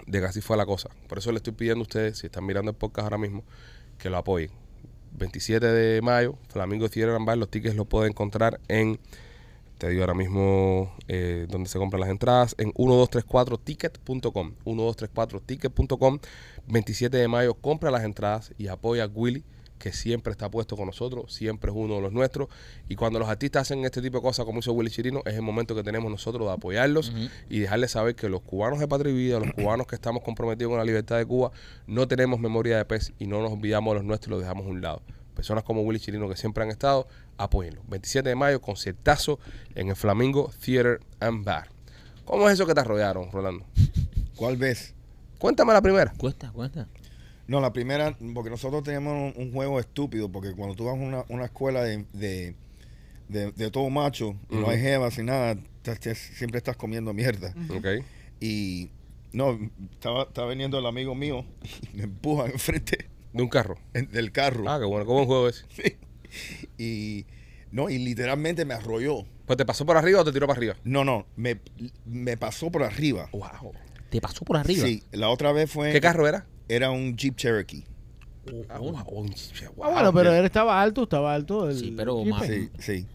de 0.08 0.20
que 0.20 0.26
así 0.26 0.42
fue 0.42 0.58
la 0.58 0.66
cosa. 0.66 0.90
Por 1.08 1.18
eso 1.18 1.32
le 1.32 1.38
estoy 1.38 1.54
pidiendo 1.54 1.82
a 1.82 1.84
ustedes, 1.84 2.20
si 2.20 2.28
están 2.28 2.46
mirando 2.46 2.72
el 2.72 2.78
podcast 2.78 3.06
ahora 3.06 3.18
mismo, 3.18 3.44
que 3.98 4.10
lo 4.10 4.18
apoyen. 4.18 4.52
27 5.18 5.66
de 5.66 6.02
mayo, 6.02 6.38
Flamingo 6.50 6.90
Theater 6.90 7.16
and 7.16 7.38
los 7.38 7.50
tickets 7.50 7.76
los 7.76 7.88
pueden 7.88 8.12
encontrar 8.12 8.60
en, 8.68 9.00
te 9.78 9.88
digo 9.90 10.02
ahora 10.02 10.14
mismo 10.14 10.94
eh, 11.08 11.48
donde 11.50 11.70
se 11.70 11.80
compran 11.80 12.02
las 12.02 12.10
entradas, 12.10 12.56
en 12.58 12.74
1234ticket.com. 12.74 14.56
1234ticket.com. 14.66 16.20
27 16.68 17.18
de 17.18 17.28
mayo, 17.28 17.54
compra 17.56 17.92
las 17.92 18.04
entradas 18.04 18.54
y 18.58 18.68
apoya 18.68 19.06
a 19.06 19.08
Willy, 19.08 19.44
que 19.78 19.92
siempre 19.92 20.32
está 20.32 20.50
puesto 20.50 20.78
con 20.78 20.88
nosotros, 20.88 21.34
siempre 21.34 21.72
es 21.72 21.78
uno 21.78 21.96
de 21.96 22.02
los 22.02 22.12
nuestros. 22.12 22.50
Y 22.88 22.96
cuando 22.96 23.20
los 23.20 23.30
artistas 23.30 23.64
hacen 23.64 23.86
este 23.86 24.02
tipo 24.02 24.18
de 24.18 24.24
cosas, 24.24 24.46
como 24.46 24.60
hizo 24.60 24.74
Willy 24.74 24.90
Chirino, 24.90 25.22
es 25.26 25.36
el 25.36 25.42
momento 25.42 25.76
que 25.76 25.84
tenemos 25.84 26.10
nosotros 26.10 26.48
de 26.48 26.54
apoyarlos 26.54 27.12
y 27.50 27.60
dejarles 27.60 27.92
saber 27.92 28.16
que 28.16 28.30
los 28.30 28.42
cubanos 28.42 28.80
de 28.80 28.88
patria 28.88 29.12
y 29.12 29.16
vida, 29.16 29.40
los 29.40 29.54
cubanos 29.54 29.88
que 29.88 29.96
estamos 29.96 30.24
comprometidos 30.24 30.72
con 30.72 30.78
la 30.78 30.86
libertad 30.86 31.18
de 31.18 31.26
Cuba, 31.26 31.52
no 31.88 32.08
tenemos 32.08 32.40
memoria 32.40 32.78
de 32.78 32.86
pez 32.86 33.14
y 33.20 33.28
no 33.28 33.42
nos 33.42 33.54
olvidamos 33.54 33.94
de 33.94 34.00
los 34.00 34.06
nuestros 34.06 34.28
y 34.28 34.32
los 34.32 34.42
dejamos 34.42 34.66
a 34.66 34.70
un 34.70 34.82
lado. 34.82 35.02
Personas 35.36 35.64
como 35.64 35.82
Willy 35.82 36.00
Chirino 36.00 36.30
que 36.30 36.38
siempre 36.38 36.64
han 36.64 36.70
estado, 36.70 37.08
apóyenlo. 37.38 37.82
27 37.90 38.30
de 38.30 38.36
mayo, 38.36 38.62
concertazo 38.62 39.40
en 39.76 39.90
el 39.90 39.96
Flamingo 39.96 40.52
Theater 40.64 41.02
and 41.20 41.44
Bar. 41.44 41.68
¿Cómo 42.24 42.48
es 42.48 42.54
eso 42.54 42.66
que 42.66 42.74
te 42.74 42.80
arrollaron, 42.80 43.32
Rolando? 43.32 43.66
¿Cuál 44.36 44.56
ves? 44.56 44.94
Cuéntame 45.38 45.74
la 45.74 45.82
primera. 45.82 46.14
Cuesta, 46.18 46.52
cuesta. 46.52 46.88
No, 47.48 47.62
la 47.62 47.72
primera, 47.74 48.18
porque 48.34 48.50
nosotros 48.50 48.84
teníamos 48.84 49.36
un, 49.36 49.44
un 49.44 49.52
juego 49.54 49.80
estúpido, 49.80 50.30
porque 50.32 50.54
cuando 50.54 50.76
tú 50.76 50.86
vas 50.86 50.96
a 50.96 51.00
una, 51.00 51.26
una 51.30 51.46
escuela 51.46 51.84
de, 51.84 52.06
de, 52.14 52.56
de- 53.30 53.52
de 53.52 53.72
todo 53.72 53.90
macho, 53.90 54.36
no 54.50 54.70
hay 54.70 54.80
jevas 54.80 55.18
ni 55.20 55.26
nada, 55.26 55.56
te- 55.84 55.96
te- 55.96 56.16
siempre 56.16 56.58
estás 56.58 56.76
comiendo 56.76 57.14
mierda. 57.14 57.54
Ok. 57.70 58.04
Y 58.40 58.90
no, 59.32 59.60
estaba, 59.92 60.24
estaba 60.24 60.50
viniendo 60.50 60.80
el 60.80 60.86
amigo 60.88 61.14
mío 61.14 61.46
y 61.94 61.98
me 61.98 62.04
empuja 62.06 62.46
enfrente 62.48 63.10
De 63.34 63.44
un 63.44 63.50
carro. 63.50 63.78
en- 63.94 64.12
del 64.12 64.32
carro. 64.32 64.64
Ah, 64.68 64.78
qué 64.80 64.86
bueno. 64.86 65.06
¿Cómo 65.06 65.20
un 65.22 65.26
juego 65.28 65.48
ese? 65.50 65.66
Y 66.78 67.26
no, 67.72 67.90
y 67.90 67.98
literalmente 68.00 68.66
me 68.66 68.74
arrolló. 68.74 69.26
Pues 69.46 69.58
te 69.58 69.66
pasó 69.66 69.86
por 69.86 69.96
arriba 69.98 70.22
o 70.22 70.26
te 70.26 70.32
tiró 70.32 70.48
para 70.48 70.58
arriba. 70.58 70.76
No, 70.84 71.06
no, 71.06 71.28
me, 71.36 71.60
me 72.06 72.36
pasó 72.38 72.72
por 72.72 72.84
arriba. 72.84 73.30
Wow. 73.32 73.72
Te 74.10 74.20
pasó 74.20 74.44
por 74.44 74.58
arriba. 74.58 74.86
Sí, 74.86 75.04
la 75.12 75.30
otra 75.30 75.52
vez 75.52 75.70
fue. 75.72 75.92
¿Qué 75.92 76.02
carro 76.02 76.28
era? 76.28 76.46
Era 76.68 76.92
un 76.92 77.16
Jeep 77.16 77.36
Cherokee. 77.36 77.84
Ah, 78.70 78.78
wow. 78.80 78.90
un- 79.08 79.34
Ah, 79.34 79.90
bueno, 79.92 80.14
pero 80.14 80.34
él 80.34 80.46
estaba 80.46 80.82
alto, 80.82 81.04
estaba 81.04 81.34
alto. 81.34 81.70
el 81.70 81.78
Sí, 81.78 81.94
pero 81.96 82.24
Jeep. 82.24 82.36
Sí, 82.46 82.70
sí. 82.80 83.08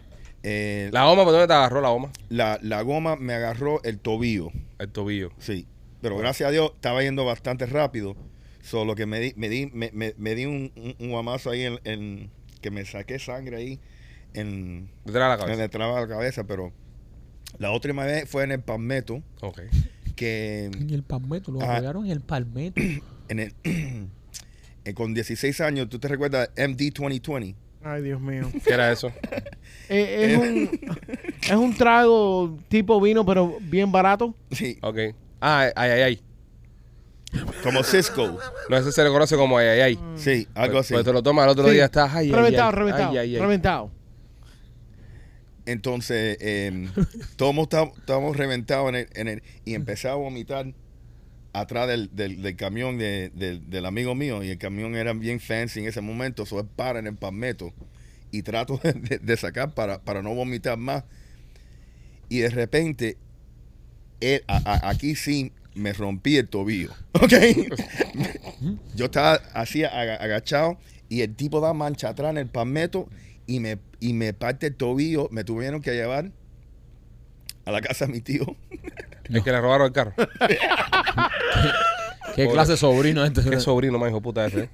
Eh, 0.42 0.88
La 0.92 1.04
goma, 1.04 1.24
¿por 1.24 1.32
dónde 1.32 1.46
te 1.46 1.52
agarró 1.52 1.80
la 1.80 1.90
goma? 1.90 2.10
la, 2.30 2.58
la 2.62 2.80
goma 2.82 3.16
me 3.16 3.34
agarró 3.34 3.82
el 3.84 3.98
tobillo. 3.98 4.50
El 4.78 4.88
tobillo. 4.90 5.30
Sí. 5.38 5.66
Pero 6.00 6.16
gracias 6.16 6.48
a 6.48 6.52
Dios 6.52 6.72
estaba 6.74 7.02
yendo 7.02 7.24
bastante 7.26 7.66
rápido. 7.66 8.16
Solo 8.62 8.94
que 8.94 9.06
me 9.06 9.20
di, 9.20 9.32
me 9.36 9.48
di, 9.48 9.66
me, 9.72 9.90
me- 9.92 10.14
me 10.16 10.34
di 10.34 10.46
un, 10.46 10.72
un, 10.76 10.94
un 10.98 11.10
guamazo 11.10 11.50
ahí 11.50 11.62
en, 11.62 11.78
en- 11.84 12.30
que 12.62 12.70
me 12.70 12.84
saqué 12.84 13.18
sangre 13.18 13.56
ahí 13.56 13.80
en, 14.34 14.88
Detrás 15.04 15.14
de 15.14 15.28
la 15.28 15.34
en 15.34 15.40
cabeza. 15.40 15.64
el 15.64 15.70
trabajo 15.70 15.96
de 16.00 16.06
la 16.06 16.14
cabeza. 16.14 16.44
Pero 16.44 16.72
la 17.58 17.70
última 17.72 18.04
vez 18.04 18.28
fue 18.28 18.44
en 18.44 18.52
el 18.52 18.60
palmeto. 18.62 19.22
Ok. 19.42 19.60
Que 20.16 20.66
En 20.66 20.90
el 20.90 21.02
palmeto, 21.02 21.52
lo 21.52 21.60
Ajá. 21.62 21.74
apoyaron 21.76 22.06
en 22.06 22.12
el 22.12 22.20
palmeto. 22.20 22.80
En 23.30 23.38
el, 23.38 23.54
eh, 24.84 24.94
con 24.94 25.14
16 25.14 25.60
años, 25.62 25.88
¿tú 25.88 25.98
te 25.98 26.08
recuerdas 26.08 26.50
MD 26.56 26.90
2020? 26.92 27.56
Ay, 27.82 28.02
Dios 28.02 28.20
mío. 28.20 28.50
¿Qué 28.64 28.72
era 28.74 28.92
eso? 28.92 29.10
Eh, 29.88 30.32
es, 30.32 30.38
un, 30.38 30.70
es 31.42 31.50
un 31.56 31.74
trago 31.76 32.56
tipo 32.68 33.00
vino, 33.00 33.26
pero 33.26 33.56
bien 33.60 33.90
barato. 33.90 34.34
Sí, 34.52 34.78
Ok. 34.82 34.98
Ah, 35.40 35.68
ay, 35.74 35.90
ay, 35.90 36.00
ay. 36.02 36.22
como 37.64 37.82
Cisco. 37.82 38.38
No, 38.68 38.76
ese 38.76 38.92
se 38.92 39.02
le 39.02 39.10
conoce 39.10 39.34
como 39.36 39.58
ay, 39.58 39.66
ay, 39.68 39.80
ay. 39.80 39.98
Sí, 40.16 40.46
algo 40.54 40.74
Pues- 40.74 40.86
así. 40.86 40.94
Pues 40.94 41.04
te 41.06 41.12
lo 41.12 41.22
tomas, 41.24 41.44
el 41.46 41.50
otro 41.50 41.66
Sí. 41.66 41.74
día 41.74 41.86
estás 41.86 42.14
ay, 42.14 42.26
ay, 42.28 42.32
reventado, 42.32 42.68
ay, 42.70 42.74
reventado, 42.76 43.10
ay, 43.12 43.18
ay, 43.18 43.34
ay. 43.34 43.40
reventado. 43.40 43.90
Entonces, 45.66 46.36
eh, 46.40 46.88
todos 47.36 47.56
estábamos, 47.58 47.98
estábamos 47.98 48.36
reventados 48.36 48.88
en 48.90 48.94
el, 48.96 49.08
en 49.14 49.28
el- 49.28 49.42
y 49.64 49.74
empecé 49.74 50.08
a 50.08 50.14
vomitar 50.14 50.66
atrás 51.52 51.88
del, 51.88 52.10
del, 52.14 52.56
camión 52.56 52.98
de- 52.98 53.30
del- 53.34 53.86
amigo 53.86 54.14
mío. 54.14 54.42
Y 54.42 54.50
el 54.50 54.58
camión 54.58 54.94
era 54.96 55.12
bien 55.12 55.40
fancy 55.40 55.80
en 55.80 55.86
ese 55.86 56.00
momento. 56.00 56.44
Eso 56.44 56.60
es 56.60 56.66
para 56.76 56.98
en 56.98 57.06
el 57.06 57.16
palmeto. 57.16 57.72
Y 58.30 58.42
trato 58.42 58.80
de, 59.22 59.36
sacar 59.36 59.74
para, 59.74 60.00
para 60.02 60.22
no 60.22 60.34
vomitar 60.34 60.76
más. 60.78 61.04
Y 62.28 62.38
de 62.38 62.50
repente, 62.50 63.16
aquí 64.64 65.14
sí 65.14 65.52
me 65.74 65.92
rompí 65.92 66.36
el 66.36 66.48
tobillo. 66.48 66.90
¿Ok? 67.12 67.32
Yo 68.94 69.06
estaba 69.06 69.34
así 69.54 69.84
aga- 69.84 70.16
agachado 70.16 70.78
y 71.08 71.22
el 71.22 71.34
tipo 71.34 71.60
da 71.60 71.72
mancha 71.74 72.10
atrás 72.10 72.30
en 72.30 72.38
el 72.38 72.46
palmeto 72.48 73.08
y 73.46 73.60
me, 73.60 73.78
y 73.98 74.12
me 74.12 74.32
parte 74.32 74.68
el 74.68 74.76
tobillo. 74.76 75.28
Me 75.32 75.44
tuvieron 75.44 75.80
que 75.82 75.92
llevar 75.92 76.30
a 77.64 77.72
la 77.72 77.80
casa 77.80 78.06
de 78.06 78.12
mi 78.12 78.20
tío. 78.20 78.44
El 79.24 79.42
que 79.44 79.52
le 79.52 79.60
robaron 79.60 79.86
el 79.86 79.92
carro. 79.92 80.12
¿Qué 82.34 82.48
clase 82.48 82.72
de 82.72 82.76
sobrino 82.78 83.24
es 83.24 83.30
este? 83.36 83.48
Qué 83.50 83.60
sobrino 83.60 83.98
más 83.98 84.10
hijo 84.10 84.20
puta 84.20 84.46
ese. 84.46 84.60
¿eh? 84.64 84.68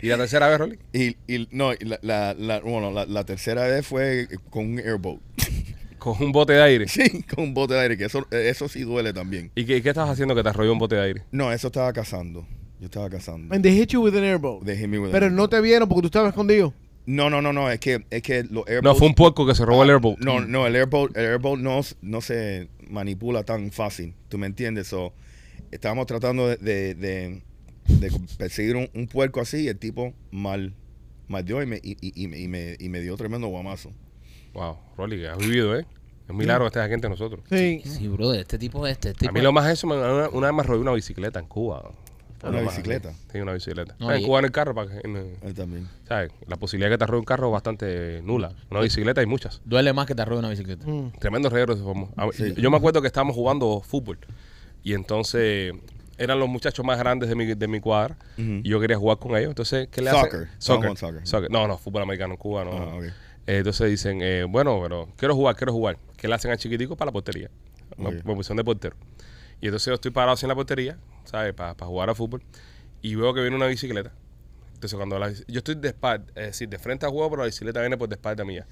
¿Y 0.00 0.08
la 0.08 0.16
tercera 0.18 0.48
vez, 0.48 0.58
Rolly? 0.58 0.78
Y, 0.92 1.16
y 1.32 1.48
no, 1.52 1.72
y 1.72 1.78
la, 1.84 1.98
la- 2.02 2.34
la- 2.34 2.60
bueno, 2.60 2.90
la, 2.90 3.06
la 3.06 3.24
tercera 3.24 3.66
vez 3.66 3.86
fue 3.86 4.28
con 4.50 4.66
un 4.72 4.78
airboat. 4.78 5.20
Con 5.98 6.22
un 6.22 6.32
bote 6.32 6.52
de 6.52 6.62
aire. 6.62 6.86
Sí, 6.86 7.22
con 7.22 7.44
un 7.44 7.54
bote 7.54 7.72
de 7.72 7.80
aire, 7.80 7.96
que 7.96 8.04
eso, 8.04 8.26
eso 8.30 8.68
sí 8.68 8.82
duele 8.82 9.14
también. 9.14 9.50
¿Y 9.54 9.64
qué, 9.64 9.80
qué 9.80 9.88
estabas 9.88 10.10
haciendo 10.10 10.34
que 10.34 10.42
te 10.42 10.50
arrolló 10.50 10.70
un 10.70 10.78
bote 10.78 10.96
de 10.96 11.00
aire? 11.00 11.22
No, 11.30 11.50
eso 11.50 11.68
estaba 11.68 11.90
cazando. 11.94 12.46
Yo 12.78 12.84
estaba 12.86 13.08
cazando. 13.08 13.54
And 13.54 13.62
they 13.64 13.74
hit 13.74 13.88
you 13.92 14.02
with 14.02 14.14
an 14.14 14.22
airboat. 14.22 14.64
They 14.66 14.76
hit 14.76 14.86
me 14.88 14.98
with 14.98 15.12
Pero 15.12 15.26
an 15.28 15.34
no 15.34 15.48
te 15.48 15.58
vieron 15.62 15.88
porque 15.88 16.02
tú 16.02 16.06
estabas 16.08 16.28
escondido. 16.28 16.74
No, 17.06 17.28
no, 17.28 17.42
no, 17.42 17.52
no, 17.52 17.70
es 17.70 17.80
que, 17.80 18.04
es 18.10 18.22
que 18.22 18.44
los 18.44 18.66
airboats... 18.66 18.84
No, 18.84 18.94
fue 18.94 19.06
un 19.08 19.14
puerco 19.14 19.46
que 19.46 19.54
se 19.54 19.64
robó 19.66 19.82
el 19.82 19.90
airboat. 19.90 20.18
No, 20.20 20.40
no, 20.40 20.66
el 20.66 20.74
airboat, 20.76 21.16
el 21.16 21.26
airboat 21.26 21.58
no, 21.60 21.80
no 22.02 22.20
se 22.22 22.68
manipula 22.88 23.42
tan 23.44 23.70
fácil, 23.72 24.14
¿tú 24.28 24.38
me 24.38 24.46
entiendes? 24.46 24.86
So, 24.88 25.12
estábamos 25.70 26.06
tratando 26.06 26.48
de, 26.48 26.56
de, 26.56 26.94
de- 26.94 27.42
de 27.86 28.10
perseguir 28.38 28.76
un, 28.76 28.88
un 28.94 29.06
puerco 29.06 29.40
así 29.42 29.58
y 29.64 29.68
el 29.68 29.76
tipo 29.78 30.14
mal, 30.30 30.72
mal 31.28 31.44
dio 31.44 31.62
y 31.62 31.66
me, 31.66 31.76
y, 31.82 31.96
y- 32.00 32.22
y 32.24 32.28
me, 32.28 32.38
y 32.40 32.48
me, 32.48 32.76
y 32.80 32.88
me 32.88 33.00
dio 33.00 33.14
tremendo 33.18 33.48
guamazo. 33.48 33.92
Wow, 34.54 34.78
Rolly, 34.96 35.18
que 35.18 35.28
has 35.28 35.36
vivido, 35.36 35.76
¿eh? 35.78 35.84
Es 36.26 36.34
milagro 36.34 36.64
que 36.64 36.68
estés 36.68 36.82
aquí 36.84 36.94
entre 36.94 37.10
nosotros. 37.10 37.40
Sí. 37.50 37.82
Sí, 37.84 38.08
brother, 38.08 38.40
este 38.40 38.56
tipo 38.56 38.86
este, 38.86 39.10
este 39.10 39.26
A 39.26 39.28
tipo- 39.28 39.32
mí 39.34 39.42
lo 39.42 39.52
más 39.52 39.70
eso, 39.70 39.86
me- 39.86 39.96
una, 39.96 40.30
una 40.30 40.46
vez 40.46 40.56
me 40.56 40.62
robé 40.62 40.78
una 40.78 40.92
bicicleta 40.92 41.38
en 41.38 41.46
Cuba. 41.46 41.90
¿Una 42.48 42.60
bicicleta? 42.60 43.12
Sí, 43.32 43.38
una 43.40 43.52
bicicleta. 43.52 43.96
No, 43.98 44.12
en 44.12 44.20
y- 44.20 44.24
Cuba 44.24 44.38
en 44.40 44.44
el 44.46 44.52
carro, 44.52 44.74
para 44.74 44.88
que, 44.90 45.00
en- 45.06 45.36
Él 45.42 45.54
también. 45.54 45.88
¿sabes? 46.08 46.30
La 46.46 46.56
posibilidad 46.56 46.90
de 46.90 46.94
que 46.94 46.98
te 46.98 47.06
robe 47.06 47.18
un 47.20 47.24
carro 47.24 47.46
es 47.48 47.52
bastante 47.52 48.20
nula. 48.22 48.52
Una 48.70 48.80
bicicleta 48.80 49.20
hay 49.20 49.26
muchas. 49.26 49.60
Duele 49.64 49.92
más 49.92 50.06
que 50.06 50.14
te 50.14 50.22
arrobe 50.22 50.38
una 50.40 50.50
bicicleta. 50.50 50.86
Mm. 50.86 51.12
Tremendo 51.18 51.48
reguero 51.50 51.76
se 51.76 51.82
formó. 51.82 52.10
A- 52.16 52.28
Sí. 52.32 52.54
Yo 52.56 52.70
me 52.70 52.76
acuerdo 52.76 53.00
que 53.00 53.06
estábamos 53.08 53.34
jugando 53.34 53.80
fútbol. 53.80 54.18
Y 54.82 54.92
entonces 54.94 55.72
eran 56.18 56.38
los 56.38 56.48
muchachos 56.48 56.84
más 56.84 56.98
grandes 56.98 57.28
de 57.28 57.34
mi, 57.34 57.46
de 57.54 57.68
mi 57.68 57.80
cuadra. 57.80 58.16
Ujú. 58.38 58.60
Y 58.62 58.68
yo 58.68 58.78
quería 58.80 58.96
jugar 58.98 59.18
con 59.18 59.36
ellos. 59.36 59.48
Entonces, 59.50 59.88
¿qué 59.90 60.00
le 60.02 60.10
Soccer. 60.10 60.40
hacen? 60.44 60.48
Soccer. 60.58 60.88
con 60.88 60.96
soccer. 60.96 61.26
Soccer. 61.26 61.50
No, 61.50 61.66
no, 61.66 61.78
fútbol 61.78 62.02
americano 62.02 62.34
en 62.34 62.38
Cuba 62.38 62.64
no. 62.64 62.72
Ah, 62.72 62.94
ok. 62.96 63.04
Eh, 63.04 63.12
entonces 63.58 63.90
dicen, 63.90 64.20
eh, 64.22 64.44
bueno, 64.48 64.78
pero 64.82 65.08
quiero 65.16 65.34
jugar, 65.34 65.56
quiero 65.56 65.72
jugar. 65.72 65.98
¿Qué 66.16 66.28
le 66.28 66.34
hacen 66.34 66.50
al 66.50 66.56
chiquitico 66.58 66.96
para 66.96 67.08
la 67.08 67.12
portería? 67.12 67.50
Ok. 67.98 68.24
me 68.24 68.34
pusieron 68.34 68.56
de 68.56 68.64
portero. 68.64 68.96
Y 69.64 69.68
entonces 69.68 69.86
yo 69.86 69.94
estoy 69.94 70.10
parado 70.10 70.34
así 70.34 70.44
en 70.44 70.50
la 70.50 70.54
portería, 70.54 70.98
¿sabes? 71.24 71.54
Para 71.54 71.74
jugar 71.86 72.10
a 72.10 72.14
fútbol. 72.14 72.42
Y 73.00 73.14
veo 73.14 73.32
que 73.32 73.40
viene 73.40 73.56
una 73.56 73.64
bicicleta. 73.64 74.12
Entonces 74.74 74.94
cuando 74.94 75.18
la, 75.18 75.30
yo 75.30 75.56
estoy 75.56 75.76
de 75.76 75.88
espalda, 75.88 76.26
es 76.34 76.48
decir, 76.48 76.68
de 76.68 76.78
frente 76.78 77.06
al 77.06 77.12
juego, 77.12 77.30
pero 77.30 77.42
la 77.44 77.46
bicicleta 77.46 77.80
viene 77.80 77.96
por 77.96 78.10
de 78.10 78.16
espalda 78.16 78.44
mía. 78.44 78.66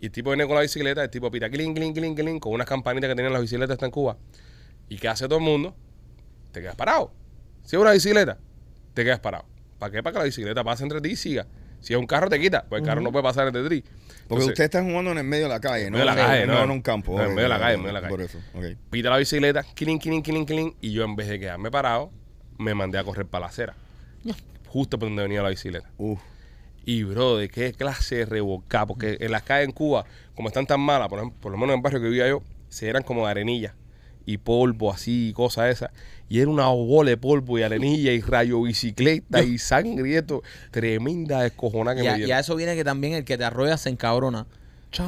Y 0.00 0.06
el 0.06 0.10
tipo 0.10 0.30
viene 0.30 0.44
con 0.44 0.56
la 0.56 0.62
bicicleta, 0.62 1.04
el 1.04 1.10
tipo 1.10 1.30
pita 1.30 1.48
clink, 1.48 1.76
clink, 1.76 1.96
clink, 1.96 2.18
clink, 2.18 2.42
con 2.42 2.54
unas 2.54 2.66
campanitas 2.66 3.08
que 3.08 3.14
tienen 3.14 3.32
las 3.32 3.40
bicicletas 3.40 3.74
hasta 3.74 3.86
en 3.86 3.92
Cuba. 3.92 4.16
¿Y 4.88 4.96
qué 4.96 5.06
hace 5.06 5.26
todo 5.26 5.38
el 5.38 5.44
mundo? 5.44 5.76
Te 6.50 6.60
quedas 6.60 6.74
parado. 6.74 7.12
Si 7.62 7.76
es 7.76 7.80
una 7.80 7.92
bicicleta, 7.92 8.36
te 8.94 9.04
quedas 9.04 9.20
parado. 9.20 9.44
¿Para 9.78 9.92
qué? 9.92 10.02
Para 10.02 10.14
que 10.14 10.18
la 10.18 10.24
bicicleta 10.24 10.64
pase 10.64 10.82
entre 10.82 11.00
ti 11.00 11.10
y 11.10 11.16
siga. 11.16 11.46
Si 11.82 11.92
es 11.92 11.98
un 11.98 12.06
carro, 12.06 12.30
te 12.30 12.40
quita. 12.40 12.64
Pues 12.68 12.80
el 12.80 12.86
carro 12.86 13.00
no 13.00 13.12
puede 13.12 13.24
pasar 13.24 13.46
entre 13.48 13.68
ti. 13.68 13.82
Porque 13.82 14.44
Entonces, 14.44 14.48
ustedes 14.48 14.66
están 14.66 14.88
jugando 14.88 15.10
en 15.10 15.18
el 15.18 15.24
medio 15.24 15.44
de 15.44 15.48
la 15.50 15.60
calle, 15.60 15.90
¿no? 15.90 15.98
medio 15.98 16.10
de 16.10 16.16
la 16.16 16.26
calle, 16.26 16.46
no, 16.46 16.54
no. 16.54 16.64
en 16.64 16.70
un 16.70 16.80
campo. 16.80 17.18
No, 17.18 17.24
en 17.24 17.30
medio 17.34 17.42
de 17.42 17.48
la 17.48 17.58
calle, 17.58 17.74
en 17.74 17.80
medio 17.80 17.94
de 17.94 18.00
la 18.00 18.08
Por 18.08 18.18
calle. 18.20 18.30
eso, 18.30 18.38
ok. 18.54 18.64
pita 18.88 19.10
la 19.10 19.18
bicicleta, 19.18 19.62
clink, 19.74 20.00
clink, 20.00 20.24
clink, 20.24 20.48
clink, 20.48 20.76
y 20.80 20.92
yo 20.92 21.04
en 21.04 21.16
vez 21.16 21.28
de 21.28 21.40
quedarme 21.40 21.70
parado, 21.70 22.10
me 22.56 22.74
mandé 22.74 22.98
a 22.98 23.04
correr 23.04 23.26
para 23.26 23.42
la 23.42 23.46
acera. 23.48 23.74
Justo 24.68 24.98
por 24.98 25.08
donde 25.08 25.22
venía 25.22 25.42
la 25.42 25.50
bicicleta. 25.50 25.90
Uf. 25.98 26.18
Y, 26.86 27.02
bro, 27.02 27.36
de 27.36 27.50
qué 27.50 27.74
clase 27.74 28.16
de 28.16 28.24
revolcada. 28.24 28.86
Porque 28.86 29.18
en 29.20 29.30
las 29.30 29.42
calles 29.42 29.68
en 29.68 29.72
Cuba, 29.72 30.06
como 30.34 30.48
están 30.48 30.66
tan 30.66 30.80
malas, 30.80 31.08
por, 31.08 31.18
ejemplo, 31.18 31.38
por 31.40 31.52
lo 31.52 31.58
menos 31.58 31.74
en 31.74 31.80
el 31.80 31.82
barrio 31.82 32.00
que 32.00 32.06
vivía 32.06 32.26
yo, 32.26 32.42
se 32.68 32.88
eran 32.88 33.02
como 33.02 33.26
de 33.26 33.32
arenilla 33.32 33.74
y 34.26 34.38
polvo 34.38 34.92
así, 34.92 35.28
y 35.28 35.32
cosas 35.32 35.70
esas. 35.70 35.90
Y 36.28 36.40
era 36.40 36.50
una 36.50 36.68
bola 36.68 37.10
de 37.10 37.16
polvo 37.16 37.58
y 37.58 37.62
arenilla 37.62 38.12
y 38.12 38.20
rayo 38.20 38.62
bicicleta 38.62 39.42
y 39.42 39.58
sangre 39.58 40.08
y 40.10 40.14
esto. 40.14 40.42
Tremenda 40.70 41.42
descojonada 41.42 41.96
que 41.96 42.04
Y 42.04 42.06
a, 42.06 42.12
me 42.12 42.18
y 42.18 42.20
dieron. 42.22 42.36
a 42.36 42.40
eso 42.40 42.56
viene 42.56 42.74
que 42.74 42.84
también 42.84 43.12
el 43.14 43.24
que 43.24 43.36
te 43.38 43.44
arrolla 43.44 43.76
se 43.76 43.90
encabrona. 43.90 44.46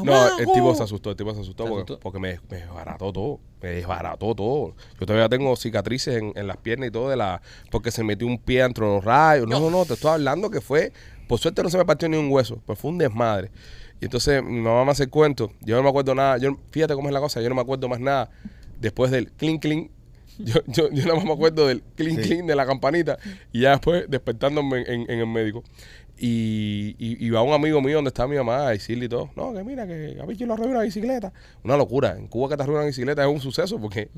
No, 0.03 0.39
el 0.39 0.47
tipo 0.51 0.75
se 0.75 0.83
asustó, 0.83 1.11
el 1.11 1.17
tipo 1.17 1.35
se 1.35 1.41
asustó 1.43 1.65
¿Se 1.65 1.69
porque, 1.69 1.83
asustó? 1.83 2.01
porque 2.01 2.19
me, 2.19 2.41
me 2.51 2.57
desbarató 2.57 3.13
todo, 3.13 3.41
me 3.61 3.69
desbarató 3.69 4.35
todo. 4.35 4.75
Yo 4.99 5.07
todavía 5.07 5.29
tengo 5.29 5.55
cicatrices 5.57 6.17
en, 6.17 6.33
en 6.37 6.47
las 6.47 6.57
piernas 6.57 6.89
y 6.89 6.91
todo 6.91 7.11
de 7.11 7.17
la 7.17 7.43
porque 7.71 7.91
se 7.91 8.03
metió 8.03 8.27
un 8.27 8.39
pie 8.39 8.63
entre 8.63 8.85
los 8.87 9.05
rayos. 9.05 9.47
No, 9.47 9.61
no, 9.61 9.69
no, 9.71 9.85
te 9.85 9.93
estoy 9.93 10.13
hablando 10.13 10.49
que 10.51 10.63
fue, 10.63 10.91
por 11.29 11.39
suerte 11.39 11.63
no 11.63 11.69
se 11.69 11.77
me 11.77 11.85
partió 11.85 12.09
ni 12.09 12.17
un 12.17 12.31
hueso, 12.31 12.63
pues 12.65 12.79
fue 12.79 12.93
un 12.93 12.99
desmadre. 12.99 13.51
Y 14.01 14.07
entonces 14.07 14.43
mi 14.43 14.61
mamá 14.61 14.87
me 14.87 14.91
hace 14.93 15.03
el 15.05 15.11
cuento, 15.11 15.53
yo 15.61 15.77
no 15.77 15.83
me 15.83 15.91
acuerdo 15.91 16.15
nada, 16.15 16.39
yo 16.39 16.57
fíjate 16.71 16.95
cómo 16.95 17.09
es 17.09 17.13
la 17.15 17.21
cosa, 17.21 17.43
yo 17.43 17.49
no 17.51 17.55
me 17.55 17.61
acuerdo 17.61 17.87
más 17.87 18.01
nada 18.01 18.31
después 18.85 19.11
del 19.11 19.33
clink 19.33 19.63
clink. 19.63 19.91
Yo, 20.39 20.55
yo, 20.67 20.91
yo 20.91 21.03
nada 21.05 21.15
más 21.15 21.25
me 21.25 21.33
acuerdo 21.33 21.69
del 21.69 21.81
clink 21.95 22.21
Sí. 22.21 22.29
clink 22.29 22.45
de 22.47 22.57
la 22.57 22.67
campanita 22.67 23.19
y 23.53 23.61
ya 23.61 23.71
después 23.71 24.05
despertándome 24.09 24.83
en, 24.83 25.09
en 25.09 25.19
el 25.21 25.27
médico. 25.29 25.63
Y, 26.17 26.95
y, 26.99 27.27
y 27.27 27.31
va 27.31 27.43
un 27.43 27.53
amigo 27.53 27.81
mío 27.83 27.97
donde 27.97 28.09
está 28.09 28.27
mi 28.29 28.37
mamá 28.37 28.69
a 28.69 28.71
decirle 28.71 29.07
y 29.07 29.09
todo. 29.09 29.31
No, 29.35 29.53
que 29.53 29.65
mira, 29.65 29.85
que 29.87 30.17
a 30.23 30.27
quién 30.27 30.47
lo 30.49 30.55
arruina 30.55 30.73
una 30.75 30.83
bicicleta. 30.83 31.33
Una 31.65 31.77
locura. 31.77 32.17
En 32.17 32.29
Cuba 32.29 32.49
que 32.49 32.57
te 32.57 32.63
arruina 32.63 32.81
una 32.81 32.87
bicicleta 32.87 33.23
es 33.25 33.29
un 33.29 33.41
suceso 33.41 33.81
porque 33.81 34.09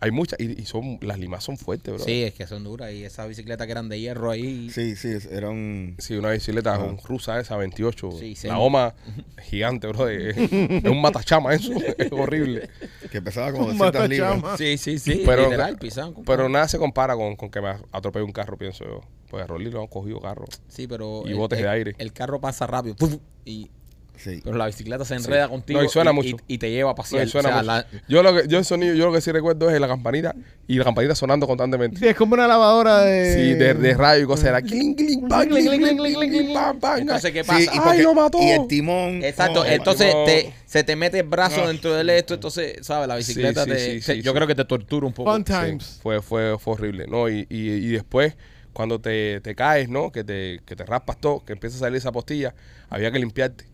hay 0.00 0.10
muchas. 0.10 0.38
Y, 0.38 0.60
y 0.60 0.66
son 0.66 0.98
las 1.00 1.18
limas 1.18 1.42
son 1.44 1.56
fuertes, 1.56 1.94
bro. 1.94 2.04
Sí, 2.04 2.24
es 2.24 2.34
que 2.34 2.46
son 2.46 2.62
duras. 2.64 2.92
Y 2.92 3.04
esas 3.04 3.26
bicicletas 3.28 3.66
que 3.66 3.72
eran 3.72 3.88
de 3.88 3.98
hierro 3.98 4.30
ahí. 4.30 4.68
Sí, 4.70 4.96
sí, 4.96 5.08
era 5.30 5.48
un... 5.48 5.96
Sí, 5.98 6.14
una 6.16 6.30
bicicleta 6.30 6.76
rusa 7.04 7.40
esa, 7.40 7.56
28. 7.56 8.10
Sí, 8.12 8.34
sí. 8.36 8.48
la 8.48 8.56
goma 8.58 8.94
gigante, 9.44 9.86
bro. 9.86 10.08
Es, 10.08 10.36
es 10.36 10.84
un 10.84 11.00
matachama 11.00 11.54
eso. 11.54 11.72
Es 11.98 12.12
horrible. 12.12 12.68
que 13.10 13.22
pesaba 13.22 13.50
como 13.52 13.66
Un 13.66 13.78
200 13.78 14.08
libras. 14.10 14.36
matachama. 14.36 14.58
Sí, 14.58 14.76
sí, 14.76 14.98
sí. 14.98 15.22
Pero- 15.24 15.44
literal, 15.44 15.78
Pero 16.26 16.48
nada 16.50 16.68
se 16.68 16.78
compara 16.78 17.16
con, 17.16 17.34
con 17.36 17.50
que 17.50 17.60
me 17.62 17.70
atropelle 17.92 18.24
un 18.24 18.32
carro, 18.32 18.58
pienso 18.58 18.84
yo. 18.84 19.00
Pues 19.30 19.42
a 19.42 19.46
Rolly 19.48 19.70
lo 19.72 19.80
han 19.80 19.88
cogido 19.88 20.20
carro. 20.20 20.44
Sí, 20.68 20.86
pero. 20.86 21.22
Y 21.26 21.30
el- 21.30 21.34
botes 21.46 21.58
de 21.58 21.64
el- 21.64 21.70
aire. 21.70 21.94
El 21.98 22.12
carro 22.12 22.40
pasa 22.40 22.66
rápido. 22.66 22.96
¡puf! 22.96 23.16
Y, 23.44 23.70
Sí. 24.18 24.40
pero 24.42 24.56
la 24.56 24.64
bicicleta 24.64 25.04
se 25.04 25.14
enreda 25.14 25.46
contigo. 25.46 25.78
No, 25.78 25.84
y 25.84 25.90
suena 25.90 26.10
y, 26.10 26.14
mucho. 26.14 26.36
y- 26.48 26.54
y 26.54 26.58
te 26.58 26.70
lleva 26.70 26.88
a 26.88 26.92
No, 26.92 26.96
pasear. 26.96 27.26
y 27.26 27.30
suena 27.30 27.50
O 27.50 27.52
sea, 27.52 27.60
mucho. 27.60 27.66
la- 27.92 28.02
yo 28.08 28.22
lo 28.22 28.34
que 28.34 28.48
yo 28.48 28.58
el 28.58 28.64
sonido 28.64 28.94
yo 28.94 29.04
lo 29.04 29.12
que 29.12 29.20
sí 29.20 29.30
recuerdo 29.30 29.68
es 29.68 29.78
la 29.78 29.86
campanita 29.86 30.34
y 30.66 30.76
la 30.78 30.84
campanita 30.84 31.14
sonando 31.14 31.46
constantemente 31.46 31.98
Sí, 32.00 32.08
es 32.08 32.16
como 32.16 32.32
una 32.32 32.46
lavadora 32.48 33.02
de. 33.02 33.34
sí 33.34 33.52
de, 33.58 33.74
de 33.74 33.92
radio 33.94 34.24
y 34.24 34.26
cosas 34.26 34.46
era 34.46 34.62
cling 34.62 34.94
cling 34.94 35.28
bang, 35.28 35.48
cling, 35.50 35.66
cling, 35.66 35.80
cling, 35.80 36.14
cling, 36.14 36.30
cling, 36.30 36.54
bang, 36.54 36.80
bang. 36.80 37.00
Entonces, 37.02 37.30
¿qué 37.30 37.44
Sí, 37.44 37.50
y, 37.64 37.68
¡Ay, 37.70 37.78
porque- 37.78 38.02
lo 38.04 38.14
mató! 38.14 38.38
y 38.40 38.48
el 38.52 38.66
timón. 38.66 39.22
Exacto, 39.22 39.60
oh, 39.60 39.64
entonces 39.66 40.14
no. 40.14 40.24
te, 40.24 40.50
se 40.64 40.82
te 40.82 40.96
mete 40.96 41.18
el 41.18 41.26
brazo 41.28 41.60
No. 41.60 41.68
dentro 41.68 41.92
del 41.94 42.08
esto, 42.08 42.32
entonces, 42.34 42.78
¿sabes? 42.80 43.06
La 43.08 43.16
bicicleta 43.16 43.64
Sí, 43.64 43.70
te, 43.70 43.78
sí, 43.78 43.84
sí, 44.00 44.06
te- 44.06 44.14
sí, 44.14 44.22
yo 44.22 44.30
sí. 44.32 44.34
creo 44.34 44.46
que 44.48 44.54
te 44.54 44.64
tortura 44.64 45.06
un 45.06 45.12
poco. 45.12 45.30
Fun 45.30 45.44
Sí, 45.46 45.52
times. 45.52 46.00
fue, 46.02 46.22
fue, 46.22 46.58
fue 46.58 46.72
horrible, 46.72 47.06
¿no? 47.06 47.28
Y, 47.28 47.46
y, 47.50 47.68
y 47.68 47.88
después, 47.90 48.34
cuando 48.76 49.00
te, 49.00 49.40
te 49.40 49.54
caes, 49.54 49.88
¿no? 49.88 50.12
Que 50.12 50.22
te, 50.22 50.60
que 50.66 50.76
te 50.76 50.84
raspas 50.84 51.18
todo, 51.18 51.42
que 51.42 51.54
empieza 51.54 51.76
a 51.76 51.80
salir 51.80 51.96
esa 51.96 52.12
postilla, 52.12 52.54
había 52.90 53.10
que 53.10 53.18
limpiarte 53.18 53.64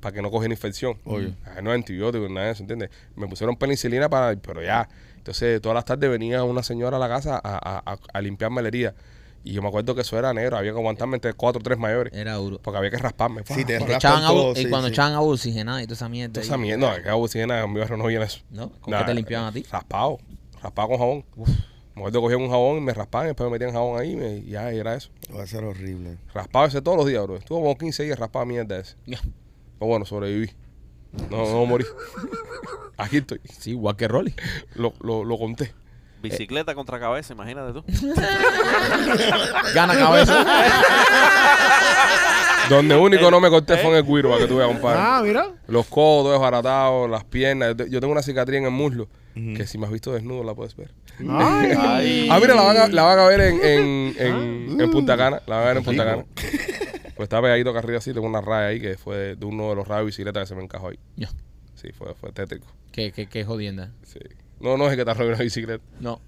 para 0.00 0.12
que 0.12 0.20
no 0.20 0.30
cogiera 0.30 0.52
infección. 0.52 0.98
Obvio. 1.06 1.34
Ah, 1.46 1.62
No 1.62 1.70
antibióticos, 1.72 2.30
nada 2.30 2.48
de 2.48 2.52
eso, 2.52 2.62
¿entiendes? 2.62 2.90
Me 3.16 3.26
pusieron 3.26 3.56
penicilina 3.56 4.10
para, 4.10 4.36
pero 4.36 4.62
ya. 4.62 4.86
Entonces, 5.16 5.62
todas 5.62 5.74
las 5.74 5.86
tardes 5.86 6.10
venía 6.10 6.44
una 6.44 6.62
señora 6.62 6.98
a 6.98 7.00
la 7.00 7.08
casa 7.08 7.40
a, 7.42 7.54
a, 7.54 7.92
a, 7.94 7.98
a 8.12 8.20
limpiarme 8.20 8.60
la 8.60 8.68
herida. 8.68 8.94
Y 9.44 9.54
yo 9.54 9.62
me 9.62 9.68
acuerdo 9.68 9.94
que 9.94 10.02
eso 10.02 10.18
era 10.18 10.34
negro, 10.34 10.58
había 10.58 10.72
que 10.72 10.78
aguantarme 10.78 11.14
entre 11.16 11.32
cuatro 11.32 11.60
o 11.60 11.62
tres 11.62 11.78
mayores. 11.78 12.12
Era 12.12 12.34
duro. 12.34 12.60
Porque 12.60 12.76
había 12.76 12.90
que 12.90 12.98
rasparme. 12.98 13.44
Sí, 13.46 13.64
te 13.64 13.78
raspan 13.78 14.24
y 14.56 14.66
cuando 14.68 14.88
sí. 14.88 14.92
echaban 14.92 15.14
agua 15.14 15.32
oxigenada 15.32 15.82
y 15.82 15.86
toda 15.86 15.94
esa 15.94 16.10
mierda. 16.10 16.34
Toda 16.34 16.44
esa 16.44 16.58
mierda, 16.58 16.98
no, 16.98 17.02
que 17.02 17.08
agua 17.08 17.24
oxigenada 17.24 17.64
en 17.64 17.72
mi 17.72 17.80
barrio 17.80 17.96
no 17.96 18.04
viene 18.04 18.26
eso. 18.26 18.40
¿No? 18.50 18.68
¿Con 18.72 18.92
qué 18.92 19.04
te 19.04 19.14
limpiaban 19.14 19.48
a 19.48 19.52
ti? 19.52 19.64
Raspado. 19.70 20.18
Raspado 20.62 20.88
con 20.88 20.98
jabón. 20.98 21.24
Me 21.36 21.73
que 21.94 22.12
cogían 22.12 22.40
un 22.42 22.50
jabón 22.50 22.78
y 22.78 22.80
me 22.80 22.92
raspaban, 22.92 23.26
y 23.26 23.28
después 23.28 23.46
me 23.48 23.52
metían 23.52 23.72
jabón 23.72 24.00
ahí 24.00 24.12
y, 24.12 24.16
me- 24.16 24.42
ya 24.42 24.70
era 24.70 24.94
eso. 24.94 25.10
Va 25.36 25.42
a 25.42 25.46
ser 25.46 25.64
horrible. 25.64 26.18
Raspado 26.34 26.66
ese 26.66 26.82
todos 26.82 26.96
los 26.96 27.06
días, 27.06 27.22
bro. 27.22 27.36
Estuvo 27.36 27.60
como 27.60 27.76
15 27.78 28.02
días 28.02 28.18
raspado 28.18 28.44
mierda 28.46 28.78
ese. 28.78 28.96
Ya. 29.06 29.18
Pero 29.20 29.88
bueno, 29.88 30.04
sobreviví. 30.04 30.50
No, 31.30 31.46
no 31.50 31.66
morí. 31.66 31.84
Aquí 32.96 33.18
estoy. 33.18 33.40
Sí, 33.58 33.70
igual 33.70 33.96
que 33.96 34.08
Rolly. 34.08 34.34
Lo, 34.74 34.94
lo, 35.00 35.24
lo 35.24 35.38
conté. 35.38 35.72
Bicicleta 36.22 36.74
contra 36.74 36.98
cabeza, 36.98 37.34
imagínate 37.34 37.72
tú. 37.74 37.84
Gana 39.74 39.94
cabeza. 39.94 40.44
Donde 42.68 42.96
único 42.96 43.30
no 43.30 43.40
me 43.40 43.50
corté 43.50 43.76
fue 43.78 43.90
en 43.90 43.96
el 43.98 44.04
cuiro, 44.04 44.30
para 44.30 44.42
que 44.42 44.48
tú 44.48 44.56
veas, 44.56 44.68
compadre. 44.70 44.98
Ah, 45.00 45.20
mira. 45.24 45.48
Los 45.68 45.86
codos 45.86 46.32
desbaratados, 46.32 47.10
las 47.10 47.24
piernas. 47.24 47.68
Yo 47.70 47.76
te- 47.76 47.90
Yo 47.90 48.00
tengo 48.00 48.12
una 48.12 48.22
cicatriz 48.22 48.58
en 48.58 48.64
el 48.64 48.70
muslo 48.70 49.08
que 49.56 49.66
si 49.66 49.78
me 49.78 49.86
has 49.86 49.92
visto 49.92 50.12
desnudo 50.12 50.44
la 50.44 50.54
puedes 50.54 50.76
ver. 50.76 50.92
Ay. 51.28 51.72
Ay. 51.78 52.28
Ah, 52.30 52.38
mira, 52.40 52.54
la 52.54 52.62
van 52.62 52.76
a, 52.76 52.86
la 52.88 53.02
van 53.02 53.18
a 53.18 53.24
ver 53.26 53.40
en, 53.40 53.64
en, 53.64 54.14
en, 54.18 54.80
en 54.80 54.90
Punta 54.90 55.16
Cana. 55.16 55.42
La 55.46 55.56
van 55.56 55.64
a 55.64 55.68
ver 55.68 55.76
en 55.78 55.84
Punta 55.84 56.04
Cana. 56.04 56.24
Pues 57.16 57.26
está 57.26 57.40
pegadito 57.42 57.70
acá 57.70 57.80
arriba 57.80 57.98
así, 57.98 58.12
tengo 58.12 58.26
una 58.26 58.40
raya 58.40 58.68
ahí 58.68 58.80
que 58.80 58.96
fue 58.96 59.16
de, 59.16 59.36
de 59.36 59.44
uno 59.46 59.70
de 59.70 59.76
los 59.76 59.86
rayos 59.88 60.02
de 60.02 60.06
bicicleta 60.06 60.40
que 60.40 60.46
se 60.46 60.54
me 60.54 60.62
encajó 60.62 60.88
ahí. 60.88 60.98
Ya. 61.16 61.28
Sí, 61.74 61.90
fue, 61.92 62.14
fue 62.14 62.32
tétrico. 62.32 62.66
Qué, 62.92 63.12
qué, 63.12 63.26
qué 63.28 63.44
jodienda. 63.44 63.90
Sí. 64.04 64.18
No, 64.60 64.76
no 64.76 64.88
es 64.90 64.96
que 64.96 65.04
te 65.04 65.10
arroje 65.10 65.28
una 65.30 65.38
bicicleta. 65.38 65.84
No. 66.00 66.20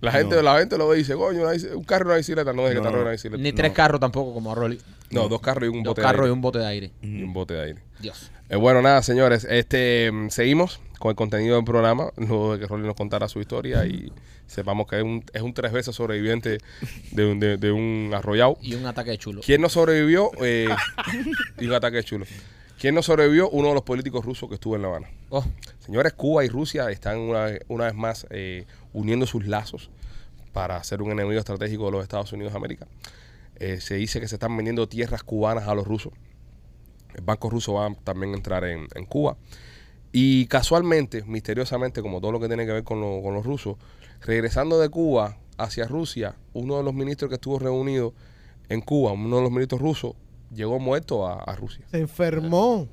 La 0.00 0.12
gente, 0.12 0.42
la 0.42 0.58
gente 0.58 0.78
lo 0.78 0.88
ve 0.88 0.96
y 0.96 0.98
dice, 1.00 1.14
coño, 1.14 1.42
un 1.74 1.84
carro 1.84 2.04
y 2.04 2.08
una 2.08 2.16
bicicleta. 2.16 2.52
No 2.52 2.62
es 2.66 2.70
que 2.70 2.76
te 2.76 2.82
No. 2.82 2.88
arroje 2.88 3.02
una 3.02 3.10
bicicleta. 3.12 3.42
Ni 3.42 3.52
tres 3.52 3.72
carros 3.72 4.00
tampoco 4.00 4.32
como 4.34 4.52
a 4.52 4.54
Rolly. 4.54 4.80
No, 5.10 5.28
dos 5.28 5.40
carros 5.40 5.64
y 5.64 5.68
un 5.68 5.82
Dos 5.82 5.92
bote 5.92 6.02
carros 6.02 6.22
de 6.22 6.26
y 6.26 6.26
aire. 6.26 6.32
un 6.32 6.40
bote 6.42 6.58
de 6.58 6.66
aire. 6.66 6.90
Y 7.02 7.22
un 7.22 7.32
bote 7.32 7.54
de 7.54 7.62
aire. 7.62 7.82
Dios. 8.00 8.30
Eh, 8.48 8.56
bueno, 8.56 8.82
nada, 8.82 9.02
señores. 9.02 9.44
Este 9.48 10.10
mm, 10.12 10.30
seguimos 10.30 10.80
con 10.98 11.10
el 11.10 11.16
contenido 11.16 11.56
del 11.56 11.64
programa. 11.64 12.10
Luego 12.16 12.54
de 12.54 12.60
que 12.60 12.66
Rolly 12.66 12.86
nos 12.86 12.96
contara 12.96 13.28
su 13.28 13.40
historia 13.40 13.86
y 13.86 14.12
sepamos 14.46 14.86
que 14.86 14.96
es 14.98 15.02
un, 15.02 15.24
es 15.32 15.42
un 15.42 15.52
tres 15.52 15.72
veces 15.72 15.94
sobreviviente 15.94 16.58
de 17.12 17.26
un, 17.26 17.38
de, 17.40 17.56
de 17.56 17.70
un 17.72 18.12
arrollado. 18.14 18.56
Y 18.62 18.74
un 18.74 18.86
ataque 18.86 19.10
de 19.10 19.18
chulo. 19.18 19.42
¿Quién 19.44 19.60
no 19.60 19.68
sobrevivió? 19.68 20.30
Eh, 20.42 20.68
y 21.60 21.66
un 21.66 21.72
ataque 21.74 22.02
chulo. 22.02 22.26
¿Quién 22.78 22.94
no 22.94 23.02
sobrevivió? 23.02 23.48
Uno 23.50 23.68
de 23.68 23.74
los 23.74 23.82
políticos 23.82 24.24
rusos 24.24 24.48
que 24.48 24.56
estuvo 24.56 24.76
en 24.76 24.82
La 24.82 24.88
Habana. 24.88 25.10
Oh, 25.30 25.44
Señores, 25.78 26.12
Cuba 26.12 26.44
y 26.44 26.48
Rusia 26.48 26.90
están 26.90 27.18
una, 27.18 27.44
vez- 27.46 27.60
una 27.68 27.84
vez 27.84 27.94
más 27.94 28.26
eh, 28.30 28.66
uniendo 28.92 29.26
sus 29.26 29.46
lazos 29.46 29.90
para 30.52 30.82
ser 30.84 31.00
un 31.02 31.10
enemigo 31.10 31.38
estratégico 31.38 31.86
de 31.86 31.92
los 31.92 32.02
Estados 32.02 32.32
Unidos 32.32 32.52
de 32.52 32.58
América. 32.58 32.86
Eh, 33.56 33.80
se 33.80 33.94
dice 33.94 34.20
que 34.20 34.28
se 34.28 34.36
están 34.36 34.54
vendiendo 34.56 34.88
tierras 34.88 35.22
cubanas 35.22 35.68
a 35.68 35.74
los 35.74 35.86
rusos. 35.86 36.12
El 37.14 37.22
banco 37.24 37.48
ruso 37.48 37.74
va 37.74 37.86
a 37.86 37.94
también 37.94 38.32
a 38.34 38.36
entrar 38.36 38.64
en, 38.64 38.86
en 38.94 39.06
Cuba. 39.06 39.36
Y 40.12 40.46
casualmente, 40.46 41.24
misteriosamente, 41.24 42.02
como 42.02 42.20
todo 42.20 42.32
lo 42.32 42.40
que 42.40 42.48
tiene 42.48 42.66
que 42.66 42.72
ver 42.72 42.84
con, 42.84 43.00
lo- 43.00 43.22
con 43.22 43.32
los 43.34 43.44
rusos, 43.46 43.76
regresando 44.20 44.78
de 44.78 44.88
Cuba 44.90 45.38
hacia 45.56 45.86
Rusia, 45.86 46.36
uno 46.52 46.76
de 46.76 46.82
los 46.82 46.92
ministros 46.92 47.30
que 47.30 47.36
estuvo 47.36 47.58
reunido 47.58 48.12
en 48.68 48.82
Cuba, 48.82 49.12
uno 49.12 49.36
de 49.36 49.42
los 49.42 49.50
ministros 49.50 49.80
rusos, 49.80 50.12
llegó 50.56 50.78
muerto 50.80 51.24
a, 51.26 51.42
a 51.44 51.54
Rusia. 51.54 51.84
Se 51.90 51.98
enfermó. 51.98 52.88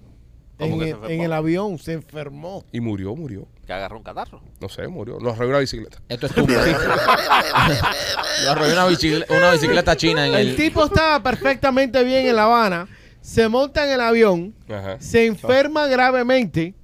¿Cómo 0.58 0.74
En 0.76 0.80
que 0.80 0.86
se 0.86 0.90
el, 0.92 0.96
enfermó? 0.96 1.14
en 1.16 1.22
el 1.22 1.34
avión 1.34 1.80
se 1.80 1.94
enfermó. 1.94 2.64
Y 2.72 2.80
murió, 2.80 3.16
murió. 3.16 3.48
Que 3.66 3.74
agarró 3.74 3.98
un 3.98 4.04
catarro. 4.04 4.42
No 4.62 4.70
sé, 4.70 4.88
murió. 4.88 5.18
Nos 5.20 5.34
arregló 5.36 5.54
la 5.54 5.60
bicicleta. 5.60 5.98
esto 6.10 6.28
es 6.28 6.34
tu 6.36 6.46
Lo 6.48 8.52
arrolló 8.52 8.74
una 8.74 8.86
bicicleta, 8.88 9.34
una 9.36 9.52
bicicleta 9.52 9.96
china 9.96 10.28
en 10.28 10.34
El 10.36 10.50
el. 10.50 10.56
tipo 10.56 10.86
estaba 10.86 11.22
perfectamente 11.24 12.04
bien 12.04 12.28
en 12.28 12.36
La 12.36 12.44
Habana. 12.44 12.88
Se 13.22 13.48
monta 13.48 13.86
en 13.86 13.92
el 13.94 14.02
avión. 14.02 14.54
Ajá. 14.70 15.00
Se 15.00 15.26
enferma 15.26 15.88
gravemente. 15.88 16.76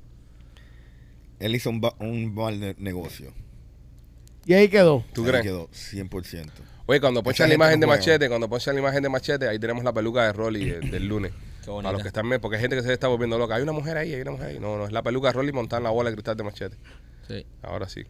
Él 1.40 1.56
hizo 1.56 1.70
un, 1.70 1.82
ba- 1.82 1.96
un 2.00 2.34
mal 2.34 2.60
ne- 2.60 2.76
negocio. 2.80 3.34
Y 4.46 4.54
ahí 4.54 4.68
quedó. 4.70 5.04
¿Tú 5.14 5.24
Ahí 5.26 5.30
crees? 5.30 5.44
quedó 5.44 5.68
100%. 5.70 6.50
Oye, 6.90 7.00
cuando 7.00 7.22
ponchan 7.22 7.50
la 7.50 7.54
imagen 7.54 7.80
de 7.80 7.86
juega. 7.86 8.00
Machete, 8.00 8.28
cuando 8.30 8.50
ponchan 8.50 8.74
la 8.74 8.82
imagen 8.82 9.04
de 9.04 9.10
Machete, 9.10 9.48
ahí 9.48 9.60
tenemos 9.60 9.84
la 9.84 9.94
peluca 9.94 10.24
de 10.24 10.34
Rolly 10.34 10.72
del 10.72 11.08
lunes. 11.08 11.32
Qué 11.64 11.70
bonita. 11.70 11.84
Para 11.90 11.94
los 11.94 12.02
que 12.02 12.08
están 12.08 12.28
porque 12.42 12.56
hay 12.56 12.62
gente 12.64 12.78
que 12.78 12.82
se 12.82 12.92
está 12.92 13.08
volviendo 13.08 13.38
loca. 13.38 13.54
Hay 13.54 13.62
una 13.62 13.74
mujer 13.74 13.96
ahí, 13.96 14.12
hay 14.12 14.22
una 14.22 14.32
mujer 14.32 14.48
ahí. 14.48 14.60
No, 14.60 14.76
no, 14.76 14.86
es 14.88 14.92
la 14.92 15.04
peluca 15.04 15.28
de 15.28 15.34
Rolly 15.34 15.52
montada 15.52 15.78
en 15.78 15.84
la 15.84 15.92
bola 15.92 16.10
de 16.10 16.16
cristal 16.16 16.36
de 16.36 16.44
Machete. 16.44 16.78
Sí. 17.28 17.46
Ahora 17.62 17.88
sí. 17.88 18.06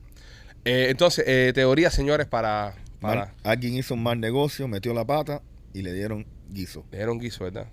Eh, 0.63 0.87
entonces, 0.91 1.25
eh, 1.27 1.51
teoría, 1.53 1.91
señores, 1.91 2.25
para... 2.25 2.73
para 3.01 3.25
Mal- 3.25 3.33
alguien 3.43 3.73
hizo 3.75 3.95
un 3.95 4.01
mal 4.01 4.17
negocio, 4.17 4.65
metió 4.69 4.93
la 4.93 5.03
pata 5.03 5.41
y 5.73 5.81
le 5.81 5.91
dieron 5.91 6.25
guiso. 6.49 6.85
le 6.89 6.99
dieron 6.99 7.19
guiso, 7.19 7.43
¿verdad? 7.43 7.67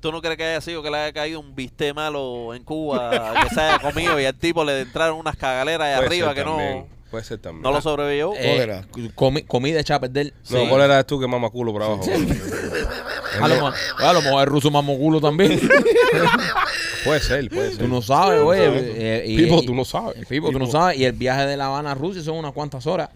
¿Tú 0.00 0.10
no 0.10 0.20
crees 0.20 0.36
que 0.36 0.44
haya 0.44 0.60
sido 0.60 0.82
que 0.82 0.90
le 0.90 0.96
haya 0.96 1.12
caído 1.12 1.38
un 1.38 1.54
bistec 1.54 1.94
malo 1.94 2.52
en 2.52 2.64
Cuba 2.64 3.34
que 3.42 3.54
se 3.54 3.60
haya 3.60 3.78
comido 3.78 4.18
y 4.20 4.24
al 4.24 4.34
tipo 4.34 4.64
le 4.64 4.80
entraron 4.80 5.18
unas 5.18 5.36
cagaleras 5.36 5.86
ahí 5.86 5.94
Puede 5.94 6.06
arriba 6.06 6.26
ser 6.28 6.36
que 6.36 6.42
también, 6.42 6.78
no, 6.78 6.97
Puede 7.10 7.24
ser 7.24 7.38
también. 7.38 7.62
no 7.62 7.72
lo 7.72 7.80
sobrevivió? 7.80 8.32
Eh, 8.36 8.52
Cólera. 8.52 8.86
comi- 9.14 9.46
comida 9.46 9.80
echada 9.80 9.96
a 9.98 10.00
perder. 10.02 10.34
no, 10.50 10.60
Sí. 10.60 10.66
¿cuál 10.68 10.82
era 10.82 11.02
tú 11.04 11.18
que 11.18 11.26
mama 11.26 11.48
culo 11.50 11.72
por 11.72 11.82
abajo? 11.82 12.02
A 13.40 13.46
lo, 13.46 13.60
mo- 13.60 13.72
a 13.98 14.12
lo 14.12 14.22
mejor 14.22 14.40
el 14.42 14.46
ruso 14.48 14.70
mamó 14.70 14.96
culo 14.98 15.20
también. 15.20 15.60
puede 17.04 17.20
ser, 17.20 17.48
puede 17.50 17.70
ser. 17.70 17.78
tú 17.78 17.88
no 17.88 18.02
sabes, 18.02 18.42
güey. 18.42 18.60
eh, 18.62 19.24
y- 19.26 19.36
Pipo, 19.36 19.62
y- 19.62 19.66
tú 19.66 19.74
no 19.74 19.84
sabes. 19.84 20.26
Pipo, 20.26 20.50
tú 20.50 20.58
no 20.58 20.66
sabes. 20.66 20.98
Y 20.98 21.04
el 21.04 21.12
viaje 21.12 21.46
de 21.46 21.56
La 21.56 21.66
Habana 21.66 21.92
a 21.92 21.94
Rusia 21.94 22.22
son 22.22 22.36
unas 22.36 22.52
cuantas 22.52 22.86
horas. 22.86 23.10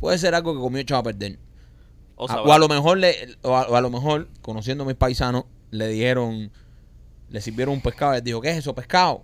Puede 0.00 0.18
ser 0.18 0.34
algo 0.34 0.54
que 0.54 0.60
comió 0.60 0.80
echado 0.80 1.00
a 1.00 1.04
perder. 1.04 1.38
O 2.16 2.24
A- 2.24 2.28
sea, 2.32 2.42
o 2.42 2.52
a 2.52 2.58
lo 2.58 2.68
mejor 2.68 2.98
le, 2.98 3.36
o 3.42 3.54
a, 3.56 3.62
o 3.68 3.76
a 3.76 3.80
lo 3.80 3.90
mejor, 3.90 4.28
conociendo 4.40 4.84
a 4.84 4.86
mis 4.86 4.96
paisanos, 4.96 5.44
le 5.70 5.86
dijeron, 5.88 6.50
le 7.30 7.40
sirvieron 7.40 7.74
un 7.74 7.80
pescado 7.80 8.14
y 8.14 8.18
él 8.18 8.24
dijo, 8.24 8.40
¿qué 8.40 8.50
es 8.50 8.56
eso, 8.58 8.74
pescado? 8.74 9.22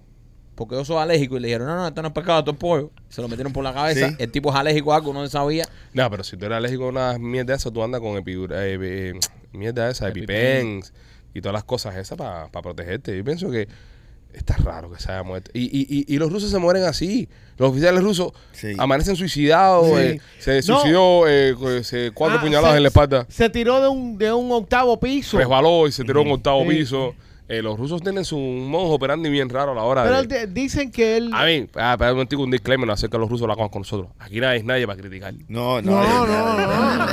Porque 0.59 0.74
yo 0.74 0.84
soy 0.84 0.96
alérgico 0.98 1.36
y 1.36 1.40
le 1.40 1.46
dijeron, 1.48 1.68
no, 1.68 1.76
no, 1.76 1.86
esto 1.88 2.02
no 2.02 2.09
es 2.09 2.14
pescado, 2.14 2.40
esto 2.40 2.50
es 2.50 2.56
pollo. 2.56 2.90
Se 3.09 3.22
lo 3.22 3.28
metieron 3.28 3.52
por 3.52 3.62
la 3.62 3.72
cabeza. 3.72 4.09
Sí. 4.11 4.16
El 4.18 4.30
tipo 4.32 4.50
es 4.50 4.56
alérgico 4.56 4.92
a 4.92 4.96
algo, 4.96 5.12
no 5.14 5.26
sabía. 5.28 5.64
No, 5.94 6.11
pero 6.11 6.24
si 6.24 6.36
tú 6.36 6.46
eres 6.46 6.56
alérgico 6.59 6.86
a 6.86 6.88
una 6.88 7.18
mierda 7.18 7.54
esa, 7.54 7.70
tú 7.70 7.82
andas 7.82 8.00
con 8.00 8.16
epidura, 8.16 8.66
eh, 8.66 8.76
eh, 8.82 9.12
mierda 9.52 9.88
esa, 9.88 10.09
EpiPen. 10.09 10.82
Y 11.32 11.40
todas 11.40 11.52
las 11.54 11.62
cosas 11.64 11.94
esas 11.96 12.18
para 12.18 12.48
protegerte. 12.50 13.16
Yo 13.16 13.22
pienso 13.22 13.50
que 13.50 13.68
está 14.32 14.56
raro 14.56 14.90
que 14.90 15.00
se 15.00 15.12
haya 15.12 15.22
muerto. 15.22 15.50
Y, 15.54 15.64
y, 15.64 15.86
y, 15.88 16.12
y 16.14 16.18
los 16.18 16.32
rusos 16.32 16.50
se 16.50 16.59
mueren 16.59 16.82
así. 16.84 17.28
Los 17.56 17.70
oficiales 17.70 18.02
rusos 18.02 18.32
Sí. 18.52 18.74
amanecen 18.78 19.14
suicidados, 19.16 19.86
Sí. 19.86 19.94
eh, 19.96 20.20
se 20.38 20.56
No. 20.70 20.80
suicidó 20.80 21.28
eh, 21.28 21.54
se- 21.84 22.11
cuatro 22.12 22.38
Ah, 22.38 22.42
puñaladas 22.42 22.72
se- 22.72 22.76
en 22.78 22.82
la 22.82 22.88
espalda, 22.88 23.26
Se 23.28 23.48
tiró 23.48 23.80
de 23.80 23.88
un, 23.88 24.18
de 24.18 24.32
un 24.32 24.50
octavo 24.52 24.98
piso. 24.98 25.38
resbaló 25.38 25.86
y 25.86 25.92
se 25.92 26.02
tiró 26.04 26.20
a 26.20 26.22
un 26.24 26.32
octavo 26.32 26.62
Sí. 26.64 26.68
piso. 26.78 27.14
Eh, 27.51 27.62
los 27.62 27.78
rusos 27.78 28.03
tienen 28.03 28.26
su 28.26 28.36
modo 28.38 28.90
operandi 28.92 29.30
bien 29.30 29.49
raro 29.49 29.72
a 29.72 29.74
la 29.74 29.82
hora 29.82 30.03
Pero 30.05 30.22
de... 30.24 30.46
dicen 30.49 30.90
que 30.92 31.16
él. 31.16 31.30
A 31.32 31.46
mí, 31.46 31.66
ah, 31.76 31.92
espera 31.92 32.11
un 32.11 32.16
momentico, 32.18 32.42
un 32.42 32.51
disclaimer 32.51 32.90
acerca 32.90 33.16
de 33.16 33.20
los 33.22 33.30
rusos 33.30 33.46
lo 33.46 33.55
hagamos 33.55 33.72
con 33.72 33.80
nosotros. 33.80 34.11
Aquí 34.18 34.38
nadie 34.38 34.59
es 34.59 34.64
nadie 34.64 34.86
para 34.86 35.01
criticar. 35.01 35.32
No, 35.49 35.80
No, 35.80 36.03
no. 36.03 36.26
no, 36.26 36.57
no. 36.59 37.05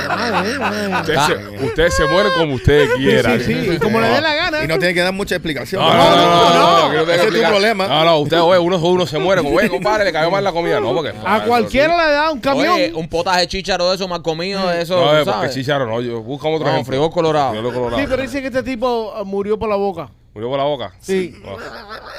Ustedes, 1.00 1.18
Ah. 1.18 1.26
se, 1.26 1.64
ustedes 1.64 1.94
se 1.94 2.06
mueren 2.06 2.32
como 2.36 2.54
ustedes 2.54 2.90
quieran. 2.96 3.40
Sí, 3.40 3.54
sí, 3.70 3.78
como 3.78 3.98
le 3.98 4.08
dé 4.08 4.20
la 4.20 4.34
gana. 4.34 4.62
Y 4.62 4.66
no 4.68 4.78
tiene 4.78 4.92
que 4.92 5.00
dar 5.00 5.12
mucha 5.14 5.36
explicación. 5.36 5.80
No, 5.82 5.88
no, 5.90 6.16
no, 6.16 6.16
no, 6.16 6.92
no, 6.92 6.92
no 7.04 7.12
Ese 7.12 7.28
es 7.28 7.32
tu 7.34 7.40
problema. 7.48 7.86
No, 7.88 8.04
no, 8.04 8.18
usted, 8.18 8.38
oye, 8.40 8.58
uno, 8.58 8.76
uno 8.78 9.06
se 9.06 9.18
muere, 9.18 9.42
como, 9.42 9.56
oye, 9.56 9.70
compadre, 9.70 10.04
le 10.04 10.12
cayó 10.12 10.30
mal 10.30 10.44
la 10.44 10.52
comida. 10.52 10.80
No, 10.80 10.92
porque. 10.94 11.14
A 11.24 11.44
cualquiera 11.44 11.96
le 12.06 12.12
da 12.12 12.30
un 12.30 12.40
camión. 12.40 12.74
Oye, 12.74 12.92
un 12.94 13.08
potaje 13.08 13.40
de 13.40 13.46
chícharo 13.48 13.88
de 13.88 13.94
eso 13.96 14.06
mal 14.06 14.20
comido, 14.22 14.68
de 14.68 14.82
eso, 14.82 14.96
No, 14.96 15.12
eh, 15.14 15.24
porque 15.24 15.30
¿sabes? 15.30 15.54
chicharo, 15.54 15.86
no, 15.86 16.00
yo 16.02 16.20
busca 16.22 16.48
otro 16.48 16.66
No, 16.66 16.72
ejemplo. 16.72 16.92
frijol 16.92 17.10
colorado. 17.10 17.54
Sí, 17.98 18.04
pero 18.06 18.20
dicen 18.20 18.42
que 18.42 18.48
este 18.48 18.62
tipo 18.62 19.14
eh, 19.18 19.24
murió 19.24 19.58
por 19.58 19.68
la 19.70 19.76
boca. 19.76 20.10
Murió 20.36 20.50
por 20.50 20.58
la 20.58 20.64
boca. 20.64 20.92
Sí. 21.00 21.34
Oh, 21.46 21.56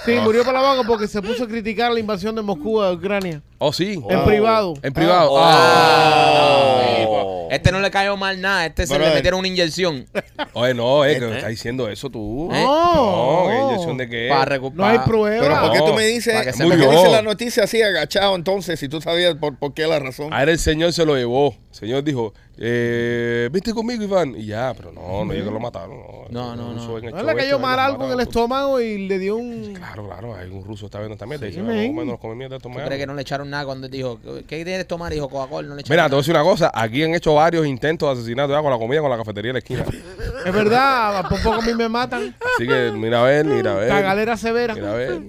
Sí, 0.04 0.16
Ah. 0.18 0.22
murió 0.24 0.44
por 0.44 0.52
la 0.52 0.60
boca 0.62 0.88
porque 0.88 1.08
se 1.08 1.22
puso 1.22 1.44
a 1.44 1.48
criticar 1.48 1.92
la 1.92 2.00
invasión 2.00 2.34
de 2.34 2.42
Moscú 2.42 2.82
a 2.82 2.92
Ucrania. 2.92 3.44
Oh, 3.60 3.72
sí. 3.72 4.02
En 4.10 4.24
privado. 4.26 4.74
En 4.82 4.92
privado. 4.92 5.34
Oh. 5.34 5.40
Ah. 5.40 7.06
Oh. 7.08 7.48
Este 7.52 7.72
no 7.72 7.80
le 7.80 7.92
cayó 7.92 8.18
mal 8.18 8.42
nada, 8.42 8.66
este 8.66 8.88
se 8.88 8.98
le 9.00 9.10
metieron 9.14 9.40
una 9.40 9.48
inyección 9.48 10.06
Oye, 10.54 10.74
no, 10.74 11.06
eh, 11.06 11.18
que 11.20 11.26
Este. 11.26 11.36
está 11.38 11.48
diciendo 11.50 11.88
eso 11.88 12.10
tú. 12.10 12.50
¿Eh? 12.52 12.62
No. 12.64 13.44
No, 13.44 13.50
¿qué 13.50 13.56
inyección 13.62 13.98
de 13.98 14.10
qué? 14.10 14.28
para 14.30 14.46
recuperar. 14.46 14.94
No 14.96 15.00
hay 15.02 15.08
prueba. 15.08 15.42
Pero 15.48 15.62
¿por 15.62 15.72
qué 15.72 15.80
tú 15.80 15.94
me 15.94 16.06
dices, 16.06 16.56
se 16.56 16.64
¿por 16.64 16.72
qué 16.74 16.78
murió. 16.86 16.92
dices 16.92 17.12
la 17.12 17.22
noticia 17.22 17.64
así 17.66 17.82
agachado 17.84 18.36
entonces 18.36 18.80
si 18.80 18.90
tú 18.90 19.00
sabías 19.00 19.36
por, 19.36 19.56
por 19.58 19.74
qué 19.76 19.86
la 19.86 20.00
razón? 20.00 20.34
Ahora 20.34 20.52
el 20.52 20.60
señor 20.60 20.92
se 20.92 21.06
lo 21.06 21.16
llevó. 21.16 21.56
El 21.72 21.76
señor 21.78 22.04
dijo, 22.04 22.34
eh, 22.60 23.50
viste 23.52 23.74
conmigo, 23.74 24.04
Iván. 24.04 24.34
Y 24.36 24.46
ya, 24.48 24.74
pero 24.76 24.92
no, 24.92 25.24
no, 25.26 25.32
ellos 25.34 25.46
que 25.46 25.52
lo 25.54 25.60
mataron. 25.60 25.98
No, 26.30 26.56
No, 26.56 26.74
no, 26.74 26.74
no. 26.74 27.00
le 27.24 27.36
cayó 27.36 27.60
mal 27.60 27.80
algo 27.80 28.06
en 28.08 28.14
el 28.14 28.20
estómago 28.22 28.80
y 28.82 29.08
le 29.08 29.20
dio 29.20 29.38
un. 29.38 29.74
Claro, 29.74 30.08
claro, 30.08 30.36
hay 30.36 30.50
un 30.50 30.64
ruso 30.66 30.88
está 30.88 31.00
viendo 31.00 31.16
también. 31.18 31.40
Te 31.40 31.52
Sí, 31.52 31.60
dice, 31.62 31.90
no, 31.94 32.06
no 32.06 32.18
come 32.18 32.36
mierda, 32.36 32.58
¿Tú 32.58 32.64
toma 32.64 32.76
crees 32.78 32.90
que 32.90 32.96
algo". 33.04 33.06
no 33.08 33.16
le 33.16 33.22
echaron 33.22 33.50
nada 33.50 33.66
cuando 33.66 33.88
dijo, 33.88 34.20
¿qué 34.48 34.64
quieres 34.64 34.88
tomar? 34.88 35.14
Dijo 35.14 35.30
Coca-Cola, 35.30 35.68
no 35.68 35.76
le 35.76 35.82
echaron 35.82 35.96
Mira, 35.96 36.04
te 36.06 36.10
voy 36.16 36.18
a 36.20 36.22
decir 36.22 36.34
una 36.36 36.44
cosa. 36.44 36.72
Aquí 36.74 37.04
han 37.04 37.14
hecho 37.14 37.34
varios 37.36 37.66
intentos 37.68 38.08
de 38.10 38.20
asesinato 38.22 38.52
ya 38.54 38.62
con 38.62 38.72
la 38.72 38.78
comida 38.78 39.02
con 39.02 39.10
la 39.12 39.18
cafetería 39.18 39.50
de 39.50 39.54
la 39.54 39.60
esquina. 39.60 39.86
Es 40.46 40.54
verdad, 40.54 41.28
por 41.30 41.42
poco 41.42 41.56
a 41.56 41.62
mí 41.62 41.74
me 41.74 41.90
matan. 41.90 42.34
Así 42.56 42.66
que 42.68 42.92
mira 42.94 43.22
a 43.22 43.26
ver, 43.26 43.46
mira 43.46 43.74
a 43.74 43.76
ver. 43.76 43.90
Cagalera 43.90 44.38
severa. 44.38 44.76
Mira 44.76 44.92
a 44.94 44.96
ver. 44.96 45.22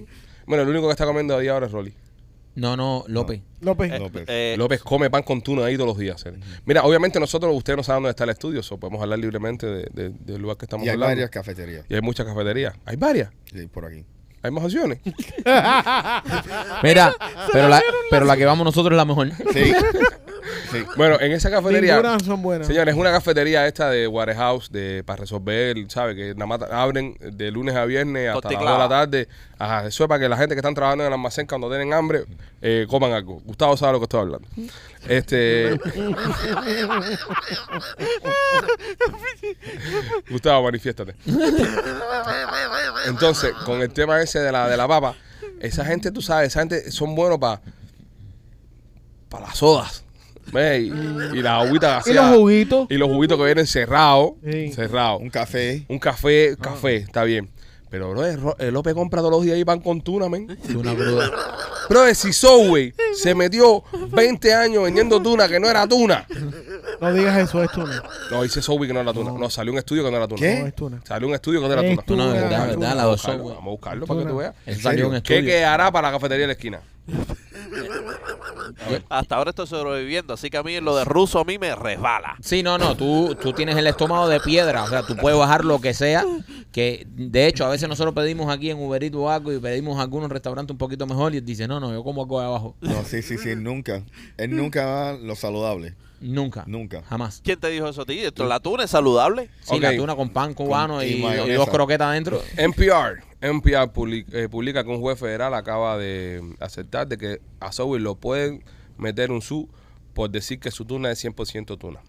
Bueno, 0.45 0.63
el 0.63 0.69
único 0.69 0.85
que 0.87 0.91
está 0.91 1.05
comiendo 1.05 1.35
a 1.35 1.39
día 1.39 1.51
ahora 1.53 1.65
es 1.65 1.71
Rolly. 1.71 1.93
No, 2.59 2.75
no, 2.75 3.03
López. 3.07 3.41
López. 3.61 3.91
Eh, 3.91 3.99
López. 3.99 4.25
eh, 4.27 4.55
López 4.57 4.81
come 4.83 5.09
pan 5.09 5.23
con 5.23 5.41
tuna 5.41 5.65
ahí 5.65 5.75
todos 5.75 5.87
los 5.89 5.97
días. 5.97 6.23
eh. 6.25 6.33
Mira, 6.65 6.83
obviamente 6.83 7.19
nosotros, 7.19 7.55
ustedes 7.55 7.77
no 7.77 7.83
saben 7.83 8.03
dónde 8.03 8.11
está 8.11 8.25
el 8.25 8.29
estudio, 8.31 8.61
so 8.63 8.77
podemos 8.77 9.01
hablar 9.01 9.19
libremente 9.19 9.65
de- 9.65 9.89
de- 9.91 10.09
del 10.09 10.41
lugar 10.41 10.57
que 10.57 10.65
estamos 10.65 10.85
Y 10.85 10.89
hay 10.89 10.93
hablando. 10.93 11.11
varias 11.11 11.29
cafeterías 11.29 11.85
Y 11.89 11.95
hay 11.95 12.01
muchas 12.01 12.25
cafeterías. 12.25 12.73
Hay 12.85 12.95
varias. 12.97 13.29
sí, 13.51 13.67
por 13.67 13.85
aquí. 13.85 14.03
Hay 14.41 14.51
más 14.51 14.63
opciones. 14.63 14.99
Mira, 16.83 17.13
pero 17.51 17.67
la, 17.67 17.81
pero 18.09 18.25
la 18.25 18.37
que 18.37 18.45
vamos 18.45 18.63
nosotros 18.65 18.93
es 18.93 18.97
la 18.97 19.05
mejor. 19.05 19.31
Sí. 19.53 19.73
Sí. 20.71 20.83
Bueno, 20.97 21.19
en 21.19 21.31
esa 21.31 21.49
cafetería. 21.49 21.95
Ninguna 21.95 22.19
son 22.19 22.41
buenas. 22.41 22.67
Señores, 22.67 22.93
es 22.93 22.99
una 22.99 23.11
cafetería 23.11 23.67
esta 23.67 23.89
de 23.89 24.07
Warehouse 24.07 24.71
de, 24.71 25.03
para 25.05 25.21
resolver, 25.21 25.77
¿sabe? 25.89 26.15
Que 26.15 26.33
nada 26.33 26.45
más 26.45 26.61
abren 26.71 27.17
de 27.19 27.51
lunes 27.51 27.75
a 27.75 27.85
viernes 27.85 28.29
hasta 28.29 28.51
las 28.51 28.61
2 28.61 28.71
de 28.71 28.77
la 28.77 28.89
tarde. 28.89 29.27
Ajá, 29.57 29.87
eso 29.87 30.03
es 30.03 30.07
para 30.07 30.19
que 30.21 30.29
la 30.29 30.37
gente 30.37 30.55
que 30.55 30.59
están 30.59 30.73
trabajando 30.73 31.03
en 31.03 31.07
el 31.07 31.13
almacén 31.13 31.45
cuando 31.47 31.69
tienen 31.69 31.93
hambre 31.93 32.25
eh, 32.61 32.85
coman 32.89 33.11
algo. 33.11 33.41
Gustavo 33.45 33.75
sabe 33.77 33.93
lo 33.93 33.99
que 33.99 34.05
estoy 34.05 34.21
hablando. 34.21 34.47
Este. 35.07 35.77
Gustavo, 40.29 40.63
manifiéstate. 40.63 41.15
Entonces, 43.07 43.53
con 43.65 43.81
el 43.81 43.91
tema 43.91 44.21
ese 44.21 44.39
de 44.39 44.51
la, 44.51 44.67
de 44.67 44.77
la 44.77 44.87
papa, 44.87 45.15
esa 45.59 45.83
gente, 45.85 46.11
tú 46.11 46.21
sabes, 46.21 46.49
esa 46.49 46.61
gente 46.61 46.91
son 46.91 47.15
buenos 47.15 47.37
para 47.37 47.61
para 49.29 49.47
las 49.47 49.57
sodas. 49.57 50.03
Y, 50.53 51.41
las 51.41 51.63
agüitas 51.65 52.07
Y 52.07 52.13
los 52.13 52.25
juguitos. 52.35 52.87
Y 52.89 52.95
los 52.95 53.09
juguitos 53.09 53.37
que 53.37 53.45
vienen 53.45 53.67
cerrados. 53.67 54.31
Sí. 54.43 54.71
Cerrados. 54.73 55.21
Un 55.21 55.29
café. 55.29 55.85
Un 55.87 55.99
café, 55.99 56.55
café, 56.59 56.95
está 56.97 57.23
bien. 57.23 57.49
Pero, 57.91 58.11
bro, 58.11 58.23
el 58.23 58.39
Ro- 58.39 58.55
el 58.59 58.71
López 58.71 58.93
compra 58.93 59.19
todos 59.19 59.31
los 59.31 59.43
días 59.43 59.57
y 59.57 59.65
pan 59.65 59.79
con 59.79 60.01
tuna, 60.01 60.29
men. 60.29 60.55
Una 60.75 60.93
cruda. 60.93 61.31
Bro, 61.89 62.13
si 62.13 62.31
Subway 62.33 62.93
se 63.15 63.33
metió 63.33 63.83
20 64.11 64.53
años 64.53 64.83
vendiendo 64.83 65.19
tuna 65.19 65.47
que 65.47 65.59
no 65.59 65.67
era 65.67 65.87
tuna. 65.87 66.27
No 67.01 67.11
digas 67.11 67.35
eso, 67.39 67.63
esto 67.63 67.87
no. 67.87 67.93
No, 68.29 68.43
dice 68.43 68.61
Subway 68.61 68.87
que 68.89 68.93
no 68.93 68.99
era 68.99 69.11
tuna. 69.11 69.31
No, 69.31 69.49
salió 69.49 69.71
un 69.73 69.79
estudio 69.79 70.03
que 70.03 70.11
no 70.11 70.17
era 70.17 70.27
tuna. 70.27 70.39
¿Qué? 70.39 70.59
No 70.59 70.67
es 70.67 70.75
tuna. 70.75 71.01
Salió 71.03 71.27
un 71.29 71.33
estudio 71.33 71.61
que 71.61 71.67
no 71.67 71.73
era 71.73 71.81
Es 71.81 71.95
tuna. 71.95 72.03
tuna. 72.05 72.25
No, 72.25 72.33
es 72.35 72.37
Tuna, 72.37 72.43
verdad, 72.49 72.57
tuna. 72.73 72.77
verdad, 72.77 72.95
la 72.95 73.03
Vamos 73.05 73.21
dos 73.23 73.25
a 73.25 73.31
buscarlo, 73.31 73.37
software. 73.39 73.55
vamos 73.55 73.67
a 73.67 73.71
buscarlo 73.71 74.05
para 74.05 74.19
que 74.19 74.25
tú 74.27 74.35
veas. 74.37 74.55
¿Qué 74.65 74.71
estudio. 74.71 75.45
quedará 75.45 75.91
para 75.91 76.07
la 76.09 76.13
cafetería 76.13 76.41
de 76.43 76.47
la 76.47 76.53
esquina? 76.53 76.81
hasta 79.09 79.35
ahora 79.35 79.49
estoy 79.51 79.67
sobreviviendo, 79.67 80.33
así 80.33 80.49
que 80.49 80.57
a 80.57 80.63
mí 80.63 80.79
lo 80.79 80.95
de 80.95 81.05
ruso 81.05 81.39
a 81.39 81.45
mí 81.45 81.57
me 81.57 81.75
resbala. 81.75 82.35
Sí, 82.41 82.63
no, 82.63 82.77
no, 82.77 82.95
tú, 82.95 83.35
tú 83.41 83.53
tienes 83.53 83.77
el 83.77 83.87
estómago 83.87 84.27
de 84.27 84.39
piedra, 84.39 84.83
o 84.83 84.87
sea, 84.87 85.03
tú 85.03 85.15
puedes 85.15 85.37
bajar 85.37 85.65
lo 85.65 85.79
que 85.79 85.93
sea, 85.93 86.25
que 86.71 87.05
de 87.09 87.47
hecho 87.47 87.65
a 87.65 87.69
veces 87.69 87.89
nosotros 87.89 88.13
pedimos 88.13 88.51
aquí 88.51 88.69
en 88.69 88.77
Uber 88.79 89.03
Eats 89.03 89.15
o 89.15 89.29
algo 89.29 89.53
y 89.53 89.59
pedimos 89.59 89.99
algunos 89.99 90.29
restaurantes 90.29 90.71
un 90.73 90.77
poquito 90.77 91.05
mejor 91.07 91.33
y 91.33 91.37
él 91.37 91.45
dice, 91.45 91.67
no, 91.67 91.79
no, 91.79 91.91
yo 91.91 92.03
como 92.03 92.21
algo 92.23 92.39
de 92.39 92.45
abajo. 92.47 92.75
No, 92.81 93.03
sí, 93.03 93.21
sí, 93.21 93.37
sí, 93.37 93.55
nunca. 93.55 94.03
Él 94.37 94.55
nunca 94.55 94.85
va 94.85 95.09
a 95.09 95.13
lo 95.13 95.35
saludable. 95.35 95.95
Nunca. 96.21 96.63
Nunca. 96.67 97.01
Jamás. 97.03 97.41
¿Quién 97.43 97.59
te 97.59 97.69
dijo 97.69 97.87
eso 97.87 98.01
a 98.01 98.05
ti? 98.05 98.19
¿Esto, 98.19 98.45
¿La 98.45 98.59
tuna 98.59 98.83
es 98.83 98.89
saludable? 98.89 99.49
Sí, 99.61 99.79
la 99.79 99.95
tuna 99.95 100.15
con 100.15 100.29
pan 100.29 100.53
cubano 100.53 100.95
Con- 100.95 101.05
y 101.05 101.25
y, 101.25 101.53
dos 101.53 101.69
croquetas 101.69 102.07
adentro. 102.07 102.41
NPR, 102.57 103.23
NPR 103.41 103.89
eh, 104.33 104.47
publica 104.49 104.83
que 104.83 104.89
un 104.89 104.99
juez 104.99 105.17
federal 105.19 105.53
acaba 105.53 105.97
de 105.97 106.55
aceptar 106.59 107.07
de 107.07 107.17
que 107.17 107.41
a 107.59 107.71
Subway 107.71 108.01
lo 108.01 108.15
pueden 108.15 108.63
meter 108.97 109.31
un 109.31 109.41
su 109.41 109.69
por 110.13 110.29
decir 110.29 110.59
que 110.59 110.71
su 110.71 110.85
tuna 110.85 111.11
es 111.11 111.23
100% 111.23 111.77
tuna. 111.77 112.01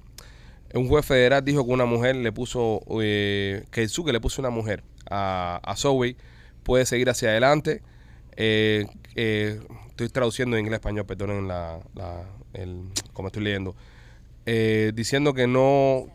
Un 0.75 0.89
juez 0.89 1.05
federal 1.05 1.45
dijo 1.45 1.65
que 1.65 1.73
una 1.73 1.85
mujer 1.85 2.17
le 2.17 2.33
puso, 2.33 2.81
eh, 3.01 3.65
que 3.71 3.83
el 3.83 3.89
su 3.89 4.05
que 4.05 4.13
le 4.13 4.21
puso 4.21 4.41
una 4.43 4.51
mujer 4.51 4.83
a, 5.09 5.61
a 5.65 5.77
Subway 5.77 6.17
puede 6.63 6.87
seguir 6.87 7.11
hacia 7.11 7.29
adelante. 7.31 7.83
Eh, 8.37 8.87
estoy 9.15 10.09
traduciendo 10.09 10.57
en 10.57 10.61
inglés 10.65 10.79
español, 10.79 11.07
perdonen 11.07 11.47
la, 11.49 11.81
la- 11.95 12.25
el, 12.55 12.85
como 13.13 13.29
estoy 13.29 13.45
leyendo. 13.45 13.77
Diciendo 14.95 15.33
que 15.35 15.47
no, 15.47 16.07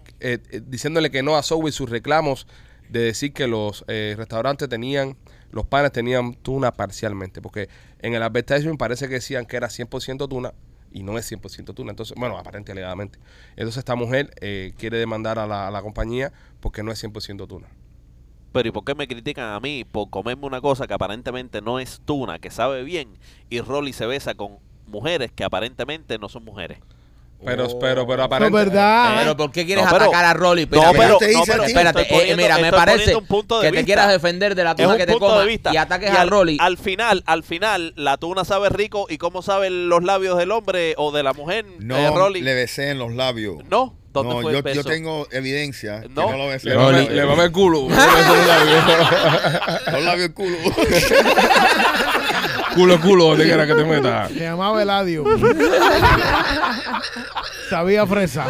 diciéndole 0.68 1.09
que 1.09 1.24
no 1.24 1.38
a 1.38 1.43
Subway 1.43 1.72
sus 1.72 1.89
reclamos 1.89 2.47
de 2.89 2.99
decir 2.99 3.33
que 3.33 3.47
los 3.47 3.86
eh, 3.88 4.15
restaurantes 4.17 4.69
tenían, 4.69 5.17
los 5.51 5.65
panes 5.65 5.91
tenían 5.91 6.36
tuna 6.36 6.71
parcialmente, 6.71 7.41
porque 7.41 7.69
en 7.99 8.13
el 8.13 8.23
advertisement 8.23 8.77
parece 8.77 9.07
que 9.07 9.15
decían 9.15 9.45
que 9.45 9.57
era 9.57 9.67
100% 9.67 10.27
tuna 10.27 10.53
y 10.91 11.03
no 11.03 11.17
es 11.17 11.29
100% 11.29 11.73
tuna, 11.73 11.91
entonces, 11.91 12.15
bueno, 12.17 12.38
aparente 12.38 12.71
alegadamente. 12.71 13.19
Entonces 13.51 13.77
esta 13.79 13.95
mujer 13.95 14.31
eh, 14.39 14.73
quiere 14.77 14.97
demandar 14.97 15.39
a 15.39 15.45
la, 15.45 15.67
a 15.67 15.71
la 15.71 15.81
compañía 15.81 16.31
porque 16.61 16.83
no 16.83 16.91
es 16.91 17.03
100% 17.03 17.47
tuna. 17.47 17.67
Pero 18.53 18.69
¿y 18.69 18.71
por 18.71 18.86
qué 18.86 18.95
me 18.95 19.05
critican 19.05 19.51
a 19.51 19.59
mí 19.59 19.83
por 19.83 20.09
comerme 20.09 20.45
una 20.45 20.61
cosa 20.61 20.88
que 20.88 20.93
aparentemente 20.93 21.61
no 21.61 21.79
es 21.79 21.99
tuna, 22.05 22.39
que 22.39 22.49
sabe 22.49 22.83
bien, 22.83 23.09
y 23.49 23.59
Rolly 23.59 23.91
se 23.91 24.05
besa 24.05 24.36
con 24.36 24.59
mujeres 24.88 25.31
que 25.33 25.43
aparentemente 25.43 26.17
no 26.17 26.29
son 26.29 26.45
mujeres? 26.45 26.79
Pero, 27.43 27.67
pero, 27.79 28.07
pero 28.07 28.13
Eso 28.13 28.13
es 28.13 28.25
aparente. 28.25 28.57
verdad. 28.57 29.15
Pero 29.19 29.38
¿por 29.38 29.51
qué 29.51 29.65
quieres 29.65 29.83
No, 29.86 29.91
pero- 29.91 30.05
atacar 30.05 30.25
a 30.25 30.33
Rolly? 30.33 30.65
No, 30.71 30.91
pero, 30.93 31.17
te 31.17 31.27
dice 31.27 31.38
no, 31.38 31.43
a 31.43 31.45
pero 31.45 31.63
ti. 31.63 31.71
espérate, 31.71 32.01
estoy 32.01 32.15
eh, 32.17 32.19
poniendo- 32.21 32.43
mira, 32.43 32.57
me 32.57 32.71
parece 32.71 32.97
poniendo 32.97 33.19
un 33.19 33.25
punto 33.27 33.59
de 33.59 33.69
que 33.71 33.77
te 33.77 33.86
quieras 33.86 34.07
defender 34.09 34.55
de 34.55 34.63
la 34.63 34.75
tuna 34.75 34.89
un 34.89 34.97
que 34.97 35.05
te 35.05 35.15
vista. 35.45 35.71
y 35.73 35.77
ataques 35.77 36.11
Y 36.11 36.15
a 36.15 36.21
al, 36.21 36.29
Rolly. 36.29 36.57
Al 36.59 36.77
final, 36.77 37.23
al 37.27 37.43
final, 37.43 37.93
la 37.97 38.17
tuna 38.17 38.45
sabe 38.45 38.69
rico 38.69 39.05
y 39.09 39.17
cómo 39.19 39.41
saben 39.43 39.89
los 39.89 40.03
labios 40.03 40.38
del 40.38 40.51
hombre 40.51 40.95
o 40.97 41.11
de 41.11 41.21
la 41.23 41.33
mujer, 41.33 41.65
No 41.79 41.97
eh, 41.97 42.09
Rolly. 42.09 42.41
le 42.41 42.53
besé 42.55 42.89
en 42.89 42.97
los 42.99 43.13
labios. 43.13 43.57
No, 43.69 43.95
¿dónde 44.11 44.33
No, 44.33 44.41
fue 44.41 44.51
yo, 44.53 44.57
el 44.59 44.63
beso? 44.63 44.81
yo 44.81 44.83
tengo 44.89 45.27
evidencia 45.31 46.01
que 46.01 46.09
No. 46.09 46.31
no 46.31 46.38
lo 46.38 46.47
besé. 46.47 46.69
Le 46.69 46.75
labios. 46.75 47.09
le 47.11 47.25
mame 47.25 47.43
el 47.45 47.51
culo. 47.51 47.88
Los 49.91 50.03
labios 50.03 50.29
culo. 50.33 50.57
culo, 52.76 52.99
culo, 53.01 53.26
donde 53.30 53.45
quiera 53.45 53.65
que 53.65 53.73
te 53.73 53.84
metas. 53.86 54.32
Se 54.32 54.39
llamaba 54.39 54.82
Eladio. 54.82 55.23
Sabía 57.69 58.05
fresa. 58.05 58.45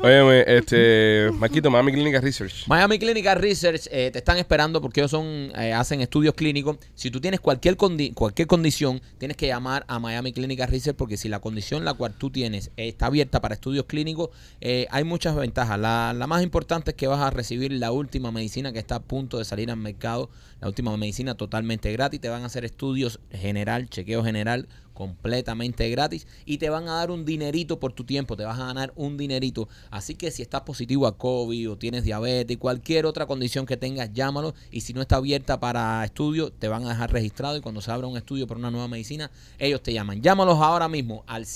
Óyeme, 0.00 0.44
este, 0.48 1.30
Maquito, 1.34 1.70
Miami 1.70 1.92
Clinic 1.92 2.20
Research. 2.20 2.66
Miami 2.66 2.98
Clinical 2.98 3.38
Research 3.40 3.82
eh, 3.90 4.10
te 4.12 4.18
están 4.18 4.36
esperando 4.38 4.80
porque 4.80 5.00
ellos 5.00 5.12
son 5.12 5.52
eh, 5.56 5.72
hacen 5.72 6.00
estudios 6.00 6.34
clínicos. 6.34 6.76
Si 6.94 7.10
tú 7.10 7.20
tienes 7.20 7.38
cualquier 7.38 7.76
condi- 7.76 8.12
cualquier 8.14 8.48
condición, 8.48 9.00
tienes 9.18 9.36
que 9.36 9.46
llamar 9.46 9.84
a 9.86 10.00
Miami 10.00 10.32
Clinical 10.32 10.68
Research 10.68 10.96
porque 10.96 11.16
si 11.16 11.28
la 11.28 11.38
condición 11.38 11.84
la 11.84 11.94
cual 11.94 12.14
tú 12.18 12.30
tienes 12.30 12.72
eh, 12.76 12.88
está 12.88 13.06
abierta 13.06 13.40
para 13.40 13.54
estudios 13.54 13.84
clínicos, 13.86 14.30
eh, 14.60 14.86
hay 14.90 15.04
muchas 15.04 15.36
ventajas. 15.36 15.78
La, 15.78 16.12
la 16.16 16.26
más 16.26 16.42
importante 16.42 16.90
es 16.90 16.96
que 16.96 17.06
vas 17.06 17.20
a 17.20 17.30
recibir 17.30 17.70
la 17.72 17.92
última 17.92 18.32
medicina 18.32 18.72
que 18.72 18.80
está 18.80 18.96
a 18.96 19.00
punto 19.02 19.38
de 19.38 19.44
salir 19.44 19.70
al 19.70 19.76
mercado, 19.76 20.30
la 20.60 20.66
última 20.66 20.96
medicina 20.96 21.36
totalmente 21.36 21.92
gratis. 21.92 22.20
Te 22.20 22.28
van 22.28 22.42
a 22.42 22.46
hacer 22.46 22.61
estudios 22.64 23.20
general, 23.30 23.88
chequeo 23.88 24.24
general 24.24 24.68
completamente 24.92 25.88
gratis 25.90 26.26
y 26.44 26.58
te 26.58 26.70
van 26.70 26.88
a 26.88 26.94
dar 26.94 27.10
un 27.10 27.24
dinerito 27.24 27.80
por 27.80 27.92
tu 27.92 28.04
tiempo, 28.04 28.36
te 28.36 28.44
vas 28.44 28.58
a 28.58 28.66
ganar 28.66 28.92
un 28.96 29.16
dinerito. 29.16 29.68
Así 29.90 30.14
que 30.14 30.30
si 30.30 30.42
estás 30.42 30.62
positivo 30.62 31.06
a 31.06 31.16
COVID 31.16 31.70
o 31.70 31.76
tienes 31.76 32.04
diabetes, 32.04 32.56
cualquier 32.58 33.06
otra 33.06 33.26
condición 33.26 33.66
que 33.66 33.76
tengas, 33.76 34.12
llámalo 34.12 34.54
y 34.70 34.82
si 34.82 34.92
no 34.92 35.00
está 35.00 35.16
abierta 35.16 35.58
para 35.60 36.04
estudio, 36.04 36.52
te 36.52 36.68
van 36.68 36.84
a 36.86 36.90
dejar 36.90 37.12
registrado 37.12 37.56
y 37.56 37.60
cuando 37.60 37.80
se 37.80 37.90
abra 37.90 38.06
un 38.06 38.16
estudio 38.16 38.46
por 38.46 38.58
una 38.58 38.70
nueva 38.70 38.88
medicina, 38.88 39.30
ellos 39.58 39.82
te 39.82 39.92
llaman. 39.92 40.22
Llámalos 40.22 40.58
ahora 40.58 40.88
mismo 40.88 41.24
al 41.26 41.46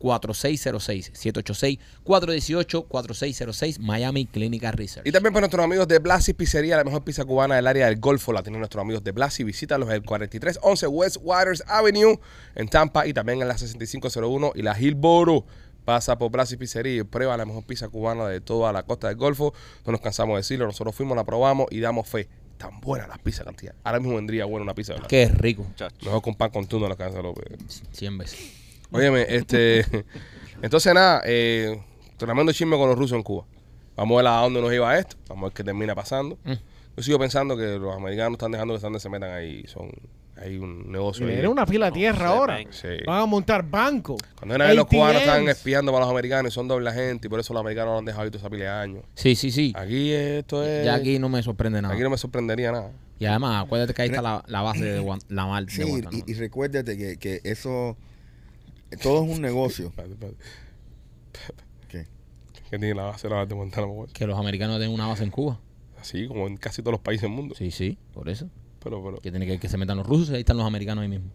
786-418-4606. 0.00 1.78
786-418-4606 2.04 3.78
Miami 3.80 4.26
Clinical 4.26 4.74
Research. 4.74 5.06
Y 5.06 5.12
también 5.12 5.32
para 5.32 5.42
nuestros 5.42 5.64
amigos 5.64 5.88
de 5.88 5.98
Blasi 5.98 6.34
Pizzería, 6.34 6.76
la 6.76 6.84
mejor 6.84 7.04
pizza 7.04 7.24
cubana 7.24 7.56
del 7.56 7.66
área 7.66 7.86
del 7.86 7.98
Golfo, 7.98 8.32
la 8.32 8.42
tienen 8.42 8.60
nuestros 8.60 8.82
amigos 8.82 9.02
de 9.04 9.12
Blasi. 9.12 9.44
Visítalos 9.44 9.88
en 9.88 9.94
el 9.96 10.02
4311 10.02 10.86
West 10.86 11.16
Waters 11.22 11.62
Avenue 11.66 12.18
en 12.54 12.68
Tampa 12.68 13.06
y 13.06 13.12
también 13.12 13.42
en 13.42 13.48
la 13.48 13.58
6501 13.58 14.52
y 14.54 14.62
la 14.62 14.78
Hillboro. 14.78 15.44
Pasa 15.84 16.18
por 16.18 16.32
Blasi 16.32 16.56
Pizzería 16.56 17.00
y 17.00 17.04
prueba 17.04 17.36
la 17.36 17.44
mejor 17.44 17.64
pizza 17.64 17.88
cubana 17.88 18.26
de 18.26 18.40
toda 18.40 18.72
la 18.72 18.82
costa 18.82 19.06
del 19.06 19.16
Golfo. 19.16 19.54
No 19.84 19.92
nos 19.92 20.00
cansamos 20.00 20.34
de 20.34 20.38
decirlo, 20.38 20.66
nosotros 20.66 20.94
fuimos, 20.96 21.16
la 21.16 21.24
probamos 21.24 21.68
y 21.70 21.78
damos 21.78 22.08
fe. 22.08 22.28
Tan 22.58 22.80
buenas 22.80 23.08
las 23.08 23.18
pizzas 23.18 23.44
cantidad. 23.44 23.74
Ahora 23.84 24.00
mismo 24.00 24.16
vendría 24.16 24.46
buena 24.46 24.64
una 24.64 24.74
pizza, 24.74 24.94
¿verdad? 24.94 25.08
Qué 25.08 25.28
rico, 25.28 25.62
Muchacho. 25.62 25.94
Mejor 26.02 26.22
con 26.22 26.34
pan 26.34 26.50
con 26.50 26.66
tuna 26.66 26.88
la 26.88 26.96
casa 26.96 27.22
López. 27.22 27.82
100 27.92 28.18
veces. 28.18 28.65
Óyeme, 28.90 29.26
este. 29.28 29.84
entonces, 30.62 30.94
nada, 30.94 31.22
eh, 31.24 31.80
tremendo 32.16 32.52
chisme 32.52 32.76
con 32.76 32.88
los 32.88 32.98
rusos 32.98 33.16
en 33.16 33.22
Cuba. 33.22 33.44
Vamos 33.96 34.14
a 34.14 34.22
ver 34.22 34.26
a 34.26 34.40
dónde 34.42 34.60
nos 34.60 34.72
iba 34.72 34.98
esto. 34.98 35.16
Vamos 35.28 35.44
a 35.44 35.46
ver 35.46 35.54
qué 35.54 35.64
termina 35.64 35.94
pasando. 35.94 36.38
Mm. 36.44 36.52
Yo 36.96 37.02
sigo 37.02 37.18
pensando 37.18 37.56
que 37.56 37.78
los 37.78 37.94
americanos 37.94 38.32
están 38.32 38.52
dejando 38.52 38.74
que 38.74 38.76
están 38.76 38.98
se 38.98 39.08
metan 39.08 39.30
ahí. 39.30 39.64
Son, 39.66 39.90
hay 40.36 40.58
un 40.58 40.90
negocio. 40.90 41.28
Era 41.28 41.48
una 41.48 41.66
pila 41.66 41.86
de 41.86 41.92
tierra 41.92 42.28
ahora. 42.28 42.58
Sí. 42.70 42.88
Van 43.06 43.22
a 43.22 43.26
montar 43.26 43.68
bancos. 43.68 44.20
Cuando 44.38 44.58
vez 44.58 44.74
los 44.74 44.86
cubanos 44.86 45.22
están 45.22 45.48
espiando 45.48 45.92
para 45.92 46.04
los 46.04 46.10
americanos 46.10 46.52
y 46.52 46.54
son 46.54 46.68
doble 46.68 46.88
agente 46.90 47.26
y 47.26 47.30
por 47.30 47.40
eso 47.40 47.52
los 47.54 47.60
americanos 47.60 47.92
lo 47.92 47.98
han 47.98 48.04
dejado 48.04 48.24
ahí 48.24 48.30
toda 48.30 48.40
esa 48.40 48.50
pila 48.50 48.64
de 48.64 48.70
años. 48.70 49.04
Sí, 49.14 49.34
sí, 49.34 49.50
sí. 49.50 49.72
Aquí 49.76 50.12
esto 50.12 50.64
es. 50.64 50.84
Ya 50.84 50.94
aquí 50.94 51.18
no 51.18 51.28
me 51.28 51.42
sorprende 51.42 51.80
nada. 51.82 51.94
aquí 51.94 52.02
no 52.02 52.10
me 52.10 52.18
sorprendería 52.18 52.72
nada. 52.72 52.92
Y 53.18 53.24
además, 53.24 53.64
acuérdate 53.64 53.94
que 53.94 54.02
ahí 54.02 54.08
está 54.08 54.20
la, 54.20 54.44
la 54.46 54.60
base 54.60 54.84
de 54.84 55.18
la 55.28 55.46
mar 55.46 55.64
de 55.64 55.72
Sí, 55.72 55.82
Guantánamo. 55.82 56.22
y, 56.26 56.30
y 56.30 56.34
recuérdate 56.34 56.98
que, 56.98 57.16
que 57.16 57.40
eso, 57.44 57.96
todo 58.96 59.24
es 59.24 59.36
un 59.36 59.42
negocio. 59.42 59.92
¿Qué? 61.88 62.06
Que 62.52 62.78
tiene 62.78 62.94
la 62.94 63.04
base 63.04 63.28
de 63.28 63.30
la 63.30 63.36
base 63.40 63.48
de 63.48 63.54
Guantánamo. 63.54 64.06
Que 64.12 64.26
los 64.26 64.38
americanos 64.38 64.78
tienen 64.78 64.94
una 64.94 65.06
base 65.06 65.24
en 65.24 65.30
Cuba. 65.30 65.60
Así 66.00 66.26
como 66.28 66.46
en 66.46 66.56
casi 66.56 66.82
todos 66.82 66.92
los 66.92 67.00
países 67.00 67.22
del 67.22 67.32
mundo. 67.32 67.54
Sí, 67.54 67.70
sí, 67.70 67.98
por 68.12 68.28
eso. 68.28 68.48
Pero, 68.82 69.02
pero, 69.02 69.16
Que 69.18 69.30
tiene 69.30 69.46
que, 69.46 69.58
que 69.58 69.68
se 69.68 69.76
metan 69.78 69.96
los 69.98 70.06
rusos 70.06 70.30
y 70.30 70.34
ahí 70.34 70.40
están 70.40 70.56
los 70.56 70.66
americanos 70.66 71.02
ahí 71.02 71.08
mismo. 71.08 71.30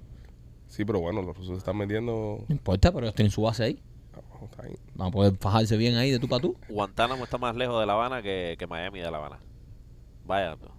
sí, 0.67 0.85
pero 0.85 0.99
bueno, 1.01 1.21
los 1.21 1.35
rusos 1.35 1.53
se 1.55 1.57
están 1.59 1.77
metiendo. 1.77 2.43
No 2.47 2.55
importa, 2.55 2.91
pero 2.91 3.05
ellos 3.05 3.15
tienen 3.15 3.31
su 3.31 3.41
base 3.41 3.63
ahí. 3.63 3.81
Abajo, 4.13 4.45
está 4.49 4.63
ahí. 4.63 4.75
Van 4.95 5.07
a 5.09 5.11
poder 5.11 5.35
fajarse 5.37 5.75
bien 5.77 5.95
ahí 5.95 6.11
de 6.11 6.19
tú 6.19 6.27
para 6.29 6.41
tú. 6.41 6.55
Guantánamo 6.69 7.23
está 7.23 7.37
más 7.37 7.55
lejos 7.55 7.79
de 7.79 7.85
La 7.85 7.93
Habana 7.93 8.21
que, 8.21 8.55
que 8.57 8.67
Miami 8.67 8.99
de 8.99 9.11
La 9.11 9.17
Habana. 9.17 9.39
Vaya, 10.25 10.55
no. 10.55 10.71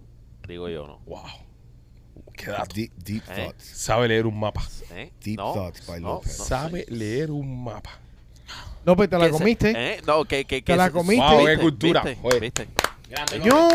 digo 0.47 0.69
yo, 0.69 0.87
¿no? 0.87 0.99
Wow. 1.05 1.21
Qué 2.35 2.47
dato. 2.51 2.73
Deep, 2.73 2.91
deep 2.97 3.23
Eh. 3.29 3.35
thoughts. 3.35 3.63
Sabe 3.65 4.07
leer 4.07 4.25
un 4.25 4.39
mapa. 4.39 4.63
¿Eh? 4.91 5.11
Deep 5.23 5.37
no, 5.37 5.53
thoughts 5.53 5.85
by 5.87 6.01
no, 6.01 6.07
López. 6.15 6.39
no. 6.39 6.45
Sabe 6.45 6.85
leer 6.89 7.31
un 7.31 7.63
mapa. 7.63 7.99
López, 8.85 9.09
¿te 9.09 9.17
la 9.17 9.25
Que 9.27 9.31
se- 9.33 9.37
comiste? 9.39 9.73
¿eh? 9.75 10.01
No, 10.05 10.25
que, 10.25 10.43
que, 10.45 10.57
¿Te 10.57 10.63
que 10.63 10.75
la 10.75 10.89
comiste? 10.91 11.23
Wow, 11.25 11.45
qué 11.45 11.57
cultura. 11.57 12.01
¿Viste? 12.03 12.39
¿Viste? 12.39 12.67
Yo. 13.43 13.69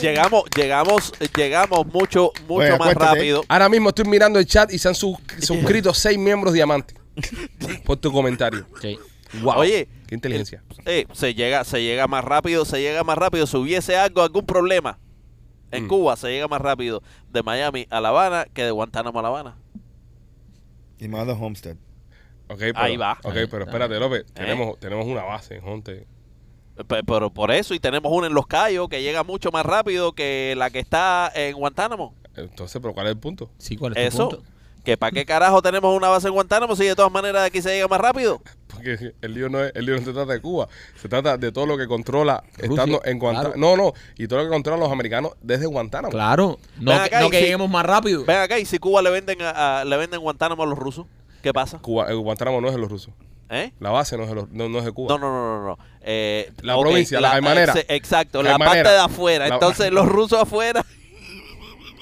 Llegamos, 0.00 0.44
llegamos, 0.56 1.12
llegamos 1.36 1.86
mucho, 1.86 2.30
mucho 2.46 2.54
Oye, 2.62 2.70
más 2.70 2.80
acuéstate. 2.80 3.04
rápido. 3.16 3.44
Ahora 3.48 3.68
mismo 3.68 3.88
estoy 3.88 4.04
mirando 4.04 4.38
el 4.38 4.46
chat 4.46 4.72
y 4.72 4.78
se 4.78 4.86
han 4.88 4.94
sus- 4.94 5.16
suscrito 5.40 5.92
seis 5.92 6.16
miembros 6.16 6.54
diamantes 6.54 6.96
por 7.84 7.96
tu 7.96 8.12
comentario. 8.12 8.66
Sí. 8.80 8.96
Wow. 9.42 9.56
Oye, 9.58 9.88
qué 10.06 10.14
inteligencia. 10.14 10.62
eh, 10.86 11.06
se 11.12 11.34
llega, 11.34 11.64
se 11.64 11.82
llega 11.82 12.06
más 12.06 12.24
rápido, 12.24 12.64
se 12.64 12.80
llega 12.80 13.02
más 13.04 13.18
rápido. 13.18 13.46
Si 13.48 13.56
hubiese 13.56 13.96
algo, 13.96 14.22
algún 14.22 14.46
problema 14.46 14.98
en 15.70 15.84
Mm. 15.84 15.88
Cuba, 15.88 16.16
se 16.16 16.28
llega 16.28 16.48
más 16.48 16.60
rápido 16.60 17.02
de 17.30 17.42
Miami 17.42 17.86
a 17.90 18.00
La 18.00 18.08
Habana 18.10 18.46
que 18.52 18.64
de 18.64 18.70
Guantánamo 18.70 19.18
a 19.18 19.22
La 19.22 19.28
Habana. 19.28 19.56
Y 20.98 21.08
Mother 21.08 21.36
Homestead. 21.38 21.76
Ok, 22.48 22.58
pero, 22.58 22.78
Ahí 22.78 22.96
va. 22.96 23.18
Ok, 23.22 23.34
Ahí 23.36 23.46
pero 23.46 23.64
espérate, 23.64 23.98
López. 24.00 24.24
Tenemos, 24.32 24.78
tenemos 24.80 25.06
una 25.06 25.22
base 25.22 25.56
en 25.56 25.62
Jonte. 25.62 26.06
Pe- 26.86 27.02
Pero 27.04 27.30
por 27.30 27.50
eso, 27.50 27.74
y 27.74 27.80
tenemos 27.80 28.10
una 28.12 28.26
en 28.28 28.34
Los 28.34 28.46
Cayos 28.46 28.88
que 28.88 29.02
llega 29.02 29.24
mucho 29.24 29.50
más 29.50 29.66
rápido 29.66 30.12
que 30.12 30.54
la 30.56 30.70
que 30.70 30.78
está 30.78 31.30
en 31.34 31.56
Guantánamo. 31.56 32.14
Entonces, 32.36 32.80
¿pero 32.80 32.94
cuál 32.94 33.06
es 33.06 33.12
el 33.12 33.18
punto? 33.18 33.50
Sí, 33.58 33.76
¿cuál 33.76 33.96
es 33.96 34.14
Eso, 34.14 34.28
punto? 34.28 34.44
Que 34.88 34.96
para 34.96 35.12
qué 35.12 35.26
carajo 35.26 35.60
tenemos 35.60 35.94
una 35.94 36.08
base 36.08 36.28
en 36.28 36.32
Guantánamo 36.32 36.74
si 36.74 36.84
de 36.86 36.96
todas 36.96 37.12
maneras 37.12 37.44
aquí 37.44 37.60
se 37.60 37.68
llega 37.74 37.88
más 37.88 38.00
rápido. 38.00 38.40
Porque 38.68 39.12
el 39.20 39.34
lío 39.34 39.50
no 39.50 39.62
es, 39.62 39.70
el 39.74 39.84
lío 39.84 39.96
no 39.98 40.02
se 40.04 40.12
trata 40.14 40.32
de 40.32 40.40
Cuba, 40.40 40.66
se 40.96 41.08
trata 41.10 41.36
de 41.36 41.52
todo 41.52 41.66
lo 41.66 41.76
que 41.76 41.86
controla 41.86 42.42
estando 42.56 43.02
en 43.04 43.18
Guantánamo. 43.18 43.54
claro. 43.54 43.76
No, 43.76 43.82
no, 43.82 43.92
y 44.16 44.26
todo 44.28 44.38
lo 44.38 44.44
que 44.46 44.50
controlan 44.50 44.80
los 44.80 44.90
americanos 44.90 45.32
desde 45.42 45.66
Guantánamo. 45.66 46.10
Claro. 46.12 46.58
No, 46.78 46.92
Ven 46.92 47.00
que, 47.00 47.04
acá 47.06 47.20
no 47.20 47.28
que 47.30 47.36
si- 47.36 47.42
lleguemos 47.44 47.68
más 47.68 47.84
rápido. 47.84 48.24
Ven 48.24 48.38
acá, 48.38 48.58
y 48.58 48.64
si 48.64 48.78
Cuba 48.78 49.02
le 49.02 49.10
venden 49.10 49.42
a, 49.42 49.80
a- 49.80 49.84
le 49.84 49.96
venden 49.98 50.20
Guantánamo 50.20 50.62
a 50.62 50.66
los 50.66 50.78
rusos, 50.78 51.04
¿qué 51.42 51.52
pasa? 51.52 51.80
Cuba, 51.80 52.10
eh, 52.10 52.14
Guantánamo 52.14 52.60
no 52.62 52.68
es 52.68 52.74
de 52.74 52.80
los 52.80 52.90
rusos. 52.90 53.12
¿Eh? 53.50 53.72
La 53.80 53.90
base 53.90 54.16
no 54.16 54.22
es 54.24 54.28
de, 54.30 54.34
los, 54.36 54.48
no, 54.50 54.68
no 54.70 54.78
es 54.78 54.84
de 54.86 54.92
Cuba. 54.92 55.08
No, 55.08 55.18
no, 55.18 55.30
no, 55.30 55.58
no, 55.60 55.66
no. 55.68 55.78
Eh, 56.02 56.50
La 56.62 56.78
provincia, 56.78 57.20
la 57.20 57.30
Jaimanera. 57.30 57.74
eh, 57.76 57.84
Exacto, 57.90 58.42
La 58.42 58.52
la 58.52 58.58
parte 58.58 58.88
de 58.88 58.98
afuera. 58.98 59.48
La- 59.48 59.54
Entonces 59.54 59.90
los 59.92 60.06
rusos 60.06 60.40
afuera 60.40 60.84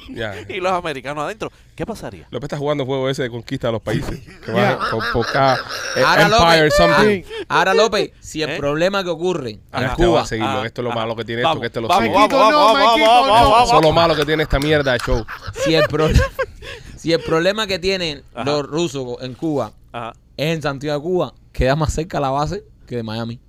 Y 0.49 0.61
los 0.61 0.73
americanos 0.73 1.25
adentro. 1.25 1.51
¿Qué 1.75 1.85
pasaría? 1.85 2.27
López 2.31 2.47
está 2.47 2.57
jugando 2.59 2.85
juego 2.87 3.09
ese 3.09 3.23
de 3.25 3.31
conquista 3.31 3.69
de 3.69 3.73
los 3.73 3.83
países. 3.83 4.21
Que 4.45 4.53
va 4.53 4.61
Ya. 4.61 4.79
por, 4.91 5.13
por 5.13 5.27
cada 5.33 5.57
eh, 5.97 6.03
Ahora, 6.05 6.23
Empire 6.23 6.57
López, 6.65 6.75
something. 6.77 7.23
ah, 7.49 7.59
ahora, 7.59 7.75
López, 7.75 8.11
si 8.21 8.43
el 8.43 8.51
¿Eh? 8.51 8.57
problema 8.57 9.03
que 9.05 9.11
ocurre 9.11 9.51
en 9.51 9.61
va 9.73 9.95
Cuba 9.95 10.23
a 10.23 10.27
seguirlo. 10.27 10.61
Ah, 10.61 10.67
esto 10.67 10.81
es 10.81 10.85
lo 10.85 10.93
ah, 10.93 10.95
malo 10.95 11.17
que 11.17 11.25
tiene 11.25 11.43
vamos, 11.43 11.57
esto, 11.57 11.61
que 11.61 11.67
este 11.67 11.81
lo 11.81 11.89
sigue. 11.89 12.15
vamos, 12.15 12.31
vamos, 12.31 12.55
vamos, 12.55 12.73
Maikito, 12.75 13.07
vamos, 13.11 13.27
no. 13.29 13.51
vamos, 13.51 13.69
Eso 13.69 13.77
es 13.79 13.83
lo 13.85 13.93
malo 13.93 14.15
que 14.17 14.25
tiene 14.25 14.43
esta 14.43 14.59
mierda 14.59 14.93
de 14.93 14.99
show. 15.01 15.25
si 15.65 15.75
el, 15.75 15.87
pro- 15.89 16.09
si 16.97 17.13
el 17.13 17.21
problema 17.21 17.67
que 17.67 17.79
tienen 17.79 18.23
Ajá. 18.35 18.45
los 18.45 18.67
rusos 18.67 19.17
en 19.21 19.35
Cuba 19.35 19.73
Ajá. 19.93 20.13
es 20.37 20.55
en 20.57 20.63
Santiago 20.63 20.99
de 20.99 21.03
Cuba, 21.03 21.35
queda 21.53 21.77
más 21.77 21.93
cerca 21.93 22.21
la 22.21 22.31
base 22.31 22.65
que 22.87 22.97
de 22.97 23.03
Miami. 23.03 23.41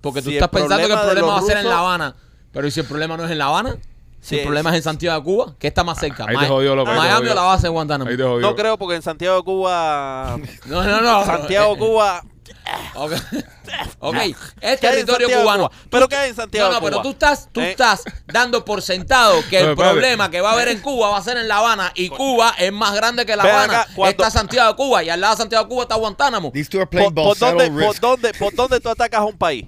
Porque 0.00 0.22
tú 0.22 0.30
Si 0.30 0.36
estás 0.36 0.48
pensando 0.48 0.86
que 0.86 0.92
el 0.92 0.98
problema 1.00 1.26
va 1.28 1.38
a 1.38 1.42
ser 1.42 1.56
en 1.58 1.68
La 1.68 1.78
Habana. 1.80 2.14
Pero 2.52 2.66
¿y 2.66 2.70
si 2.70 2.80
el 2.80 2.86
problema 2.86 3.16
no 3.16 3.24
es 3.24 3.30
en 3.30 3.38
La 3.38 3.46
Habana? 3.46 3.76
Si 4.28 4.34
Sí, 4.34 4.40
el 4.40 4.44
problema 4.46 4.68
es 4.70 4.76
en 4.76 4.82
Santiago 4.82 5.18
de 5.18 5.24
Cuba, 5.24 5.54
¿qué 5.58 5.68
está 5.68 5.84
más 5.84 5.98
cerca? 5.98 6.26
Ahí 6.28 6.36
te 6.36 6.46
jodió, 6.46 6.76
López, 6.76 6.94
Miami 6.94 7.16
jodió. 7.20 7.32
o 7.32 7.34
la 7.34 7.42
base 7.42 7.62
de 7.62 7.68
Guantánamo. 7.70 8.10
Ahí 8.10 8.16
te 8.18 8.22
jodió. 8.24 8.40
No 8.40 8.54
creo 8.54 8.76
porque 8.76 8.96
en 8.96 9.02
Santiago 9.02 9.36
de 9.38 9.42
Cuba 9.42 10.36
No, 10.66 10.82
no, 10.84 11.00
no. 11.00 11.24
Santiago 11.24 11.72
de 11.74 11.78
Cuba 11.80 12.22
Ok, 12.94 13.12
es 14.22 14.36
¿Qué 14.60 14.66
hay 14.66 14.72
en 14.72 14.78
territorio 15.06 15.28
cubano. 15.40 15.68
Cuba? 15.68 15.80
¿Pero 15.90 16.08
qué 16.08 16.16
hay 16.16 16.30
en 16.30 16.36
Santiago 16.36 16.68
No, 16.68 16.74
no, 16.74 16.80
de 16.80 16.84
pero 16.86 16.96
Cuba? 16.96 17.02
tú 17.04 17.10
estás, 17.10 17.48
tú 17.52 17.60
¿Eh? 17.60 17.70
estás 17.70 18.02
dando 18.26 18.64
por 18.64 18.82
sentado 18.82 19.40
que 19.48 19.62
No, 19.62 19.70
el 19.70 19.76
problema 19.76 20.30
que 20.30 20.40
va 20.42 20.50
a 20.50 20.52
haber 20.54 20.68
en 20.68 20.80
Cuba 20.82 21.08
va 21.10 21.18
a 21.18 21.22
ser 21.22 21.36
en 21.38 21.48
La 21.48 21.58
Habana 21.58 21.92
y 21.94 22.08
Cuba 22.10 22.54
es 22.58 22.72
más 22.72 22.94
grande 22.94 23.24
que 23.24 23.34
La 23.36 23.44
Habana. 23.44 23.80
acá, 23.82 23.90
cuando- 23.94 24.10
Está 24.10 24.30
Santiago 24.30 24.68
de 24.70 24.76
Cuba 24.76 25.02
y 25.04 25.10
al 25.10 25.20
lado 25.20 25.34
de 25.34 25.38
Santiago 25.38 25.64
de 25.64 25.68
Cuba 25.70 25.82
está 25.84 25.94
Guantánamo. 25.96 26.50
These 26.52 26.68
two 26.70 26.78
are 26.80 26.86
playing 26.86 27.14
¿Por, 27.14 27.36
dónde, 27.38 27.70
por, 27.70 27.98
dónde, 28.00 28.34
¿Por 28.34 28.54
dónde 28.54 28.80
tú 28.80 28.88
atacas 28.90 29.20
a 29.20 29.24
un 29.24 29.36
país? 29.38 29.66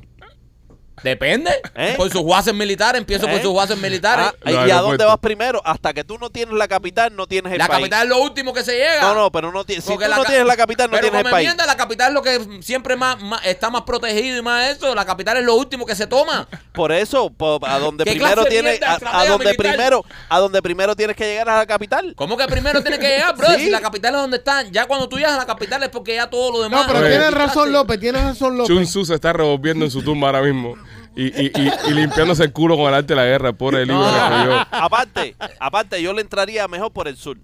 Depende. 1.03 1.51
¿Eh? 1.75 1.95
Por 1.97 2.11
sus 2.11 2.25
bases 2.25 2.55
militares, 2.55 3.01
empiezo 3.01 3.27
por 3.27 3.37
¿Eh? 3.39 3.43
sus 3.43 3.55
bases 3.55 3.79
militares. 3.79 4.27
Ah, 4.45 4.51
¿Y 4.67 4.71
a 4.71 4.81
dónde 4.81 5.05
vas 5.05 5.19
primero? 5.19 5.61
Hasta 5.65 5.93
que 5.93 6.05
tú 6.05 6.19
no 6.19 6.31
tienes 6.31 6.55
la 6.55 6.69
capital, 6.69 7.15
no 7.17 7.27
tienes 7.27 7.53
el 7.53 7.59
la 7.59 7.67
país. 7.69 7.79
capital 7.81 8.03
es 8.05 8.09
lo 8.09 8.19
último 8.19 8.53
que 8.53 8.63
se 8.63 8.77
llega. 8.77 9.01
No, 9.03 9.15
no, 9.15 9.33
pero 9.33 9.51
no 9.53 9.65
tienes. 9.65 9.85
Si 9.85 9.93
tú 9.95 9.99
la 10.01 10.17
no 10.17 10.25
tienes 10.25 10.47
la 10.47 10.57
capital, 10.57 10.91
no 10.91 10.97
pero 10.97 11.09
tienes 11.11 11.25
el 11.25 11.31
país. 11.31 11.49
mierda, 11.49 11.67
la 11.67 11.77
capital 11.77 12.09
es 12.09 12.15
lo 12.15 12.23
que 12.23 12.63
siempre 12.63 12.97
más, 12.97 13.21
más- 13.23 13.45
está 13.47 13.71
más 13.71 13.83
protegido 13.83 14.37
y 14.39 14.43
más 14.43 14.71
eso. 14.71 14.95
La 14.95 15.05
capital 15.05 15.39
es 15.39 15.45
lo 15.45 15.55
último 15.55 15.87
que 15.87 15.95
se 15.95 16.07
toma. 16.07 16.47
Por 16.73 16.93
eso, 16.93 17.33
a 17.67 17.79
donde 17.79 18.05
¿Qué 18.05 18.11
primero 18.13 18.45
tienes, 18.45 18.83
a, 18.83 18.95
a 18.95 19.27
donde 19.27 19.47
militar? 19.47 19.57
primero, 19.57 20.05
a 20.29 20.39
donde 20.39 20.63
primero 20.63 20.95
tienes 20.97 21.17
que 21.17 21.25
llegar 21.25 21.49
a 21.49 21.57
la 21.59 21.67
capital. 21.67 22.13
¿Cómo 22.17 22.37
que 22.37 22.47
primero 22.47 22.83
tiene 22.83 22.99
que 22.99 23.09
llegar, 23.09 23.37
bro? 23.37 23.49
Sí. 23.61 23.65
Si 23.65 23.71
la 23.71 23.81
capital 23.81 24.15
es 24.15 24.21
donde 24.21 24.37
están. 24.39 24.71
Ya 24.73 24.87
cuando 24.87 25.09
tú 25.09 25.17
llegas 25.17 25.33
a 25.33 25.39
la 25.39 25.47
capital 25.47 25.83
es 25.83 25.89
porque 25.89 26.15
ya 26.15 26.31
todo 26.31 26.53
lo 26.53 26.63
demás. 26.63 26.87
No, 26.87 26.93
pero 26.93 27.01
Oye. 27.05 27.11
tienes 27.17 27.31
razón, 27.35 27.73
López. 27.73 27.99
Tienes 28.01 28.23
razón, 28.23 28.57
Chun 28.65 28.77
López. 28.77 28.89
Tzu 28.89 29.05
se 29.05 29.15
está 29.15 29.33
revolviendo 29.33 29.85
en 29.85 29.91
su 29.91 30.03
tumba 30.03 30.29
ahora 30.29 30.43
mismo. 30.43 30.77
Y, 31.17 31.25
y, 31.27 31.53
y, 31.55 31.71
y 31.89 31.95
limpiándose 31.95 32.45
el 32.45 32.53
culo 32.53 32.77
con 32.77 32.87
el 32.89 32.95
arte 32.95 33.09
de 33.09 33.17
la 33.17 33.25
guerra, 33.25 33.49
el 33.51 33.57
pobre 33.57 33.85
libro 33.85 34.03
que 34.03 34.19
escribió. 34.19 34.67
aparte, 34.71 35.37
aparte, 35.59 36.01
yo 36.03 36.13
le 36.13 36.23
entraría 36.23 36.67
mejor 36.69 36.93
por 36.93 37.09
el 37.09 37.17
sur. 37.17 37.37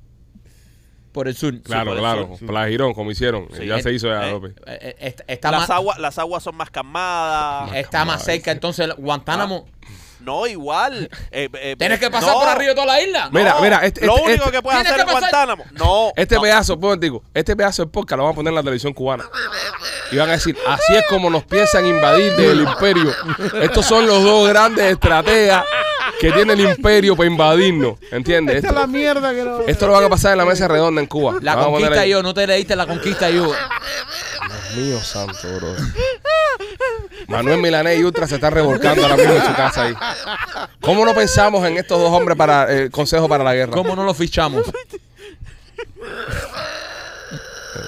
Por 1.12 1.29
el 1.29 1.35
sur. 1.37 1.61
Claro, 1.62 1.95
el 1.95 1.99
claro. 1.99 2.37
sur. 2.39 2.47
Playa 2.47 2.69
Girón, 2.69 2.93
como 2.95 3.11
hicieron. 3.11 3.49
Sí. 3.57 3.67
ya 3.67 3.81
se 3.81 3.93
hizo 3.93 4.07
ya, 4.09 4.29
Eh, 4.29 4.31
López. 4.33 4.53
Eh, 4.67 4.79
eh, 4.83 4.97
está, 5.01 5.25
está 5.27 5.51
Las 5.51 5.61
más, 5.62 5.71
aguas, 5.71 5.99
las 5.99 6.19
aguas 6.19 6.43
son 6.43 6.57
más 6.57 6.71
calmadas. 6.71 7.75
está 7.75 8.05
más 8.05 8.23
cerca, 8.23 8.53
entonces 8.53 8.89
Guantánamo. 8.99 9.67
No, 10.21 10.47
igual. 10.47 11.09
Eh, 11.31 11.49
eh, 11.61 11.77
Tienes 11.79 11.99
que 12.01 12.11
pasar 12.11 12.33
no, 12.35 12.41
por 12.41 12.49
arriba 12.49 12.71
de 12.71 12.75
toda 12.75 12.87
la 12.87 13.01
isla. 13.03 13.29
Mira, 13.33 13.55
no. 13.55 13.61
mira, 13.61 13.85
este- 13.85 14.05
lo 14.07 14.17
este- 14.17 14.29
único 14.29 14.45
este- 14.45 14.57
que 14.57 14.62
puedes 14.62 14.81
hacer 14.81 15.01
en 15.01 15.07
pasar- 15.07 15.21
Guantánamo. 15.21 15.64
No. 15.73 16.12
Este 16.17 16.35
no. 16.37 16.41
pedazo, 16.43 16.79
pues 16.81 16.99
digo, 17.01 17.23
este 17.35 17.55
pedazo 17.57 17.85
de 17.85 17.91
podcast 17.91 18.17
lo 18.19 18.25
van 18.25 18.33
a 18.33 18.35
poner 18.37 18.51
en 18.51 18.55
la 18.57 18.62
televisión 18.62 18.93
cubana. 18.93 19.25
Y 20.11 20.17
van 20.17 20.29
a 20.29 20.33
decir, 20.33 20.57
así 20.67 20.95
es 20.95 21.05
como 21.09 21.29
nos 21.31 21.45
piensan 21.45 21.87
invadir 21.87 22.35
del 22.37 22.61
imperio. 22.62 23.12
Estos 23.61 23.85
son 23.87 24.07
los 24.07 24.23
dos 24.23 24.49
grandes 24.49 24.85
estrategas 24.93 25.64
que 26.21 26.31
tiene 26.33 26.55
el 26.55 26.61
imperio 26.61 27.17
para 27.17 27.29
invadirnos. 27.29 27.99
¿Entiendes? 28.11 28.57
Esta 28.57 28.69
es 28.69 28.73
Esto, 28.73 28.81
la 28.81 28.87
mierda 28.87 29.35
que 29.35 29.43
no. 29.45 29.61
esto 29.62 29.87
lo 29.87 29.93
van 29.95 30.05
a 30.05 30.09
pasar 30.09 30.33
en 30.33 30.39
la 30.39 30.45
mesa 30.45 30.67
redonda 30.69 31.01
en 31.01 31.07
Cuba. 31.09 31.37
La 31.43 31.57
Vamos 31.57 31.81
conquista 31.81 32.07
yo, 32.07 32.23
no 32.23 32.33
te 32.33 32.47
leíste 32.47 32.75
la 32.77 32.87
conquista 32.87 33.29
yo. 33.31 33.53
Dios 33.53 34.77
mío 34.77 35.01
santo, 35.03 35.49
bro. 35.57 35.75
Manuel 37.29 37.61
Milanés 37.61 37.99
y 37.99 38.05
Ultra 38.05 38.27
se 38.27 38.37
está 38.37 38.51
revolcando 38.51 39.03
ahora 39.03 39.16
mismo 39.16 39.35
en 39.35 39.43
su 39.43 39.55
casa 39.55 39.83
ahí. 39.85 39.95
¿Cómo 40.81 41.05
no 41.05 41.14
pensamos 41.14 41.66
en 41.66 41.77
estos 41.77 41.99
dos 41.99 42.11
hombres 42.11 42.37
para 42.37 42.72
el 42.72 42.91
consejo 42.91 43.29
para 43.29 43.43
la 43.45 43.55
guerra? 43.55 43.72
¿Cómo 43.72 43.97
no 43.97 44.05
lo 44.05 44.14
fichamos? 44.14 44.64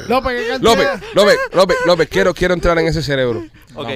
López. 0.09 0.61
López, 0.61 0.89
López, 1.15 1.39
López, 1.53 1.77
López, 1.87 2.09
quiero, 2.09 2.35
quiero 2.35 2.55
entrar 2.55 2.79
en 2.79 2.87
ese 2.87 3.03
cerebro. 3.03 3.45
Ok. 3.75 3.89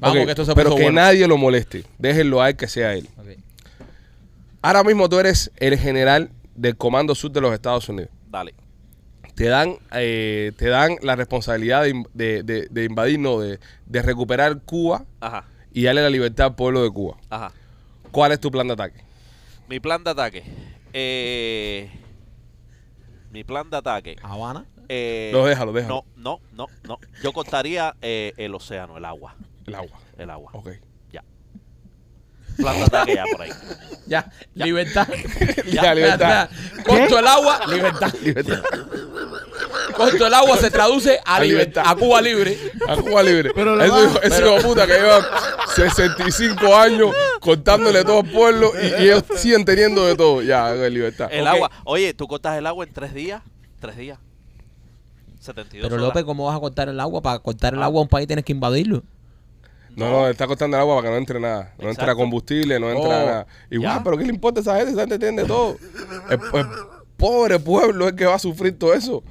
Vamos, 0.00 0.24
que 0.24 0.30
esto 0.30 0.44
se 0.44 0.54
pero 0.54 0.70
que 0.70 0.82
bueno. 0.82 1.00
nadie 1.00 1.26
lo 1.26 1.36
moleste. 1.36 1.84
Déjenlo 1.98 2.40
a 2.40 2.50
él 2.50 2.56
que 2.56 2.68
sea 2.68 2.94
él. 2.94 3.08
Ahora 4.62 4.84
mismo 4.84 5.08
tú 5.08 5.18
eres 5.18 5.50
el 5.56 5.78
general 5.78 6.30
del 6.54 6.76
Comando 6.76 7.14
Sur 7.14 7.30
de 7.32 7.40
los 7.40 7.52
Estados 7.52 7.88
Unidos. 7.88 8.10
Dale. 8.28 8.54
Te 9.40 9.46
dan, 9.48 9.78
eh, 9.92 10.52
te 10.58 10.66
dan 10.68 10.96
la 11.00 11.16
responsabilidad 11.16 11.84
de, 11.84 12.04
de, 12.12 12.42
de- 12.42 12.68
de 12.70 12.84
invadir, 12.84 13.18
no, 13.18 13.40
de, 13.40 13.58
de 13.86 14.02
recuperar 14.02 14.60
Cuba 14.66 15.06
Ajá, 15.18 15.46
y 15.72 15.84
darle 15.84 16.02
la 16.02 16.10
libertad 16.10 16.48
al 16.48 16.54
pueblo 16.56 16.82
de 16.82 16.90
Cuba. 16.90 17.16
ajá. 17.30 17.50
¿Cuál 18.10 18.32
es 18.32 18.40
tu 18.40 18.50
plan 18.50 18.66
de 18.66 18.74
ataque? 18.74 19.02
Mi 19.66 19.80
plan 19.80 20.04
de 20.04 20.10
ataque. 20.10 20.44
Eh, 20.92 21.90
mi 23.30 23.42
plan 23.42 23.70
de 23.70 23.78
ataque. 23.78 24.16
Habana. 24.22 24.66
Eh, 24.90 25.30
Lo 25.32 25.46
déjalo, 25.46 25.72
déjalo. 25.72 26.04
No, 26.18 26.22
no, 26.22 26.40
no, 26.52 26.66
no. 26.86 26.98
Yo 27.22 27.32
cortaría 27.32 27.96
eh, 28.02 28.34
el 28.36 28.54
océano, 28.54 28.98
el 28.98 29.06
agua. 29.06 29.36
El 29.66 29.74
agua. 29.74 29.98
El 30.18 30.28
agua. 30.28 30.50
Ok. 30.52 30.68
Ya. 32.60 32.86
Plan 32.88 33.06
de 33.06 33.22
por 33.32 33.42
ahí. 33.42 33.50
Ya, 34.06 34.30
libertad. 34.54 35.08
Ya, 35.70 35.94
libertad. 35.94 36.48
Corto 36.86 37.18
el 37.18 37.26
agua, 37.26 37.60
libertad. 37.68 38.12
Libertad. 38.22 38.60
Corto 39.96 40.26
el 40.26 40.34
agua 40.34 40.56
se 40.56 40.70
traduce 40.70 41.20
a, 41.24 41.36
A 41.36 41.40
libertad. 41.40 41.82
libertad. 41.82 41.82
A 41.86 41.94
Cuba 41.96 42.20
libre. 42.22 42.58
A 42.88 42.96
Cuba 42.96 43.22
libre. 43.22 43.52
Pero 43.54 43.76
lo 43.76 43.84
Eso 43.84 43.92
va- 43.94 44.00
dijo- 44.02 44.22
ese 44.22 44.42
hijo 44.42 44.54
de 44.56 44.60
puta 44.62 44.86
que 44.86 44.92
lleva 44.94 45.26
65 45.76 46.76
años 46.76 47.14
contándole 47.40 48.04
todo 48.04 48.20
al 48.20 48.30
pueblo 48.30 48.72
y, 48.80 48.86
y 49.02 49.06
ellos 49.06 49.24
siguen 49.36 49.64
teniendo 49.64 50.06
de 50.06 50.16
todo. 50.16 50.42
Ya, 50.42 50.74
en 50.74 50.92
libertad. 50.94 51.28
El 51.30 51.42
Ok. 51.42 51.48
agua. 51.54 51.70
Oye, 51.84 52.14
tú 52.14 52.26
cortas 52.26 52.56
el 52.58 52.66
agua 52.66 52.84
en 52.84 52.92
tres 52.92 53.14
días. 53.14 53.42
Tres 53.80 53.96
días. 53.96 54.18
72 55.40 55.82
Pero 55.88 55.94
horas. 55.96 56.06
López, 56.08 56.24
¿cómo 56.24 56.46
vas 56.46 56.56
a 56.56 56.60
cortar 56.60 56.88
el 56.88 57.00
agua? 57.00 57.22
Para 57.22 57.38
cortar 57.38 57.74
el 57.74 57.82
Ah. 57.82 57.86
agua 57.86 58.00
a 58.00 58.02
un 58.02 58.08
país 58.08 58.26
tienes 58.26 58.44
que 58.44 58.52
invadirlo. 58.52 59.02
No, 60.06 60.10
no, 60.10 60.28
está 60.28 60.46
costando 60.46 60.76
el 60.76 60.80
agua 60.82 60.96
para 60.96 61.08
que 61.08 61.12
no 61.12 61.18
entre 61.18 61.40
nada. 61.40 61.72
No 61.78 61.88
entra 61.88 62.04
Exacto. 62.04 62.16
combustible, 62.16 62.78
no 62.80 62.90
entra 62.90 63.04
Oh, 63.08 63.08
nada. 63.08 63.46
Igual, 63.70 63.98
ya. 63.98 64.02
pero 64.04 64.18
¿qué 64.18 64.24
le 64.24 64.30
importa 64.30 64.60
a 64.60 64.62
esa 64.62 64.76
gente? 64.76 64.90
Esa 64.92 65.00
gente 65.00 65.14
entiende 65.14 65.44
todo. 65.44 65.76
El, 66.30 66.40
el 66.60 66.66
pobre 67.16 67.58
pueblo 67.58 68.08
es 68.08 68.14
que 68.14 68.24
va 68.26 68.34
a 68.34 68.38
sufrir 68.38 68.78
todo 68.78 68.94
eso. 68.94 69.22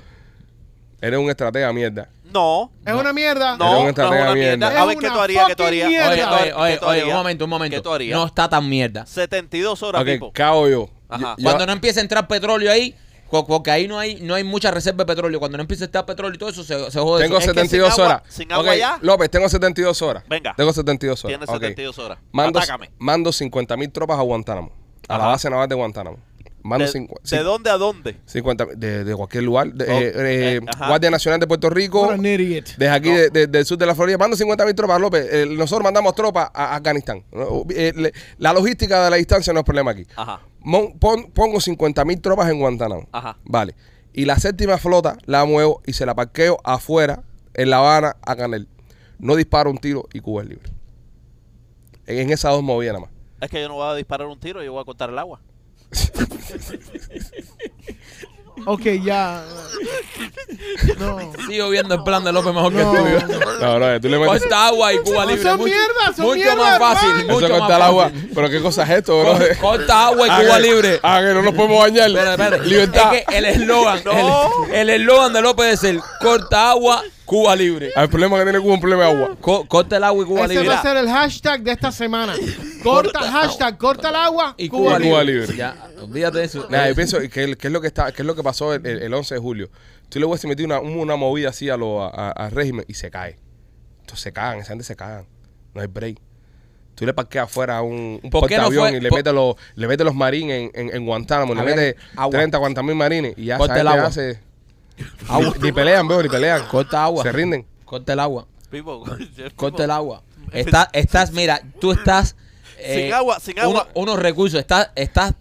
Eres 1.01 1.19
un 1.19 1.29
estratega 1.29 1.71
mierda. 1.73 2.09
No. 2.33 2.71
Es 2.85 2.93
una 2.93 3.11
mierda. 3.13 3.57
No, 3.57 3.71
no 3.73 3.79
es 3.83 3.89
estratega 3.89 4.23
una 4.23 4.33
mierda. 4.33 4.57
mierda. 4.67 4.73
Es 4.73 4.77
A 4.79 4.85
ver, 4.85 4.97
¿qué 4.97 5.07
tú 5.09 5.19
harías? 5.19 5.47
¿Qué 5.47 5.55
tú 5.55 5.63
harías? 5.63 5.87
Oye, 5.87 6.15
¿Qué 6.15 6.21
tú- 6.23 6.29
oye, 6.33 6.53
oye, 6.53 6.79
oye, 6.83 7.03
un 7.05 7.13
momento, 7.13 7.43
un 7.45 7.49
momento. 7.49 7.77
¿Qué 7.77 7.81
tú 7.81 7.91
harías? 7.93 8.17
No 8.19 8.25
está 8.25 8.49
tan 8.49 8.67
mierda. 8.69 9.05
72 9.05 9.81
horas, 9.83 10.01
Ok, 10.01 10.07
Pipo. 10.07 10.33
¿qué 10.33 10.43
hago 10.43 10.67
yo? 10.69 10.89
Ajá. 11.07 11.35
Yo- 11.37 11.43
Cuando 11.43 11.65
no 11.65 11.71
empiece 11.71 11.99
a 11.99 12.03
entrar 12.03 12.27
petróleo 12.27 12.71
ahí, 12.71 12.95
porque 13.29 13.71
ahí 13.71 13.87
no 13.87 13.97
hay 13.99 14.15
no 14.21 14.33
hay 14.35 14.43
mucha 14.43 14.71
reserva 14.71 15.03
de 15.03 15.05
petróleo. 15.05 15.39
Cuando 15.39 15.57
no 15.57 15.61
empiece 15.61 15.83
a 15.83 15.85
entrar 15.85 16.05
petróleo 16.05 16.35
y 16.35 16.37
todo 16.37 16.49
eso, 16.49 16.63
se, 16.63 16.91
se 16.91 16.99
jode. 16.99 17.23
Tengo 17.23 17.37
eso. 17.37 17.51
Es 17.51 17.55
que 17.57 17.61
72 17.61 17.93
sin 17.93 18.03
agua- 18.03 18.13
horas. 18.15 18.33
sin 18.33 18.51
agua 18.51 18.71
Ok, 18.71 18.77
ya. 18.77 18.97
López, 19.01 19.29
tengo 19.29 19.49
72 19.49 20.01
horas. 20.01 20.23
Venga. 20.29 20.53
Tengo 20.55 20.73
72 20.73 21.23
horas. 21.25 21.31
Tienes 21.37 21.49
Ok. 21.49 21.55
72 21.61 21.99
horas. 21.99 22.17
Mando, 22.31 22.59
Atácame. 22.59 22.89
mando 22.97 23.31
50 23.31 23.77
mil 23.77 23.91
tropas 23.91 24.17
a 24.19 24.21
Guantánamo. 24.21 24.71
A 25.07 25.13
la 25.17 25.23
Ajá. 25.23 25.27
base 25.33 25.49
naval 25.49 25.67
de 25.69 25.75
Guantánamo. 25.75 26.17
Mando 26.61 26.85
¿De, 26.85 26.91
cincu- 26.91 27.21
¿De 27.23 27.41
dónde 27.41 27.69
a 27.69 27.77
dónde? 27.77 28.17
50 28.25 28.65
de, 28.75 29.05
de 29.05 29.15
cualquier 29.15 29.43
lugar. 29.43 29.71
De, 29.73 29.85
Oh, 29.85 29.87
eh, 29.97 30.13
eh, 30.13 30.55
eh. 30.57 30.59
Guardia 30.87 31.09
Nacional 31.09 31.39
de 31.39 31.47
Puerto 31.47 31.69
Rico. 31.69 32.01
What 32.01 32.15
an 32.15 32.25
idiot. 32.25 32.65
Desde 32.77 32.89
aquí, 32.89 33.09
de- 33.09 33.29
de- 33.29 33.47
del 33.47 33.65
sur 33.65 33.77
de 33.77 33.85
la 33.85 33.95
Florida, 33.95 34.17
mando 34.17 34.35
50 34.35 34.65
mil 34.65 34.75
tropas, 34.75 34.99
López. 34.99 35.25
Eh, 35.31 35.45
nosotros 35.47 35.83
mandamos 35.85 36.13
tropas 36.15 36.49
a 36.53 36.75
Afganistán. 36.75 37.23
¿no? 37.31 37.63
Eh, 37.69 37.93
le- 37.95 38.13
la 38.39 38.51
logística 38.51 39.05
de 39.05 39.09
la 39.09 39.15
distancia 39.15 39.53
no 39.53 39.59
es 39.59 39.65
problema 39.65 39.91
aquí. 39.91 40.05
Ajá. 40.17 40.41
Mon- 40.61 40.97
pon- 40.99 41.31
pongo 41.31 41.59
50 41.61 42.03
mil 42.05 42.19
tropas 42.21 42.49
en 42.49 42.59
Guantánamo. 42.59 43.07
Ajá. 43.11 43.37
Vale. 43.45 43.75
Y 44.13 44.25
la 44.25 44.37
séptima 44.37 44.77
flota 44.77 45.17
la 45.25 45.45
muevo 45.45 45.81
y 45.85 45.93
se 45.93 46.05
la 46.05 46.15
parqueo 46.15 46.59
afuera, 46.63 47.23
en 47.53 47.69
La 47.69 47.77
Habana, 47.77 48.17
a 48.21 48.35
Canel. 48.35 48.67
No 49.19 49.35
disparo 49.35 49.69
un 49.69 49.77
tiro 49.77 50.07
y 50.13 50.19
Cuba 50.19 50.43
es 50.43 50.49
libre. 50.49 50.71
En, 52.07 52.17
en 52.19 52.29
esas 52.31 52.51
dos 52.51 52.63
movidas 52.63 52.93
nada 52.93 53.05
más. 53.05 53.15
Es 53.41 53.49
que 53.49 53.61
yo 53.61 53.67
no 53.69 53.75
voy 53.75 53.87
a 53.87 53.95
disparar 53.95 54.27
un 54.27 54.39
tiro, 54.39 54.63
yo 54.63 54.73
voy 54.73 54.81
a 54.81 54.85
cortar 54.85 55.09
el 55.09 55.17
agua. 55.19 55.39
Ok, 58.65 58.81
ya. 59.03 59.43
No. 60.99 61.17
Sigo 61.47 61.69
viendo 61.69 61.95
el 61.95 62.03
plan 62.03 62.23
de 62.23 62.31
López 62.33 62.53
mejor 62.53 62.73
que 62.73 62.79
No. 62.83 62.95
el 62.95 63.21
tuyo. 63.27 63.37
No, 63.61 63.79
no, 63.79 64.01
tú 64.01 64.09
le 64.09 64.19
metes. 64.19 64.41
Corta 64.41 64.67
agua 64.67 64.93
y 64.93 64.97
Cuba 64.99 65.23
No, 65.23 65.29
libre. 65.31 65.43
son 65.43 65.57
mucho, 65.57 65.69
mierda, 65.73 66.15
son 66.15 66.25
mucho 66.25 66.35
mierda, 66.35 66.55
más 66.55 66.79
fácil. 66.79 67.09
hermano. 67.09 67.33
Mucho 67.33 67.45
Eso 67.45 67.53
más 67.53 67.59
corta 67.61 67.75
el 67.75 67.81
agua. 67.81 68.03
fácil. 68.09 68.31
Pero 68.35 68.49
qué 68.49 68.61
cosa 68.61 68.83
es 68.83 68.89
esto, 68.89 69.19
bro. 69.21 69.33
Co- 69.61 69.67
Corta 69.69 70.05
agua 70.07 70.27
y 70.27 70.45
Cuba 70.45 70.59
libre. 70.59 70.99
Ah, 71.03 71.21
que 71.25 71.33
no 71.33 71.41
nos 71.41 71.53
podemos 71.53 71.79
bañar. 71.79 72.09
Espera, 72.09 72.31
espera. 72.31 72.57
Libertad. 72.57 73.13
Es 73.15 73.25
que 73.25 73.37
el 73.37 73.45
eslogan, 73.45 74.01
No. 74.03 74.65
el- 74.67 74.75
el 74.75 74.89
eslogan 74.89 75.33
de 75.33 75.41
López 75.41 75.73
es 75.75 75.83
el 75.85 76.01
corta 76.21 76.71
agua, 76.71 77.03
Cuba 77.29 77.55
libre. 77.55 77.91
El 77.95 78.09
problema 78.09 78.37
que 78.37 78.43
tiene 78.43 78.59
Cuba 78.59 78.71
es 78.71 78.75
un 78.75 78.81
problema 78.81 79.03
de 79.05 79.11
agua. 79.11 79.37
Co- 79.39 79.65
corta 79.67 79.97
el 79.97 80.03
agua 80.03 80.23
y 80.23 80.27
Cuba 80.27 80.45
Ese 80.45 80.53
libre. 80.55 80.67
va 80.69 80.79
a 80.79 80.81
ser 80.81 80.97
el 80.97 81.07
hashtag 81.07 81.61
de 81.61 81.71
esta 81.71 81.91
semana. 81.91 82.33
Corta 82.83 83.19
el 83.19 83.31
hashtag, 83.31 83.77
corta 83.77 84.09
el 84.09 84.15
agua. 84.15 84.55
Y 84.57 84.67
Cuba 84.69 84.97
Cuba, 84.97 84.99
Cuba 84.99 85.23
libre. 85.23 85.41
libre. 85.41 85.55
Ya, 85.57 85.75
olvídate 86.01 86.37
de 86.39 86.43
eso. 86.45 86.67
Nada, 86.69 86.89
yo 86.89 86.95
pienso 86.95 87.19
que, 87.19 87.29
que 87.29 87.67
es 87.67 87.71
lo 87.71 87.81
que 87.81 87.87
está, 87.87 88.11
que 88.11 88.23
es 88.23 88.25
lo 88.25 88.35
que 88.35 88.41
pasó 88.43 88.73
el, 88.73 88.85
el- 88.85 89.01
el 89.03 89.13
11 89.13 89.35
de 89.35 89.39
julio. 89.39 89.69
Tú 90.09 90.19
le 90.19 90.25
hubiese 90.25 90.47
metido 90.47 90.65
una, 90.65 90.79
una 90.79 91.15
movida 91.15 91.49
así 91.49 91.69
a 91.69 91.77
lo, 91.77 92.03
a- 92.03 92.09
a- 92.09 92.31
al 92.31 92.51
régimen 92.51 92.83
y 92.87 92.95
se 92.95 93.11
cae. 93.11 93.37
Entonces 94.01 94.21
se 94.21 94.33
cagan, 94.33 94.59
esa 94.59 94.69
gente 94.69 94.83
se 94.83 94.95
cagan. 94.95 95.27
No 95.75 95.81
hay 95.81 95.87
break. 95.87 96.17
Tú 96.95 97.05
le 97.05 97.13
parqueas 97.13 97.45
afuera 97.45 97.81
un, 97.81 98.19
un 98.23 98.29
¿Por 98.31 98.47
qué 98.49 98.57
no 98.57 98.63
portaavión 98.63 98.89
fue- 98.89 98.97
y 98.97 99.01
le 99.01 99.09
por- 99.09 99.19
metes 99.19 99.33
los, 99.33 99.55
le 99.75 99.87
metes 99.87 100.03
los 100.05 100.15
marines 100.15 100.71
en, 100.73 100.87
en, 100.89 100.95
en 100.95 101.05
Guantánamo, 101.05 101.53
le 101.53 101.61
metes 101.61 101.95
agua. 102.17 102.31
30, 102.31 102.57
40 102.59 102.83
mil 102.83 102.95
marines 102.95 103.33
y 103.37 103.45
ya 103.45 103.57
Corta 103.57 103.75
esa 103.75 103.81
el 103.81 103.87
gente 103.87 103.97
agua. 103.99 104.09
hace- 104.09 104.48
Ni, 105.39 105.63
ni 105.65 105.71
pelean, 105.71 106.07
veo, 106.07 106.21
ni 106.23 106.29
pelean. 106.29 106.67
Corta 106.67 107.03
agua. 107.03 107.23
Se 107.23 107.31
rinden. 107.31 107.65
Corta 107.85 108.13
el 108.13 108.19
agua. 108.19 108.47
Pipo, 108.69 109.03
Corta 109.55 109.83
el 109.83 109.91
agua. 109.91 110.23
Está, 110.51 110.89
estás, 110.93 111.31
mira, 111.31 111.61
tú 111.79 111.91
estás. 111.91 112.35
eh, 112.79 113.03
Sin 113.05 113.13
agua, 113.13 113.39
sin 113.39 113.53
uno- 113.59 113.67
agua. 113.81 113.87
unos 113.93 114.19
recursos. 114.19 114.59
Estás, 114.59 114.89
estás 114.95 115.33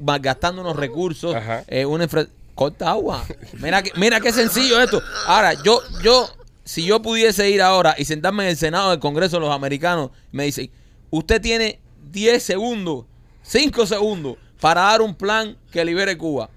malgastando 0.00 0.62
unos 0.62 0.76
recursos. 0.76 1.34
Ajá. 1.34 1.64
eh, 1.68 1.84
una 1.84 2.04
infra- 2.04 2.28
Corta 2.54 2.90
agua. 2.90 3.24
Mira, 3.54 3.82
que- 3.82 3.92
mira 3.96 4.20
qué 4.20 4.32
sencillo 4.32 4.80
esto. 4.80 5.02
Ahora, 5.26 5.54
yo, 5.64 5.80
yo, 6.02 6.28
si 6.64 6.84
yo 6.86 7.02
pudiese 7.02 7.50
ir 7.50 7.60
ahora 7.60 7.94
y 7.98 8.04
sentarme 8.04 8.44
en 8.44 8.50
el 8.50 8.56
Senado 8.56 8.90
del 8.90 9.00
Congreso 9.00 9.36
de 9.36 9.40
los 9.40 9.54
Americanos, 9.54 10.10
me 10.32 10.44
dicen, 10.44 10.70
usted 11.10 11.40
tiene 11.42 11.80
10 12.12 12.42
segundos, 12.42 13.06
5 13.42 13.86
segundos 13.86 14.36
para 14.60 14.82
dar 14.82 15.02
un 15.02 15.14
plan 15.16 15.56
que 15.72 15.84
libere 15.84 16.16
Cuba. 16.16 16.48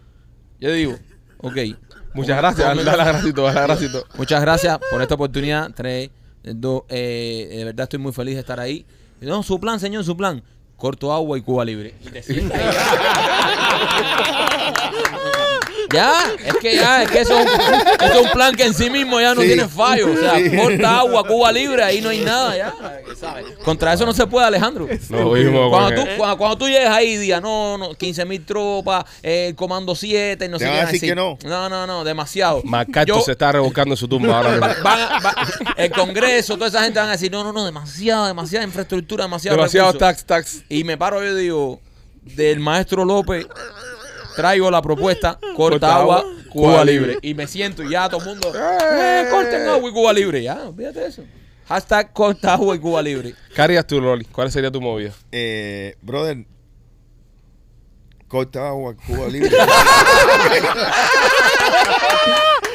Yo 0.60 0.72
digo, 0.72 0.98
ok. 1.40 1.58
Muchas 2.18 2.38
gracias. 2.38 2.68
Dale 2.68 2.84
las 2.84 2.96
gracias 2.96 3.34
dale 3.34 3.54
las 3.54 3.68
gracias. 3.68 4.04
Muchas 4.18 4.42
gracias 4.42 4.80
por 4.92 5.02
esta 5.02 5.16
oportunidad. 5.16 5.72
Tres, 5.74 6.10
dos, 6.44 6.84
eh, 6.90 7.48
de 7.58 7.64
verdad 7.64 7.84
estoy 7.84 8.00
muy 8.00 8.12
feliz 8.12 8.34
de 8.34 8.42
estar 8.42 8.60
ahí. 8.60 8.86
No, 9.22 9.44
su 9.44 9.60
plan, 9.60 9.80
señor, 9.80 10.04
su 10.04 10.18
plan. 10.18 10.44
Corto 10.76 11.14
agua 11.14 11.38
y 11.38 11.42
Cuba 11.42 11.64
libre. 11.64 11.94
Y 12.06 12.10
te 12.10 12.24
sientas. 12.24 12.60
Ya, 15.94 16.14
es 16.46 16.56
que 16.58 16.76
ya, 16.76 17.04
es 17.04 17.12
que 17.12 17.22
eso, 17.22 17.40
es 17.40 17.46
un- 17.46 17.62
eso 18.06 18.14
es 18.20 18.26
un 18.26 18.32
plan 18.32 18.54
que 18.56 18.66
en 18.66 18.74
sí 18.74 18.90
mismo 18.90 19.20
ya 19.22 19.34
no 19.34 19.42
Sí. 19.42 19.48
tiene 19.48 19.68
fallo. 19.68 20.12
O 20.12 20.18
sea, 20.18 20.36
Sí. 20.38 20.56
corta 20.56 21.00
agua, 21.00 21.24
Cuba 21.26 21.52
libre, 21.52 21.84
ahí 21.84 22.02
no 22.02 22.10
hay 22.10 22.22
nada 22.22 22.56
ya. 22.58 22.74
¿sabes? 23.20 23.46
Contra 23.64 23.94
eso 23.94 24.06
no 24.06 24.14
se 24.14 24.28
puede, 24.28 24.46
Alejandro. 24.48 24.88
Nos 24.88 25.34
vimos 25.34 25.70
Cuando 25.70 25.96
con 25.96 25.96
tú, 25.96 26.02
el- 26.12 26.18
cuando, 26.18 26.38
cuando 26.38 26.58
tú 26.58 26.68
llegues 26.68 26.90
ahí 26.90 27.12
y 27.14 27.18
digas, 27.18 27.42
no, 27.42 27.78
no, 27.78 27.94
15 27.96 28.26
mil 28.26 28.46
tropas, 28.46 29.06
eh, 29.24 29.48
el 29.50 29.56
comando 29.56 29.96
7, 29.96 30.48
no 30.50 30.58
Te 30.58 30.66
sé 30.66 30.70
van 30.70 30.80
qué. 30.80 30.84
a 30.84 30.92
decir 30.92 31.10
que 31.10 31.16
no. 31.16 31.38
No, 31.44 31.68
no, 31.70 31.88
no, 31.88 32.04
demasiado. 32.04 32.62
Macato 32.64 33.08
Yo- 33.08 33.22
se 33.22 33.32
está 33.32 33.52
rebuscando 33.52 33.94
en 33.94 33.98
su 33.98 34.08
tumba 34.08 34.38
ahora 34.38 34.50
mismo. 34.52 34.84
van 34.84 35.00
a- 35.02 35.20
va- 35.20 35.36
el 35.78 35.92
Congreso, 35.92 36.56
toda 36.56 36.68
esa 36.68 36.84
gente 36.84 37.00
van 37.00 37.10
a 37.10 37.14
decir, 37.14 37.32
no, 37.32 37.44
no, 37.44 37.52
no, 37.54 37.66
demasiado, 37.66 38.28
demasiada 38.28 38.66
infraestructura, 38.66 39.24
demasiado 39.24 39.58
Demasiado 39.58 39.94
recursos". 39.94 40.26
tax, 40.26 40.26
tax. 40.26 40.64
Y 40.70 40.84
me 40.84 40.98
paro 40.98 41.24
yo 41.24 41.38
y 41.38 41.42
digo, 41.42 41.80
del 42.24 42.60
maestro 42.60 43.04
López, 43.06 43.48
traigo 44.38 44.72
la 44.72 44.82
propuesta, 44.82 45.38
corta, 45.56 45.56
Corta 45.56 45.96
agua, 45.98 46.20
agua, 46.20 46.32
Cuba, 46.50 46.72
Cuba 46.72 46.86
libre. 46.86 47.08
libre. 47.16 47.20
Y 47.30 47.34
me 47.34 47.46
siento 47.48 47.84
y 47.84 47.90
ya 47.90 48.08
todo 48.08 48.22
el 48.22 48.28
mundo, 48.28 48.54
eh, 48.56 49.26
corten 49.30 49.68
agua 49.68 49.90
y 49.90 49.94
Cuba 49.94 50.14
libre. 50.14 50.42
Ya, 50.44 50.56
olvídate 50.70 51.00
de 51.02 51.08
eso. 51.08 51.24
Hashtag 51.68 52.14
corta 52.14 52.54
agua 52.54 52.76
y 52.76 52.80
Cuba 52.80 53.02
libre. 53.02 53.36
¿Qué 53.54 53.62
harías 53.62 53.86
tú, 53.86 54.00
Rolly? 54.00 54.24
¿Cuál 54.26 54.50
sería 54.50 54.72
tu 54.72 54.80
movida? 54.80 55.12
Eh, 55.34 55.98
brother, 56.02 56.46
corta 58.30 58.70
agua, 58.70 58.96
Cuba 58.96 59.28
libre. 59.32 59.50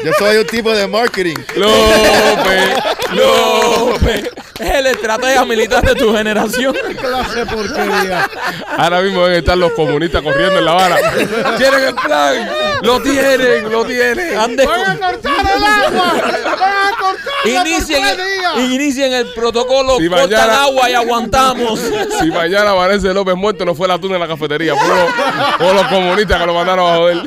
Yo 0.04 0.12
soy 0.18 0.36
un 0.38 0.46
tipo 0.46 0.72
de 0.72 0.86
marketing. 0.86 1.36
López, 1.56 2.70
López. 3.12 4.30
Es 4.62 4.70
el 4.70 4.86
estratega 4.86 5.44
militar 5.44 5.82
de 5.84 5.94
tu 5.96 6.14
generación. 6.14 6.72
¿Qué 6.86 6.94
clase 6.94 7.40
de 7.40 7.46
porquería? 7.46 8.30
Ahora 8.76 9.00
mismo 9.00 9.24
deben 9.24 9.38
estar 9.40 9.58
los 9.58 9.72
comunistas 9.72 10.22
corriendo 10.22 10.56
en 10.60 10.64
La 10.64 10.70
Habana. 10.72 10.96
¿Quieren 11.56 11.82
el 11.82 11.94
plan? 11.96 12.48
Lo 12.82 13.00
tienen, 13.02 13.72
lo 13.72 13.84
tienen. 13.84 14.36
¡Van 14.36 14.52
a 14.60 14.64
cortar 14.64 15.56
el 15.56 15.64
agua! 15.64 16.12
¡Van 16.44 16.92
a 16.92 16.96
cortar 17.00 17.32
Inicien, 18.58 19.12
el 19.14 19.32
protocolo, 19.34 19.96
Si 19.98 20.08
corta 20.08 20.22
mañana- 20.26 20.44
el 20.44 20.50
agua 20.50 20.90
y 20.90 20.94
aguantamos. 20.94 21.80
Si 22.20 22.30
mañana 22.30 22.70
aparece 22.70 23.12
López 23.12 23.34
muerto, 23.34 23.64
no 23.64 23.74
fue 23.74 23.88
la 23.88 23.98
tuna 23.98 24.14
en 24.14 24.20
la 24.20 24.28
cafetería. 24.28 24.76
Fue 24.76 24.86
los, 24.88 25.10
fue 25.58 25.74
los 25.74 25.86
comunistas 25.88 26.40
que 26.40 26.46
lo 26.46 26.54
mandaron 26.54 26.88
a 26.92 26.96
joder. 26.98 27.22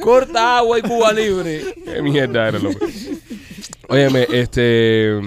Corta 0.00 0.58
agua 0.58 0.78
y 0.78 0.82
Cuba 0.82 1.12
libre. 1.12 1.74
Qué 1.84 2.02
mierda 2.02 2.48
eres, 2.48 2.62
López. 2.62 3.10
Óyeme, 3.88 4.26
este, 4.30 5.18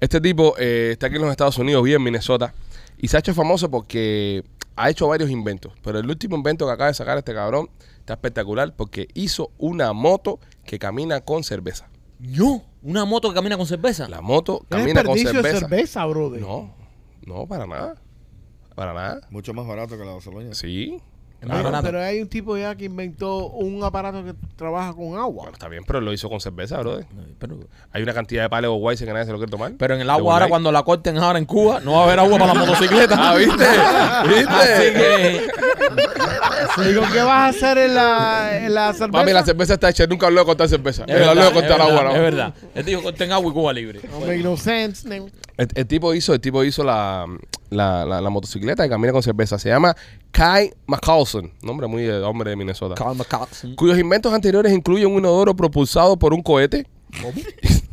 este 0.00 0.20
tipo 0.20 0.54
eh, 0.58 0.90
está 0.92 1.06
aquí 1.08 1.16
en 1.16 1.22
los 1.22 1.30
Estados 1.30 1.58
Unidos, 1.58 1.84
vive 1.84 1.96
en 1.96 2.02
Minnesota, 2.02 2.54
y 2.98 3.08
se 3.08 3.16
ha 3.16 3.20
hecho 3.20 3.34
famoso 3.34 3.70
porque 3.70 4.42
ha 4.76 4.88
hecho 4.88 5.06
varios 5.08 5.30
inventos. 5.30 5.72
Pero 5.82 5.98
el 5.98 6.08
último 6.08 6.36
invento 6.36 6.66
que 6.66 6.72
acaba 6.72 6.88
de 6.88 6.94
sacar 6.94 7.18
este 7.18 7.34
cabrón 7.34 7.68
está 7.98 8.14
espectacular 8.14 8.74
porque 8.74 9.08
hizo 9.14 9.50
una 9.58 9.92
moto 9.92 10.40
que 10.64 10.78
camina 10.78 11.20
con 11.20 11.44
cerveza. 11.44 11.90
No, 12.18 12.64
una 12.82 13.04
moto 13.04 13.28
que 13.28 13.34
camina 13.34 13.56
con 13.56 13.66
cerveza. 13.66 14.08
La 14.08 14.20
moto 14.22 14.60
¿Qué 14.60 14.76
camina 14.76 15.02
con 15.04 15.14
desperdicio 15.14 15.42
de 15.42 15.48
cerveza. 15.48 15.68
cerveza, 15.68 16.06
brother? 16.06 16.40
No, 16.40 16.74
no, 17.26 17.46
para 17.46 17.66
nada. 17.66 17.96
Para 18.74 18.94
nada. 18.94 19.20
Mucho 19.30 19.52
más 19.52 19.66
barato 19.66 19.98
que 19.98 20.04
la 20.04 20.14
gasolina. 20.14 20.54
Sí. 20.54 21.02
Es 21.40 21.48
Pero, 21.82 22.02
hay 22.02 22.20
un 22.20 22.28
tipo 22.28 22.56
ya 22.56 22.74
que 22.74 22.84
inventó 22.84 23.46
un 23.46 23.82
aparato 23.82 24.22
que 24.22 24.34
trabaja 24.56 24.92
con 24.92 25.16
agua. 25.16 25.44
Bueno, 25.44 25.52
está 25.52 25.68
bien, 25.68 25.84
pero 25.86 26.00
lo 26.00 26.12
hizo 26.12 26.28
con 26.28 26.38
cerveza, 26.40 26.78
brother. 26.78 27.06
Pero, 27.38 27.60
Hay 27.92 28.02
una 28.02 28.12
cantidad 28.12 28.42
de 28.42 28.50
pales 28.50 28.68
o 28.68 28.74
guays 28.74 29.00
que 29.00 29.06
nadie 29.06 29.24
se 29.24 29.32
lo 29.32 29.38
quiere 29.38 29.50
tomar. 29.50 29.72
pero 29.78 29.94
en 29.94 30.02
el 30.02 30.10
agua 30.10 30.34
ahora 30.34 30.48
cuando 30.48 30.70
la 30.70 30.82
corten 30.82 31.16
ahora 31.16 31.38
en 31.38 31.46
Cuba 31.46 31.80
no 31.80 31.92
va 31.92 32.00
a 32.00 32.04
haber 32.04 32.18
agua 32.18 32.38
para 32.38 32.54
la 32.54 32.60
motocicleta. 32.60 33.16
Ah, 33.18 33.34
¿viste? 33.34 33.64
¿Viste? 34.28 34.54
Así 34.54 34.92
que 34.92 35.50
Digo, 36.84 37.02
¿qué 37.12 37.20
vas 37.22 37.28
a 37.28 37.46
hacer 37.46 37.78
en 37.78 37.94
la, 37.94 38.58
en 38.64 38.74
la 38.74 38.92
cerveza? 38.92 39.18
Mami, 39.18 39.32
la 39.32 39.44
cerveza 39.44 39.74
está 39.74 39.88
hecha. 39.88 40.06
Nunca 40.06 40.26
habló 40.26 40.40
de 40.40 40.46
cortar 40.46 40.68
cerveza. 40.68 41.04
es 41.06 41.14
verdad, 41.14 41.30
habló 41.30 41.42
de 41.42 41.48
es 41.48 41.54
cortar 41.54 41.78
verdad, 41.78 41.88
agua, 41.88 42.04
¿no? 42.04 42.10
Es 42.10 42.20
verdad. 42.20 42.54
Él 42.74 42.84
dijo 42.84 43.02
corten 43.02 43.32
agua 43.32 43.50
y 43.50 43.54
Cuba 43.54 43.72
libre. 43.72 44.00
No 44.10 44.20
make 44.20 44.38
no 44.38 44.56
sense. 44.56 45.08
El, 45.56 45.68
el 45.74 45.86
tipo 45.86 46.14
hizo, 46.14 46.32
el 46.34 46.40
tipo 46.40 46.64
hizo 46.64 46.82
la, 46.84 47.26
la, 47.70 48.04
la- 48.04 48.20
la 48.20 48.30
motocicleta 48.30 48.82
que 48.84 48.88
camina 48.90 49.12
con 49.12 49.22
cerveza. 49.22 49.58
Se 49.58 49.68
llama 49.68 49.94
Kai 50.30 50.72
McCaulson, 50.86 51.52
nombre 51.62 51.86
muy 51.86 52.02
de 52.04 52.18
hombre 52.22 52.50
de 52.50 52.56
Minnesota. 52.56 52.94
Carl 52.94 53.16
McCaulson. 53.16 53.74
Cuyos 53.76 53.98
inventos 53.98 54.32
anteriores 54.32 54.72
incluyen 54.72 55.08
un 55.08 55.18
inodoro 55.18 55.54
propulsado 55.54 56.16
por 56.18 56.32
un 56.32 56.42
cohete 56.42 56.86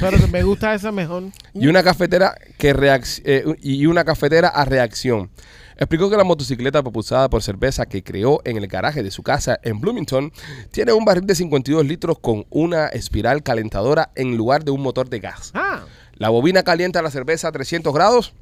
Pero 0.00 0.28
me 0.28 0.42
gusta 0.42 0.74
esa 0.74 0.92
mejor. 0.92 1.24
y 1.54 1.66
una 1.66 1.82
cafetera 1.82 2.34
que 2.58 2.74
reac- 2.74 3.22
eh, 3.24 3.44
y 3.60 3.86
una 3.86 4.04
cafetera 4.04 4.48
a 4.48 4.64
reacción. 4.64 5.30
Explicó 5.76 6.10
que 6.10 6.16
la 6.16 6.24
motocicleta 6.24 6.82
propulsada 6.82 7.30
por 7.30 7.42
cerveza 7.42 7.86
que 7.86 8.02
creó 8.02 8.40
en 8.44 8.58
el 8.58 8.66
garaje 8.66 9.02
de 9.02 9.10
su 9.10 9.22
casa 9.22 9.58
en 9.62 9.80
Bloomington 9.80 10.30
tiene 10.70 10.92
un 10.92 11.04
barril 11.06 11.26
de 11.26 11.34
52 11.34 11.86
litros 11.86 12.18
con 12.18 12.44
una 12.50 12.88
espiral 12.88 13.42
calentadora 13.42 14.10
en 14.14 14.36
lugar 14.36 14.62
de 14.64 14.72
un 14.72 14.82
motor 14.82 15.08
de 15.08 15.20
gas. 15.20 15.50
Ah, 15.54 15.80
La 16.20 16.28
bobina 16.28 16.62
calienta 16.62 17.00
la 17.02 17.10
cerveza 17.10 17.48
a 17.48 17.52
300 17.52 17.92
grados, 17.92 18.32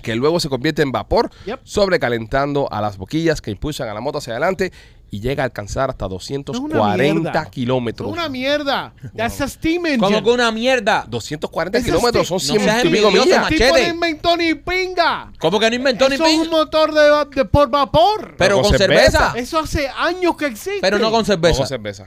que 0.00 0.14
luego 0.14 0.38
se 0.38 0.48
convierte 0.48 0.80
en 0.82 0.92
vapor, 0.92 1.30
Yep. 1.46 1.60
sobrecalentando 1.64 2.72
a 2.72 2.80
las 2.80 2.96
boquillas 2.98 3.40
que 3.40 3.50
impulsan 3.50 3.88
a 3.88 3.94
la 3.94 4.00
moto 4.00 4.18
hacia 4.18 4.32
adelante 4.34 4.70
y 5.10 5.20
llega 5.20 5.42
a 5.42 5.46
alcanzar 5.46 5.90
hasta 5.90 6.04
es 6.06 6.10
una 6.10 6.14
240 6.14 7.20
mierda. 7.30 7.50
kilómetros. 7.50 8.12
Una 8.12 8.28
mierda. 8.28 8.92
That's 9.16 9.40
a 9.40 9.48
steam 9.48 9.86
engine. 9.86 9.98
Como 9.98 10.22
que 10.22 10.30
una 10.30 10.52
mierda. 10.52 11.04
240 11.08 11.78
Ese 11.78 11.86
kilómetros 11.86 12.28
son 12.28 12.38
sí- 12.38 12.48
no 12.52 12.60
100 12.60 12.64
seas 12.64 12.84
y 12.84 12.88
pico 12.90 13.10
millas. 13.10 13.48
tipo 13.48 13.64
no 13.76 13.78
inventó 13.88 14.36
ni 14.36 14.54
pinga. 14.54 15.32
Como 15.40 15.58
que 15.58 15.70
no 15.70 15.76
inventó 15.76 16.08
ni 16.08 16.14
Eso 16.14 16.26
es 16.26 16.34
un 16.36 16.42
pinga. 16.44 16.56
motor 16.58 16.92
de, 16.94 17.36
de 17.36 17.44
por 17.44 17.68
vapor. 17.70 18.34
Pero 18.38 18.56
con 18.60 18.70
con 18.70 18.78
cerveza. 18.78 19.10
cerveza. 19.32 19.32
Eso 19.38 19.58
hace 19.58 19.88
años 19.88 20.36
que 20.36 20.46
existe. 20.46 20.80
Pero 20.80 20.98
no 20.98 21.10
con 21.10 21.20
No 21.20 21.24
cerveza. 21.24 21.58
con 21.58 21.66
cerveza. 21.66 22.06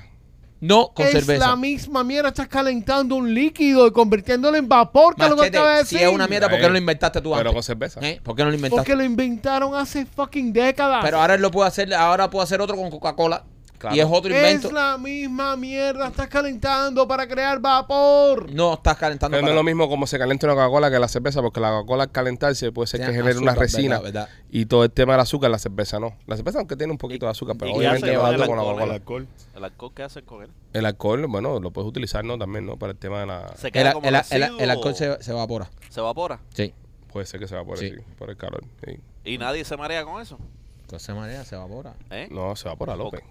No 0.59 0.91
con 0.93 1.05
es 1.05 1.11
cerveza. 1.11 1.49
la 1.49 1.55
misma 1.55 2.03
mierda. 2.03 2.29
Estás 2.29 2.47
calentando 2.47 3.15
un 3.15 3.33
líquido 3.33 3.85
y 3.87 3.91
convirtiéndolo 3.91 4.57
en 4.57 4.67
vapor. 4.67 5.15
Que 5.15 5.23
es 5.23 5.29
lo 5.29 5.35
que 5.37 5.47
acaba 5.47 5.77
de 5.77 5.85
si 5.85 5.95
decir. 5.95 6.07
es 6.07 6.13
una 6.13 6.27
mierda, 6.27 6.49
¿por 6.49 6.57
qué 6.57 6.63
no 6.65 6.71
lo 6.71 6.77
inventaste 6.79 7.21
tú 7.21 7.29
Pero 7.29 7.35
antes? 7.41 7.53
con 7.53 7.63
cerveza. 7.63 7.99
¿Eh? 8.01 8.19
¿Por 8.23 8.35
qué 8.35 8.43
no 8.43 8.49
lo 8.49 8.55
inventaste? 8.55 8.79
Porque 8.81 8.95
lo 8.95 9.03
inventaron 9.03 9.75
hace 9.75 10.05
fucking 10.05 10.51
décadas. 10.53 11.03
Pero 11.03 11.19
ahora 11.21 11.35
él 11.35 11.41
lo 11.41 11.51
puede 11.51 11.67
hacer, 11.67 11.93
ahora 11.93 12.29
puede 12.29 12.43
hacer 12.43 12.59
otro 12.61 12.75
con 12.75 12.89
Coca-Cola. 12.89 13.43
Claro. 13.78 13.95
Y 13.95 13.99
es 13.99 14.07
otro 14.09 14.34
invento. 14.36 14.67
es 14.69 14.73
la 14.73 14.97
misma 14.97 15.55
mierda. 15.55 16.07
Estás 16.07 16.28
calentando 16.30 17.07
para 17.07 17.28
crear 17.28 17.59
vapor. 17.59 18.51
No 18.51 18.73
estás 18.73 18.97
calentando 18.97 19.36
Pero 19.36 19.41
no 19.43 19.47
es 19.49 19.51
para- 19.51 19.55
lo 19.59 19.63
mismo 19.63 19.88
como 19.88 20.07
se 20.07 20.17
calienta 20.17 20.47
una 20.47 20.55
Coca-Cola 20.55 20.89
que 20.89 20.97
la 20.97 21.07
cerveza, 21.07 21.41
porque 21.41 21.59
la 21.59 21.69
Coca-Cola 21.69 22.03
al 22.05 22.11
calentarse 22.11 22.71
puede 22.71 22.88
ser 22.88 23.01
que 23.01 23.05
genere 23.07 23.38
una 23.38 23.51
azúcar, 23.51 23.57
resina 23.59 23.99
verdad, 23.99 24.28
verdad. 24.28 24.30
y 24.49 24.65
todo 24.65 24.84
el 24.84 24.91
tema 24.91 25.13
del 25.13 25.19
azúcar, 25.21 25.51
la 25.51 25.59
cerveza 25.59 25.99
no. 25.99 26.15
La 26.25 26.36
cerveza 26.36 26.57
aunque 26.57 26.75
tiene 26.75 26.91
un 26.91 26.97
poquito 26.97 27.25
de 27.28 27.32
azúcar, 27.34 27.55
pero 27.59 27.69
¿Y 27.69 27.73
qué 27.73 27.78
obviamente 27.80 28.07
hace 28.07 28.17
va 28.17 28.23
con 28.23 28.30
alto 28.34 28.43
el 28.43 28.47
con 28.49 28.57
la 28.57 28.63
alcohol? 28.63 28.73
El 28.73 28.78
Coca-Cola. 28.80 28.93
alcohol. 28.95 29.28
¿El 29.55 29.63
alcohol 29.63 29.91
qué 29.95 30.03
hacen 30.03 30.25
con 30.25 30.43
él? 30.43 30.49
El 30.73 30.86
alcohol, 30.88 31.28
bueno, 31.28 31.59
lo 31.59 31.69
puedes 31.71 31.88
utilizar, 31.88 32.25
¿no? 32.25 32.38
También, 32.39 32.65
¿no? 32.65 32.78
Para 32.78 32.93
el 32.93 32.97
tema 32.97 33.19
de 33.19 33.25
la... 33.28 33.47
¿Se 33.57 33.67
El, 33.67 33.73
queda 33.73 33.93
como 33.93 34.07
el- 34.07 34.15
el- 34.32 34.59
el 34.59 34.69
alcohol 34.71 34.95
se, 34.95 35.21
se 35.23 35.32
evapora. 35.32 35.69
se 35.89 35.99
evapora? 35.99 36.39
Sí. 36.53 36.73
Puede 37.13 37.25
ser 37.28 37.39
que 37.39 37.47
se 37.47 37.55
va 37.55 37.63
por, 37.63 37.78
Sí. 37.78 37.91
así, 37.93 38.01
por 38.17 38.30
el 38.32 38.38
calor. 38.38 38.63
sí. 38.86 38.99
¿Y 39.23 39.38
nadie 39.38 39.63
se 39.65 39.75
marea 39.78 40.03
con 40.03 40.21
eso? 40.21 40.38
Entonces 40.82 41.05
se 41.05 41.13
marea, 41.13 41.43
se 41.43 41.55
evapora. 41.55 41.93
¿Eh? 42.11 42.28
No, 42.32 42.55
se 42.55 42.69
va 42.69 42.75
por 42.75 42.89
a 42.89 42.95
López. 42.95 43.21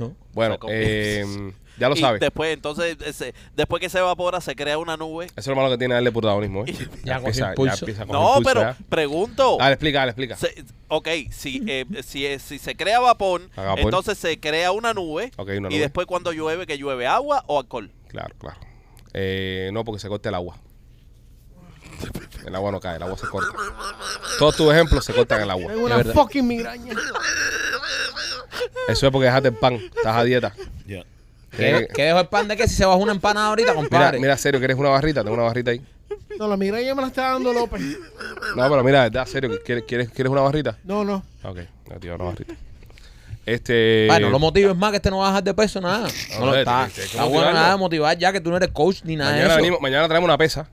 ¿No? 0.00 0.16
Bueno, 0.32 0.58
eh, 0.68 1.24
ya 1.78 1.88
lo 1.88 1.94
y 1.94 2.00
sabes. 2.00 2.20
después, 2.20 2.52
entonces, 2.52 2.96
ese- 3.04 3.34
después 3.56 3.80
que 3.80 3.88
se 3.88 3.98
evapora, 3.98 4.40
se 4.40 4.56
crea 4.56 4.76
una 4.78 4.96
nube. 4.96 5.26
Eso 5.26 5.32
es 5.36 5.46
lo 5.46 5.56
malo 5.56 5.70
que 5.70 5.78
tiene 5.78 5.94
darle 5.94 6.10
protagonismo, 6.12 6.64
¿eh? 6.66 6.72
Ya 7.04 7.20
cogió 7.20 7.28
empieza, 7.28 7.40
ya 7.44 7.48
impulso. 7.50 7.76
empieza 7.84 8.02
a 8.02 8.06
coger 8.06 8.20
No, 8.20 8.28
impulso, 8.38 8.48
pero 8.50 8.60
ya. 8.62 8.76
pregunto. 8.88 9.56
Dale, 9.58 9.72
explica, 9.74 9.98
dale, 10.00 10.10
explica. 10.10 10.36
Se- 10.36 10.64
ok, 10.88 11.08
si, 11.30 11.62
eh, 11.66 11.84
si, 12.02 12.26
eh, 12.26 12.38
si 12.38 12.58
se 12.58 12.74
crea 12.76 12.98
vapor, 13.00 13.42
entonces 13.76 14.18
se 14.18 14.40
crea 14.40 14.72
una 14.72 14.92
nube. 14.94 15.30
Ok, 15.36 15.50
una 15.58 15.72
Y 15.72 15.78
después 15.78 16.06
cuando 16.06 16.32
llueve, 16.32 16.66
que 16.66 16.76
llueve 16.78 17.06
agua 17.06 17.44
o 17.46 17.58
alcohol. 17.60 17.90
Claro, 18.08 18.34
claro. 18.38 18.58
Eh, 19.14 19.70
no, 19.72 19.84
porque 19.84 20.00
se 20.00 20.08
corta 20.08 20.28
el 20.28 20.34
agua. 20.34 20.56
El 22.46 22.54
agua 22.54 22.72
no 22.72 22.80
cae, 22.80 22.96
el 22.96 23.02
agua 23.02 23.16
se 23.18 23.26
corta. 23.26 23.52
Todos 24.38 24.56
tus 24.56 24.72
ejemplos 24.72 25.04
se 25.04 25.12
cortan 25.12 25.42
el 25.42 25.50
agua. 25.50 25.72
Tengo 25.72 25.84
una 25.86 25.96
verdad. 25.98 26.14
fucking 26.14 26.46
migraña. 26.46 26.94
Eso 28.88 29.06
es 29.06 29.12
porque 29.12 29.26
dejaste 29.26 29.48
el 29.48 29.54
pan, 29.54 29.74
estás 29.74 30.16
a 30.16 30.24
dieta. 30.24 30.54
Ya. 30.86 31.04
¿Qué, 31.50 31.88
qué 31.94 32.04
dejo 32.04 32.20
el 32.20 32.28
pan 32.28 32.48
de 32.48 32.56
qué? 32.56 32.66
Si 32.68 32.74
se 32.74 32.84
baja 32.84 32.96
una 32.96 33.12
empanada 33.12 33.48
ahorita, 33.48 33.72
Mira, 33.72 33.80
compadre. 33.82 34.18
mira, 34.20 34.36
serio, 34.36 34.58
¿quieres 34.60 34.76
una 34.76 34.88
barrita? 34.90 35.22
Tengo 35.22 35.34
una 35.34 35.44
barrita 35.44 35.70
ahí. 35.72 35.82
No, 36.38 36.48
la 36.48 36.56
migraña 36.56 36.94
me 36.94 37.02
la 37.02 37.08
está 37.08 37.32
dando 37.32 37.52
López. 37.52 37.82
No, 38.56 38.68
pero 38.68 38.82
mira, 38.84 39.02
verdad, 39.02 39.26
serio, 39.26 39.50
¿quieres, 39.64 39.84
quieres, 39.86 40.08
quieres 40.10 40.30
una 40.30 40.40
barrita? 40.40 40.78
No, 40.84 41.04
no. 41.04 41.22
Ok, 41.42 41.58
no, 41.90 42.00
tío, 42.00 42.14
una 42.14 42.24
barrita. 42.24 42.54
Este. 43.44 44.06
Bueno, 44.08 44.26
no 44.26 44.32
lo 44.32 44.38
motives 44.38 44.76
más 44.76 44.90
que 44.90 44.96
este 44.98 45.10
no 45.10 45.18
va 45.18 45.26
a 45.26 45.28
bajar 45.30 45.44
de 45.44 45.54
peso, 45.54 45.80
nada. 45.80 46.08
No, 46.38 46.46
lo 46.46 46.54
está. 46.54 46.86
Está 46.86 47.24
bueno 47.24 47.52
nada 47.52 47.72
de 47.72 47.76
motivar 47.78 48.16
ya 48.16 48.32
que 48.32 48.40
tú 48.40 48.50
no 48.50 48.56
eres 48.56 48.70
coach 48.70 49.00
ni 49.04 49.16
nada 49.16 49.30
de 49.32 49.36
Mañana, 49.38 49.54
eso. 49.54 49.62
venimos, 49.62 49.80
mañana 49.80 50.08
traemos 50.08 50.28
una 50.28 50.38
pesa. 50.38 50.68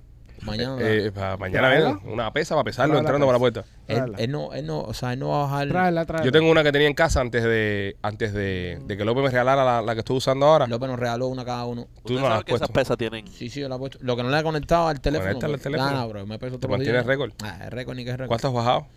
Mañana. 0.47 0.77
Eh, 0.81 1.11
pa- 1.13 1.37
mañana 1.37 1.69
viene 1.69 1.99
una 2.05 2.31
pesa 2.33 2.55
para 2.55 2.63
pesarlo 2.63 2.93
Tráela, 2.93 2.99
entrando 3.07 3.25
por 3.25 3.33
la 3.35 3.39
pues. 3.39 3.51
puerta. 3.53 3.69
él, 3.87 4.13
él 4.17 4.31
no, 4.31 4.53
él 4.53 4.65
no, 4.65 4.79
o 4.81 4.93
sea, 4.93 5.13
él 5.13 5.19
no 5.19 5.29
va 5.29 5.39
a 5.39 5.43
bajar. 5.43 5.67
Tráela, 5.67 6.05
tráela. 6.05 6.25
Yo 6.25 6.31
tengo 6.31 6.49
una 6.49 6.63
que 6.63 6.71
tenía 6.71 6.87
en 6.87 6.93
casa 6.93 7.21
antes 7.21 7.43
de 7.43 7.95
antes 8.01 8.33
de, 8.33 8.79
de 8.85 8.97
que 8.97 9.05
López 9.05 9.23
me 9.23 9.29
regalara 9.29 9.63
la, 9.63 9.81
la 9.81 9.93
que 9.93 9.99
estoy 9.99 10.17
usando 10.17 10.45
ahora. 10.45 10.67
López 10.67 10.89
nos 10.89 10.99
regaló 10.99 11.27
una 11.27 11.45
cada 11.45 11.65
uno. 11.65 11.87
Tú 12.05 12.13
no 12.15 12.27
la 12.29 12.37
has 12.37 12.43
que 12.43 12.53
esas 12.55 12.69
pesas 12.69 12.97
tienen. 12.97 13.27
Sí, 13.27 13.49
sí, 13.49 13.59
yo 13.59 13.69
la 13.69 13.75
he 13.75 13.79
puesto. 13.79 13.99
Lo 14.01 14.15
que 14.15 14.23
no 14.23 14.29
le 14.29 14.39
he 14.39 14.43
conectado 14.43 14.87
al 14.87 14.99
teléfono. 14.99 15.29
Conéctale 15.33 15.53
al 15.55 15.59
teléfono. 15.61 15.91
Nada, 15.91 16.05
bro. 16.05 16.25
Me 16.25 16.39
peso 16.39 16.57
¿Te 16.59 16.67
mantienes 16.67 17.05
récord? 17.05 17.31
Ah, 17.43 17.59
es 17.65 17.69
récord 17.69 17.95
ni 17.95 18.03
que 18.03 18.11
es 18.11 18.17
récord. 18.17 18.27
¿Cuánto 18.29 18.47
has 18.47 18.53
bajado? 18.53 18.87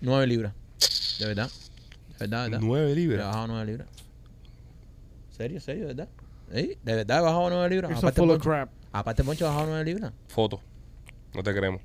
Nueve 0.00 0.26
libras. 0.26 0.52
De 1.18 1.26
verdad. 1.26 1.48
De 1.48 2.26
verdad, 2.26 2.44
de 2.44 2.50
verdad. 2.50 2.66
Nueve 2.66 2.92
He 2.92 2.94
libras. 2.94 3.26
bajado 3.26 3.46
nueve 3.48 3.64
libras. 3.66 3.88
¿Serio, 5.36 5.60
serio, 5.60 5.82
de 5.88 5.94
verdad? 5.94 6.08
¿Sí? 6.54 6.78
¿De 6.82 6.94
verdad 6.94 7.18
he 7.18 7.22
bajado 7.22 7.50
nueve 7.50 7.68
libras? 7.70 7.90
Eso 7.90 7.98
Aparte, 8.00 8.20
full 8.20 8.30
of 8.30 8.42
crap. 8.42 8.70
Aparte 8.98 9.22
Poncho 9.24 9.44
he 9.44 9.48
bajado 9.48 9.66
nueve 9.66 9.84
libras. 9.84 10.12
Foto. 10.28 10.60
No 11.34 11.42
te 11.42 11.52
creemos. 11.54 11.80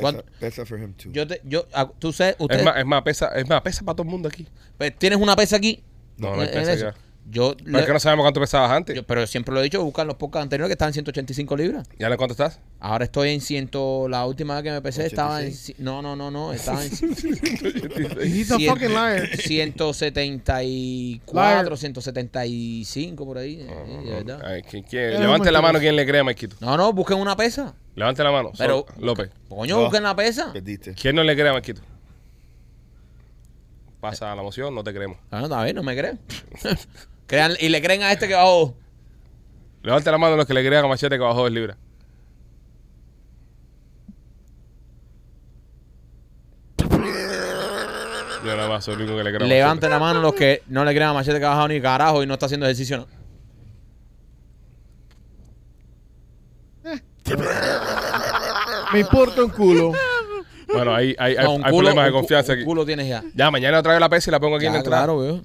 Bueno. 0.00 0.22
Pesa, 0.22 0.24
pesa 0.40 0.66
for 0.66 0.78
him 0.78 0.92
too. 0.94 1.12
Yo 1.12 1.24
te, 1.26 1.40
yo, 1.44 1.66
tú 2.00 2.12
sabes, 2.12 2.34
usted, 2.38 2.58
Es 2.58 2.64
más, 2.64 2.76
es 2.78 2.84
más, 2.84 3.02
pesa, 3.02 3.28
es 3.28 3.48
más, 3.48 3.62
pesa 3.62 3.84
para 3.84 3.94
todo 3.94 4.04
el 4.04 4.10
mundo 4.10 4.28
aquí. 4.28 4.46
pues, 4.76 4.96
tienes 4.98 5.20
una 5.20 5.36
pesa 5.36 5.56
aquí. 5.56 5.84
No, 6.16 6.34
no 6.34 6.42
hay 6.42 6.48
en- 6.48 6.54
en 6.54 6.60
pesa 6.60 6.72
eso. 6.72 6.84
ya. 6.86 6.94
Yo, 7.26 7.54
Pero 7.56 7.78
es 7.78 7.86
que 7.86 7.92
no 7.94 8.00
sabemos 8.00 8.22
cuánto 8.24 8.38
pesabas 8.40 8.70
antes. 8.70 8.94
yo- 8.94 9.02
pero 9.02 9.26
siempre 9.26 9.54
lo 9.54 9.60
he 9.60 9.62
dicho, 9.64 9.82
buscan 9.82 10.06
los 10.06 10.16
podcasts 10.16 10.42
anteriores 10.42 10.68
que 10.68 10.72
estaban 10.74 10.90
en 10.90 10.94
185 10.94 11.56
libras. 11.56 11.88
¿Ya 11.98 12.08
en 12.08 12.16
cuánto 12.16 12.32
estás? 12.32 12.60
Ahora 12.80 13.06
estoy 13.06 13.30
en 13.30 13.40
ciento, 13.40 14.08
la 14.08 14.26
última 14.26 14.54
vez 14.56 14.62
que 14.64 14.70
me 14.70 14.82
pesé 14.82 15.06
estaba 15.06 15.40
en, 15.40 15.46
86. 15.48 15.76
ci- 15.78 15.82
no, 15.82 16.02
no, 16.02 16.14
no, 16.16 16.30
no, 16.30 16.52
estaba 16.52 16.84
en 16.84 16.90
He's 18.22 18.50
a 18.52 18.56
Cien- 18.56 18.68
fucking 18.70 18.90
liar. 18.90 19.26
174, 19.38 21.32
Liar. 21.32 21.76
175 21.78 23.24
por 23.24 23.38
ahí, 23.38 23.60
eh, 23.68 24.02
de 24.04 24.10
verdad. 24.10 24.42
Ay, 24.44 24.62
¿quién- 24.62 24.82
quién- 24.84 25.18
Levante 25.20 25.50
la 25.50 25.62
mano 25.62 25.78
quien 25.78 25.96
le 25.96 26.06
cree 26.06 26.20
a 26.20 26.24
Maikito. 26.24 26.56
No, 26.60 26.76
no, 26.76 26.92
busquen 26.92 27.16
una 27.18 27.36
pesa. 27.36 27.74
Levante 27.94 28.22
la 28.22 28.32
mano. 28.32 28.50
Pero- 28.58 28.84
López. 28.98 29.30
Coño, 29.48 29.76
No. 29.76 29.82
busquen 29.84 30.02
la 30.02 30.14
pesa. 30.14 30.52
Perdiste. 30.52 30.94
¿Quién 30.94 31.16
no 31.16 31.22
le 31.24 31.34
cree 31.34 31.48
a 31.48 31.52
Maikito? 31.52 31.80
Pasa 34.00 34.34
la 34.34 34.42
moción, 34.42 34.74
no 34.74 34.84
te 34.84 34.92
creemos. 34.92 35.16
Ah, 35.30 35.38
no, 35.38 35.44
está 35.44 35.64
bien, 35.64 35.76
no 35.76 35.82
me 35.82 35.96
creen. 35.96 36.20
Crean, 37.26 37.52
y 37.58 37.68
le 37.68 37.80
creen 37.82 38.02
a 38.02 38.12
este 38.12 38.28
que 38.28 38.34
bajó. 38.34 38.74
Levante 39.82 40.10
la 40.10 40.18
mano 40.18 40.36
los 40.36 40.46
que 40.46 40.54
le 40.54 40.64
crean 40.66 40.84
a 40.84 40.88
Machete 40.88 41.16
que 41.16 41.22
bajó 41.22 41.42
dos 41.42 41.50
libras. 41.50 41.76
Yo 48.44 48.54
nada 48.56 48.68
más 48.68 48.84
soy 48.84 48.94
el 48.94 49.02
único 49.02 49.16
que 49.16 49.24
le 49.24 49.30
creo 49.32 49.46
a 49.46 49.48
Levante 49.48 49.86
Machete. 49.86 49.88
la 49.90 49.98
mano 49.98 50.20
los 50.20 50.34
que 50.34 50.62
no 50.68 50.84
le 50.84 50.94
crean 50.94 51.10
a 51.10 51.14
Machete 51.14 51.38
que 51.38 51.44
ha 51.46 51.50
bajado 51.50 51.68
ni 51.68 51.80
carajo 51.80 52.22
y 52.22 52.26
no 52.26 52.34
está 52.34 52.46
haciendo 52.46 52.66
ejercicio. 52.66 52.98
No. 52.98 53.06
Me 58.92 59.00
importa 59.00 59.42
un 59.44 59.50
culo. 59.50 59.92
Bueno, 60.72 60.94
hay, 60.94 61.14
hay, 61.18 61.36
hay, 61.36 61.44
No, 61.44 61.54
un 61.54 61.64
hay 61.64 61.70
culo- 61.72 61.78
problemas 61.78 62.04
de 62.04 62.10
un 62.10 62.14
cu- 62.14 62.20
confianza 62.20 62.52
un 62.52 62.58
aquí. 62.58 62.64
culo 62.66 62.84
tienes 62.86 63.08
ya. 63.08 63.22
Ya, 63.34 63.50
mañana 63.50 63.82
traigo 63.82 64.00
la 64.00 64.08
pesa 64.08 64.30
y 64.30 64.32
la 64.32 64.40
pongo 64.40 64.56
aquí 64.56 64.66
en 64.66 64.72
la 64.72 64.78
Ya, 64.78 64.80
entrada. 64.80 65.04
claro, 65.04 65.18
veo. 65.18 65.40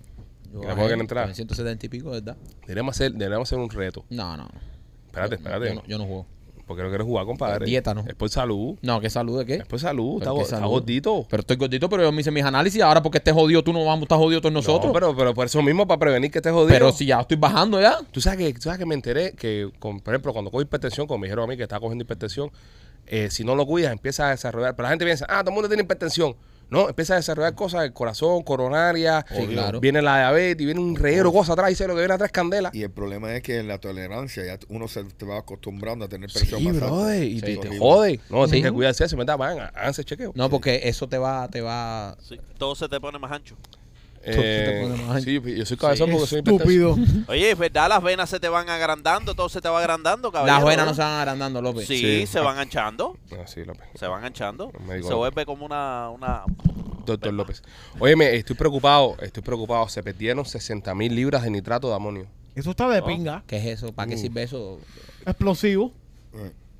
Yo 0.51 0.61
la 0.61 0.67
bajé 0.69 0.75
pongo 0.75 0.83
aquí 0.85 0.93
en 0.93 0.99
la 0.99 1.03
entrada. 1.03 1.25
con 1.27 1.35
170 1.35 1.85
y 1.85 1.89
pico, 1.89 2.09
¿verdad? 2.11 2.37
Deberíamos 2.61 2.95
hacer, 2.95 3.11
deberíamos 3.13 3.47
hacer 3.47 3.59
un 3.59 3.69
reto. 3.69 4.05
No, 4.09 4.35
no. 4.37 4.47
Espérate, 5.07 5.35
espérate. 5.35 5.67
Yo, 5.69 5.75
no, 5.75 5.83
yo 5.85 5.97
no 5.97 6.05
juego. 6.05 6.25
Porque 6.67 6.83
no 6.83 6.89
quieres 6.89 7.07
jugar, 7.07 7.25
compadre. 7.25 7.65
Dieta, 7.65 7.95
¿no? 7.95 8.01
Es 8.07 8.13
por 8.13 8.29
salud. 8.29 8.77
No, 8.83 9.01
¿qué 9.01 9.09
salud 9.09 9.39
de 9.39 9.45
qué? 9.47 9.55
Es 9.55 9.65
por 9.65 9.79
salud. 9.79 10.17
Está, 10.21 10.25
¿Pero 10.25 10.33
go- 10.33 10.37
qué 10.37 10.43
está 10.43 10.65
gordito. 10.67 11.25
Pero 11.27 11.41
estoy 11.41 11.57
gordito, 11.57 11.89
pero 11.89 12.03
yo 12.03 12.11
me 12.11 12.21
hice 12.21 12.29
mis 12.29 12.43
análisis. 12.43 12.79
Ahora 12.83 13.01
porque 13.01 13.17
estés 13.17 13.33
jodido, 13.33 13.63
tú 13.63 13.73
no 13.73 13.79
vamos 13.85 14.01
a 14.01 14.03
estar 14.03 14.19
jodido 14.19 14.39
todos 14.39 14.53
nosotros. 14.53 14.85
No, 14.85 14.93
pero, 14.93 15.15
pero 15.17 15.33
por 15.33 15.47
eso 15.47 15.63
mismo, 15.63 15.87
para 15.87 15.97
prevenir 15.99 16.29
que 16.29 16.37
estés 16.37 16.51
jodido. 16.53 16.69
Pero 16.69 16.91
si 16.91 17.07
ya 17.07 17.21
estoy 17.21 17.37
bajando 17.37 17.81
ya. 17.81 17.97
Tú 18.11 18.21
sabes 18.21 18.37
que, 18.37 18.53
tú 18.53 18.61
sabes 18.61 18.77
que 18.77 18.85
me 18.85 18.93
enteré 18.93 19.33
que, 19.33 19.71
con, 19.79 19.99
por 19.99 20.13
ejemplo, 20.13 20.31
cuando 20.31 20.51
cojo 20.51 20.61
hipertensión, 20.61 21.07
como 21.07 21.17
me 21.17 21.25
dijeron 21.27 21.45
a 21.45 21.47
mí 21.47 21.57
que 21.57 21.63
estaba 21.63 21.79
cogiendo 21.79 22.03
hipertensión, 22.03 22.51
eh, 23.07 23.31
si 23.31 23.43
no 23.43 23.55
lo 23.55 23.65
cuidas, 23.65 23.91
empieza 23.91 24.27
a 24.27 24.29
desarrollar. 24.29 24.75
Pero 24.75 24.83
la 24.83 24.89
gente 24.91 25.05
piensa, 25.05 25.25
ah, 25.27 25.39
todo 25.41 25.49
el 25.49 25.55
mundo 25.55 25.69
tiene 25.69 25.81
hipertensión. 25.81 26.35
No, 26.69 26.87
empieza 26.89 27.13
a 27.13 27.17
desarrollar 27.17 27.55
cosas 27.55 27.81
del 27.81 27.93
corazón, 27.93 28.43
coronaria, 28.43 29.25
Sí, 29.35 29.47
claro. 29.47 29.79
viene 29.79 30.01
la 30.01 30.17
diabetes, 30.19 30.65
viene 30.65 30.79
un 30.79 30.95
reguero 30.95 31.29
de 31.31 31.35
cosas 31.37 31.51
atrás, 31.53 31.71
y 31.71 31.83
lo 31.83 31.89
que 31.95 32.01
viene 32.01 32.13
atrás 32.13 32.27
es 32.27 32.31
candela. 32.31 32.69
Y 32.73 32.83
el 32.83 32.91
problema 32.91 33.35
es 33.35 33.41
que 33.41 33.63
la 33.63 33.79
tolerancia, 33.79 34.45
ya 34.45 34.59
uno 34.69 34.87
se 34.87 35.03
te 35.03 35.25
va 35.25 35.39
acostumbrando 35.39 36.05
a 36.05 36.07
tener 36.09 36.29
Sí, 36.29 36.39
presión 36.39 36.63
más 36.63 36.73
alta. 36.75 36.85
brother, 36.87 37.23
y 37.23 37.35
Sí, 37.35 37.41
te, 37.41 37.53
sí. 37.53 37.59
te 37.59 37.79
jode. 37.79 38.19
No, 38.29 38.45
Sí. 38.45 38.51
tienes 38.51 38.69
que 38.71 38.75
cuidarse 38.75 39.03
eso, 39.05 39.17
¿verdad? 39.17 39.37
Van, 39.37 39.59
háganse 39.59 40.03
chequeo. 40.03 40.31
No, 40.35 40.49
porque 40.49 40.81
eso 40.83 41.07
te 41.09 41.17
va, 41.17 41.47
te 41.47 41.61
va. 41.61 42.15
Sí, 42.21 42.39
todo 42.57 42.75
se 42.75 42.87
te 42.87 42.99
pone 42.99 43.17
más 43.19 43.31
ancho. 43.31 43.55
Eh, 44.23 44.95
más 45.07 45.23
sí, 45.23 45.39
yo 45.55 45.65
soy 45.65 45.77
cabezón 45.77 46.11
porque 46.11 46.27
soy 46.27 46.39
estúpido. 46.39 46.95
Oye, 47.27 47.51
es 47.51 47.57
verdad, 47.57 47.87
las 47.89 48.03
venas 48.03 48.29
se 48.29 48.39
te 48.39 48.49
van 48.49 48.69
agrandando, 48.69 49.33
todo 49.33 49.47
se 49.49 49.61
te 49.61 49.69
va 49.69 49.79
agrandando, 49.79 50.31
caballero. 50.31 50.57
Las 50.59 50.65
venas 50.67 50.85
no 50.87 50.93
se 50.93 51.01
van 51.01 51.13
agrandando, 51.19 51.61
López. 51.61 51.87
Sí, 51.87 51.97
Sí. 51.97 52.27
se 52.27 52.39
van 52.39 52.57
anchando. 52.57 53.17
Ah, 53.31 53.47
sí, 53.47 53.63
López. 53.63 53.87
Se 53.95 54.07
van 54.07 54.23
anchando. 54.25 54.71
Se 54.87 55.13
vuelve 55.13 55.45
como 55.45 55.65
una, 55.65 56.09
una... 56.09 56.43
Doctor 57.05 57.33
López. 57.33 57.63
Óyeme, 57.97 58.35
estoy 58.35 58.55
preocupado, 58.55 59.15
estoy 59.21 59.41
preocupado. 59.41 59.87
Se 59.89 60.03
perdieron 60.03 60.45
60 60.45 60.93
mil 60.93 61.15
libras 61.15 61.41
de 61.43 61.49
nitrato 61.49 61.87
de 61.89 61.95
amonio. 61.95 62.27
Eso 62.55 62.71
está 62.71 62.87
de 62.89 63.01
pinga. 63.01 63.43
¿Qué 63.47 63.57
es 63.57 63.65
eso? 63.65 63.93
¿Para 63.93 64.09
qué 64.09 64.15
Uh. 64.15 64.19
sirve 64.19 64.43
eso? 64.43 64.79
Explosivo. 65.25 65.91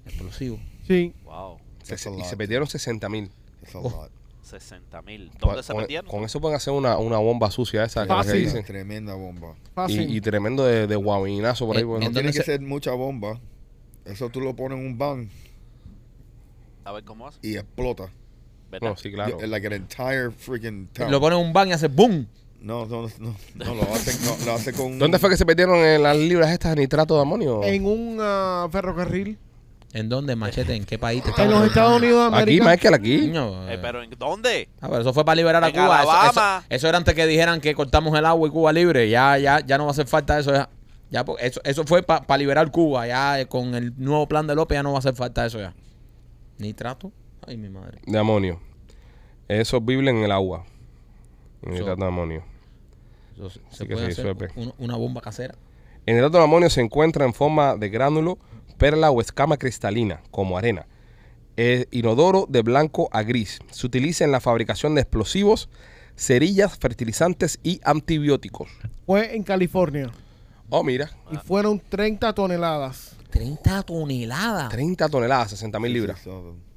Explosivo. 0.05 0.59
Sí. 0.87 1.13
Wow. 1.23 1.57
Se- 1.83 1.95
y 1.95 2.23
se 2.25 2.37
perdieron 2.37 2.67
60 2.67 3.07
mil. 3.09 3.31
Oh. 3.73 4.07
Lot. 4.51 4.61
60 4.61 5.01
mil. 5.03 5.31
¿Dónde 5.39 5.63
se 5.63 5.71
con, 5.73 5.81
perdieron? 5.81 6.09
con 6.09 6.23
eso 6.23 6.39
pueden 6.41 6.55
hacer 6.57 6.73
una, 6.73 6.97
una 6.97 7.17
bomba 7.17 7.49
sucia 7.51 7.83
esa 7.83 8.03
que, 8.03 8.09
la 8.09 8.21
que 8.21 8.27
Fácil. 8.27 8.45
dicen. 8.45 8.65
Tremenda 8.65 9.13
bomba. 9.15 9.55
Y, 9.57 9.69
Fácil. 9.73 10.15
y 10.15 10.21
tremendo 10.21 10.65
de, 10.65 10.87
de 10.87 10.95
guabinazo 10.95 11.65
por 11.67 11.75
ahí. 11.77 11.81
Eh, 11.83 11.85
bueno. 11.85 12.05
¿en 12.05 12.11
Tiene 12.13 12.27
dónde 12.27 12.37
que 12.39 12.43
se- 12.45 12.51
ser 12.57 12.61
mucha 12.61 12.91
bomba. 12.93 13.39
Eso 14.05 14.29
tú 14.29 14.41
lo 14.41 14.55
pones 14.55 14.79
en 14.79 14.85
un 14.85 14.97
van 14.97 15.29
A 16.85 16.91
ver 16.91 17.03
cómo 17.03 17.27
hace. 17.27 17.39
y 17.41 17.55
explota. 17.57 18.09
¿Verdad? 18.71 18.89
no, 18.89 18.97
sí, 18.97 19.11
claro. 19.11 19.39
Yo- 19.39 19.47
Like 19.47 19.67
an 19.67 19.73
entire 19.73 20.31
freaking 20.31 20.87
town. 20.93 21.11
Lo 21.11 21.19
pones 21.19 21.39
en 21.39 21.45
un 21.45 21.53
ban 21.53 21.67
y 21.69 21.73
hace 21.73 21.87
boom. 21.87 22.27
No, 22.61 22.85
no, 22.85 23.07
no, 23.19 23.35
no, 23.55 23.73
lo 23.73 23.83
hace, 23.93 24.13
no, 24.25 24.45
lo 24.45 24.51
hace 24.53 24.73
con... 24.73 24.99
¿Dónde 24.99 25.17
fue 25.17 25.29
que 25.29 25.37
se 25.37 25.45
perdieron 25.45 25.77
en 25.77 26.03
las 26.03 26.17
libras 26.17 26.51
estas 26.51 26.75
de 26.75 26.81
nitrato 26.81 27.15
de 27.15 27.21
amonio? 27.21 27.63
En 27.63 27.85
un 27.85 28.17
ah, 28.19 28.67
ferrocarril. 28.69 29.37
¿En 29.93 30.07
dónde, 30.07 30.35
machete? 30.35 30.75
¿En 30.75 30.85
qué 30.85 30.99
país 30.99 31.23
te 31.23 31.29
En 31.41 31.49
los 31.49 31.65
Estados 31.65 31.97
Unidos 31.99 32.31
de 32.31 32.37
Aquí, 32.37 32.59
América. 32.59 32.65
Michael, 32.69 32.93
aquí. 32.93 33.15
Eh, 33.15 33.73
eh. 33.73 33.79
pero 33.81 34.03
¿en 34.03 34.09
dónde? 34.17 34.69
Ah, 34.81 34.87
pero 34.89 35.01
eso 35.01 35.13
fue 35.13 35.25
para 35.25 35.35
liberar 35.35 35.63
a 35.63 35.67
En 35.69 35.73
Cuba. 35.73 36.01
Eso- 36.01 36.11
Alabama. 36.11 36.57
Eso, 36.59 36.65
eso 36.69 36.87
era 36.89 36.97
antes 36.99 37.15
que 37.15 37.25
dijeran 37.25 37.59
que 37.59 37.73
cortamos 37.73 38.17
el 38.17 38.25
agua 38.25 38.47
y 38.47 38.51
Cuba 38.51 38.71
libre. 38.71 39.09
Ya, 39.09 39.37
ya, 39.39 39.59
ya 39.65 39.77
no 39.79 39.85
va 39.85 39.89
a 39.89 39.91
hacer 39.93 40.05
falta 40.07 40.37
eso. 40.37 40.51
Ya, 40.53 40.69
ya 41.09 41.25
po- 41.25 41.39
eso, 41.39 41.59
eso 41.63 41.83
fue 41.85 42.03
para 42.03 42.37
liberar 42.37 42.69
Cuba. 42.69 43.07
Ya 43.07 43.39
eh, 43.39 43.47
con 43.47 43.73
el 43.73 43.93
nuevo 43.97 44.27
plan 44.27 44.45
de 44.45 44.53
López 44.53 44.75
ya 44.77 44.83
no 44.83 44.91
va 44.91 44.97
a 44.97 44.99
hacer 44.99 45.15
falta 45.15 45.45
eso 45.45 45.59
ya. 45.59 45.73
Nitrato. 46.59 47.11
Ay, 47.47 47.57
mi 47.57 47.69
madre. 47.69 47.99
De 48.05 48.19
amonio. 48.19 48.59
Eso 49.47 49.77
es 49.77 49.85
Biblia 49.85 50.11
en 50.11 50.17
el 50.17 50.31
agua. 50.31 50.65
El 51.63 51.69
So- 51.73 51.79
nitrato 51.79 52.01
de 52.01 52.07
amonio. 52.07 52.43
Eso 53.35 53.49
se 53.71 53.87
que 53.87 53.93
puede 53.95 54.11
se 54.13 54.21
hacer 54.21 54.35
disuelve. 54.35 54.53
un- 54.55 54.73
una 54.77 54.95
bomba 54.97 55.21
casera. 55.21 55.55
El 56.05 56.15
nitrato 56.15 56.37
de 56.37 56.43
amonio 56.43 56.69
se 56.69 56.81
encuentra 56.81 57.25
en 57.25 57.33
forma 57.33 57.75
de 57.75 57.89
gránulo, 57.89 58.37
perla 58.79 59.11
o 59.11 59.21
escama 59.21 59.57
cristalina, 59.57 60.23
como 60.31 60.57
arena. 60.57 60.87
Es 61.55 61.87
inodoro 61.91 62.47
de 62.49 62.63
blanco 62.63 63.09
a 63.11 63.21
gris. 63.21 63.59
Se 63.69 63.85
utiliza 63.85 64.23
en 64.23 64.31
la 64.31 64.39
fabricación 64.39 64.95
de 64.95 65.01
explosivos, 65.01 65.69
cerillas, 66.15 66.79
fertilizantes 66.79 67.59
y 67.61 67.79
antibióticos. 67.83 68.69
Fue 69.05 69.35
en 69.35 69.43
California. 69.43 70.09
Oh, 70.69 70.83
mira. 70.83 71.11
Y 71.31 71.37
fueron 71.37 71.79
30 71.79 72.33
toneladas. 72.33 73.15
30 73.29 73.83
toneladas. 73.83 74.69
30 74.69 75.09
toneladas, 75.09 75.51
60 75.51 75.79
mil 75.79 75.93
libras. 75.93 76.21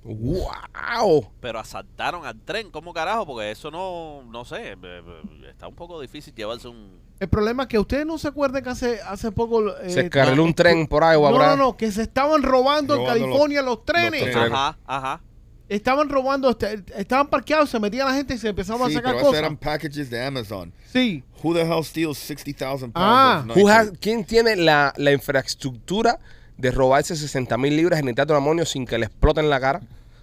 ¡Wow! 0.05 1.31
Pero 1.41 1.61
asaltaron 1.61 2.27
al 2.27 2.41
tren, 2.41 2.71
¿cómo 2.71 2.93
carajo? 2.93 3.25
Porque 3.25 3.53
eso 3.53 3.71
no, 3.71 4.23
no 4.25 4.45
sé, 4.45 4.73
eh, 4.73 4.77
eh, 4.83 5.03
está 5.49 5.69
un 5.69 5.77
poco 5.77 6.01
difícil 6.01 6.35
llevarse 6.35 6.69
un... 6.69 7.01
El 7.23 7.29
problema 7.29 7.63
es 7.63 7.69
que 7.69 7.79
ustedes 7.79 8.05
no 8.05 8.19
se 8.19 8.27
acuerdan 8.27 8.65
que 8.65 8.71
hace, 8.71 9.01
hace 9.07 9.31
poco... 9.31 9.77
eh, 9.79 9.91
Se 9.91 10.01
escarriló 10.01 10.43
un 10.43 10.55
tren 10.55 10.89
por 10.89 11.05
ahí 11.05 11.17
o 11.17 11.31
No, 11.31 11.39
no, 11.39 11.57
no, 11.57 11.77
que 11.77 11.93
se 11.93 12.03
estaban 12.03 12.43
robando, 12.43 12.95
en 12.95 13.01
Robando 13.01 13.15
los- 13.21 13.29
California 13.29 13.63
los, 13.63 13.85
trenes. 13.85 14.21
los 14.23 14.31
trenes. 14.33 14.53
Ajá, 14.53 14.79
ajá. 14.87 15.21
Estaban 15.69 16.09
robando, 16.09 16.51
este, 16.51 16.83
estaban 16.97 17.29
parqueados, 17.29 17.71
se 17.71 17.79
metían 17.79 18.09
la 18.09 18.15
gente 18.15 18.35
y 18.35 18.39
se 18.39 18.49
empezaban 18.49 18.89
Sí, 18.91 18.95
a 18.97 18.99
sacar 18.99 19.13
pero 19.15 19.25
cosas. 19.27 19.39
eran 19.39 19.57
packages 19.57 20.11
de 20.11 20.21
Amazon. 20.25 20.73
Sí. 20.93 21.23
Who 21.45 21.55
the 21.55 21.63
hell 21.63 21.85
steals 21.85 22.19
60,000 22.19 22.91
pounds 22.91 22.93
Ah. 22.97 23.45
Who 23.55 23.69
has-? 23.69 23.93
¿Quién 24.01 24.25
tiene 24.25 24.57
la, 24.57 24.93
la 24.97 25.13
infraestructura 25.13 26.19
de 26.59 26.71
robarse 26.73 27.15
60 27.15 27.57
mil 27.57 27.77
libras 27.77 28.01
de 28.01 28.05
nitrato 28.07 28.33
de 28.33 28.39
amonio 28.39 28.67
sin 28.67 28.85
que 28.85 28.99
le 28.99 29.07
exploten 29.07 29.49
la 29.49 29.61
cara? 29.61 29.81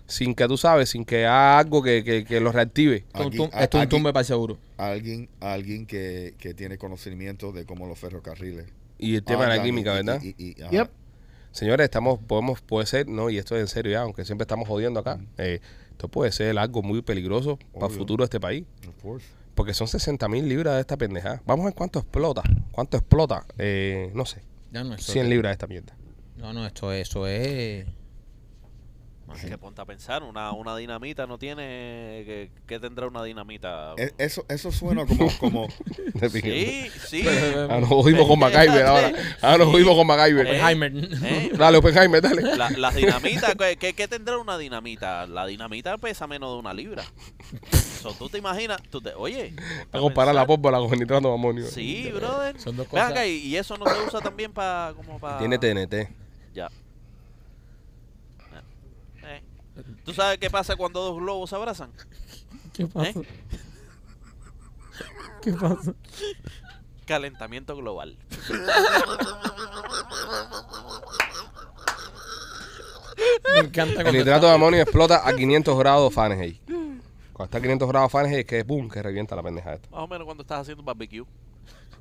Sin 0.10 0.36
que 0.36 0.48
tú 0.48 0.58
sabes, 0.58 0.90
sin 0.90 1.06
que 1.06 1.26
haga 1.26 1.60
algo 1.60 1.82
que, 1.82 2.04
que- 2.04 2.26
que 2.26 2.40
lo 2.42 2.52
reactive. 2.52 2.98
Esto 2.98 3.20
es 3.20 3.22
un 3.22 3.28
Aquí- 3.28 3.38
tum- 3.38 3.50
a- 3.54 3.64
esto 3.64 3.78
es 3.78 3.82
un 3.82 3.86
aquí- 3.88 3.96
tumbe 3.96 4.12
para 4.14 4.22
el 4.22 4.26
seguro. 4.26 4.58
Alguien, 4.78 5.30
alguien 5.40 5.86
que, 5.86 6.34
que 6.38 6.54
tiene 6.54 6.78
conocimiento 6.78 7.52
de 7.52 7.66
cómo 7.66 7.86
los 7.88 7.98
ferrocarriles. 8.00 8.66
Y 8.98 9.16
el 9.16 9.24
tema 9.24 9.44
de 9.48 9.56
la 9.58 9.64
química, 9.64 9.94
y- 9.94 9.96
¿verdad? 9.98 10.22
y- 10.22 10.36
y- 10.38 10.56
y- 10.58 10.62
ajá. 10.62 10.72
Yep. 10.72 10.90
Señores, 11.52 11.86
estamos, 11.86 12.20
podemos, 12.20 12.62
puede 12.62 12.86
ser, 12.86 13.08
no, 13.08 13.30
y 13.30 13.38
esto 13.38 13.56
es 13.56 13.62
en 13.62 13.68
serio 13.68 13.92
ya, 13.94 14.02
aunque 14.02 14.26
siempre 14.26 14.44
estamos 14.44 14.68
jodiendo 14.68 15.00
acá. 15.00 15.20
eh, 15.38 15.62
esto 15.92 16.08
puede 16.08 16.32
ser 16.32 16.58
algo 16.58 16.82
muy 16.82 17.02
peligroso 17.02 17.58
para 17.74 17.88
el 17.88 17.92
futuro 17.94 18.24
de 18.24 18.26
este 18.26 18.40
país. 18.40 18.66
Of 18.88 19.02
course. 19.02 19.28
Porque 19.56 19.74
son 19.74 19.88
60 19.88 20.28
mil 20.30 20.48
libras 20.48 20.76
de 20.76 20.82
esta 20.82 20.96
pendejada. 20.96 21.42
Vamos 21.46 21.64
a 21.66 21.70
ver 21.70 21.76
cuánto 21.76 22.00
explota. 22.00 22.42
¿Cuánto 22.72 22.96
explota? 22.98 23.46
Eh, 23.58 24.10
no 24.14 24.26
sé. 24.26 24.42
Ya 24.72 24.84
no, 24.84 24.94
esto 24.96 25.12
100 25.12 25.30
libras 25.30 25.50
de 25.50 25.54
esta 25.54 25.68
mierda. 25.68 25.94
No, 26.38 26.54
no, 26.54 26.66
esto, 26.66 26.94
eso 26.94 27.28
es. 27.28 27.86
Más 29.30 29.46
que 29.46 29.58
ponte 29.60 29.80
a 29.80 29.86
pensar, 29.86 30.24
una, 30.24 30.52
una 30.54 30.76
dinamita 30.76 31.28
no 31.28 31.38
tiene... 31.38 32.24
¿Qué, 32.26 32.52
qué 32.66 32.80
tendrá 32.80 33.06
una 33.08 33.24
dinamita? 33.24 33.94
E- 33.96 34.12
Eso, 34.18 34.44
eso 34.50 34.72
suena 34.72 35.06
como, 35.06 35.30
como 35.40 35.68
Sí, 36.32 36.90
sí. 37.08 37.24
Ah, 37.70 37.78
nos 37.80 37.90
jodimos 37.90 38.28
con 38.28 38.40
MacGyver 38.40 38.86
ahora. 38.88 39.12
Ah, 39.42 39.56
nos 39.58 39.68
jodimos 39.68 39.96
con 39.96 40.08
MacGyver. 40.08 40.48
Eh, 40.48 40.50
Oppenheimer. 40.50 40.92
eh, 41.24 41.52
Dale, 41.58 41.78
Oppenheimer, 41.78 42.22
dale. 42.22 42.42
La, 42.58 42.70
las 42.72 42.96
dinamitas, 42.96 43.54
¿qué, 43.80 43.94
qué, 43.94 44.08
tendrá 44.08 44.38
una 44.40 44.58
dinamita? 44.58 45.28
La 45.28 45.46
dinamita 45.46 45.98
pesa 46.00 46.26
menos 46.26 46.52
de 46.54 46.60
una 46.60 46.74
libra. 46.74 47.04
So, 48.02 48.14
tú 48.14 48.30
te 48.30 48.40
imaginas, 48.40 48.82
tú 48.90 49.00
te, 49.00 49.14
oye, 49.14 49.54
A 49.92 50.00
comparar 50.00 50.34
la 50.34 50.48
pórvola 50.48 50.80
con 50.80 50.98
nitrato 50.98 51.28
de 51.28 51.34
amonio. 51.36 51.68
Sí, 51.68 52.10
brother. 52.14 52.60
Son 52.60 52.76
dos 52.76 52.88
cosas. 52.88 53.12
acá, 53.12 53.28
y, 53.28 53.38
y 53.38 53.58
eso 53.58 53.78
no 53.78 53.86
se 53.86 54.02
usa 54.08 54.22
también 54.22 54.52
para 54.52 54.94
como 54.96 55.20
para 55.20 55.38
Tiene 55.38 55.60
TNT. 55.60 56.10
Ya. 56.54 56.68
Eh. 59.24 59.42
¿Tú 60.10 60.16
sabes 60.16 60.40
qué 60.40 60.50
pasa 60.50 60.76
cuando 60.76 61.02
dos 61.02 61.18
globos 61.18 61.52
se 61.52 61.56
abrazan? 61.56 61.92
¿Qué 62.74 62.88
pasa? 62.88 63.10
¿Eh? 63.12 63.28
¿Qué 65.40 65.54
pasa? 65.54 65.94
Calentamiento 67.06 67.76
global. 67.76 68.18
Me 73.54 73.60
encanta 73.60 74.02
El 74.02 74.14
nitrato 74.14 74.48
de 74.48 74.52
amonio 74.52 74.82
explota 74.82 75.28
a 75.28 75.36
500 75.36 75.78
grados 75.78 76.12
Fahrenheit. 76.12 76.60
Cuando 76.66 77.44
está 77.44 77.60
a 77.60 77.62
500 77.62 77.88
grados 77.88 78.12
Fahrenheit 78.12 78.40
es 78.40 78.46
que 78.48 78.64
boom, 78.64 78.90
que 78.90 79.04
revienta 79.04 79.36
la 79.36 79.44
pendeja 79.44 79.76
esta. 79.76 79.92
Más 79.92 80.00
o 80.02 80.08
menos 80.08 80.26
cuando 80.26 80.42
estás 80.42 80.62
haciendo 80.62 80.82
barbecue. 80.82 81.24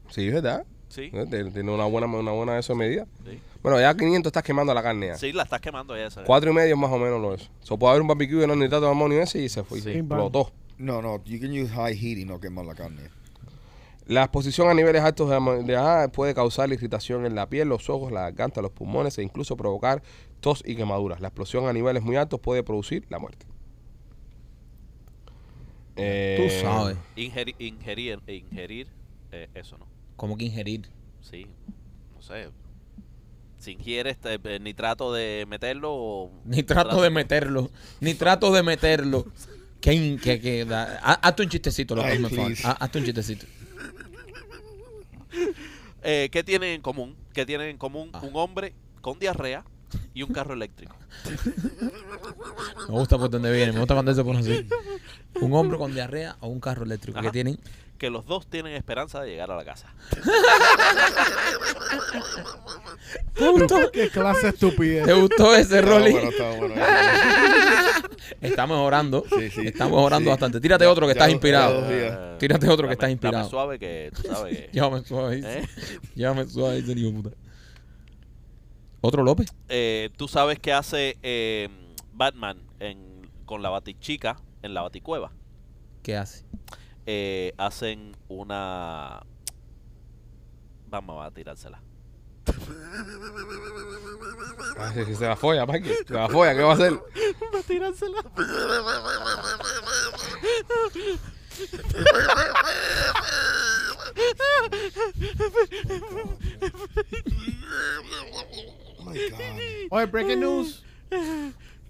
Sí, 0.09 0.29
es 0.29 0.33
verdad. 0.33 0.65
Sí. 0.89 1.11
Eh, 1.13 1.51
Tiene 1.53 1.71
una 1.71 1.85
buena, 1.85 2.07
una 2.07 2.33
buena 2.33 2.55
de 2.55 2.61
eso 2.61 2.73
de 2.73 2.79
medida. 2.79 3.07
Sí. 3.25 3.39
Bueno, 3.63 3.79
ya 3.81 3.91
a 3.91 3.97
500 3.97 4.31
estás 4.31 4.43
quemando 4.43 4.73
la 4.73 4.83
carne 4.83 5.09
ya. 5.09 5.17
Sí, 5.19 5.33
la 5.33 5.43
estás 5.43 5.61
quemando 5.61 5.97
ya 5.97 6.07
esa. 6.07 6.25
Cuatro 6.25 6.51
y 6.51 6.55
medio 6.55 6.75
es 6.75 6.81
más 6.81 6.91
o 6.91 6.99
menos 6.99 7.21
lo 7.21 7.35
eso. 7.35 7.51
So, 7.61 7.79
puede 7.79 7.91
haber 7.93 8.03
un 8.03 8.09
barbecue 8.09 8.43
en 8.45 8.51
el 8.51 8.59
nitrato 8.59 8.87
de 8.87 8.91
amonio 8.93 9.21
ese 9.21 9.41
y 9.43 9.49
se 9.49 9.63
fue. 9.65 9.79
y 9.79 9.83
Sí. 9.83 9.93
se 9.93 9.99
explotó. 9.99 10.51
No, 10.79 11.03
no, 11.03 11.23
you 11.25 11.41
can 11.41 11.51
use 11.51 11.69
high 11.73 11.95
heat 11.97 12.19
y 12.19 12.25
no 12.25 12.39
quemar 12.41 12.65
la 12.65 12.75
carne. 12.75 13.03
La 14.07 14.23
exposición 14.23 14.69
a 14.71 14.75
niveles 14.75 15.03
altos 15.03 15.29
de 15.29 15.37
amoníaco 15.37 16.13
puede 16.13 16.33
causar 16.35 16.73
irritación 16.73 17.27
en 17.27 17.35
la 17.35 17.47
piel, 17.49 17.69
los 17.69 17.91
ojos, 17.91 18.11
la 18.11 18.23
garganta, 18.23 18.63
los 18.63 18.71
pulmones 18.71 19.19
e 19.19 19.23
incluso 19.23 19.57
provocar 19.57 20.03
tos 20.41 20.63
y 20.65 20.77
quemaduras. 20.77 21.21
La 21.21 21.29
explosión 21.29 21.67
a 21.67 21.73
niveles 21.75 22.03
muy 22.03 22.17
altos 22.17 22.41
puede 22.41 22.63
producir 22.63 23.05
la 23.11 23.19
muerte. 23.19 23.45
Eh, 25.97 26.37
Tú 26.39 26.67
sabes. 26.67 26.97
Ingerir, 27.17 27.55
ingerir, 27.59 28.21
ingerir 28.27 28.89
eh, 29.33 29.49
eso 29.55 29.77
no. 29.77 29.87
Como 30.19 30.37
que 30.37 30.47
ingerir. 30.47 30.83
Sí, 31.23 31.47
no 32.15 32.21
sé. 32.21 32.51
Si 33.59 33.71
ingieres 33.73 34.17
eh, 34.25 34.39
eh, 34.45 34.59
nitrato 34.61 35.13
de 35.13 35.47
meterlo 35.49 35.91
o... 35.95 36.31
Ni 36.45 36.63
trato 36.65 37.01
de 37.01 37.09
meterlo. 37.11 37.71
Ni 38.01 38.15
trato 38.15 38.53
de 38.53 38.63
meterlo. 38.65 39.27
Que, 39.81 40.19
que, 40.21 40.41
que 40.41 40.65
da- 40.65 40.97
hazte 40.99 41.45
un 41.45 41.49
chistecito, 41.49 41.95
lo 41.95 42.03
que 42.03 42.09
Ay, 42.09 42.55
Hazte 42.65 42.99
un 42.99 43.05
chistecito. 43.05 43.47
Eh, 46.03 46.29
¿Qué 46.33 46.43
tienen 46.45 46.71
en 46.71 46.81
común? 46.81 47.17
¿Qué 47.33 47.45
tienen 47.45 47.69
en 47.69 47.77
común 47.77 48.11
Ah. 48.13 48.21
un 48.23 48.31
hombre 48.35 48.73
con 49.01 49.19
diarrea 49.19 49.65
y 50.15 50.23
un 50.23 50.33
carro 50.33 50.55
eléctrico? 50.55 50.97
Me 52.89 52.95
gusta 52.95 53.19
por 53.19 53.29
donde 53.29 53.53
viene. 53.53 53.73
Me 53.73 53.79
gusta 53.81 53.95
cuando 53.95 54.15
se 54.15 54.23
pone 54.25 54.39
así. 54.39 54.67
Un 55.41 55.53
hombre 55.55 55.77
con 55.77 55.93
diarrea 55.93 56.37
o 56.41 56.49
un 56.49 56.61
carro 56.61 56.85
eléctrico. 56.85 57.21
¿Qué 57.21 57.27
Ajá. 57.27 57.33
tienen? 57.33 57.59
Que 57.99 58.11
los 58.11 58.27
dos 58.27 58.47
tienen 58.49 58.75
esperanza 58.75 59.21
de 59.21 59.31
llegar 59.31 59.51
a 59.51 59.57
la 59.57 59.65
casa. 59.65 59.93
Qué 63.93 64.09
clase 64.11 64.49
estupidez. 64.49 65.05
¿Te 65.07 65.13
gustó 65.15 65.55
ese, 65.55 65.81
Rolly? 65.83 66.13
bueno, 66.13 66.31
estaba 66.31 66.57
bueno. 66.57 66.75
Está 68.41 68.67
mejorando. 68.67 69.25
Sí, 69.37 69.51
sí. 69.51 69.67
Está 69.67 69.87
mejorando 69.87 70.27
Sí. 70.27 70.31
bastante. 70.31 70.61
Tírate 70.61 70.87
otro 70.87 71.07
que 71.07 71.15
Ya 71.15 71.21
estás 71.21 71.31
inspirado. 71.33 71.83
Eh, 71.91 72.37
Tírate 72.39 72.69
otro 72.69 72.89
que 72.89 72.91
dame- 72.91 72.93
estás 72.95 73.01
dame 73.07 73.13
inspirado. 73.13 73.49
suave 73.51 73.79
que 73.79 74.11
tú 74.15 74.23
sabes 74.29 74.57
que... 74.59 74.71
Llévame 74.73 75.05
suave. 75.05 75.41
¿Eh? 75.45 75.69
Llévame 76.15 76.47
suave, 76.49 76.79
hijo 76.79 77.13
puta. 77.13 77.31
¿Otro 79.01 79.23
López? 79.23 79.53
Eh, 79.69 80.11
tú 80.17 80.27
sabes 80.29 80.59
qué 80.59 80.73
hace 80.73 81.17
eh, 81.23 81.69
Batman 82.13 82.59
en, 82.81 83.29
con 83.45 83.63
la 83.63 83.71
batichica 83.71 84.37
en 84.63 84.75
la 84.75 84.83
baticueva. 84.83 85.31
¿Qué 86.03 86.17
hace? 86.17 86.45
Eh, 87.11 87.55
hacen 87.57 88.15
una... 88.29 89.25
Vamos 90.89 91.25
a 91.25 91.31
tirársela. 91.31 91.81
ay, 94.79 95.05
si 95.07 95.15
se 95.15 95.27
la 95.27 95.35
folla, 95.35 95.65
Mikey. 95.65 95.91
Se 96.07 96.13
la 96.13 96.29
folla, 96.29 96.55
¿qué 96.55 96.63
va 96.63 96.73
a 96.73 96.75
hacer? 96.75 96.93
a 97.59 97.63
tirársela. 97.67 98.19
Oh 108.99 109.05
my 109.07 109.31
God. 109.31 109.39
Oye, 109.91 110.07
breaking 110.09 110.41
news. 110.41 110.85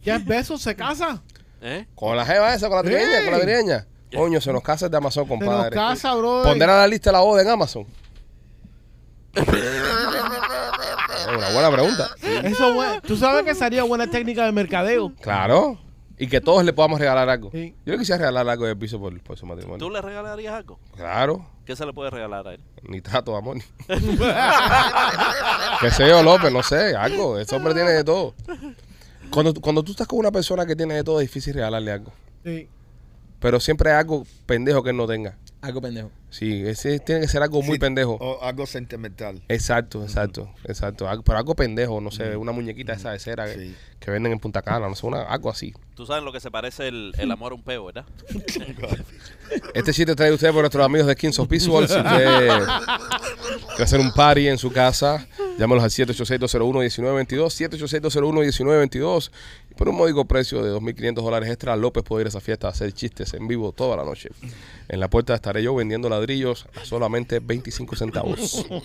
Jeff 0.01 0.25
Bezos 0.25 0.63
se 0.63 0.77
casa. 0.77 1.21
¿Eh? 1.61 1.89
Con 1.97 2.17
la 2.17 2.25
jeva 2.25 2.55
esa, 2.55 2.69
con 2.69 2.77
la 2.77 2.85
trigueña, 2.85 3.25
con 3.25 3.33
la 3.33 3.41
trigueña. 3.41 3.89
Coño, 4.15 4.41
se 4.41 4.53
nos 4.53 4.63
casa 4.63 4.87
el 4.87 4.91
de 4.91 4.97
Amazon, 4.97 5.25
Se 5.27 5.31
nos 5.35 5.39
compadre. 5.41 5.77
casa, 5.77 6.15
bro. 6.15 6.43
Pondrá 6.43 6.77
la 6.79 6.87
lista 6.87 7.11
de 7.11 7.13
la 7.15 7.21
boda 7.21 7.43
en 7.43 7.49
Amazon. 7.49 7.87
Es 9.35 9.47
una 11.37 11.51
buena 11.53 11.71
pregunta. 11.71 12.09
Eso, 12.45 12.75
bu- 12.75 13.01
tú 13.03 13.17
sabes 13.17 13.45
que 13.45 13.55
sería 13.55 13.83
buena 13.85 14.07
técnica 14.11 14.45
de 14.47 14.53
mercadeo. 14.53 15.13
Claro. 15.21 15.79
Y 16.21 16.27
que 16.27 16.41
todos 16.41 16.65
le 16.65 16.73
podamos 16.73 16.99
regalar 16.99 17.29
algo. 17.29 17.51
Sí. 17.53 17.77
Yo 17.87 17.93
le 17.93 17.99
quisiera 17.99 18.19
regalar 18.19 18.49
algo 18.49 18.67
del 18.67 18.77
piso 18.77 18.99
por, 18.99 19.17
por 19.23 19.39
su 19.39 19.47
matrimonio. 19.47 19.79
¿Tú 19.79 19.89
le 19.91 20.01
regalarías 20.03 20.53
algo? 20.55 20.81
Claro. 20.97 21.47
¿Qué 21.65 21.77
se 21.77 21.87
le 21.87 21.93
puede 21.93 22.11
regalar 22.11 22.49
a 22.49 22.55
él? 22.55 22.61
Ni 22.83 23.01
trato 23.01 23.33
de 23.33 23.39
amor. 23.39 23.59
que 25.81 25.91
sé 25.93 26.09
yo, 26.09 26.23
López, 26.23 26.53
no 26.53 26.63
sé, 26.63 26.97
algo. 26.97 27.39
Ese 27.39 27.55
hombre 27.55 27.75
tiene 27.75 27.91
de 27.91 28.03
todo. 28.03 28.35
Cuando, 29.31 29.55
cuando 29.61 29.83
tú 29.85 29.93
estás 29.93 30.09
con 30.09 30.19
una 30.19 30.33
persona 30.33 30.67
que 30.67 30.75
tiene 30.75 30.95
de 30.95 31.05
todo, 31.05 31.21
es 31.21 31.29
difícil 31.29 31.55
regalarle 31.55 31.93
algo. 31.93 32.11
Sí. 32.45 32.69
Pero 33.41 33.61
siempre 33.61 33.91
hay 33.91 33.99
algo 33.99 34.27
pendejo 34.47 34.83
que 34.83 34.91
él 34.91 34.97
no 34.97 35.07
tenga. 35.07 35.37
Algo 35.61 35.81
pendejo. 35.81 36.11
Sí, 36.31 36.63
ese 36.67 37.01
tiene 37.01 37.23
que 37.23 37.29
ser 37.29 37.43
algo 37.43 37.63
muy 37.63 37.75
Sí, 37.75 37.79
pendejo. 37.81 38.13
O 38.21 38.43
algo 38.45 38.65
sentimental. 38.67 39.43
Exacto, 39.49 40.03
exacto, 40.05 40.49
exacto. 40.65 41.09
Algo- 41.09 41.25
Pero 41.25 41.39
algo 41.39 41.55
pendejo, 41.57 42.01
no 42.01 42.11
sé, 42.13 42.37
una 42.37 42.53
muñequita 42.53 42.93
esa 42.93 43.11
de 43.13 43.19
cera 43.19 43.47
que, 43.47 43.55
Sí. 43.55 43.75
que 43.99 44.11
venden 44.13 44.33
en 44.33 44.39
Punta 44.39 44.63
Cana, 44.63 44.89
no 44.89 44.95
sé, 44.95 45.05
una, 45.07 45.23
algo 45.23 45.51
así. 45.51 45.73
Tú 45.95 46.07
sabes 46.07 46.23
lo 46.23 46.31
que 46.33 46.39
se 46.41 46.51
parece 46.53 46.87
el, 46.89 47.13
el 47.19 47.31
amor 47.33 47.53
a 47.53 47.55
un 47.57 47.63
peo, 47.63 47.87
¿verdad? 47.87 48.05
Este 49.75 49.93
chiste 49.95 50.15
trae 50.15 50.31
usted 50.33 50.53
por 50.53 50.61
nuestros 50.61 50.85
amigos 50.85 51.07
de 51.07 51.17
Kings 51.17 51.39
of 51.39 51.49
Visual. 51.49 51.89
Si 51.89 51.97
usted 51.97 52.09
quiere 53.69 53.83
hacer 53.83 53.99
un 53.99 54.13
party 54.13 54.47
en 54.49 54.59
su 54.59 54.71
casa, 54.71 55.27
llámenos 55.59 55.83
al 55.83 55.91
786-201-1922, 55.91 57.51
786-201-1922. 57.71 59.31
Por 59.79 59.89
un 59.89 59.95
módico 59.95 60.25
precio 60.25 60.61
de 60.61 60.73
2.500 60.73 61.15
dólares 61.15 61.49
extra, 61.49 61.77
López 61.77 62.03
puede 62.03 62.23
ir 62.23 62.27
a 62.27 62.31
esa 62.31 62.41
fiesta 62.41 62.67
a 62.67 62.71
hacer 62.71 62.93
chistes 62.93 63.33
en 63.35 63.47
vivo 63.47 63.71
toda 63.71 63.97
la 63.97 64.05
noche. 64.05 64.29
En 64.89 64.99
la 64.99 65.09
puerta 65.09 65.37
estaré 65.37 65.63
yo 65.63 65.73
vendiendo 65.73 66.09
ladrillos 66.09 66.67
a 66.75 66.85
solamente 66.85 67.39
25 67.39 67.95
centavos. 67.95 68.67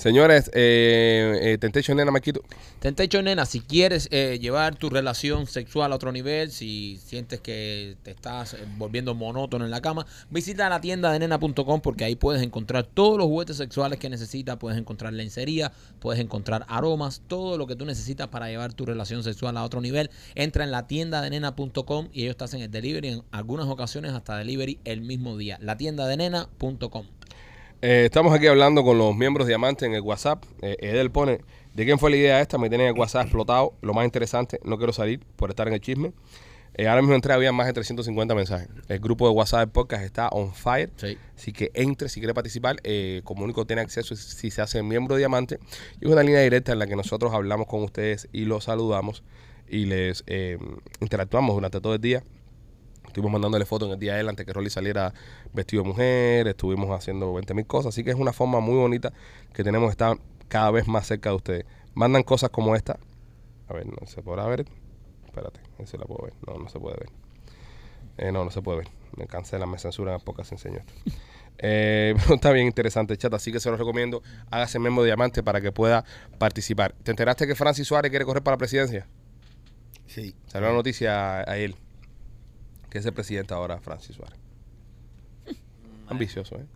Señores, 0.00 0.50
eh, 0.54 1.38
eh, 1.42 1.58
Temptation 1.58 1.94
Nena 1.94 2.10
Maquito. 2.10 2.42
Tentecho, 2.78 3.20
nena, 3.20 3.44
si 3.44 3.60
quieres 3.60 4.08
eh, 4.10 4.38
llevar 4.40 4.74
tu 4.76 4.88
relación 4.88 5.46
sexual 5.46 5.92
a 5.92 5.96
otro 5.96 6.10
nivel, 6.10 6.50
si 6.50 6.98
sientes 7.04 7.40
que 7.40 7.98
te 8.02 8.12
estás 8.12 8.54
eh, 8.54 8.64
volviendo 8.78 9.14
monótono 9.14 9.66
en 9.66 9.70
la 9.70 9.82
cama, 9.82 10.06
visita 10.30 10.70
la 10.70 10.80
tienda 10.80 11.12
de 11.12 11.18
nena.com 11.18 11.82
porque 11.82 12.04
ahí 12.04 12.16
puedes 12.16 12.42
encontrar 12.42 12.86
todos 12.86 13.18
los 13.18 13.26
juguetes 13.26 13.58
sexuales 13.58 13.98
que 13.98 14.08
necesitas, 14.08 14.56
puedes 14.56 14.78
encontrar 14.78 15.12
lencería, 15.12 15.70
puedes 15.98 16.18
encontrar 16.22 16.64
aromas, 16.68 17.20
todo 17.28 17.58
lo 17.58 17.66
que 17.66 17.76
tú 17.76 17.84
necesitas 17.84 18.28
para 18.28 18.48
llevar 18.48 18.72
tu 18.72 18.86
relación 18.86 19.22
sexual 19.22 19.58
a 19.58 19.64
otro 19.64 19.82
nivel. 19.82 20.08
Entra 20.34 20.64
en 20.64 20.70
la 20.70 20.86
tienda 20.86 21.20
de 21.20 21.28
nena.com 21.28 22.08
y 22.10 22.22
ellos 22.22 22.38
te 22.38 22.44
hacen 22.44 22.62
el 22.62 22.70
delivery, 22.70 23.08
en 23.08 23.22
algunas 23.32 23.66
ocasiones 23.66 24.12
hasta 24.12 24.38
delivery 24.38 24.78
el 24.86 25.02
mismo 25.02 25.36
día. 25.36 25.58
La 25.60 25.76
tienda 25.76 26.06
de 26.06 26.16
nena.com. 26.16 27.19
Eh, 27.82 28.04
estamos 28.06 28.34
aquí 28.34 28.46
hablando 28.46 28.84
con 28.84 28.98
los 28.98 29.16
miembros 29.16 29.46
Diamante 29.46 29.86
en 29.86 29.94
el 29.94 30.02
WhatsApp. 30.02 30.44
Eh, 30.60 30.76
Edel 30.80 31.10
pone, 31.10 31.40
¿de 31.74 31.84
quién 31.84 31.98
fue 31.98 32.10
la 32.10 32.16
idea 32.16 32.40
esta? 32.40 32.58
Me 32.58 32.68
tienen 32.68 32.88
el 32.88 32.92
WhatsApp 32.98 33.22
explotado. 33.22 33.74
Lo 33.80 33.94
más 33.94 34.04
interesante, 34.04 34.60
no 34.64 34.76
quiero 34.76 34.92
salir 34.92 35.20
por 35.36 35.50
estar 35.50 35.66
en 35.68 35.74
el 35.74 35.80
chisme. 35.80 36.12
Eh, 36.74 36.86
ahora 36.88 37.00
mismo 37.02 37.14
entré, 37.14 37.32
había 37.32 37.52
más 37.52 37.66
de 37.66 37.72
350 37.72 38.34
mensajes. 38.34 38.68
El 38.88 39.00
grupo 39.00 39.26
de 39.28 39.34
WhatsApp 39.34 39.60
del 39.60 39.70
podcast 39.70 40.04
está 40.04 40.28
on 40.28 40.52
fire. 40.54 40.90
Sí. 40.96 41.16
Así 41.36 41.52
que 41.52 41.70
entre 41.74 42.08
si 42.08 42.20
quiere 42.20 42.34
participar. 42.34 42.76
Eh, 42.84 43.22
como 43.24 43.44
único 43.44 43.66
tiene 43.66 43.82
acceso 43.82 44.14
si- 44.14 44.36
si 44.36 44.50
se 44.50 44.60
hace 44.62 44.82
miembro 44.82 45.16
Diamante. 45.16 45.58
Y 46.00 46.06
es 46.06 46.12
una 46.12 46.22
línea 46.22 46.40
directa 46.42 46.72
en 46.72 46.78
la 46.78 46.86
que 46.86 46.96
nosotros 46.96 47.32
hablamos 47.32 47.66
con 47.66 47.82
ustedes 47.82 48.28
y 48.32 48.44
los 48.44 48.64
saludamos 48.64 49.22
y 49.68 49.86
les 49.86 50.22
eh, 50.26 50.58
interactuamos 51.00 51.54
durante 51.54 51.80
todo 51.80 51.94
el 51.94 52.00
día. 52.00 52.22
Estuvimos 53.10 53.32
mandándole 53.32 53.64
fotos 53.64 53.88
en 53.88 53.94
el 53.94 53.98
día 53.98 54.14
de 54.14 54.20
él 54.20 54.28
antes 54.28 54.46
que 54.46 54.52
Rolly 54.52 54.70
saliera 54.70 55.12
vestido 55.52 55.82
de 55.82 55.88
mujer. 55.88 56.46
Estuvimos 56.46 56.96
haciendo 56.96 57.34
20 57.34 57.54
mil 57.54 57.66
cosas. 57.66 57.92
Así 57.92 58.04
que 58.04 58.10
es 58.10 58.16
una 58.16 58.32
forma 58.32 58.60
muy 58.60 58.76
bonita 58.76 59.12
que 59.52 59.64
tenemos 59.64 59.88
de 59.88 59.90
estar 59.90 60.16
cada 60.46 60.70
vez 60.70 60.86
más 60.86 61.08
cerca 61.08 61.30
de 61.30 61.36
ustedes. 61.36 61.64
Mandan 61.94 62.22
cosas 62.22 62.50
como 62.50 62.76
esta. 62.76 63.00
A 63.66 63.72
ver, 63.72 63.88
no 63.88 64.06
se 64.06 64.22
podrá 64.22 64.46
ver. 64.46 64.64
Espérate, 65.26 65.60
si 65.86 65.98
la 65.98 66.04
puedo 66.04 66.22
ver. 66.22 66.34
No, 66.46 66.56
no 66.62 66.68
se 66.68 66.78
puede 66.78 66.98
ver. 66.98 67.08
Eh, 68.18 68.30
no, 68.30 68.44
no 68.44 68.52
se 68.52 68.62
puede 68.62 68.78
ver. 68.78 68.88
Me 69.16 69.26
cancelan, 69.26 69.68
me 69.68 69.78
censuran 69.80 70.20
pocas 70.20 70.50
enseño 70.52 70.78
esto. 70.78 70.92
Eh, 71.62 72.14
pero 72.22 72.36
está 72.36 72.52
bien 72.52 72.66
interesante 72.66 73.12
el 73.12 73.18
chat, 73.18 73.34
así 73.34 73.52
que 73.52 73.60
se 73.60 73.70
lo 73.70 73.76
recomiendo. 73.76 74.22
Hágase 74.50 74.78
miembro 74.78 75.02
de 75.02 75.08
Diamante 75.08 75.42
para 75.42 75.60
que 75.60 75.70
pueda 75.70 76.06
participar. 76.38 76.94
¿Te 77.02 77.10
enteraste 77.10 77.46
que 77.46 77.54
Francis 77.54 77.86
Suárez 77.86 78.08
quiere 78.08 78.24
correr 78.24 78.42
para 78.42 78.54
la 78.54 78.58
presidencia? 78.58 79.06
Sí. 80.06 80.34
Salió 80.46 80.68
la 80.68 80.74
noticia 80.74 81.40
a 81.40 81.58
él. 81.58 81.76
Que 82.90 82.98
es 82.98 83.06
el 83.06 83.12
presidente 83.12 83.54
ahora, 83.54 83.78
Francis 83.80 84.16
Suárez. 84.16 84.38
Ambicioso, 86.08 86.56
¿eh? 86.56 86.66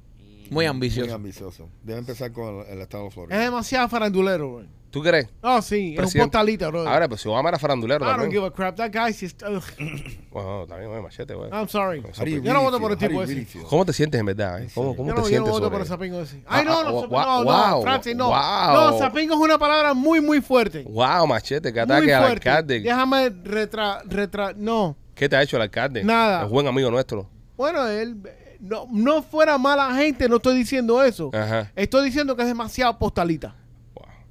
Muy 0.44 0.50
Muy 0.50 0.66
ambicioso. 0.66 1.14
ambicioso. 1.14 1.68
Debe 1.82 1.98
empezar 2.00 2.30
con 2.30 2.60
el, 2.60 2.66
el 2.68 2.80
estado 2.82 3.04
de 3.04 3.08
Es 3.08 3.14
Florida. 3.14 3.38
demasiado 3.38 3.88
farandulero, 3.88 4.52
güey. 4.52 4.66
¿Tú 4.90 5.02
crees? 5.02 5.26
Oh, 5.42 5.60
sí, 5.60 5.96
es 5.98 6.14
un 6.14 6.20
postalita, 6.20 6.68
bro. 6.68 6.86
Ahora, 6.86 7.08
pues 7.08 7.20
si 7.22 7.28
Obama 7.28 7.48
era 7.48 7.58
farandulero 7.58 8.04
I 8.08 8.16
don't 8.16 8.30
give 8.30 8.46
a 8.46 8.50
crap. 8.52 8.76
That 8.76 8.92
guy's 8.92 9.18
just. 9.18 9.42
Bueno, 10.30 10.66
también, 10.68 10.90
güey, 10.90 11.02
machete, 11.02 11.34
güey. 11.34 11.50
I'm 11.50 11.66
sorry. 11.68 12.00
Yo 12.42 12.52
no 12.52 12.62
voto 12.62 12.78
por 12.78 12.92
el 12.92 12.98
feel? 12.98 13.10
tipo 13.10 13.22
ese. 13.24 13.58
¿Cómo 13.68 13.84
te 13.84 13.92
sientes 13.92 14.20
en 14.20 14.26
verdad? 14.26 14.62
eh? 14.62 14.68
¿Cómo, 14.72 14.94
cómo 14.94 15.08
Yo 15.08 15.14
te 15.16 15.20
no, 15.22 15.28
yo 15.28 15.40
no 15.40 15.46
sientes 15.46 15.50
voto 15.50 15.64
sobre 15.64 15.70
por 15.72 15.80
el 15.80 15.86
sapingo 15.88 16.20
ese. 16.20 16.42
Ah, 16.46 16.58
Ay, 16.58 16.64
no, 16.64 16.78
ah, 16.78 16.84
no, 16.84 16.92
wow, 16.92 17.08
no, 17.08 17.44
wow, 17.44 17.70
no, 17.76 17.82
Francis, 17.82 18.14
no. 18.14 18.26
wow. 18.28 18.72
No, 18.92 18.98
sapingo 18.98 19.34
es 19.34 19.40
una 19.40 19.58
palabra 19.58 19.94
muy, 19.94 20.20
muy 20.20 20.40
fuerte. 20.40 20.84
Wow, 20.84 21.26
machete, 21.26 21.72
que 21.72 21.80
ataque 21.80 22.14
al 22.14 22.24
alcalde. 22.24 22.80
Déjame 22.80 23.30
retra, 23.30 24.02
retra, 24.04 24.52
no. 24.56 24.96
¿Qué 25.14 25.28
te 25.28 25.36
ha 25.36 25.42
hecho 25.42 25.56
el 25.56 25.62
alcalde? 25.62 26.02
Nada. 26.04 26.44
Es 26.44 26.50
buen 26.50 26.66
amigo 26.66 26.90
nuestro. 26.90 27.28
Bueno, 27.56 27.86
él 27.86 28.16
no, 28.60 28.86
no 28.90 29.22
fuera 29.22 29.58
mala 29.58 29.94
gente, 29.94 30.28
no 30.28 30.36
estoy 30.36 30.56
diciendo 30.56 31.02
eso. 31.02 31.30
Ajá. 31.32 31.70
Estoy 31.76 32.06
diciendo 32.06 32.34
que 32.34 32.42
es 32.42 32.48
demasiado 32.48 32.98
postalita. 32.98 33.54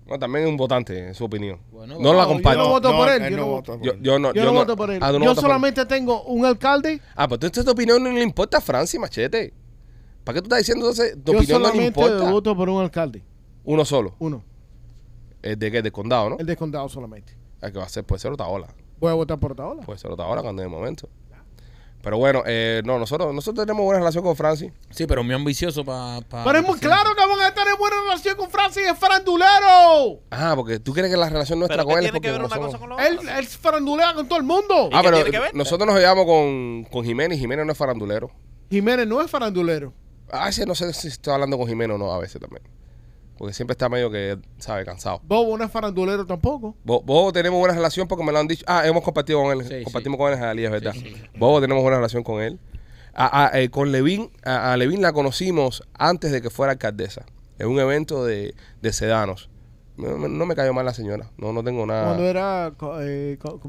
No, 0.05 0.19
también 0.19 0.43
es 0.45 0.49
un 0.49 0.57
votante, 0.57 1.07
en 1.07 1.15
su 1.15 1.23
opinión. 1.23 1.59
Bueno, 1.71 1.93
no 1.93 1.99
bueno, 1.99 2.13
la 2.13 2.23
yo 2.53 2.57
no 2.57 2.67
voto 2.69 2.91
por 2.91 3.09
él, 3.09 3.21
él 3.21 3.31
yo 3.31 3.37
no 3.37 3.45
vota 3.47 3.71
por 3.73 3.81
Yo, 3.81 3.91
él. 3.93 3.99
yo 4.01 4.19
no, 4.19 4.33
Yo, 4.33 4.43
no, 4.43 4.53
voto 4.53 4.75
por 4.75 4.91
él. 4.91 4.99
Ah, 5.01 5.07
no 5.07 5.13
yo 5.13 5.19
votas 5.19 5.35
por 5.35 5.37
él. 5.37 5.41
solamente 5.41 5.85
tengo 5.85 6.23
un 6.23 6.45
alcalde. 6.45 6.99
Ah, 7.15 7.27
pues 7.27 7.37
entonces 7.37 7.63
tu 7.63 7.71
opinión 7.71 8.03
no 8.03 8.11
le 8.11 8.21
importa 8.21 8.57
a 8.57 8.61
Francis, 8.61 8.99
machete. 8.99 9.53
¿Para 10.25 10.35
qué 10.35 10.41
tú 10.41 10.45
estás 10.47 10.59
diciendo 10.59 10.85
entonces? 10.89 11.17
Tu 11.23 11.31
Yo 11.31 11.37
opinión 11.39 11.61
no 11.61 11.67
le 11.69 11.73
solamente 11.73 12.01
importa. 12.01 12.31
voto 12.31 12.55
por 12.55 12.69
un 12.69 12.81
alcalde. 12.81 13.23
Uno 13.63 13.85
solo. 13.85 14.15
Uno. 14.19 14.43
El 15.41 15.57
de 15.57 15.71
qué? 15.71 15.81
Del 15.81 15.91
condado, 15.93 16.31
¿no? 16.31 16.37
El 16.37 16.45
de 16.45 16.55
condado 16.57 16.89
solamente. 16.89 17.37
El 17.61 17.71
que 17.71 17.79
va 17.79 17.85
a 17.85 17.89
ser, 17.89 18.03
puede 18.03 18.19
ser 18.19 18.31
Otaola. 18.33 18.67
Voy 18.67 18.82
a 19.11 19.15
votar 19.15 19.39
por 19.39 19.51
Otaola. 19.53 19.81
Puede 19.83 19.99
ser 19.99 20.11
Otaola 20.11 20.41
cuando 20.41 20.61
es 20.61 20.65
el 20.65 20.71
momento. 20.71 21.09
Pero 22.01 22.17
bueno, 22.17 22.43
eh, 22.45 22.81
no, 22.83 22.99
nosotros, 22.99 23.33
nosotros 23.33 23.65
tenemos 23.65 23.85
buena 23.85 23.99
relación 23.99 24.25
con 24.25 24.35
Francis. 24.35 24.73
Sí, 24.89 25.07
pero 25.07 25.23
muy 25.23 25.33
ambicioso 25.33 25.85
para. 25.85 26.19
Pero 26.43 26.59
es 26.59 26.67
muy 26.67 26.77
claro 26.77 27.15
que 27.15 27.25
van 27.25 27.39
a 27.39 27.47
estar 27.47 27.65
en 27.65 27.77
buena 27.79 27.95
relación 28.03 28.35
con 28.35 28.49
Francis, 28.49 28.83
es 28.91 28.97
farandulero. 28.99 30.19
Ah, 30.29 30.51
porque 30.55 30.79
tú 30.79 30.91
crees 30.93 31.09
que 31.09 31.15
la 31.15 31.29
relación 31.29 31.59
nuestra 31.59 31.77
¿Pero 31.77 31.87
con 31.87 31.99
él 31.99 32.05
es 32.05 32.11
tiene 32.11 32.19
que 32.21 32.27
porque 32.29 32.31
ver 32.31 32.45
una 32.45 32.49
somos- 32.69 32.75
cosa 32.75 32.77
con 32.77 32.99
Él, 32.99 33.37
él 33.37 33.45
farandulea 33.47 34.13
con 34.15 34.27
todo 34.27 34.37
el 34.37 34.43
mundo. 34.45 34.89
¿Y 34.91 34.95
Ah, 34.95 34.99
pero 35.01 35.15
tiene 35.17 35.31
que 35.31 35.39
ver? 35.39 35.55
nosotros 35.55 35.87
nos 35.87 35.97
llevamos 35.97 36.25
con, 36.25 36.83
con 36.91 37.05
Jiménez 37.05 37.39
Jiménez 37.39 37.65
no 37.65 37.71
es 37.71 37.77
farandulero. 37.77 38.31
Jiménez 38.69 39.07
no 39.07 39.21
es 39.21 39.31
farandulero. 39.31 39.93
A 40.29 40.45
veces 40.47 40.67
no 40.67 40.75
sé 40.75 40.91
si 40.93 41.07
estoy 41.07 41.33
hablando 41.33 41.57
con 41.57 41.67
Jiménez 41.67 41.95
o 41.95 41.97
no, 41.97 42.11
a 42.13 42.17
veces 42.19 42.41
también. 42.41 42.63
Porque 43.37 43.53
siempre 43.53 43.73
está 43.73 43.89
medio 43.89 44.11
que, 44.11 44.37
sabe, 44.59 44.85
cansado. 44.85 45.21
Bobo 45.23 45.57
no 45.57 45.63
es 45.63 45.71
farandulero 45.71 46.25
tampoco. 46.25 46.75
Bo- 46.83 47.01
Bobo 47.01 47.33
tenemos 47.33 47.59
buena 47.59 47.73
relación 47.75 48.07
porque 48.07 48.23
me 48.23 48.31
lo 48.31 48.39
han 48.39 48.47
dicho. 48.47 48.63
Ah, 48.67 48.83
hemos 48.85 49.03
compartido 49.03 49.41
con 49.41 49.51
él. 49.59 49.67
Sí, 49.67 49.83
compartimos 49.83 50.17
sí. 50.17 50.19
con 50.19 50.27
él 50.29 50.33
en 50.35 50.39
Jalía, 50.43 50.65
es 50.67 50.71
verdad. 50.71 50.93
Sí, 50.93 50.99
sí. 51.01 51.15
Bobo 51.37 51.59
tenemos 51.59 51.81
buena 51.81 51.97
relación 51.97 52.23
con 52.23 52.41
él. 52.41 52.59
A- 53.15 53.45
a- 53.47 53.59
eh, 53.59 53.69
con 53.69 53.91
Levin, 53.91 54.31
a, 54.43 54.73
a 54.73 54.77
Levin 54.77 55.01
la 55.01 55.13
conocimos 55.13 55.83
antes 55.93 56.31
de 56.31 56.41
que 56.41 56.49
fuera 56.49 56.73
alcaldesa. 56.73 57.25
En 57.59 57.67
un 57.67 57.79
evento 57.79 58.25
de, 58.25 58.55
de 58.81 58.93
sedanos. 58.93 59.49
No, 59.95 60.17
no- 60.17 60.27
no 60.27 60.45
me 60.47 60.55
cayó 60.55 60.73
mal 60.73 60.85
la 60.85 60.93
señora. 60.93 61.29
No, 61.37 61.53
no 61.53 61.63
tengo 61.63 61.85
nada. 61.85 62.05
Cuando 62.05 62.23
era 62.25 62.71
eh, 63.01 63.37
co- 63.39 63.59
comisionada. 63.59 63.67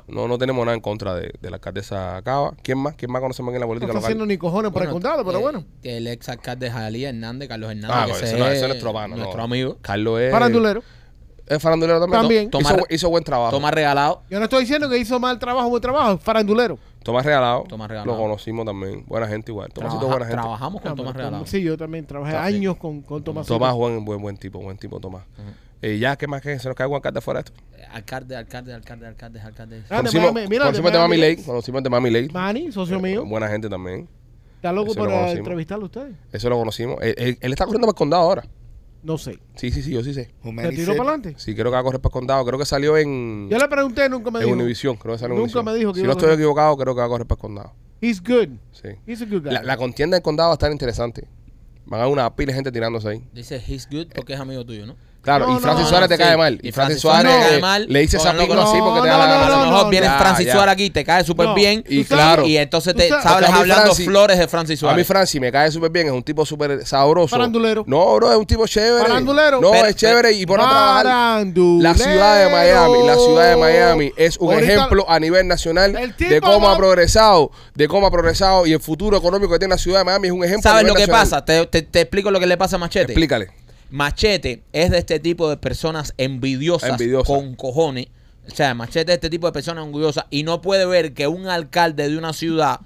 comisionada. 0.00 0.04
No, 0.08 0.28
no 0.28 0.36
tenemos 0.36 0.64
nada 0.66 0.74
en 0.74 0.82
contra 0.82 1.14
de, 1.14 1.32
de 1.40 1.50
la 1.50 1.56
alcaldesa 1.56 2.20
Cava. 2.22 2.52
¿Quién 2.62 2.78
más? 2.78 2.94
¿Quién 2.94 3.10
más 3.10 3.22
conocemos 3.22 3.50
aquí 3.52 3.56
en 3.56 3.60
la 3.60 3.66
No 3.66 3.68
política 3.70 3.86
está 3.92 3.94
local? 3.98 4.04
haciendo 4.08 4.26
ni 4.26 4.36
cojones 4.36 4.70
por 4.70 4.82
el 4.82 4.88
Bueno, 4.88 5.00
condado, 5.00 5.24
pero 5.24 5.38
eh, 5.38 5.42
bueno. 5.42 5.64
El 5.82 6.06
ex 6.08 6.28
alcalde 6.28 6.66
de 6.66 6.72
Jalía, 6.72 7.08
Hernández, 7.08 7.48
Carlos 7.48 7.70
Hernández. 7.70 7.90
Ah, 7.96 8.04
que 8.06 8.12
ese 8.12 8.24
ese, 8.26 8.38
no, 8.38 8.44
ese 8.46 8.56
es 8.56 8.62
es 8.62 8.68
nuestro. 8.68 8.92
Nuestro 9.08 9.36
no. 9.38 9.42
amigo. 9.44 9.78
Carlos 9.80 10.20
es. 10.20 10.30
Farandulero. 10.30 10.82
Es 11.46 11.60
farandulero 11.62 12.00
también. 12.00 12.50
También. 12.50 12.74
Hizo, 12.76 12.86
hizo 12.90 13.08
buen 13.10 13.24
trabajo. 13.24 13.50
Toma 13.50 13.70
regalado. 13.70 14.22
Yo 14.30 14.38
no 14.38 14.44
estoy 14.44 14.60
diciendo 14.60 14.88
que 14.88 14.98
hizo 14.98 15.18
mal 15.18 15.38
trabajo, 15.38 15.68
buen 15.70 15.80
trabajo, 15.82 16.18
farandulero. 16.18 16.78
Tomás 17.02 17.24
Regalado. 17.26 17.64
Tomás 17.68 17.88
Regalado. 17.88 18.16
Lo 18.16 18.22
conocimos 18.22 18.64
también. 18.66 19.04
Buena 19.06 19.26
gente 19.28 19.50
igual. 19.52 19.72
Tomasito 19.72 19.98
Trabaja- 20.00 20.16
buena 20.18 20.26
gente. 20.26 20.40
Trabajamos 20.42 20.82
con 20.82 20.94
Tomás 20.96 21.14
Regalado. 21.16 21.46
Sí, 21.46 21.62
yo 21.62 21.76
también 21.76 22.06
trabajé 22.06 22.36
Ah, 22.36 22.48
sí. 22.48 22.56
años 22.56 22.76
con, 22.76 23.02
con 23.02 23.22
Tomás. 23.24 23.46
Tomás, 23.46 23.74
buen, 23.74 24.04
buen, 24.04 24.20
buen 24.22 24.36
tipo, 24.36 24.58
buen 24.60 24.76
tipo, 24.78 25.00
Tomás. 25.00 25.22
Eh, 25.82 25.98
ya, 25.98 26.14
¿qué 26.16 26.26
más 26.28 26.40
que 26.40 26.58
se 26.60 26.68
nos 26.68 26.76
cae 26.76 26.86
un 26.86 26.94
alcalde 26.94 27.20
fuera 27.20 27.42
de 27.42 27.50
esto? 27.50 27.60
Eh, 27.76 27.84
Alcalde, 27.92 28.36
alcalde, 28.36 28.72
alcalde, 28.72 29.06
alcalde, 29.08 29.40
alcalde. 29.40 29.82
Ah, 29.90 29.96
de 29.96 29.96
Conocimos, 29.98 30.32
Miami, 30.32 30.48
mira, 30.48 30.64
conocimos 30.66 30.92
de 30.92 30.98
de 30.98 31.02
Mami 31.02 31.18
Miami. 31.18 31.42
Conocimos 31.42 31.82
de 31.82 31.90
Mami 31.90 32.10
Ley. 32.10 32.28
Manny, 32.28 32.70
socio 32.72 33.00
mío. 33.00 33.24
Buena 33.26 33.48
gente 33.48 33.68
también. 33.68 34.08
¿Está 34.56 34.70
loco 34.72 34.92
ese 34.92 34.98
por 35.00 35.08
lo 35.08 35.14
eh, 35.14 35.16
conocimos. 35.16 35.38
entrevistarlo 35.40 35.84
a 35.84 35.86
ustedes? 35.86 36.14
Eso 36.32 36.48
lo 36.48 36.56
conocimos. 36.56 36.98
Él, 37.02 37.14
él- 37.18 37.38
él 37.40 37.52
está 37.52 37.64
corriendo 37.64 37.86
para 37.88 37.94
el 37.96 37.98
condado 37.98 38.22
ahora. 38.22 38.44
No 39.02 39.18
sé. 39.18 39.38
Sí, 39.56 39.70
sí, 39.72 39.82
sí, 39.82 39.90
yo 39.90 40.02
sí 40.04 40.14
sé. 40.14 40.30
¿Se 40.42 40.68
tiró 40.70 40.96
para 40.96 41.10
adelante? 41.10 41.34
Sí, 41.36 41.54
creo 41.54 41.66
que 41.66 41.70
va 41.72 41.80
a 41.80 41.82
correr 41.82 42.00
para 42.00 42.10
el 42.10 42.12
condado. 42.12 42.44
Creo 42.44 42.58
que 42.58 42.64
salió 42.64 42.96
en, 42.96 43.48
Yo 43.50 43.58
le 43.58 43.68
pregunté, 43.68 44.08
nunca 44.08 44.30
me 44.30 44.38
en 44.38 44.44
dijo. 44.46 44.56
Univisión. 44.56 44.96
Creo 44.96 45.14
que 45.14 45.18
salió 45.18 45.34
en 45.36 45.42
Nunca 45.42 45.62
me 45.62 45.74
dijo 45.74 45.92
que 45.92 45.98
Si 45.98 46.04
iba 46.04 46.06
no 46.06 46.12
a 46.12 46.14
estoy 46.14 46.26
correr. 46.28 46.38
equivocado, 46.38 46.76
creo 46.76 46.94
que 46.94 47.00
va 47.00 47.06
a 47.06 47.08
correr 47.08 47.26
para 47.26 47.36
el 47.38 47.40
condado. 47.40 47.72
He's 48.00 48.22
good. 48.22 48.48
Sí. 48.72 48.88
He's 49.06 49.20
a 49.22 49.24
good 49.26 49.42
guy. 49.42 49.50
La, 49.52 49.62
la 49.62 49.76
contienda 49.76 50.16
del 50.16 50.22
condado 50.22 50.48
va 50.50 50.52
a 50.52 50.56
estar 50.56 50.70
interesante. 50.70 51.26
Van 51.86 52.00
a 52.00 52.04
haber 52.04 52.12
una 52.12 52.34
pila 52.36 52.52
de 52.52 52.54
gente 52.54 52.70
tirándose 52.72 53.08
ahí. 53.08 53.24
Dice 53.32 53.56
he's 53.66 53.88
good 53.90 54.06
porque 54.14 54.34
es 54.34 54.40
amigo 54.40 54.64
tuyo, 54.64 54.86
¿no? 54.86 54.96
Claro, 55.22 55.46
No, 55.46 55.56
y 55.56 55.60
Francis 55.60 55.84
no, 55.84 55.88
Suárez 55.90 56.08
te 56.08 56.16
sí. 56.16 56.22
cae 56.22 56.36
mal. 56.36 56.58
Y, 56.60 56.68
Y 56.68 56.72
Francis 56.72 57.00
Suárez 57.00 57.22
Suárez 57.30 57.42
te 57.44 57.48
cae 57.50 57.58
eh, 57.58 57.60
mal. 57.60 57.86
le 57.88 58.00
dice 58.00 58.16
No, 58.16 58.22
sapingo 58.24 58.54
no, 58.56 58.62
así 58.62 58.76
no, 58.78 58.84
porque 58.86 59.00
te 59.02 59.06
no, 59.06 59.12
da 59.12 59.18
la 59.18 59.26
no, 59.26 59.32
A 59.32 59.38
gana. 59.38 59.48
lo 59.50 59.56
no, 59.56 59.70
mejor 59.70 59.84
no, 59.84 59.90
viene 59.90 60.06
ya, 60.06 60.18
Francis 60.18 60.46
ya. 60.46 60.52
Suárez 60.52 60.72
aquí, 60.72 60.90
te 60.90 61.04
cae 61.04 61.22
súper 61.24 61.46
No, 61.46 61.54
bien. 61.54 61.84
Y 61.88 62.04
claro. 62.04 62.44
Y 62.44 62.56
entonces 62.56 62.92
te 62.96 63.08
sabes- 63.08 63.22
sabes 63.22 63.48
hablando 63.50 63.82
Francis- 63.84 64.04
flores 64.04 64.38
de 64.38 64.48
Francis 64.48 64.82
A 64.82 64.86
mí 64.86 64.90
Suárez. 64.90 65.06
Francis 65.06 65.40
me 65.40 65.52
cae 65.52 65.70
súper 65.70 65.90
bien, 65.92 66.08
es 66.08 66.12
un 66.12 66.24
tipo 66.24 66.44
súper 66.44 66.84
sabroso. 66.84 67.28
Farandulero. 67.28 67.84
No, 67.86 68.16
bro, 68.16 68.32
es 68.32 68.36
un 68.36 68.46
tipo 68.46 68.66
chévere. 68.66 69.00
Farandulero. 69.06 69.60
No, 69.60 69.70
Pero- 69.70 69.86
es 69.86 69.94
chévere 69.94 70.32
y 70.32 70.44
pone 70.44 70.64
a 70.64 70.68
trabajar. 70.68 71.06
La 71.46 71.94
ciudad 71.94 72.38
de 72.44 72.50
Miami, 72.52 73.06
la 73.06 73.14
ciudad 73.14 73.48
de 73.50 73.56
Miami 73.56 74.12
es 74.16 74.36
un 74.38 74.52
Ahorita- 74.54 74.72
ejemplo 74.72 75.04
a 75.08 75.20
nivel 75.20 75.46
nacional 75.46 76.14
de 76.18 76.40
cómo 76.40 76.68
ha 76.68 76.76
progresado, 76.76 77.52
de 77.76 77.86
cómo 77.86 78.08
ha 78.08 78.10
progresado 78.10 78.66
y 78.66 78.72
el 78.72 78.80
futuro 78.80 79.16
económico 79.16 79.52
que 79.52 79.60
tiene 79.60 79.74
la 79.74 79.78
ciudad 79.78 80.00
de 80.00 80.04
Miami 80.04 80.26
es 80.26 80.32
un 80.34 80.42
ejemplo. 80.44 80.68
¿Sabes 80.68 80.84
lo 80.84 80.94
que 80.94 81.06
pasa? 81.06 81.44
Te 81.44 81.60
explico 82.00 82.30
lo 82.32 82.40
que 82.40 82.46
le 82.46 82.56
pasa 82.56 82.74
a 82.74 82.78
Machete. 82.80 83.12
Explícale. 83.12 83.61
Machete 83.92 84.64
es 84.72 84.90
de 84.90 84.98
este 84.98 85.20
tipo 85.20 85.48
de 85.50 85.58
personas 85.58 86.14
envidiosas 86.16 86.90
Envidiosa. 86.90 87.26
con 87.26 87.54
cojones. 87.54 88.06
O 88.50 88.54
sea, 88.54 88.74
Machete 88.74 89.12
es 89.12 89.16
este 89.16 89.30
tipo 89.30 89.46
de 89.46 89.52
personas 89.52 89.84
envidiosas 89.84 90.24
y 90.30 90.42
no 90.42 90.62
puede 90.62 90.86
ver 90.86 91.12
que 91.12 91.26
un 91.28 91.46
alcalde 91.46 92.08
de 92.08 92.16
una 92.16 92.32
ciudad 92.32 92.80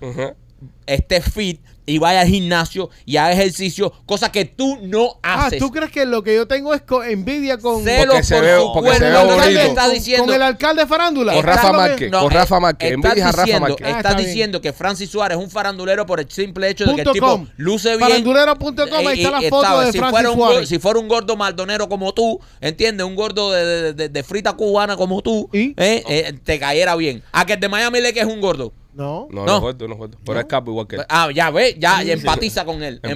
esté 0.86 1.20
fit 1.22 1.60
y 1.86 1.98
vaya 1.98 2.22
al 2.22 2.26
gimnasio 2.28 2.90
y 3.04 3.16
haga 3.16 3.32
ejercicio, 3.32 3.92
cosa 4.06 4.30
que 4.32 4.44
tú 4.44 4.78
no 4.82 5.18
Ah, 5.22 5.46
haces. 5.46 5.58
¿tú 5.60 5.70
crees 5.70 5.90
que 5.90 6.04
lo 6.04 6.22
que 6.22 6.34
yo 6.34 6.46
tengo 6.48 6.74
es 6.74 6.82
co- 6.82 7.04
envidia 7.04 7.58
con, 7.58 7.84
Celos 7.84 8.06
Porque 8.16 8.22
se 8.24 8.34
por 8.34 8.44
ve- 8.44 8.56
su 8.58 8.72
porque 8.74 8.94
se 8.94 9.04
ve 9.10 9.24
bonito. 9.24 9.60
está 9.60 9.84
con- 9.84 9.92
diciendo. 9.94 10.26
con 10.26 10.34
el 10.34 10.42
alcalde 10.42 10.86
farándula? 10.86 11.32
Con 11.34 11.42
Rafa 11.44 11.60
¿Estás 11.60 11.72
lo 11.72 11.78
que- 11.78 11.88
Márquez. 11.88 12.10
con 12.10 12.30
Rafa 12.30 12.60
Márquez. 12.60 12.90
Estás 12.92 13.04
Envidias 13.04 13.28
a 13.28 13.32
Rafa 13.32 13.42
diciendo, 13.44 13.68
Márquez. 13.68 13.86
Ah, 13.86 13.90
estás 13.90 14.04
está 14.04 14.16
bien. 14.16 14.26
diciendo 14.28 14.60
que 14.60 14.72
Francis 14.72 15.10
Suárez 15.10 15.38
es 15.38 15.44
un 15.44 15.50
farandulero 15.50 16.06
por 16.06 16.20
el 16.20 16.30
simple 16.30 16.68
hecho 16.70 16.84
de 16.86 16.94
que 16.96 17.02
el 17.02 17.12
tipo 17.12 17.26
com. 17.26 17.46
luce 17.56 17.90
bien. 17.96 18.00
Farandulero.com, 18.00 19.06
ahí 19.06 19.18
Y- 19.20 19.24
está 19.24 19.30
la 19.40 19.44
y- 19.46 19.48
foto 19.50 19.62
¿sabes? 19.66 19.86
de 19.86 19.92
si 19.92 19.98
Francis 19.98 20.12
fuera 20.20 20.30
un, 20.30 20.36
Suárez. 20.36 20.68
Si 20.68 20.78
fuera 20.78 20.98
un 20.98 21.08
gordo 21.08 21.36
maldonero 21.36 21.88
como 21.88 22.12
tú, 22.12 22.40
¿entiendes? 22.60 23.06
Un 23.06 23.14
gordo 23.14 23.52
de, 23.52 23.64
de- 23.64 23.92
de- 23.92 24.08
de 24.08 24.22
frita 24.24 24.52
cubana 24.54 24.96
como 24.96 25.22
tú, 25.22 25.48
¿Y? 25.52 25.68
¿eh? 25.76 26.02
Eh, 26.08 26.32
te 26.44 26.58
cayera 26.58 26.96
bien. 26.96 27.22
A 27.32 27.46
que 27.46 27.52
el 27.54 27.60
de 27.60 27.68
Miami 27.68 28.00
le 28.00 28.12
que 28.12 28.20
es 28.20 28.26
un 28.26 28.40
gordo. 28.40 28.72
No. 28.97 29.28
No, 29.31 29.44
no, 29.44 29.60
No. 29.60 29.86
no 29.89 30.05
es. 30.06 30.10
Pero 30.24 30.40
es 30.40 30.47
capo 30.47 30.70
igual 30.70 30.86
que 30.86 30.97
él. 30.97 31.02
Ah, 31.09 31.28
ya 31.35 31.51
ves, 31.51 31.77
ya 31.78 32.02
y 32.02 32.10
empatiza 32.10 32.64
con 32.64 32.82
él. 32.82 32.98
Empatiza, 33.02 33.12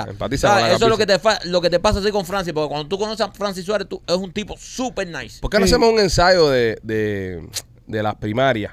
Empatiza. 0.00 0.06
empatiza 0.10 0.48
¿Sabes? 0.48 0.62
con 0.62 0.68
la 0.70 0.76
Eso 0.76 0.84
es 0.84 0.90
lo 0.90 0.98
que, 0.98 1.06
te 1.06 1.18
fa- 1.18 1.38
lo 1.44 1.60
que 1.62 1.70
te 1.70 1.80
pasa 1.80 2.00
así 2.00 2.10
con 2.10 2.24
Francis, 2.26 2.52
porque 2.52 2.68
cuando 2.68 2.86
tú 2.88 2.98
conoces 2.98 3.26
a 3.26 3.32
Francis 3.32 3.64
Suárez, 3.64 3.88
tú 3.88 4.02
es 4.06 4.16
un 4.16 4.30
tipo 4.32 4.54
súper 4.58 5.08
nice. 5.08 5.40
¿Por 5.40 5.50
qué 5.50 5.58
no 5.58 5.66
Sí. 5.66 5.72
hacemos 5.72 5.90
un 5.92 5.98
ensayo 6.00 6.50
de, 6.50 6.78
de, 6.82 7.48
de 7.86 8.02
las 8.02 8.14
primarias 8.16 8.72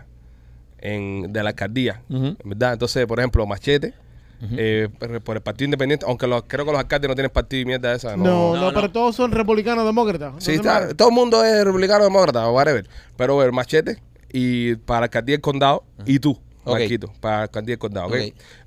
en, 0.79 1.31
de 1.31 1.43
la 1.43 1.49
alcaldía? 1.49 2.01
Ujú. 2.09 2.35
¿Verdad? 2.43 2.73
Entonces, 2.73 3.05
por 3.05 3.19
ejemplo, 3.19 3.45
Machete, 3.47 3.93
eh, 4.57 4.87
por 4.99 5.21
por 5.21 5.35
el 5.35 5.41
Partido 5.41 5.65
Independiente, 5.65 6.05
aunque 6.07 6.25
los- 6.27 6.43
creo 6.47 6.65
que 6.65 6.71
los 6.71 6.79
alcaldes 6.79 7.09
no 7.09 7.15
tienen 7.15 7.31
partido 7.31 7.61
y 7.61 7.65
mierda 7.65 7.93
esa. 7.93 8.15
No, 8.15 8.55
No. 8.55 8.61
no, 8.61 8.73
pero 8.73 8.89
todos 8.91 9.15
son 9.15 9.31
republicanos 9.31 9.85
demócratas. 9.85 10.35
Sí, 10.39 10.53
está- 10.53 10.93
todo 10.93 11.09
el 11.09 11.13
mundo 11.13 11.43
es 11.43 11.63
republicano 11.65 12.03
demócrata, 12.05 12.49
whatever. 12.49 12.87
Pero 13.17 13.43
el 13.43 13.51
Machete 13.51 14.01
y 14.31 14.75
para 14.75 15.01
la 15.01 15.03
alcaldía 15.05 15.33
del 15.33 15.41
condado 15.41 15.83
y 16.05 16.19
tú. 16.19 16.39
Marquito, 16.71 17.11
para 17.19 17.43
alcaldía 17.43 17.73
del 17.73 17.79
condado. 17.79 18.09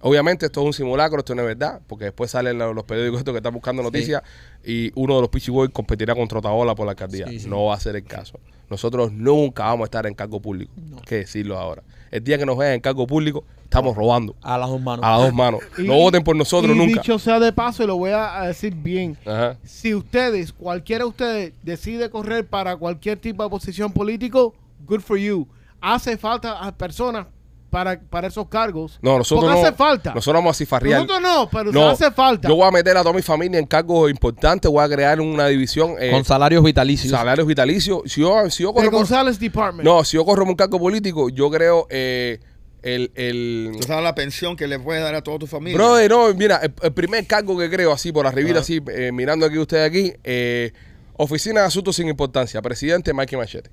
Obviamente 0.01 0.47
esto 0.47 0.61
es 0.61 0.67
un 0.67 0.73
simulacro, 0.73 1.19
esto 1.21 1.35
no 1.35 1.43
es 1.43 1.49
verdad, 1.49 1.81
porque 1.87 2.05
después 2.07 2.31
salen 2.31 2.59
los, 2.59 2.75
los 2.75 2.85
periódicos 2.85 3.19
estos 3.19 3.33
que 3.33 3.39
están 3.39 3.55
buscando 3.55 3.83
noticias 3.83 4.23
y 4.65 4.91
uno 4.95 5.17
de 5.17 5.21
los 5.23 5.31
Pichi 5.31 5.51
Boys 5.51 5.71
competirá 5.73 6.15
contra 6.15 6.39
Otaola 6.39 6.75
por 6.75 6.87
la 6.87 6.93
alcaldía. 6.93 7.27
Sí, 7.29 7.41
sí. 7.41 7.49
No 7.49 7.65
va 7.67 7.75
a 7.75 7.81
ser 7.81 7.97
el 7.97 8.05
caso. 8.05 8.39
Nosotros 8.71 9.13
nunca 9.13 9.65
vamos 9.65 9.83
a 9.83 9.85
estar 9.87 10.07
en 10.07 10.15
cargo 10.15 10.41
público. 10.41 10.73
Hay 10.97 11.03
que 11.05 11.15
decirlo 11.17 11.59
ahora. 11.59 11.83
El 12.11 12.25
día 12.25 12.39
que 12.39 12.47
nos 12.47 12.57
vean 12.57 12.73
en 12.75 12.81
cargo 12.81 13.07
público, 13.07 13.45
estamos 13.65 13.97
robando 13.97 14.35
A 14.43 14.57
las 14.59 14.69
dos 14.69 14.81
manos. 14.81 15.05
a 15.05 15.11
las 15.13 15.21
dos 15.21 15.35
manos. 15.35 15.61
Y- 15.79 15.83
no 15.83 15.95
voten 15.95 16.23
por 16.25 16.37
nosotros 16.37 16.75
y 16.75 16.79
nunca. 16.79 17.01
dicho 17.01 17.19
sea 17.19 17.39
de 17.41 17.53
paso, 17.53 17.83
y 17.83 17.87
lo 17.87 17.97
voy 17.97 18.11
a 18.11 18.41
a 18.41 18.47
decir 18.49 18.75
bien. 18.75 19.17
Ajá. 19.27 19.59
Si 19.65 19.95
ustedes, 19.95 20.53
cualquiera 20.53 21.05
de 21.05 21.09
ustedes, 21.11 21.53
decide 21.63 22.09
correr 22.11 22.47
para 22.47 22.77
cualquier 22.77 23.19
tipo 23.19 23.43
de 23.43 23.51
posición 23.51 23.93
político, 23.93 24.55
good 24.87 25.01
for 25.01 25.19
you. 25.19 25.47
Hace 25.81 26.17
falta 26.17 26.59
a 26.59 26.73
personas 26.77 27.27
para, 27.73 27.99
para 27.99 28.29
esos 28.29 28.47
cargos. 28.49 28.99
No, 29.01 29.17
nosotros 29.17 29.47
Porque 29.47 29.61
no. 29.63 29.67
hace 29.67 29.75
falta. 29.77 30.13
Nosotros 30.15 30.41
vamos 30.43 30.55
a 30.55 30.59
cifarrear. 30.59 31.01
Nosotros 31.01 31.23
no, 31.23 31.49
pero 31.51 31.73
No, 31.73 31.89
hace 31.89 32.11
falta. 32.11 32.47
Yo 32.47 32.55
voy 32.55 32.69
a 32.69 32.71
meter 32.71 32.95
a 32.99 33.01
toda 33.01 33.15
mi 33.15 33.23
familia 33.23 33.59
en 33.59 33.65
cargos 33.67 34.11
importantes, 34.11 34.71
voy 34.71 34.85
a 34.85 34.89
crear 34.91 35.19
una 35.23 35.47
división, 35.47 35.95
eh, 35.99 36.11
Con 36.11 36.23
salarios 36.27 36.63
vitalicios. 36.63 37.11
salarios 37.11 37.47
vitalicios. 37.47 38.03
Si 38.05 38.21
yo, 38.21 38.51
si 38.51 38.63
yo 38.63 38.69
de 38.69 38.75
corro 38.75 38.91
por, 38.91 38.99
González 39.01 39.39
Department. 39.41 39.85
no, 39.89 40.05
si 40.05 40.19
yo 40.19 40.25
corro 40.27 40.45
un 40.45 40.55
cargo 40.55 40.79
político, 40.79 41.31
yo 41.31 41.51
creo 41.51 41.87
eh, 41.89 42.41
el, 42.83 43.11
el 43.15 43.73
Tú 43.81 43.87
sabes 43.87 44.05
la 44.05 44.15
pensión 44.15 44.55
que 44.55 44.67
le 44.67 44.79
puedes 44.79 45.03
dar 45.03 45.15
a 45.15 45.23
toda 45.23 45.39
tu 45.39 45.47
familia. 45.47 45.79
Brother, 45.79 46.11
no, 46.11 46.35
mira, 46.35 46.59
el, 46.63 46.75
el 46.83 46.93
primer 46.93 47.27
cargo 47.27 47.57
que 47.57 47.71
creo, 47.71 47.91
así 47.93 48.13
por 48.13 48.27
arribita, 48.27 48.59
Ah. 48.59 48.61
así, 48.61 48.83
eh, 48.93 49.13
mirando 49.13 49.47
aquí 49.47 49.57
ustedes 49.57 49.89
aquí, 49.89 50.13
eh, 50.25 50.73
Oficina 51.17 51.63
de 51.63 51.67
Asuntos 51.69 51.97
Sin 51.97 52.09
Importancia, 52.09 52.61
presidente 52.61 53.15
Mikey 53.15 53.39
Machete. 53.39 53.71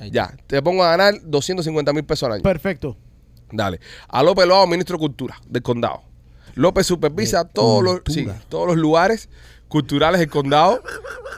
Ahí 0.00 0.10
Ya, 0.10 0.34
te 0.48 0.60
pongo 0.60 0.82
a 0.82 0.96
ganar 0.96 1.14
250 1.24 1.92
mil 1.92 2.04
pesos 2.04 2.24
al 2.24 2.32
año. 2.34 2.42
Perfecto. 2.42 2.96
Dale. 3.50 3.80
A 4.08 4.22
López 4.22 4.46
Loado, 4.46 4.66
ministro 4.66 4.96
de 4.96 5.00
Cultura 5.00 5.36
del 5.46 5.62
condado. 5.62 6.02
López 6.54 6.86
supervisa 6.86 7.44
todos 7.46 7.82
los, 7.84 8.00
sí, 8.06 8.26
todos 8.48 8.66
los 8.66 8.76
lugares 8.76 9.28
culturales 9.68 10.18
del 10.18 10.30
condado, 10.30 10.82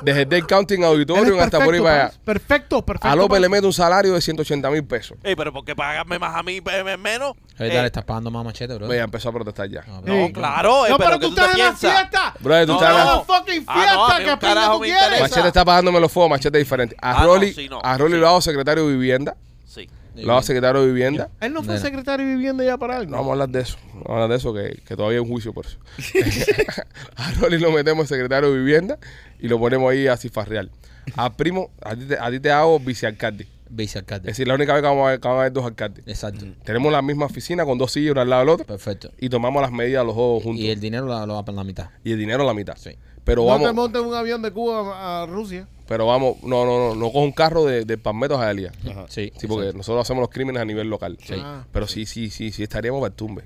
desde 0.03 0.25
Dade 0.25 0.45
County 0.47 0.75
en 0.75 0.85
Auditorium 0.85 1.41
hasta 1.41 1.63
por 1.63 1.75
ahí 1.75 1.81
para 1.81 2.05
allá. 2.07 2.15
Perfecto, 2.25 2.81
perfecto. 2.87 3.09
A 3.09 3.17
López 3.17 3.41
le 3.41 3.49
mete 3.49 3.67
un 3.67 3.73
salario 3.73 4.15
de 4.15 4.21
180 4.21 4.71
mil 4.71 4.85
pesos. 4.85 5.19
Ey, 5.25 5.35
pero 5.35 5.53
¿por 5.53 5.65
qué 5.65 5.75
pagarme 5.75 6.17
más 6.19 6.37
a 6.37 6.43
mí 6.45 6.61
menos? 7.01 7.33
Ahorita 7.59 7.65
Eh, 7.79 7.81
le 7.81 7.87
estás 7.87 8.05
pagando 8.05 8.31
más 8.31 8.45
machete, 8.45 8.75
bro. 8.77 8.87
Pues 8.87 8.99
ya 8.99 9.05
empezó 9.05 9.29
a 9.29 9.33
protestar 9.33 9.69
ya. 9.69 9.83
No, 9.87 10.01
no, 10.01 10.27
Sí. 10.29 10.33
claro, 10.33 10.87
eh, 10.87 10.91
No, 10.91 10.97
pero, 10.97 11.11
pero 11.11 11.21
¿qué 11.21 11.27
tú 11.27 11.33
estás 11.33 11.53
en 11.55 11.59
la 11.59 11.73
fiesta. 11.75 12.35
Brother, 12.39 12.67
tú 12.67 12.73
No, 12.73 12.79
estás 12.79 12.91
en 13.01 13.07
la- 13.07 13.21
fucking 13.21 13.65
Ah, 13.67 13.93
no, 13.95 14.07
a 14.07 14.81
fiesta. 14.81 15.21
Machete 15.21 15.49
está 15.49 15.65
pagándome 15.65 16.01
los 16.01 16.13
fuegos, 16.13 16.31
Machete 16.31 16.57
diferente. 16.59 16.97
A 17.03 17.11
Ah, 17.11 17.21
no, 17.23 17.27
Rolly, 17.35 17.53
sí, 17.53 17.69
no, 17.69 17.81
a 17.83 17.99
Rolly 17.99 18.15
sí. 18.15 18.21
lo 18.21 18.29
hago 18.29 18.41
secretario 18.41 18.87
de 18.87 18.93
vivienda. 18.95 19.37
Sí. 19.67 19.89
Lo 20.25 20.33
hago 20.33 20.43
secretario 20.43 20.81
de 20.83 20.87
vivienda. 20.89 21.31
Él 21.41 21.53
no 21.53 21.63
fue 21.63 21.75
Nena. 21.75 21.87
secretario 21.87 22.27
de 22.27 22.35
vivienda 22.35 22.65
ya 22.65 22.77
para 22.79 22.97
algo. 22.97 23.11
No 23.11 23.17
vamos 23.19 23.31
a 23.31 23.33
hablar 23.33 23.49
de 23.51 23.61
eso. 23.61 23.77
Vamos 23.95 24.09
a 24.09 24.13
hablar 24.15 24.29
de 24.31 24.37
eso, 24.37 24.55
que, 24.55 24.81
que 24.87 24.97
todavía 24.97 25.19
hay 25.19 25.23
un 25.25 25.29
juicio 25.31 25.53
por 25.53 25.67
eso. 25.67 25.79
a 27.17 27.33
Rolly 27.33 27.59
lo 27.59 27.71
metemos 27.73 28.09
secretario 28.09 28.53
de 28.53 28.59
vivienda 28.59 28.99
y 29.39 29.49
lo 29.49 29.59
ponemos 29.59 29.91
ahí 29.91 30.07
a 30.07 30.17
cifarreal. 30.17 30.71
A 31.17 31.33
Primo, 31.33 31.71
a 31.83 31.97
ti 31.97 32.05
te, 32.07 32.19
a 32.19 32.31
ti 32.31 32.41
te 32.41 32.51
hago 32.51 32.79
vicealcalde. 32.79 33.45
Es 33.45 33.77
Vicealcalde. 33.77 34.27
decir, 34.29 34.49
la 34.49 34.55
única 34.55 34.73
vez 34.75 34.83
que 34.83 34.89
vamos 34.89 35.07
a 35.07 35.11
ver, 35.11 35.21
que 35.21 35.29
vamos 35.29 35.41
a 35.41 35.43
ver 35.45 35.53
dos 35.53 35.65
alcaldes. 35.65 36.05
Exacto. 36.09 36.45
Tenemos 36.65 36.91
la 36.91 37.03
misma 37.03 37.27
oficina 37.27 37.65
con 37.65 37.79
dos 37.79 37.93
sillas 37.93 38.11
una 38.13 38.23
al 38.23 38.31
lado 38.31 38.41
del 38.43 38.49
otro 38.51 38.67
Perfecto. 38.67 39.13
y 39.19 39.29
tomamos 39.29 39.63
las 39.63 39.71
medidas 39.71 40.05
los 40.05 40.17
dos 40.17 40.43
juntos. 40.43 40.61
Y 40.61 40.71
el 40.71 40.81
dinero 40.81 41.07
lo, 41.07 41.25
lo 41.27 41.35
va 41.35 41.45
para 41.45 41.55
la 41.57 41.65
mitad. 41.65 41.91
Y 42.03 42.13
el 42.13 42.19
dinero 42.19 42.43
a 42.43 42.47
la 42.47 42.55
mitad. 42.55 42.75
Sí. 42.77 42.97
Pero 43.31 43.43
no 43.47 43.57
te 43.59 43.65
vamos, 43.65 43.75
montes 43.75 44.03
en 44.03 44.09
un 44.09 44.15
avión 44.15 44.43
de 44.43 44.51
Cuba 44.51 44.81
a, 44.97 45.23
a 45.23 45.27
Rusia. 45.27 45.67
pero 45.87 46.07
vamos, 46.07 46.43
no, 46.43 46.65
no, 46.65 46.79
no, 46.89 46.95
no 46.95 47.07
cojo 47.07 47.21
un 47.25 47.33
carro 47.33 47.65
de, 47.65 47.85
de 47.85 47.97
Palmetto 47.99 48.35
a 48.37 48.39
Jalía. 48.45 48.73
Ajá. 48.91 49.07
Sí. 49.09 49.33
Sí, 49.39 49.47
porque 49.47 49.73
nosotros 49.73 50.03
hacemos 50.03 50.21
los 50.23 50.31
crímenes 50.31 50.61
a 50.61 50.65
nivel 50.65 50.89
local. 50.91 51.17
Ah, 51.39 51.65
Pero 51.73 51.87
sí, 51.87 52.07
sí, 52.07 52.29
sí, 52.31 52.51
sí 52.51 52.63
estaríamos 52.65 53.01
para 53.01 53.11
el 53.11 53.15
tumbe. 53.17 53.43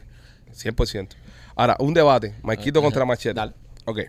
100%. 0.52 1.09
Ahora, 1.56 1.77
un 1.81 1.93
debate. 1.94 2.35
Marquito 2.43 2.81
contra 2.82 3.05
Machete. 3.05 3.35
Dale. 3.35 3.52
Ok. 3.85 4.01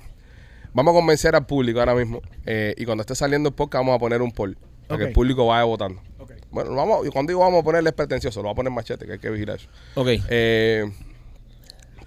Vamos 0.73 0.91
a 0.93 0.95
convencer 0.95 1.35
al 1.35 1.45
público 1.45 1.79
ahora 1.79 1.95
mismo. 1.95 2.21
eh, 2.45 2.73
y 2.77 2.85
cuando 2.85 3.01
esté 3.01 3.15
saliendo 3.15 3.49
el 3.49 3.55
podcast, 3.55 3.81
vamos 3.81 3.95
a 3.95 3.99
poner 3.99 4.21
un 4.21 4.31
poll. 4.31 4.57
Para 4.87 4.97
que 4.99 5.03
Ok. 5.05 5.07
el 5.09 5.13
público 5.13 5.47
vaya 5.47 5.63
votando. 5.63 6.01
ok. 6.19 6.31
Bueno, 6.51 6.73
vamos, 6.75 7.05
y 7.07 7.09
cuando 7.09 7.31
digo 7.31 7.39
vamos 7.41 7.61
a 7.61 7.63
ponerle 7.63 7.89
es 7.89 7.95
pretencioso, 7.95 8.41
lo 8.41 8.45
va 8.47 8.51
a 8.51 8.55
poner 8.55 8.71
Machete, 8.71 9.05
que 9.05 9.13
hay 9.13 9.19
que 9.19 9.29
vigilar 9.29 9.57
eso. 9.57 9.67
Ok. 9.95 10.07
Eh, 10.29 10.85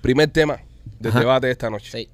primer 0.01 0.29
tema 0.31 0.61
del 0.99 1.11
Ajá. 1.11 1.21
debate 1.21 1.47
de 1.49 1.53
esta 1.53 1.71
noche. 1.71 1.91
Sí. 1.91 2.09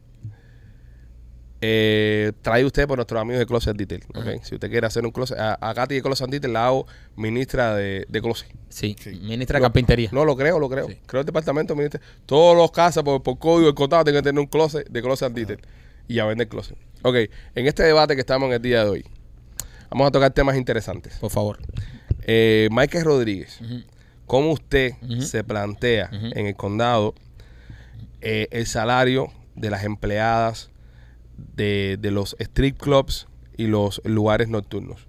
Eh, 1.66 2.32
trae 2.42 2.62
usted 2.62 2.86
por 2.86 2.98
nuestros 2.98 3.18
amigos 3.18 3.38
de 3.38 3.46
Closet 3.46 3.74
Detail. 3.74 4.04
Si 4.42 4.54
usted 4.54 4.70
quiere 4.70 4.86
hacer 4.86 5.02
un 5.06 5.12
closet, 5.12 5.38
a, 5.38 5.56
a 5.58 5.72
Katy 5.72 5.94
de 5.94 6.02
Closet 6.02 6.28
Detail 6.28 6.52
la 6.52 6.66
hago 6.66 6.86
ministra 7.16 7.74
de, 7.74 8.04
de 8.06 8.20
Closet. 8.20 8.48
Sí. 8.68 8.94
Sí. 9.00 9.18
Ministra 9.22 9.58
de 9.58 9.62
Carpintería. 9.62 10.10
No, 10.12 10.26
lo 10.26 10.36
creo, 10.36 10.58
lo 10.58 10.68
creo. 10.68 10.88
Sí. 10.88 10.98
Creo 11.06 11.20
el 11.20 11.26
departamento 11.26 11.74
ministra. 11.74 12.02
Todos 12.26 12.54
los 12.54 12.70
casas 12.70 13.02
por, 13.02 13.22
por 13.22 13.38
código 13.38 13.64
del 13.68 13.74
condado 13.74 14.04
tienen 14.04 14.20
que 14.20 14.28
tener 14.28 14.40
un 14.40 14.46
closet 14.46 14.86
de 14.90 15.00
Closet 15.00 15.32
Detail. 15.32 15.60
Y 16.06 16.18
a 16.18 16.26
vender 16.26 16.48
closet. 16.48 16.76
Ok, 17.00 17.14
en 17.54 17.66
este 17.66 17.82
debate 17.82 18.14
que 18.14 18.20
estamos 18.20 18.46
en 18.48 18.52
el 18.52 18.60
día 18.60 18.84
de 18.84 18.90
hoy, 18.90 19.06
vamos 19.88 20.08
a 20.08 20.10
tocar 20.10 20.32
temas 20.32 20.56
interesantes. 20.56 21.16
Por 21.16 21.30
favor. 21.30 21.60
Eh, 22.26 22.68
Michael 22.72 23.04
Rodríguez. 23.06 23.58
¿cómo 24.26 24.52
usted 24.52 24.92
se 25.20 25.44
plantea 25.44 26.10
en 26.12 26.46
el 26.46 26.56
condado 26.56 27.14
eh, 28.20 28.48
el 28.50 28.66
salario 28.66 29.32
de 29.54 29.70
las 29.70 29.84
empleadas 29.84 30.70
de, 31.36 31.98
de 32.00 32.10
los 32.10 32.36
strip 32.38 32.78
clubs 32.78 33.26
y 33.56 33.66
los 33.66 34.00
lugares 34.04 34.48
nocturnos? 34.48 35.06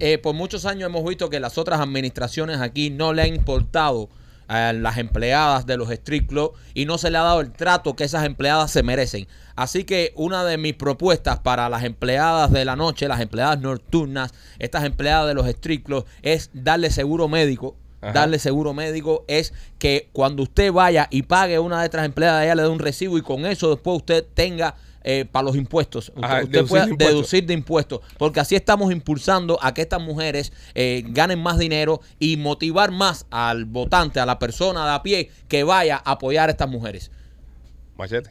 Eh, 0.00 0.18
por 0.18 0.34
muchos 0.34 0.66
años 0.66 0.88
hemos 0.88 1.04
visto 1.04 1.30
que 1.30 1.40
las 1.40 1.56
otras 1.56 1.80
administraciones 1.80 2.60
aquí 2.60 2.90
no 2.90 3.12
le 3.12 3.22
han 3.22 3.34
importado 3.34 4.08
a 4.48 4.72
las 4.72 4.98
empleadas 4.98 5.66
de 5.66 5.76
los 5.76 5.90
street 5.90 6.26
clubs 6.26 6.58
y 6.74 6.84
no 6.84 6.98
se 6.98 7.10
le 7.10 7.18
ha 7.18 7.22
dado 7.22 7.40
el 7.40 7.52
trato 7.52 7.94
que 7.96 8.04
esas 8.04 8.24
empleadas 8.24 8.70
se 8.70 8.82
merecen. 8.82 9.26
Así 9.56 9.84
que 9.84 10.12
una 10.16 10.44
de 10.44 10.58
mis 10.58 10.74
propuestas 10.74 11.38
para 11.38 11.68
las 11.68 11.84
empleadas 11.84 12.50
de 12.50 12.64
la 12.64 12.76
noche, 12.76 13.08
las 13.08 13.20
empleadas 13.20 13.60
nocturnas, 13.60 14.34
estas 14.58 14.84
empleadas 14.84 15.28
de 15.28 15.34
los 15.34 15.46
street 15.46 15.82
clubs, 15.84 16.06
es 16.22 16.50
darle 16.52 16.90
seguro 16.90 17.28
médico. 17.28 17.76
Ajá. 18.00 18.12
Darle 18.12 18.38
seguro 18.38 18.74
médico 18.74 19.24
es 19.28 19.54
que 19.78 20.10
cuando 20.12 20.42
usted 20.42 20.70
vaya 20.70 21.08
y 21.10 21.22
pague 21.22 21.58
una 21.58 21.80
de 21.80 21.86
estas 21.86 22.04
empleadas, 22.04 22.44
ella 22.44 22.56
le 22.56 22.62
dé 22.62 22.68
un 22.68 22.78
recibo 22.78 23.16
y 23.16 23.22
con 23.22 23.46
eso 23.46 23.70
después 23.70 23.96
usted 23.96 24.26
tenga 24.34 24.74
eh, 25.04 25.24
para 25.30 25.44
los 25.44 25.56
impuestos. 25.56 26.08
Usted, 26.08 26.22
Ajá, 26.24 26.42
usted 26.42 26.66
pueda 26.66 26.86
deducir 26.86 27.46
de 27.46 27.54
impuestos, 27.54 28.00
porque 28.18 28.40
así 28.40 28.56
estamos 28.56 28.90
impulsando 28.90 29.58
a 29.62 29.72
que 29.74 29.82
estas 29.82 30.00
mujeres 30.02 30.52
eh, 30.74 31.04
ganen 31.08 31.40
más 31.42 31.58
dinero 31.58 32.00
y 32.18 32.36
motivar 32.36 32.90
más 32.90 33.26
al 33.30 33.64
votante, 33.66 34.18
a 34.18 34.26
la 34.26 34.38
persona 34.38 34.84
de 34.84 34.90
a 34.92 35.02
pie 35.02 35.30
que 35.46 35.62
vaya 35.62 36.02
a 36.04 36.12
apoyar 36.12 36.48
a 36.48 36.52
estas 36.52 36.68
mujeres. 36.68 37.10
Machete. 37.96 38.30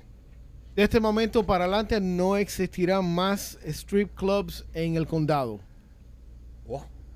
De 0.75 0.83
este 0.83 0.99
momento 0.99 1.45
para 1.45 1.65
adelante 1.65 2.01
no 2.01 2.35
existirán 2.35 3.05
más 3.13 3.59
strip 3.63 4.13
clubs 4.15 4.65
en 4.73 4.97
el 4.97 5.05
condado. 5.07 5.59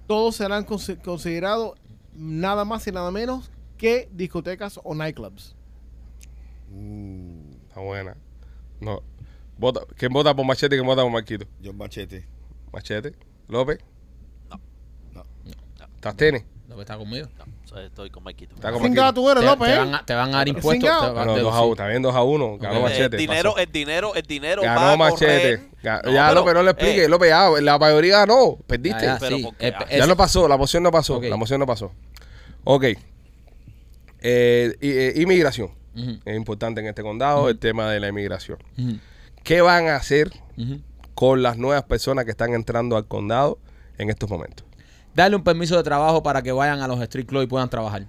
Todos 0.06 0.36
serán 0.38 0.66
consi- 0.66 1.02
considerados 1.02 1.74
nada 2.14 2.64
más 2.64 2.88
y 2.88 2.92
nada 2.92 3.12
menos 3.12 3.52
que 3.78 4.08
discotecas 4.14 4.80
o 4.84 4.96
nightclubs. 4.96 5.54
Uh, 6.72 7.56
Está 7.68 7.82
buena. 7.82 8.16
No. 8.80 9.02
Vota, 9.58 9.82
¿Quién 9.96 10.12
vota 10.14 10.36
por 10.36 10.46
Machete 10.46 10.76
y 10.76 10.80
quién 10.80 10.86
vota 10.88 11.02
por 11.02 11.12
Marquito? 11.12 11.46
John 11.64 11.78
Machete. 11.78 12.26
Machete. 12.72 13.14
López. 13.48 13.80
No. 15.14 15.24
¿Estás 15.96 16.16
tenis? 16.16 16.44
¿Lo 16.68 16.76
que 16.76 16.82
está 16.82 16.98
conmigo? 16.98 17.28
No, 17.74 17.80
estoy 17.80 18.10
con 18.10 18.24
Maquito. 18.24 18.54
Está 18.56 18.72
con 18.72 18.82
Marquito. 18.82 19.14
tú 19.14 19.30
eres, 19.30 19.42
Te, 19.42 19.48
López. 19.50 19.68
te 19.68 19.74
¿eh? 19.74 19.78
van 19.80 19.96
a, 19.96 20.06
te 20.06 20.14
van 20.14 20.30
a 20.30 20.38
dar 20.38 20.48
¿Es 20.50 20.54
impuestos. 20.56 20.90
te 20.90 21.10
van 21.14 21.28
dos 21.28 21.56
a. 21.56 21.66
Está 21.72 21.88
bien 21.88 22.02
2 22.02 22.16
a 22.16 22.24
1. 22.24 22.58
Ganó. 22.60 22.82
Machete. 22.82 23.04
el 23.06 23.22
dinero, 23.22 23.50
pasó. 23.52 23.64
el 23.64 23.72
dinero, 23.72 24.16
el 24.16 24.24
dinero 24.24 24.62
Ganó 24.62 24.98
Machete. 24.98 25.58
No, 25.58 25.64
ya, 25.82 26.02
pero, 26.04 26.34
López, 26.34 26.54
no 26.54 26.64
le 26.64 26.72
explique. 26.72 27.04
eh, 27.06 27.10
López, 27.10 27.30
ya, 27.30 27.50
la 27.62 27.78
mayoría 27.80 28.18
ganó. 28.20 28.58
Perdiste. 28.68 29.02
Ya, 29.06 29.14
ya, 29.14 29.18
Pero 29.20 29.38
sí. 29.38 29.44
¿por 29.44 29.56
qué? 29.56 29.68
Eh, 29.70 29.74
Ya 29.80 29.86
ese- 29.98 30.08
no 30.08 30.18
pasó, 30.18 30.48
la 30.48 30.58
moción 30.58 30.84
no 30.84 30.92
pasó. 30.92 31.22
La 31.22 31.38
moción 31.38 31.60
no 31.60 31.66
pasó. 31.66 31.92
Ok. 32.64 32.84
Eh, 32.84 34.76
eh, 34.82 35.14
inmigración. 35.18 35.72
Es 36.26 36.36
importante 36.36 36.80
en 36.82 36.88
este 36.88 37.02
condado 37.02 37.50
el 37.50 37.58
tema 37.58 37.90
de 37.90 38.00
la 38.00 38.10
inmigración. 38.10 38.60
¿Qué 39.48 39.62
van 39.62 39.88
a 39.88 39.96
hacer 39.96 40.30
con 41.14 41.42
las 41.42 41.58
nuevas 41.58 41.84
personas 41.84 42.26
que 42.26 42.32
están 42.32 42.54
entrando 42.54 42.98
al 42.98 43.08
condado 43.08 43.60
en 43.98 44.10
estos 44.10 44.30
momentos? 44.30 44.66
Darle 45.16 45.38
un 45.38 45.44
permiso 45.46 45.78
de 45.78 45.84
trabajo 45.84 46.22
para 46.22 46.42
que 46.42 46.52
vayan 46.52 46.82
a 46.82 46.88
los 46.90 47.00
street 47.02 47.26
clubs 47.28 47.46
y 47.46 47.48
puedan 47.48 47.70
trabajar. 47.70 48.08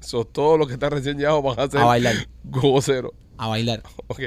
So, 0.00 0.26
todos 0.26 0.58
los 0.58 0.68
que 0.68 0.74
están 0.74 0.90
recién 0.90 1.16
llegados 1.16 1.42
van 1.42 1.58
a 1.58 1.62
hacer 1.62 1.80
A 1.80 1.84
bailar. 1.84 2.14
gocero. 2.44 3.14
A 3.38 3.48
bailar. 3.48 3.82
Ok. 4.08 4.20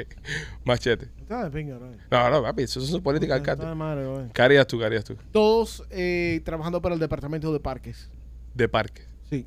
Machete. 0.64 1.08
Está 1.20 1.44
de 1.44 1.50
pinga, 1.50 1.76
bro. 1.76 1.92
No, 2.10 2.30
no, 2.30 2.42
papi, 2.42 2.64
eso 2.64 2.80
es 2.80 2.88
su 2.88 3.00
política, 3.00 3.36
Está 3.36 3.54
de 3.54 3.62
alcalde. 3.62 3.74
madre, 3.76 4.02
bro. 4.08 4.28
¿Qué 4.34 4.42
harías 4.42 4.66
tú? 4.66 4.78
¿Qué 4.80 4.86
harías 4.86 5.04
tú? 5.04 5.16
Todos 5.30 5.84
eh, 5.90 6.40
trabajando 6.44 6.82
para 6.82 6.94
el 6.96 7.00
departamento 7.00 7.52
de 7.52 7.60
parques. 7.60 8.08
De 8.54 8.68
parque. 8.68 9.02
Sí. 9.30 9.46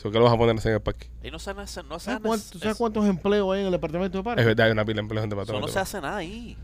So, 0.00 0.10
¿Qué 0.10 0.18
lo 0.18 0.24
vas 0.24 0.32
a 0.32 0.36
poner 0.38 0.56
a 0.56 0.68
en 0.68 0.74
el 0.74 0.80
parque? 0.80 1.08
Y 1.22 1.30
no 1.30 1.38
se 1.38 1.50
hace, 1.50 1.82
no 1.82 1.98
se 1.98 2.06
¿Sabes, 2.06 2.20
hace, 2.20 2.20
cuánto- 2.22 2.58
¿sabes 2.58 2.72
es- 2.72 2.78
cuántos 2.78 3.06
empleos 3.06 3.52
hay 3.54 3.60
en 3.60 3.66
el 3.66 3.72
departamento 3.72 4.16
de 4.16 4.20
Es 4.20 4.24
parques? 4.24 4.46
verdad, 4.46 4.66
hay 4.66 4.72
una 4.72 4.84
pila 4.84 4.94
de 4.94 5.00
empleos 5.00 5.24
en 5.24 5.30
el 5.30 5.32
eso 5.32 5.40
departamento. 5.40 5.66
no 5.66 5.72
se 5.72 5.78
hace 5.78 6.00
nada 6.00 6.16
ahí. 6.16 6.56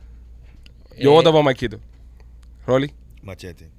Yo 0.98 1.10
Eh, 1.10 1.14
voto 1.14 1.32
por 1.32 1.42
Marquito. 1.44 1.78
Rolly, 2.66 2.94
Machete. 3.22 3.70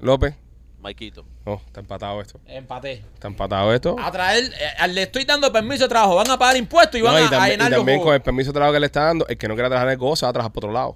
López. 0.00 0.34
Maikito. 0.80 1.24
No, 1.46 1.62
está 1.64 1.80
empatado 1.80 2.20
esto. 2.20 2.40
Empaté. 2.44 3.04
Está 3.14 3.28
empatado 3.28 3.72
esto. 3.72 3.96
A 3.98 4.10
traer, 4.10 4.44
eh, 4.52 4.88
le 4.88 5.02
estoy 5.04 5.24
dando 5.24 5.50
permiso 5.52 5.84
de 5.84 5.88
trabajo. 5.88 6.16
Van 6.16 6.30
a 6.30 6.36
pagar 6.38 6.56
impuestos 6.56 6.98
y 7.00 7.02
No, 7.02 7.10
van 7.12 7.22
y 7.22 7.24
a, 7.24 7.26
a 7.28 7.30
también, 7.30 7.48
y 7.48 7.50
llenar 7.52 7.70
los 7.70 7.78
también 7.78 8.02
con 8.02 8.14
el 8.14 8.20
permiso 8.20 8.50
de 8.50 8.54
trabajo 8.54 8.72
que 8.74 8.80
le 8.80 8.86
está 8.86 9.04
dando, 9.04 9.26
el 9.28 9.38
que 9.38 9.48
no 9.48 9.54
quiera 9.54 9.68
trabajar 9.68 9.88
en 9.88 9.92
el 9.92 9.98
gozo 9.98 10.26
va 10.26 10.30
a 10.30 10.32
trabajar 10.32 10.52
por 10.52 10.64
otro 10.64 10.72
lado. 10.74 10.94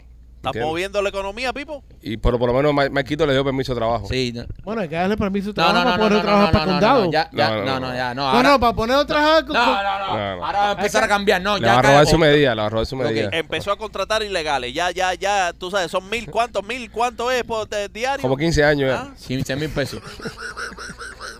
¿Estás 0.48 0.56
¿Entiendes? 0.56 0.68
moviendo 0.70 1.02
la 1.02 1.08
economía, 1.08 1.52
Pipo? 1.52 1.82
Y 2.02 2.16
por, 2.16 2.38
por 2.38 2.48
lo 2.48 2.54
menos 2.54 2.74
Ma- 2.74 2.88
Marquito 2.90 3.26
le 3.26 3.32
dio 3.32 3.44
permiso 3.44 3.74
de 3.74 3.78
trabajo. 3.80 4.06
Sí. 4.08 4.32
No, 4.34 4.44
Bueno, 4.64 4.82
hay 4.82 4.88
que 4.88 4.94
darle 4.96 5.16
permiso 5.16 5.52
de 5.52 5.62
no, 5.62 5.68
trabajo 5.68 5.74
no, 5.74 5.84
no, 5.84 5.90
para 5.90 5.96
no, 5.96 6.08
poder 6.08 6.16
no, 6.16 6.22
trabajar 6.22 6.46
no, 6.46 6.52
para 6.52 6.64
no, 6.66 6.70
el 6.72 6.80
no, 6.80 6.86
condado. 6.88 7.04
no, 7.04 7.12
ya, 7.12 7.30
ya, 7.32 7.48
No, 7.50 7.56
no, 7.56 7.64
no, 7.64 7.80
no. 7.80 7.88
no, 7.88 7.94
ya, 7.94 8.14
no. 8.14 8.22
No, 8.22 8.28
ahora- 8.28 8.48
no, 8.50 8.60
para 8.60 8.72
poner 8.74 8.96
a 8.96 9.06
trabajar 9.06 9.44
con- 9.44 9.54
No, 9.56 9.64
con- 9.64 9.74
no, 9.74 9.82
no. 9.82 10.06
No, 10.18 10.36
no. 10.36 10.46
Ahora 10.46 10.58
va 10.60 10.68
a 10.68 10.72
empezar 10.72 11.04
a 11.04 11.08
cambiar. 11.08 11.42
No, 11.42 11.56
Le 11.58 11.66
ya 11.66 11.72
va 11.74 11.78
a 11.78 11.82
robar 11.82 12.06
su 12.06 12.18
medida, 12.18 12.54
le 12.54 12.60
va 12.60 12.66
a 12.66 12.70
robar 12.70 12.86
su 12.86 12.96
Ok. 12.96 13.02
medida. 13.02 13.28
Empezó 13.32 13.72
a 13.72 13.76
contratar 13.76 14.22
ilegales. 14.22 14.72
Ya, 14.74 14.90
ya, 14.90 15.14
ya, 15.14 15.52
tú 15.52 15.70
sabes, 15.70 15.90
son 15.90 16.08
mil, 16.08 16.30
¿cuántos 16.30 16.64
mil? 16.64 16.90
¿Cuánto 16.90 17.30
es 17.30 17.44
por 17.44 17.68
de- 17.68 17.88
diario? 17.88 18.22
Como 18.22 18.36
15 18.36 18.64
años 18.64 18.90
ya. 18.90 19.00
Ah, 19.02 19.14
15 19.26 19.56
mil 19.56 19.68
pesos. 19.70 20.00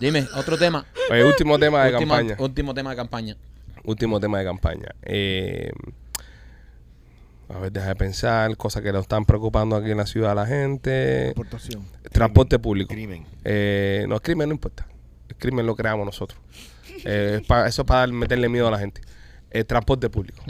Dime, 0.00 0.26
otro 0.36 0.56
tema. 0.56 0.84
Oye, 1.10 1.24
último 1.24 1.58
tema 1.58 1.84
de 1.84 1.92
campaña. 1.92 2.36
Último 2.38 2.72
tema 2.74 2.90
de 2.90 2.96
campaña. 2.96 3.36
Último 3.84 4.20
tema 4.20 4.38
de 4.38 4.44
campaña. 4.44 4.88
Eh, 5.02 5.70
a 7.48 7.58
ver, 7.58 7.72
deja 7.72 7.88
de 7.88 7.96
pensar, 7.96 8.56
cosas 8.56 8.82
que 8.82 8.92
nos 8.92 9.02
están 9.02 9.24
preocupando 9.24 9.76
aquí 9.76 9.90
en 9.90 9.96
la 9.96 10.06
ciudad 10.06 10.32
a 10.32 10.34
la 10.34 10.46
gente. 10.46 10.90
Deportación. 10.90 11.84
Transporte 12.12 12.58
público. 12.58 12.88
Crimen. 12.92 13.24
Eh, 13.44 14.04
no, 14.08 14.16
el 14.16 14.20
crimen 14.22 14.48
no 14.50 14.54
importa. 14.54 14.86
El 15.28 15.36
crimen 15.36 15.66
lo 15.66 15.74
creamos 15.76 16.04
nosotros. 16.06 16.40
Eh, 17.04 17.38
es 17.40 17.46
pa- 17.46 17.66
eso 17.68 17.82
es 17.82 17.86
para 17.88 18.06
meterle 18.08 18.48
miedo 18.48 18.68
a 18.68 18.70
la 18.70 18.78
gente. 18.78 19.00
El 19.50 19.64
transporte 19.66 20.10
público. 20.10 20.42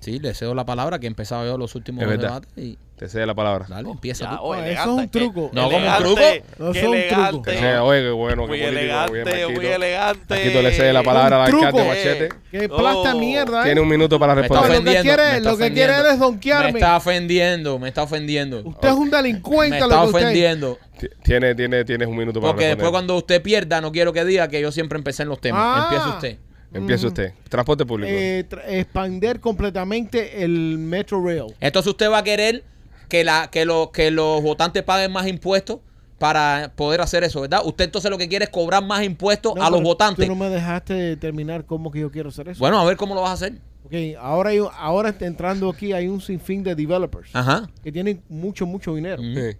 Sí, 0.00 0.18
le 0.18 0.32
cedo 0.34 0.54
la 0.54 0.64
palabra 0.64 0.98
que 0.98 1.06
he 1.06 1.08
empezado 1.08 1.44
yo 1.44 1.58
los 1.58 1.74
últimos 1.74 2.06
debates 2.08 2.48
y 2.56 2.78
Te 2.96 3.06
cede 3.08 3.26
la 3.26 3.34
palabra. 3.34 3.66
dale, 3.68 3.90
empieza 3.90 4.24
Ya, 4.24 4.30
tú. 4.38 4.42
oh, 4.44 4.54
eso 4.54 4.80
es 4.80 4.86
un 4.86 5.08
qué- 5.08 5.18
truco. 5.18 5.50
No, 5.52 5.70
como 5.70 5.76
un 5.86 5.96
truco. 5.98 6.20
No, 6.58 6.72
qué 6.72 6.78
eso 6.78 6.94
es 6.94 7.10
un 7.12 7.24
truco. 7.30 7.42
Te 7.44 7.58
cede, 7.58 7.78
oye, 7.78 8.00
qué 8.02 8.10
bueno, 8.10 8.46
Muy 8.46 8.58
qué 8.58 8.68
elegante, 8.68 9.12
muy 9.24 9.24
Marquito. 9.54 9.72
elegante. 9.74 10.34
Marquito 10.34 10.62
le 10.62 10.72
cede 10.72 10.92
la 10.94 11.02
palabra 11.02 11.44
al 11.44 11.52
alcalde 11.54 11.84
Machete. 11.86 12.28
Que 12.50 12.68
plasta 12.68 13.14
Oh. 13.14 13.18
mierda, 13.18 13.60
¿eh? 13.60 13.64
Tiene 13.66 13.80
un 13.82 13.88
minuto 13.88 14.18
para 14.18 14.34
Me 14.34 14.40
está 14.42 14.54
No, 14.54 14.60
lo 14.62 14.66
responder. 14.68 14.96
que 14.96 15.02
quiere- 15.02 15.22
me 15.22 15.36
está 15.36 15.50
lo 15.50 15.56
que 15.58 15.72
quiere 15.72 15.92
ofendiendo. 15.92 16.10
es 16.14 16.18
donkearme. 16.18 16.72
Me 16.72 16.78
está 16.78 16.96
ofendiendo, 16.96 17.78
me 17.78 17.88
está 17.88 18.02
ofendiendo. 18.02 18.62
Usted 18.64 18.88
es 18.88 18.94
un 18.94 19.10
delincuente. 19.10 19.74
Me 19.74 19.80
lo 19.80 19.86
está 19.86 20.00
que 20.02 20.08
ofendiendo. 20.08 20.78
Ti- 20.98 21.08
Tiene, 21.22 21.54
tiene, 21.54 21.84
tienes 21.84 22.08
un 22.08 22.16
minuto 22.16 22.40
para 22.40 22.52
Porque 22.52 22.64
después 22.66 22.78
responder. 22.84 22.92
cuando 22.92 23.16
usted 23.16 23.42
pierda, 23.42 23.80
no 23.82 23.92
quiero 23.92 24.12
que 24.14 24.24
diga 24.24 24.48
que 24.48 24.60
yo 24.62 24.72
siempre 24.72 24.96
empecé 24.98 25.22
en 25.24 25.28
los 25.28 25.40
temas. 25.40 25.62
Ah. 25.62 25.82
Empieza 25.90 26.08
usted. 26.10 26.38
Empieza 26.72 27.06
usted. 27.08 27.32
Transporte 27.48 27.84
público. 27.84 28.10
Eh, 28.12 28.46
tra- 28.48 28.62
expander 28.68 29.40
completamente 29.40 30.44
el 30.44 30.78
Metro 30.78 31.24
Rail. 31.24 31.54
Entonces 31.60 31.90
usted 31.90 32.10
va 32.10 32.18
a 32.18 32.22
querer 32.24 32.62
que, 33.08 33.24
la, 33.24 33.48
que, 33.50 33.64
lo- 33.64 33.90
que 33.92 34.10
los 34.10 34.40
votantes 34.42 34.82
paguen 34.82 35.10
más 35.12 35.26
impuestos 35.26 35.78
para 36.18 36.72
poder 36.76 37.00
hacer 37.00 37.24
eso, 37.24 37.40
¿verdad? 37.40 37.62
Usted 37.64 37.86
entonces 37.86 38.10
lo 38.10 38.18
que 38.18 38.28
quiere 38.28 38.44
es 38.44 38.50
cobrar 38.50 38.84
más 38.84 39.02
impuestos 39.02 39.54
No, 39.56 39.62
a 39.64 39.70
los 39.70 39.78
pero 39.80 39.88
votantes. 39.88 40.26
Tú 40.26 40.32
no 40.32 40.38
me 40.38 40.48
dejaste 40.50 40.92
determinar 40.94 41.64
cómo 41.64 41.90
que 41.90 42.00
yo 42.00 42.10
quiero 42.10 42.28
hacer 42.28 42.48
eso. 42.48 42.58
Bueno, 42.58 42.78
a 42.78 42.84
ver 42.84 42.96
cómo 42.96 43.14
lo 43.14 43.22
vas 43.22 43.30
a 43.30 43.32
hacer. 43.34 43.54
Ok, 43.84 43.94
ahora, 44.20 44.50
hay, 44.50 44.58
ahora 44.78 45.08
está 45.08 45.26
entrando 45.26 45.68
aquí 45.70 45.92
hay 45.92 46.06
un 46.06 46.20
sinfín 46.20 46.62
de 46.62 46.74
developers 46.74 47.30
Ajá. 47.34 47.68
que 47.82 47.90
tienen 47.90 48.22
mucho, 48.28 48.66
mucho 48.66 48.94
dinero. 48.94 49.22
Mm. 49.22 49.34
Sí. 49.34 49.56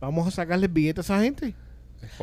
Vamos 0.00 0.26
a 0.26 0.30
sacarle 0.30 0.66
billetes 0.66 1.10
a 1.10 1.14
esa 1.16 1.22
gente. 1.22 1.54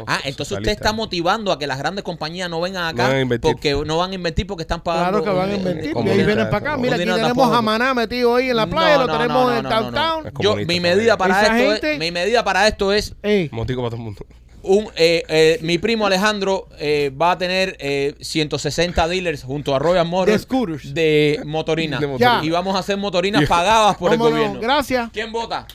Ah, 0.06 0.20
entonces 0.26 0.58
usted 0.58 0.72
está 0.72 0.94
motivando 0.94 1.52
a 1.52 1.58
que 1.58 1.66
las 1.68 1.78
grandes 1.80 2.04
compañías 2.04 2.50
no 2.50 2.62
vengan 2.62 2.84
No 2.96 3.04
acá 3.04 3.14
van 3.14 3.40
porque 3.42 3.74
no 3.86 3.98
van 3.98 4.12
a 4.12 4.16
invertir 4.16 4.46
porque 4.46 4.62
están 4.62 4.82
pagando. 4.82 5.24
Claro 5.24 5.24
que 5.24 5.40
van 5.40 5.50
a 5.50 5.54
un- 5.54 5.60
invertir. 5.60 5.94
como 5.94 6.08
Y 6.08 6.12
ahí 6.12 6.24
vienen 6.26 6.46
para 6.50 6.58
acá. 6.58 6.78
Mira, 6.78 6.96
aquí 6.96 7.04
tenemos 7.06 7.22
tampoco. 7.28 7.54
a 7.54 7.62
Maná 7.62 7.94
metido 7.94 8.36
ahí 8.36 8.50
en 8.50 8.56
la 8.58 8.68
playa, 8.68 8.98
No, 8.98 9.08
lo 9.08 9.14
tenemos 9.18 9.44
no, 9.52 9.58
en 9.58 9.64
no, 9.64 9.70
downtown. 9.70 10.32
Yo, 10.40 10.56
mi 10.58 10.80
medida 10.80 11.18
para 11.18 11.42
Esa 11.44 11.58
esto 11.58 11.72
gente- 11.72 11.94
es, 11.94 12.00
mi 12.00 12.12
medida 12.12 12.44
para 12.44 12.68
esto 12.68 12.92
es 12.94 13.16
Ey, 13.24 13.50
Motico 13.52 13.82
para 13.82 13.90
todo 13.92 13.98
el 14.00 14.04
mundo. 14.06 14.26
un 14.64 14.86
eh, 14.96 15.24
eh, 15.30 15.60
mi 15.62 15.78
primo 15.78 16.06
Alejandro 16.06 16.68
eh, 16.80 17.12
va 17.20 17.32
a 17.32 17.38
tener 17.38 17.76
eh, 17.80 18.16
160 18.20 19.08
dealers 19.08 19.44
junto 19.44 19.74
a 19.74 19.80
Royal 19.80 20.06
Motors 20.06 20.48
De 20.48 20.94
de 20.94 21.42
motorina. 21.46 21.98
De 22.02 22.08
motorina. 22.08 22.42
Y 22.44 22.50
vamos 22.50 22.76
a 22.76 22.80
hacer 22.80 22.98
motorinas 22.98 23.46
pagadas 23.50 23.96
por 23.98 24.12
el 24.12 24.20
gobierno. 24.20 24.60
Gracias. 24.60 25.10
¿Quién 25.14 25.32
vota? 25.32 25.66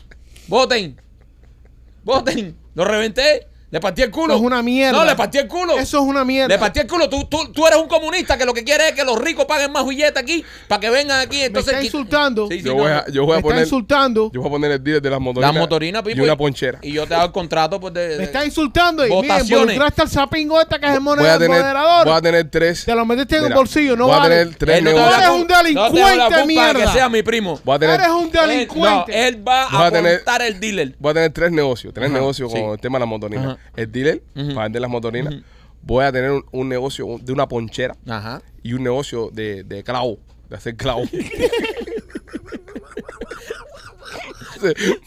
Voten. 0.48 1.00
Voten. 2.04 2.56
Lo 2.74 2.84
reventé. 2.84 3.46
Le 3.72 3.80
partí 3.80 4.02
el 4.02 4.10
culo. 4.10 4.34
Eso 4.34 4.42
es 4.42 4.46
una 4.46 4.62
mierda. 4.62 4.98
No, 4.98 5.04
le 5.06 5.16
partí 5.16 5.38
el 5.38 5.48
culo. 5.48 5.78
Eso 5.78 5.96
es 5.98 6.04
una 6.04 6.24
mierda. 6.26 6.48
Le 6.48 6.58
partí 6.58 6.80
el 6.80 6.86
culo. 6.86 7.08
Tú, 7.08 7.24
tú, 7.24 7.50
tú 7.52 7.66
eres 7.66 7.78
un 7.80 7.88
comunista 7.88 8.36
que 8.36 8.44
lo 8.44 8.52
que 8.52 8.64
quiere 8.64 8.90
es 8.90 8.94
que 8.94 9.02
los 9.02 9.18
ricos 9.18 9.46
paguen 9.46 9.72
más 9.72 9.86
billetes 9.86 10.22
aquí 10.22 10.44
para 10.68 10.78
que 10.78 10.90
vengan 10.90 11.20
aquí. 11.20 11.38
me 11.38 11.44
Entonces, 11.46 11.72
está 11.72 11.82
qui- 11.82 11.86
insultando. 11.86 12.48
Sí, 12.48 12.58
sí, 12.58 12.64
Yo 12.64 12.74
no, 12.74 12.82
voy 12.82 12.90
no. 12.90 12.96
a, 12.98 13.06
yo 13.08 13.22
voy 13.22 13.28
me 13.30 13.32
a 13.32 13.36
está 13.38 13.48
poner. 13.48 13.62
insultando. 13.64 14.30
Yo 14.30 14.40
voy 14.42 14.48
a 14.48 14.52
poner 14.52 14.70
el 14.72 14.84
dealer 14.84 15.00
de 15.00 15.08
las 15.10 15.20
motorinas. 15.20 15.54
Las 15.54 15.60
motorinas, 15.60 16.02
Pipo, 16.02 16.18
Y 16.18 16.20
una 16.20 16.36
ponchera. 16.36 16.78
Y 16.82 16.92
yo 16.92 17.06
te 17.06 17.14
hago 17.14 17.24
el 17.24 17.32
contrato 17.32 17.80
pues, 17.80 17.94
de, 17.94 18.08
Me 18.08 18.14
de- 18.18 18.24
está 18.24 18.44
insultando. 18.44 19.06
Y 19.06 19.08
mira, 19.08 19.16
Votaciones. 19.36 19.50
involucraste 19.62 20.02
al 20.02 20.08
sapingo 20.10 20.60
esta 20.60 20.78
que 20.78 20.86
es 20.88 20.92
el 20.92 21.00
Voy 21.00 21.12
a 21.14 21.16
moneda- 21.16 21.38
tener, 21.38 21.62
moderador. 21.62 22.04
voy 22.06 22.14
a 22.14 22.20
tener 22.20 22.50
tres. 22.50 22.84
Te 22.84 22.94
lo 22.94 23.06
metiste 23.06 23.36
en 23.36 23.42
Mira, 23.44 23.54
el 23.54 23.58
bolsillo, 23.58 23.96
no 23.96 24.04
Voy 24.06 24.14
a 24.14 24.18
vale. 24.18 24.36
tener 24.36 24.54
tres 24.56 24.76
Él 24.78 24.84
no 24.84 24.90
Eres 24.90 25.28
un 25.30 25.46
no 25.48 25.56
delincuente, 25.56 26.36
de 26.36 26.46
mierda. 26.46 26.74
que 26.74 26.88
sea 26.88 27.08
mi 27.08 27.22
primo. 27.22 27.58
Voy 27.64 27.76
a 27.76 27.78
tener, 27.78 27.94
Eres 28.00 28.08
un 28.12 28.24
Él, 28.26 28.30
no, 28.34 28.46
delincuente. 28.48 29.28
él 29.28 29.48
va 29.48 29.68
Voy 29.70 29.80
a, 29.82 29.86
a 29.86 29.90
tener- 29.90 30.22
el 30.46 30.60
dealer. 30.60 30.94
voy 30.98 31.10
a 31.12 31.14
tener 31.14 31.32
tres 31.32 31.50
negocios. 31.52 31.94
Tres 31.94 32.10
negocios 32.10 32.52
con 32.52 32.72
el 32.72 32.78
tema 32.78 32.98
de 32.98 33.00
las 33.00 33.08
motorinas. 33.08 33.56
El 33.76 33.90
dealer, 33.90 34.22
para 34.34 34.62
vender 34.64 34.82
las 34.82 34.90
motorinas. 34.90 35.34
Voy 35.82 36.04
a 36.04 36.12
tener 36.12 36.30
un, 36.30 36.44
un 36.52 36.68
negocio 36.68 37.18
de 37.20 37.32
una 37.32 37.48
ponchera 37.48 37.96
Ajá. 38.06 38.40
y 38.62 38.72
un 38.74 38.82
negocio 38.84 39.30
de, 39.32 39.64
de 39.64 39.82
clavo, 39.82 40.18
de 40.48 40.56
hacer 40.56 40.76
clavo. 40.76 41.02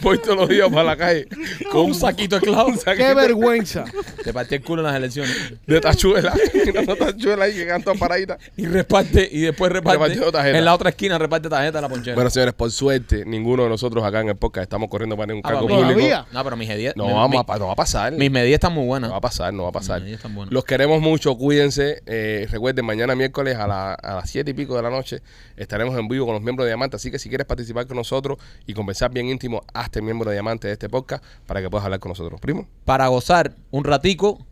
Voy 0.02 0.18
todos 0.20 0.38
los 0.38 0.50
días 0.50 0.70
para 0.70 0.84
la 0.84 0.98
calle 0.98 1.28
con 1.72 1.86
un 1.88 1.96
saquito 1.96 2.40
de 2.40 2.42
clavo, 2.46 2.70
un 2.70 2.78
Qué 2.78 3.14
vergüenza. 3.14 3.86
Te 4.24 4.34
partí 4.34 4.56
el 4.56 4.62
culo 4.64 4.82
en 4.82 4.88
las 4.88 4.96
elecciones. 4.96 5.36
de 5.66 5.82
tachuela. 5.82 6.34
Una 6.84 6.96
tachuela 6.96 7.46
ahí 7.46 7.54
que 7.54 7.68
cantan 7.68 7.98
paraditas. 7.98 8.38
Y 8.58 8.66
reparte, 8.66 9.28
y 9.32 9.42
después 9.42 9.72
reparte. 9.72 10.20
En 10.58 10.66
la 10.66 10.74
otra 10.74 10.90
esquina 10.90 11.18
reparte 11.18 11.50
tarjeta 11.50 11.80
a 11.80 11.82
la 11.82 11.90
ponchera. 11.90 12.16
Bueno, 12.16 12.30
señores, 12.30 12.54
por 12.54 12.72
suerte, 12.72 13.24
ninguno 13.26 13.64
de 13.64 13.70
nosotros 13.70 14.04
acá 14.04 14.22
en 14.22 14.30
el 14.30 14.36
podcast 14.36 14.64
estamos 14.64 14.90
corriendo 14.90 15.16
para 15.16 15.28
ningún 15.28 15.44
Ah, 15.46 15.50
cargo 15.50 15.68
público. 15.68 15.84
Todavía. 15.84 16.26
No, 16.32 16.44
pero 16.44 16.56
mis 16.58 16.68
medidas. 16.68 16.96
No, 16.96 17.08
mi- 17.08 17.14
vamos 17.14 17.46
a, 17.48 17.58
no 17.58 17.68
va 17.68 17.74
a 17.74 17.76
pasar. 17.76 18.14
Mis 18.14 18.32
medidas 18.32 18.56
están 18.56 18.74
muy 18.74 18.86
buenas. 18.86 19.10
No 19.10 19.14
va 19.14 19.18
a 19.18 19.22
pasar, 19.22 19.54
no 19.54 19.64
va 19.64 19.70
a 19.70 19.72
pasar. 19.74 19.96
Mis 19.98 20.04
medidas 20.06 20.20
están 20.20 20.36
buenas. 20.36 20.54
Los 20.54 20.66
queremos 20.66 21.02
mucho, 21.02 21.36
cuídense. 21.38 22.02
Eh, 22.06 22.48
recuerden, 22.52 22.86
mañana 22.86 23.16
miércoles 23.16 23.56
a, 23.58 23.68
la- 23.68 23.94
a 23.94 24.16
las 24.16 24.30
7 24.30 24.52
y 24.52 24.54
pico 24.54 24.76
de 24.76 24.82
la 24.84 24.90
noche 24.90 25.22
estaremos 25.58 25.98
en 25.98 26.08
vivo 26.08 26.26
con 26.26 26.34
los 26.34 26.44
miembros 26.44 26.66
de 26.66 26.70
Diamante. 26.72 26.96
Así 26.96 27.12
que 27.12 27.20
si 27.20 27.30
quieres 27.30 27.46
participar 27.48 27.86
con 27.88 27.98
nosotros 27.98 28.38
y 28.66 28.74
conversar 28.74 29.12
bien 29.12 29.28
íntimo, 29.28 29.45
hazte 29.74 30.02
miembro 30.02 30.30
de 30.30 30.36
Diamante 30.36 30.68
de 30.68 30.74
este 30.74 30.90
podcast 30.90 31.24
para 31.46 31.62
que 31.62 31.70
puedas 31.70 31.86
hablar 31.86 32.00
con 32.00 32.10
nosotros. 32.10 32.40
Primo, 32.42 32.68
Para 32.86 33.08
gozar 33.08 33.56
un 33.72 33.84
ratico, 33.84 34.46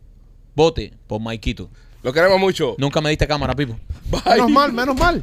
vote 0.54 0.92
por 1.06 1.20
Maikito. 1.20 1.68
lo 2.02 2.12
queremos 2.12 2.38
mucho. 2.38 2.74
Nunca 2.78 3.00
me 3.00 3.10
diste 3.10 3.26
cámara, 3.26 3.54
Pipo. 3.54 3.78
Bye. 4.10 4.22
Menos 4.36 4.50
mal, 4.50 4.72
menos 4.72 4.96
mal. 4.96 5.22